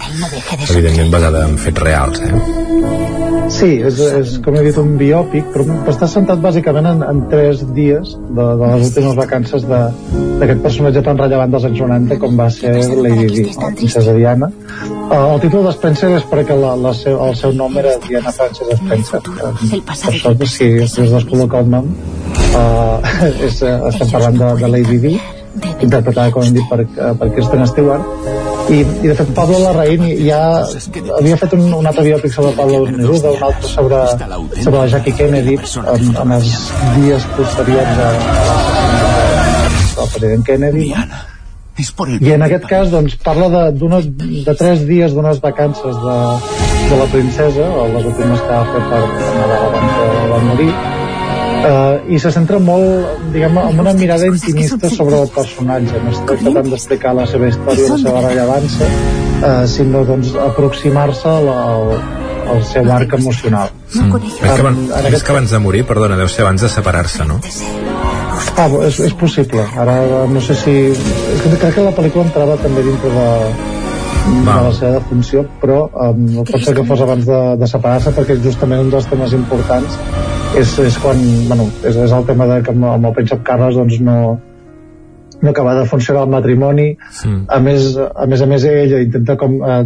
[0.71, 3.18] evidentment basada en fets reals eh?
[3.49, 7.63] Sí, és, és com he dit un biòpic, però està centrat bàsicament en, en tres
[7.75, 12.51] dies de, de les últimes vacances d'aquest personatge tan rellevant dels anys 90 com va
[12.53, 14.51] ser Lady Di, la princesa Diana.
[15.09, 18.35] Uh, el títol de Spencer és perquè la, la seu, el seu nom era Diana
[18.37, 19.23] Frances Spencer.
[19.33, 21.89] Uh, per això, si es descol·loca el nom,
[22.53, 23.15] uh,
[23.49, 25.15] és, estem parlant de, de Lady Di,
[25.79, 26.85] interpretada, com hem dit, per,
[27.17, 28.38] per Kristen Stewart,
[28.69, 30.41] i, i de fet Pablo Larraín ja
[31.19, 34.03] havia fet un, un altre biòpic sobre Pablo Neruda, un altre sobre,
[34.63, 36.53] sobre la Jackie Kennedy en, en els
[36.99, 40.93] dies posteriors a, a el president Kennedy.
[42.27, 46.21] I en aquest cas doncs, parla de, de tres dies d'unes vacances de,
[46.91, 49.03] de la princesa les últimes que va fer per,
[49.39, 50.73] Nadal abans de, de morir
[51.59, 56.23] uh, i se centra molt diguem, amb una mirada intimista sobre el personatge no es
[56.29, 61.93] tracta tant d'explicar la seva història la seva rellevància uh, sinó doncs, aproximar-se al,
[62.55, 64.21] al seu arc emocional mm.
[64.29, 67.41] és, que, van, és que abans de morir, perdona, deu ser abans de separar-se, no?
[68.59, 69.63] Ah, és, és possible.
[69.79, 70.73] Ara no sé si...
[71.45, 73.29] Crec que la pel·lícula entrava també dintre de,
[74.47, 78.39] de la seva funció, però um, pot ser que fos abans de, de separar-se perquè
[78.43, 79.99] justament un dels temes importants
[80.57, 81.19] és, és quan,
[81.49, 84.19] bueno, és, és el tema de que amb, amb el príncep Carles doncs no,
[85.41, 87.31] no acaba de funcionar el matrimoni sí.
[87.49, 89.81] a, més, a més a més ella intenta com eh,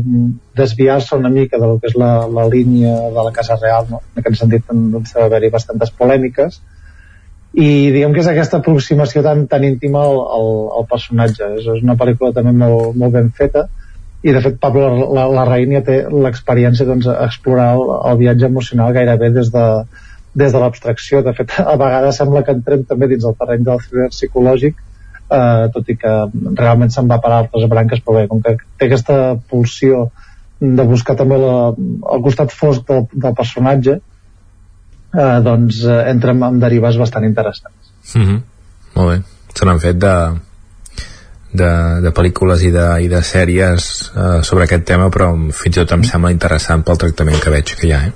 [0.56, 4.02] desviar-se una mica del que és la, la línia de la Casa Real no?
[4.12, 6.60] en aquest sentit doncs, va haver-hi bastantes polèmiques
[7.52, 11.82] i diguem que és aquesta aproximació tan, tan íntima al, al, al personatge és, és
[11.84, 13.66] una pel·lícula també molt, molt ben feta
[14.22, 18.94] i de fet Pablo la, la Raïnia té l'experiència doncs, explorar el, el viatge emocional
[18.94, 19.66] gairebé des de,
[20.34, 23.82] des de l'abstracció de fet a vegades sembla que entrem també dins el terreny del
[23.84, 26.14] thriller psicològic eh, tot i que
[26.60, 29.18] realment se'n va per altres branques però bé, com que té aquesta
[29.50, 30.06] pulsió
[30.62, 31.72] de buscar també la,
[32.14, 37.92] el costat fosc del, del personatge eh, doncs eh, entrem en derives bastant interessants.
[38.14, 38.40] Mm -hmm.
[38.94, 39.22] Molt bé.
[39.54, 40.16] Se n'han fet de,
[41.52, 41.70] de,
[42.02, 45.92] de pel·lícules i de, i de sèries eh, sobre aquest tema, però fins i tot
[45.92, 48.12] em sembla interessant pel tractament que veig que hi ha, eh?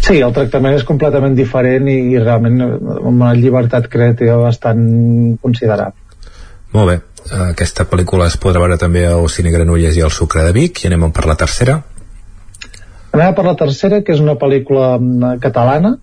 [0.00, 4.82] Sí, el tractament és completament diferent i, i realment amb una llibertat creativa bastant
[5.42, 5.96] considerable.
[6.72, 6.98] Molt bé.
[7.50, 10.88] Aquesta pel·lícula es podrà veure també al Cine Granulles i al Sucre de Vic i
[10.88, 11.80] anem per la tercera.
[13.10, 15.96] Anem per la tercera, que és una pel·lícula mm, catalana,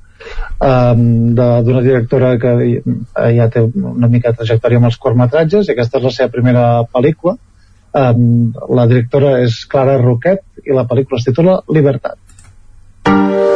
[0.59, 2.53] um, d'una directora que
[3.38, 6.67] ja té una mica de trajectòria amb els curtmetratges i aquesta és la seva primera
[6.93, 12.17] pel·lícula um, la directora és Clara Roquet i la pel·lícula es titula Libertad
[13.08, 13.47] ¿Qué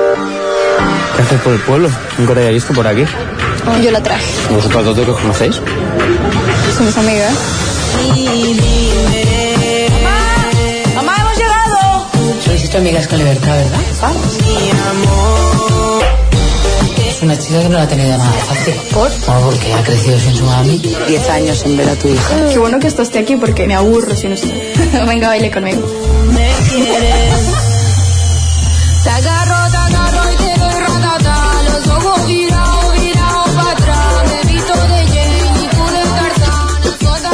[1.22, 1.90] haces por el pueblo?
[2.18, 3.06] ¿Nunca te había visto por aquí?
[3.68, 4.26] Oh, yo la traje.
[4.50, 5.62] ¿Vosotros dos que os conocéis?
[6.78, 7.34] Somos amigas.
[12.72, 13.80] tu amigas con libertad, ¿verdad?
[17.06, 18.74] Es una chica que no la ha tenido nada fácil.
[18.94, 19.12] ¿Por?
[19.26, 20.78] Bueno, porque ha crecido sin su mami.
[21.08, 22.50] Diez años sin ver a tu hija.
[22.50, 24.54] Qué bueno que esto esté aquí porque me aburro si no estoy.
[25.08, 25.82] Venga, baile conmigo.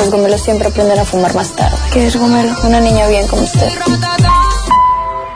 [0.07, 1.75] Los gomelos siempre aprenden a fumar más tarde.
[1.91, 2.53] ¿Qué es gomelo?
[2.63, 3.69] Una niña bien como usted.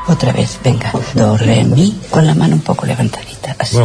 [0.08, 0.94] Otra vez, venga.
[1.14, 3.54] Do, re, mi, con la mano un poco levantadita.
[3.60, 3.76] Así.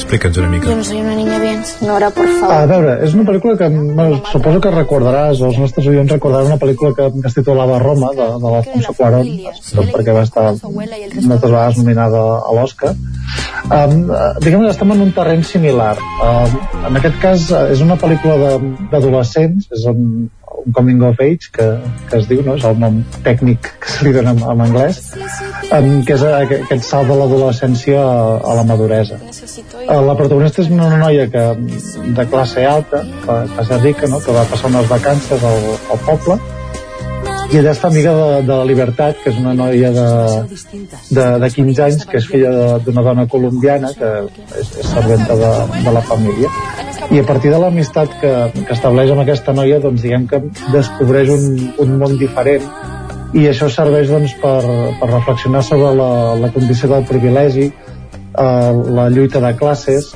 [0.00, 0.66] Explica'ns una mica.
[0.70, 1.62] Yo no soy una niña bien.
[1.82, 2.54] Nora, por favor.
[2.54, 6.48] A veure, és una pel·lícula que bueno, suposo que recordaràs, o els nostres oients recordaran
[6.48, 9.28] una pel·lícula que, que es titulava Roma, de, de l'Alfonso Cuarón,
[9.74, 12.94] tot perquè va estar moltes vegades nominada a l'Oscar.
[13.68, 14.08] Um,
[14.40, 15.94] diguem que estem en un terreny similar.
[16.24, 18.56] Um, en aquest cas, és una pel·lícula
[18.94, 20.30] d'adolescents, és un,
[20.64, 21.66] un coming of age que,
[22.10, 22.56] que es diu, no?
[22.58, 25.00] és el nom tècnic que se li dona en, en anglès
[25.72, 30.72] um, que és aquest salt de l'adolescència a, a la maduresa uh, la protagonista és
[30.74, 31.44] una noia que,
[32.20, 33.04] de classe alta
[33.60, 34.22] és rica, no?
[34.24, 36.40] que va passar unes vacances al, al poble
[37.50, 40.06] i ella està amiga de, de la Libertat, que és una noia de,
[41.10, 44.10] de, de 15 anys, que és filla d'una dona colombiana, que
[44.60, 45.50] és, és serventa de,
[45.82, 46.52] de la família.
[47.10, 51.32] I a partir de l'amistat que, que estableix amb aquesta noia, doncs diguem que descobreix
[51.34, 51.46] un,
[51.82, 52.66] un món diferent
[53.34, 54.60] i això serveix doncs, per,
[55.00, 60.12] per reflexionar sobre la, la condició del privilegi, eh, la lluita de classes,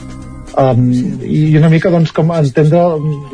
[0.57, 0.87] um,
[1.25, 2.83] i una mica doncs, com entendre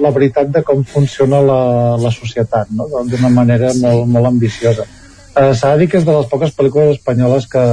[0.03, 1.61] la veritat de com funciona la,
[2.01, 2.89] la societat no?
[3.09, 4.87] d'una manera molt, molt ambiciosa.
[5.31, 7.65] Uh, s'ha de dir que és de les poques pel·lícules espanyoles que,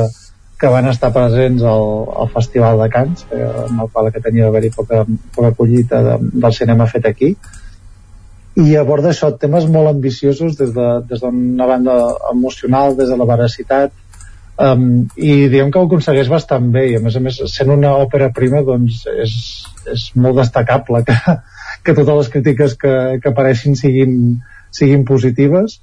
[0.61, 1.87] que van estar presents al,
[2.23, 5.03] al Festival de Cants eh, en el qual que tenia d'haver-hi poca,
[5.35, 7.35] poca collita de, del cinema fet aquí.
[8.57, 11.17] I aborda això, temes molt ambiciosos des d'una de,
[11.61, 11.97] des banda
[12.31, 13.93] emocional, des de la veracitat
[14.57, 17.93] um, i diguem que ho aconsegueix bastant bé i a més a més sent una
[18.01, 19.35] òpera prima doncs és,
[19.93, 21.17] és molt destacable que,
[21.83, 24.39] que totes les crítiques que, que apareixin siguin,
[24.71, 25.79] siguin positives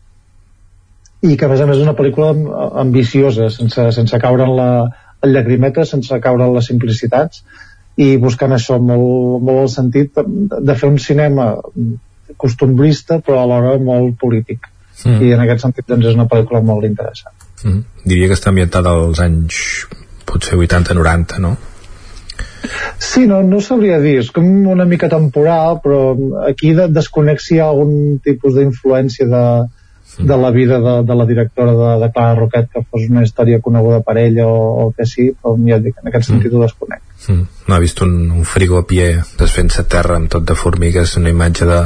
[1.24, 2.34] i que a més a més és una pel·lícula
[2.82, 4.70] ambiciosa sense, sense caure en la
[5.24, 7.44] en llagrimeta, sense caure en les simplicitats
[7.96, 11.54] i buscant això molt, molt el sentit de fer un cinema
[12.40, 14.66] costumbrista però alhora molt polític
[15.06, 15.20] mm.
[15.22, 17.84] i en aquest sentit doncs és una pel·lícula molt interessant Mm.
[18.04, 19.60] Diria que està ambientada als anys
[20.28, 21.56] potser 80-90, no?
[22.98, 26.00] Sí, no, no sabria dir, és com una mica temporal, però
[26.48, 29.44] aquí de, desconec si hi ha algun tipus d'influència de,
[30.18, 33.60] de la vida de, de la directora de, de Clara Roquet que fos una història
[33.60, 36.56] coneguda per ella o, o que sí, però ja dic, en aquest sentit mm.
[36.56, 37.02] ho desconec.
[37.28, 37.48] Mm.
[37.68, 39.10] No, he vist un, un frigo a pie
[39.40, 41.82] desfent-se terra amb tot de formigues, una imatge de,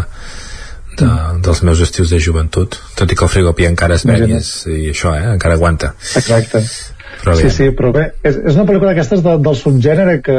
[0.99, 1.41] de, mm.
[1.47, 4.28] dels meus estius de joventut, tot i que el frigo a pie encara es ven
[4.28, 5.94] i, és, i això, eh, encara aguanta.
[6.18, 6.65] Exacte.
[7.18, 10.39] Però sí, sí, però bé, és, és una pel·lícula d'aquestes de, del subgènere que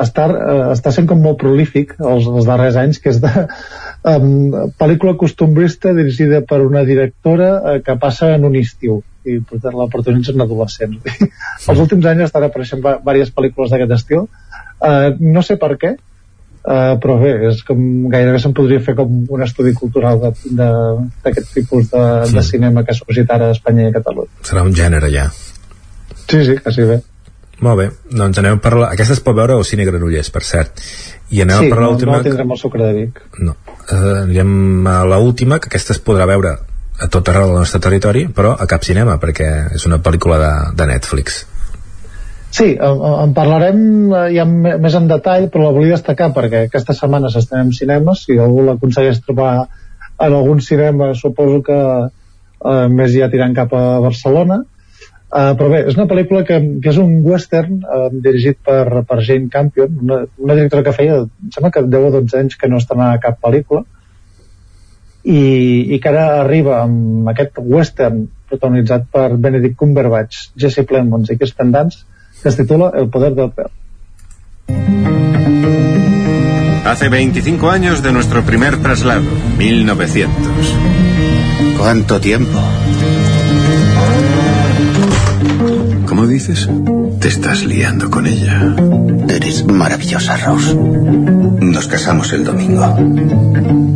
[0.00, 3.32] està, uh, està sent com molt prolífic els, els darrers anys, que és de
[4.08, 9.88] um, pel·lícula costumbrista dirigida per una directora uh, que passa en un estiu i la
[9.90, 11.18] protagonitzen adolescents.
[11.70, 14.24] els últims anys estan apareixent diverses pel·lícules d'aquest estil.
[14.82, 15.94] Uh, no sé per què,
[16.62, 17.78] Uh, però bé, és com
[18.10, 22.36] gairebé se'n podria fer com un estudi cultural d'aquest tipus de, sí.
[22.36, 24.30] de cinema que ha sorgit ara a Espanya i a Catalunya.
[24.46, 25.24] Serà un gènere ja.
[26.28, 27.00] Sí, sí, quasi bé.
[27.62, 28.92] Molt bé, doncs anem a parlar...
[28.94, 30.82] Aquesta es pot veure al Cine Granollers, per cert.
[31.34, 32.16] I anem sí, a parlar no, l'última...
[32.18, 33.22] no tindrem el Sucre de Vic.
[33.42, 33.54] No.
[33.82, 36.56] Uh, anem a l'última, que aquesta es podrà veure
[37.02, 40.52] a tot arreu del nostre territori, però a cap cinema, perquè és una pel·lícula de,
[40.78, 41.42] de Netflix.
[42.52, 46.96] Sí, en, en parlarem eh, ja més en detall, però la volia destacar perquè aquesta
[46.96, 53.30] setmana s'estrenem cinemes, si algú l'aconsegueix trobar en algun cinema, suposo que eh, més ja
[53.32, 54.62] tirant cap a Barcelona,
[55.32, 59.16] Uh, però bé, és una pel·lícula que, que és un western uh, dirigit per, per
[59.24, 62.68] Jane Campion, una, una directora que feia, em sembla que 10 o 12 anys que
[62.68, 63.80] no estrenava cap pel·lícula,
[65.24, 65.40] i,
[65.96, 71.72] i que ara arriba amb aquest western protagonitzat per Benedict Cumberbatch, Jesse Plemons i Kirsten
[71.72, 72.04] Dunst,
[72.42, 73.70] que es titula El poder del pèl.
[76.84, 79.22] Hace 25 años de nuestro primer traslado,
[79.56, 80.76] 1900.
[81.78, 82.58] ¿Cuánto tiempo?
[86.06, 86.68] ¿Cómo dices?
[87.20, 88.74] Te estás liando con ella.
[89.28, 90.74] Eres maravillosa, Rose.
[90.74, 93.91] Nos casamos el domingo.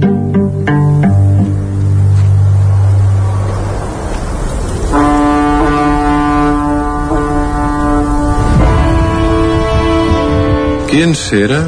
[10.90, 11.66] ¿Quién será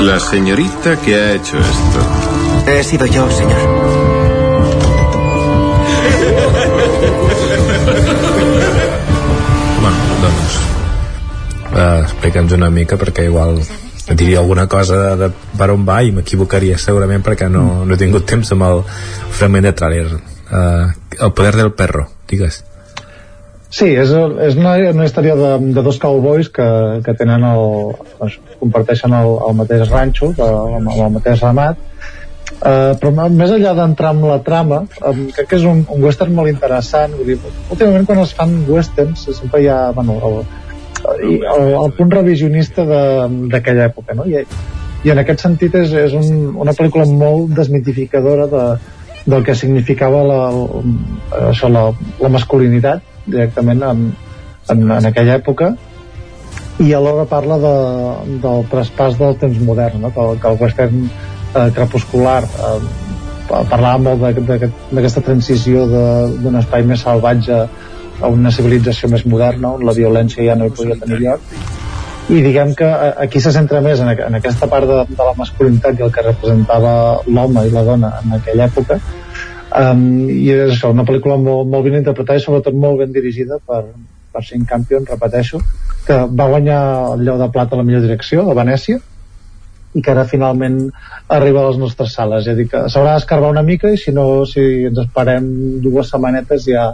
[0.00, 2.70] la señorita que ha hecho esto?
[2.70, 3.96] He sido yo, señor.
[11.76, 13.60] eh, explica'ns una mica perquè igual
[14.14, 18.00] diria alguna cosa de, de per on va i m'equivocaria segurament perquè no, no he
[18.00, 18.82] tingut temps amb el
[19.36, 20.86] fragment de tràiler eh,
[21.20, 22.62] el poder del perro, digues
[23.76, 26.66] Sí, és, és una, una història de, de dos cowboys que,
[27.04, 28.30] que tenen el,
[28.62, 30.46] comparteixen el, el mateix ranxo, de,
[30.78, 31.82] el, el mateix ramat,
[32.56, 34.78] uh, però més enllà d'entrar amb la trama,
[35.10, 37.18] um, crec que és un, un western molt interessant.
[37.18, 37.36] Vull dir,
[37.74, 40.38] últimament quan es fan westerns sempre hi ha bueno, el,
[41.28, 44.24] i el, el punt revisionista d'aquella època no?
[44.24, 44.40] I,
[45.04, 48.64] i en aquest sentit és, és un, una pel·lícula molt desmitificadora de,
[49.26, 50.40] del que significava la,
[51.50, 51.84] això, la,
[52.24, 54.06] la masculinitat directament en,
[54.72, 55.74] en, en aquella època
[56.82, 57.74] i alhora parla de,
[58.42, 60.12] del traspàs del temps modern no?
[60.12, 62.78] que, que el western eh, crepuscular eh,
[63.46, 67.60] parlava molt d'aquesta transició d'un espai més salvatge
[68.16, 72.40] a una civilització més moderna on la violència ja no hi podia tenir lloc i
[72.42, 72.88] diguem que
[73.22, 76.24] aquí se centra més en, en aquesta part de, de la masculinitat i el que
[76.26, 76.94] representava
[77.28, 78.98] l'home i la dona en aquella època
[79.76, 83.58] um, i és això, una pel·lícula molt, molt ben interpretada i sobretot molt ben dirigida
[83.66, 83.82] per,
[84.32, 85.60] per Shane Campion, repeteixo
[86.06, 86.80] que va guanyar
[87.16, 89.00] el lleu de plata a la millor direcció a Venècia
[89.96, 90.78] i que ara finalment
[91.32, 92.44] arriba a les nostres sales.
[92.44, 95.46] És a dir que s'haurà d'escarbar una mica i si no, si ens esperem
[95.84, 96.84] dues setmanetes ja,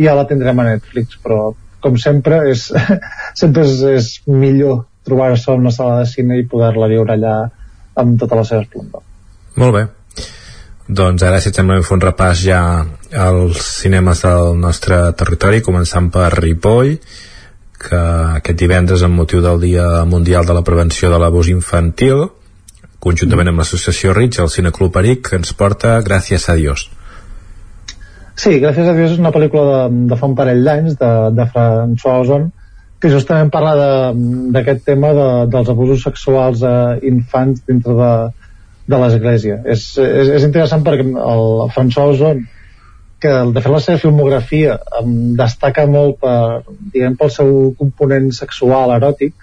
[0.00, 1.20] ja la tindrem a Netflix.
[1.22, 2.66] Però com sempre és,
[3.40, 7.38] sempre és, és millor trobar-se en una sala de cine i poder-la viure allà
[8.02, 9.06] amb tota la seva esplendor.
[9.62, 9.86] Molt bé
[10.90, 12.60] doncs ara si et sembla fer un repàs ja
[13.24, 16.96] als cinemes del nostre territori començant per Ripoll
[17.80, 18.00] que
[18.40, 22.26] aquest divendres amb motiu del Dia Mundial de la Prevenció de l'Abús Infantil
[22.98, 26.90] conjuntament amb l'associació Rich el Cineclub Peric que ens porta Gràcies a Dios.
[28.34, 31.46] Sí, gràcies a Dios és una pel·lícula de, de fa un parell d'anys de, de
[31.54, 32.50] François Ozon
[33.00, 34.12] que justament parla
[34.52, 36.74] d'aquest tema de, dels abusos sexuals a
[37.08, 38.12] infants dintre de,
[38.90, 39.60] de l'Església.
[39.74, 41.44] És, és, és interessant perquè el
[41.74, 42.42] François Ozon
[43.20, 46.62] que de fet la seva filmografia um, destaca molt per,
[46.94, 49.34] diguem, pel seu component sexual eròtic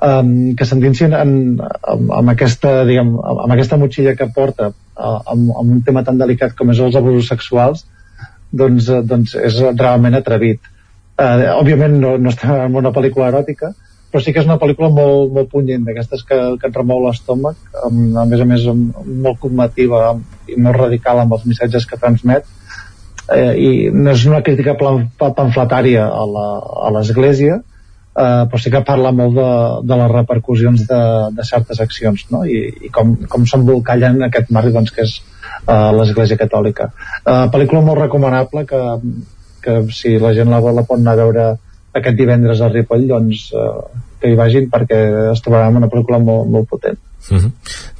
[0.00, 5.52] um, que s'endinsin en, en, amb, aquesta, diguem, amb aquesta motxilla que porta uh, amb,
[5.52, 7.84] amb un tema tan delicat com és els abusos sexuals
[8.56, 10.72] doncs, doncs és realment atrevit.
[11.16, 13.72] Eh, òbviament no, no està en una pel·lícula eròtica,
[14.10, 17.58] però sí que és una pel·lícula molt, molt punyent, d'aquestes que, que et remou l'estómac,
[17.82, 20.12] a més a més molt combativa
[20.48, 22.46] i molt radical amb els missatges que transmet,
[23.34, 27.58] eh, i no és una crítica pamfletària a l'Església,
[28.16, 29.50] eh, però sí que parla molt de,
[29.90, 31.02] de les repercussions de,
[31.36, 32.44] de certes accions no?
[32.46, 36.90] I, i com, com s'embolcallen en aquest marc doncs, que és eh, l'Església Catòlica.
[37.24, 38.82] Eh, pel·lícula molt recomanable que,
[39.66, 41.46] que si la gent la la pot anar a veure
[41.98, 43.70] aquest divendres a Ripoll doncs eh,
[44.20, 44.98] que hi vagin perquè
[45.32, 46.98] es trobarà una pel·lícula molt, molt potent.
[47.30, 47.50] Uh -huh.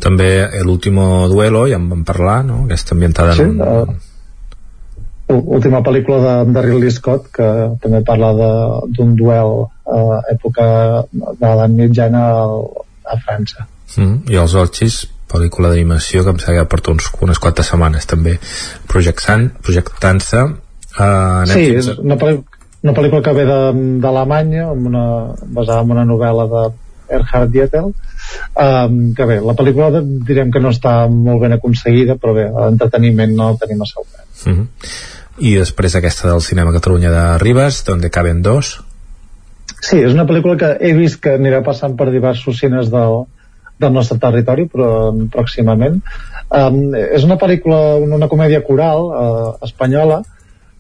[0.01, 2.65] També l'último duelo, ja en vam parlar, no?
[2.65, 3.97] Aquesta ambientada Sí, en un...
[5.29, 7.47] eh, última pel·lícula de, de Ridley Scott que
[7.83, 10.67] també parla de- d'un duel a època
[11.13, 12.23] de l'edat mitjana
[13.07, 13.67] a França.
[13.97, 18.07] Mm, i els Olchis pel·lícula d'animació que em sembla que porta uns, unes quantes setmanes
[18.07, 18.39] també
[18.87, 22.45] projectant, projectant-se uh, Sí, és una, pel·lícula,
[22.83, 25.05] una pel·lícula que ve de- d'Alemanya una,
[25.43, 26.65] basada en una novel·la de
[27.17, 32.17] Erhard Dietel um, que bé, la pel·lícula de- direm que no està molt ben aconseguida
[32.17, 34.67] però bé, l'entreteniment no el tenim assegurat uh -huh.
[35.39, 38.81] i després aquesta del cinema Catalunya de Ribes donde caben dos
[39.83, 43.25] Sí, és una pel·lícula que he vist que anirà passant per diversos cines del,
[43.79, 46.01] del nostre territori, però pròximament.
[46.49, 50.23] Um, és una pel·lícula, una, una comèdia coral uh, espanyola,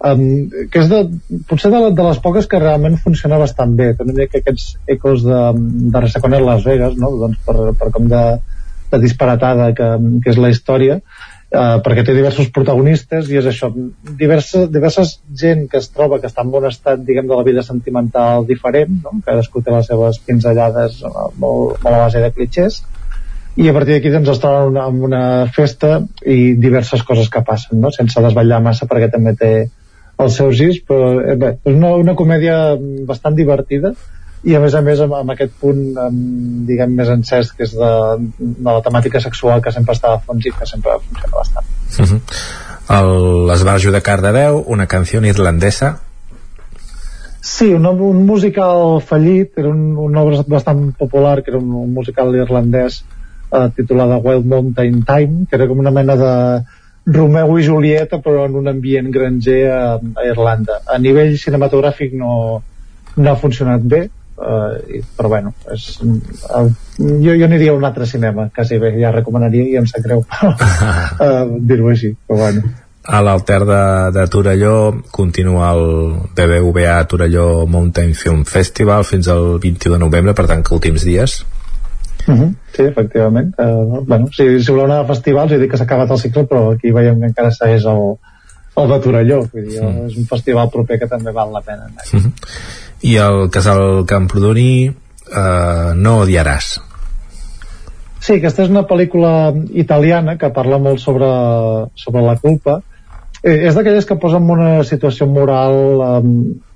[0.04, 0.24] um,
[0.72, 1.02] que és de,
[1.48, 3.92] potser de, de les poques que realment funciona bastant bé.
[3.94, 5.40] Té una mica aquests ecos de,
[5.92, 7.14] de Resacones Las Vegas, no?
[7.22, 8.24] doncs per, per com de,
[8.92, 9.94] de disparatada que,
[10.24, 11.00] que és la història,
[11.54, 13.70] uh, perquè té diversos protagonistes i és això,
[14.18, 17.64] diversa, diverses gent que es troba que està en bon estat diguem de la vida
[17.66, 19.16] sentimental diferent no?
[19.26, 22.82] cadascú té les seves pinzellades eh, molt, molt a base de clitxers
[23.56, 25.22] i a partir d'aquí doncs es troben una, amb una
[25.54, 27.94] festa i diverses coses que passen no?
[27.94, 29.52] sense desvetllar massa perquè també té
[30.24, 32.76] els seus gis però eh, bé, és una, una comèdia
[33.08, 33.92] bastant divertida
[34.46, 36.22] i a més a més amb, amb aquest punt amb,
[36.68, 37.92] diguem més encès que és de,
[38.38, 42.08] de la temàtica sexual que sempre està a fons i que sempre funciona bastant uh
[42.10, 42.20] -huh.
[43.00, 45.98] el Esbarjo de Cardedeu una canció irlandesa
[47.46, 51.92] Sí, un, un musical fallit, era un, una obra bastant popular, que era un, un
[51.94, 53.04] musical irlandès
[53.52, 56.32] eh, titulada Wild Mountain Time, que era com una mena de
[57.06, 60.80] Romeu i Julieta, però en un ambient granger a, a Irlanda.
[60.90, 62.62] A nivell cinematogràfic no,
[63.16, 66.64] no ha funcionat bé, eh, però bueno, és, eh,
[66.98, 70.24] jo, jo aniria a un altre cinema, quasi bé, ja recomanaria i em sap greu
[71.26, 72.74] eh, dir-ho així, però bueno.
[73.06, 73.82] a l'alter de,
[74.18, 74.76] de Torelló
[75.14, 75.86] continua el
[76.34, 81.44] BBVA Torelló Mountain Film Festival fins al 21 de novembre, per tant que últims dies
[82.26, 83.54] Uh -huh, sí, efectivament.
[83.58, 86.42] Uh, bueno, si, si voleu anar a festivals, jo dic que s'ha acabat el cicle,
[86.42, 88.16] però aquí veiem que encara segueix el,
[88.76, 89.38] el de Torelló.
[89.52, 90.06] Vull dir, mm.
[90.06, 92.04] és un festival proper que també val la pena anar.
[92.12, 92.32] uh -huh.
[93.02, 96.80] i el casal Camprodoní eh, No odiaràs
[98.26, 101.26] Sí, aquesta és una pel·lícula italiana que parla molt sobre,
[101.94, 102.80] sobre la culpa.
[103.42, 105.76] Eh, és d'aquelles que posa en una situació moral,
[106.24, 106.32] um,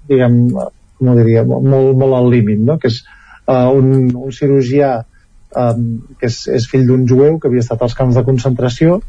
[0.06, 2.78] diguem, com ho diria, molt, molt al límit, no?
[2.78, 3.00] que és
[3.48, 5.00] uh, un, un cirurgià
[5.56, 5.88] um,
[6.18, 9.00] que és, és fill d'un jueu que havia estat als camps de concentració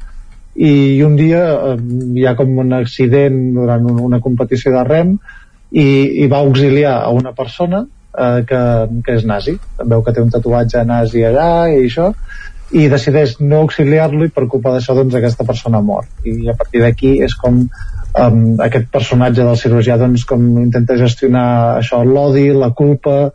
[0.55, 1.41] i un dia
[1.73, 5.15] um, hi ha com un accident durant un, una competició de rem
[5.71, 5.87] i,
[6.23, 8.61] i va auxiliar a una persona eh, que,
[9.05, 9.55] que és nazi.
[9.79, 12.11] Veu que té un tatuatge nazi allà i això
[12.71, 16.79] i decideix no auxiliar-lo i per culpa d'això doncs aquesta persona mor i a partir
[16.83, 21.47] d'aquí és com um, aquest personatge del cirurgià doncs com intenta gestionar
[21.81, 23.33] això l'odi, la culpa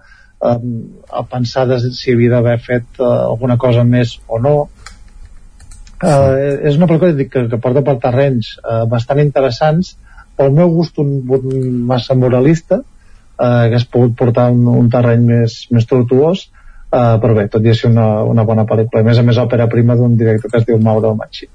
[0.53, 0.73] um,
[1.11, 4.57] a pensar de si havia d'haver fet uh, alguna cosa més o no.
[5.97, 9.95] Uh, és una pel·lícula que, que porta per terrenys uh, bastant interessants.
[10.37, 15.27] Pel meu gust un, un massa moralista uh, que has pogut portar un, un terreny
[15.33, 16.49] més, més tortuós.
[16.87, 19.03] Uh, però bé, tot i així una, una bona pel·lícula.
[19.03, 21.51] A més a més òpera prima d'un director que es diu Mauro Macchi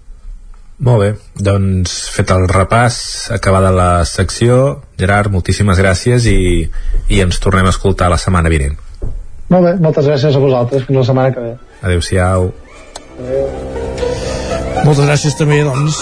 [0.82, 2.96] molt bé, doncs fet el repàs
[3.34, 6.68] acabada la secció Gerard, moltíssimes gràcies i,
[7.10, 8.78] i ens tornem a escoltar la setmana vinent.
[9.52, 10.88] Molt bé, moltes gràcies a vosaltres.
[10.88, 11.56] Fins la setmana que ve.
[11.82, 12.52] Adeu-siau
[14.86, 16.02] moltes gràcies també doncs.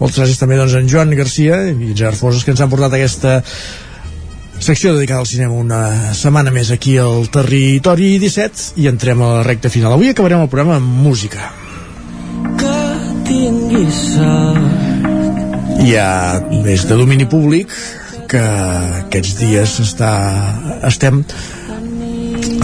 [0.00, 3.40] Moltes gràcies també doncs en Joan Garcia i Gerard Foses que ens han portat aquesta
[4.60, 9.42] secció dedicada al cinema una setmana més aquí al Territori 17 i entrem a la
[9.46, 9.96] recta final.
[9.96, 11.50] Avui acabarem el programa amb música.
[13.30, 17.70] Que tinguis sort Hi ha més de domini públic
[18.30, 20.10] que aquests dies està,
[20.86, 21.22] estem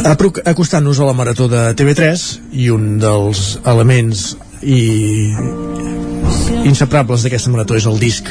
[0.06, 2.26] acostant-nos a la marató de TV3
[2.60, 4.82] i un dels elements i
[6.66, 8.30] inseparables d'aquesta marató és el disc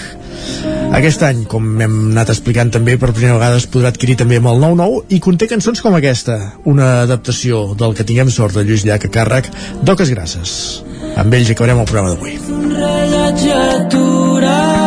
[0.95, 4.51] Aquest any, com hem anat explicant també, per primera vegada es podrà adquirir també amb
[4.53, 6.37] el 9-9 i conté cançons com aquesta,
[6.71, 9.49] una adaptació del que tinguem sort de Lluís Llach a càrrec
[9.83, 10.84] d'Oques Grasses.
[11.15, 12.39] Amb ells acabarem el programa d'avui.
[12.51, 14.84] Un rellotge aturat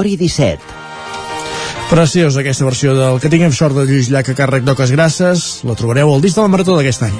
[0.00, 0.62] Territori 17.
[1.90, 5.60] Preciós aquesta versió del que tinguem sort de Lluís Llach a càrrec d'Oques Grasses.
[5.68, 7.18] La trobareu al disc de la Marató d'aquest any.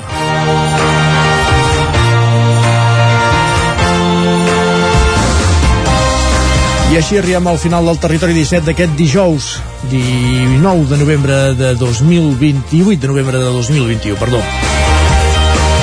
[6.90, 9.52] I així arribem al final del Territori 17 d'aquest dijous,
[9.92, 14.40] 19 de novembre de 2028 de novembre de 2021, perdó.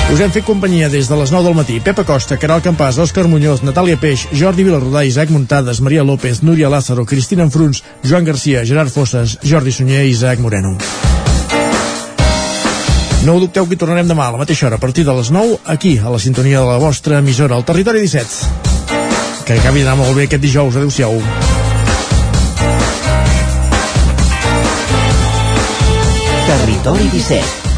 [0.08, 1.74] Us hem fet companyia des de les 9 del matí.
[1.84, 6.70] Pepa Costa, Caral Campàs, Òscar Muñoz, Natàlia Peix, Jordi Vilarrodà, Isaac Muntades, Maria López, Núria
[6.72, 10.78] Lázaro, Cristina Enfruns, Joan Garcia, Gerard Fosses, Jordi Sunyer i Isaac Moreno.
[13.26, 15.28] No ho dubteu que hi tornarem demà a la mateixa hora, a partir de les
[15.30, 19.44] 9, aquí, a la sintonia de la vostra emissora, al Territori 17.
[19.44, 20.76] Que acabi d'anar molt bé aquest dijous.
[20.80, 21.20] Adéu-siau.
[26.48, 27.67] Territori 17,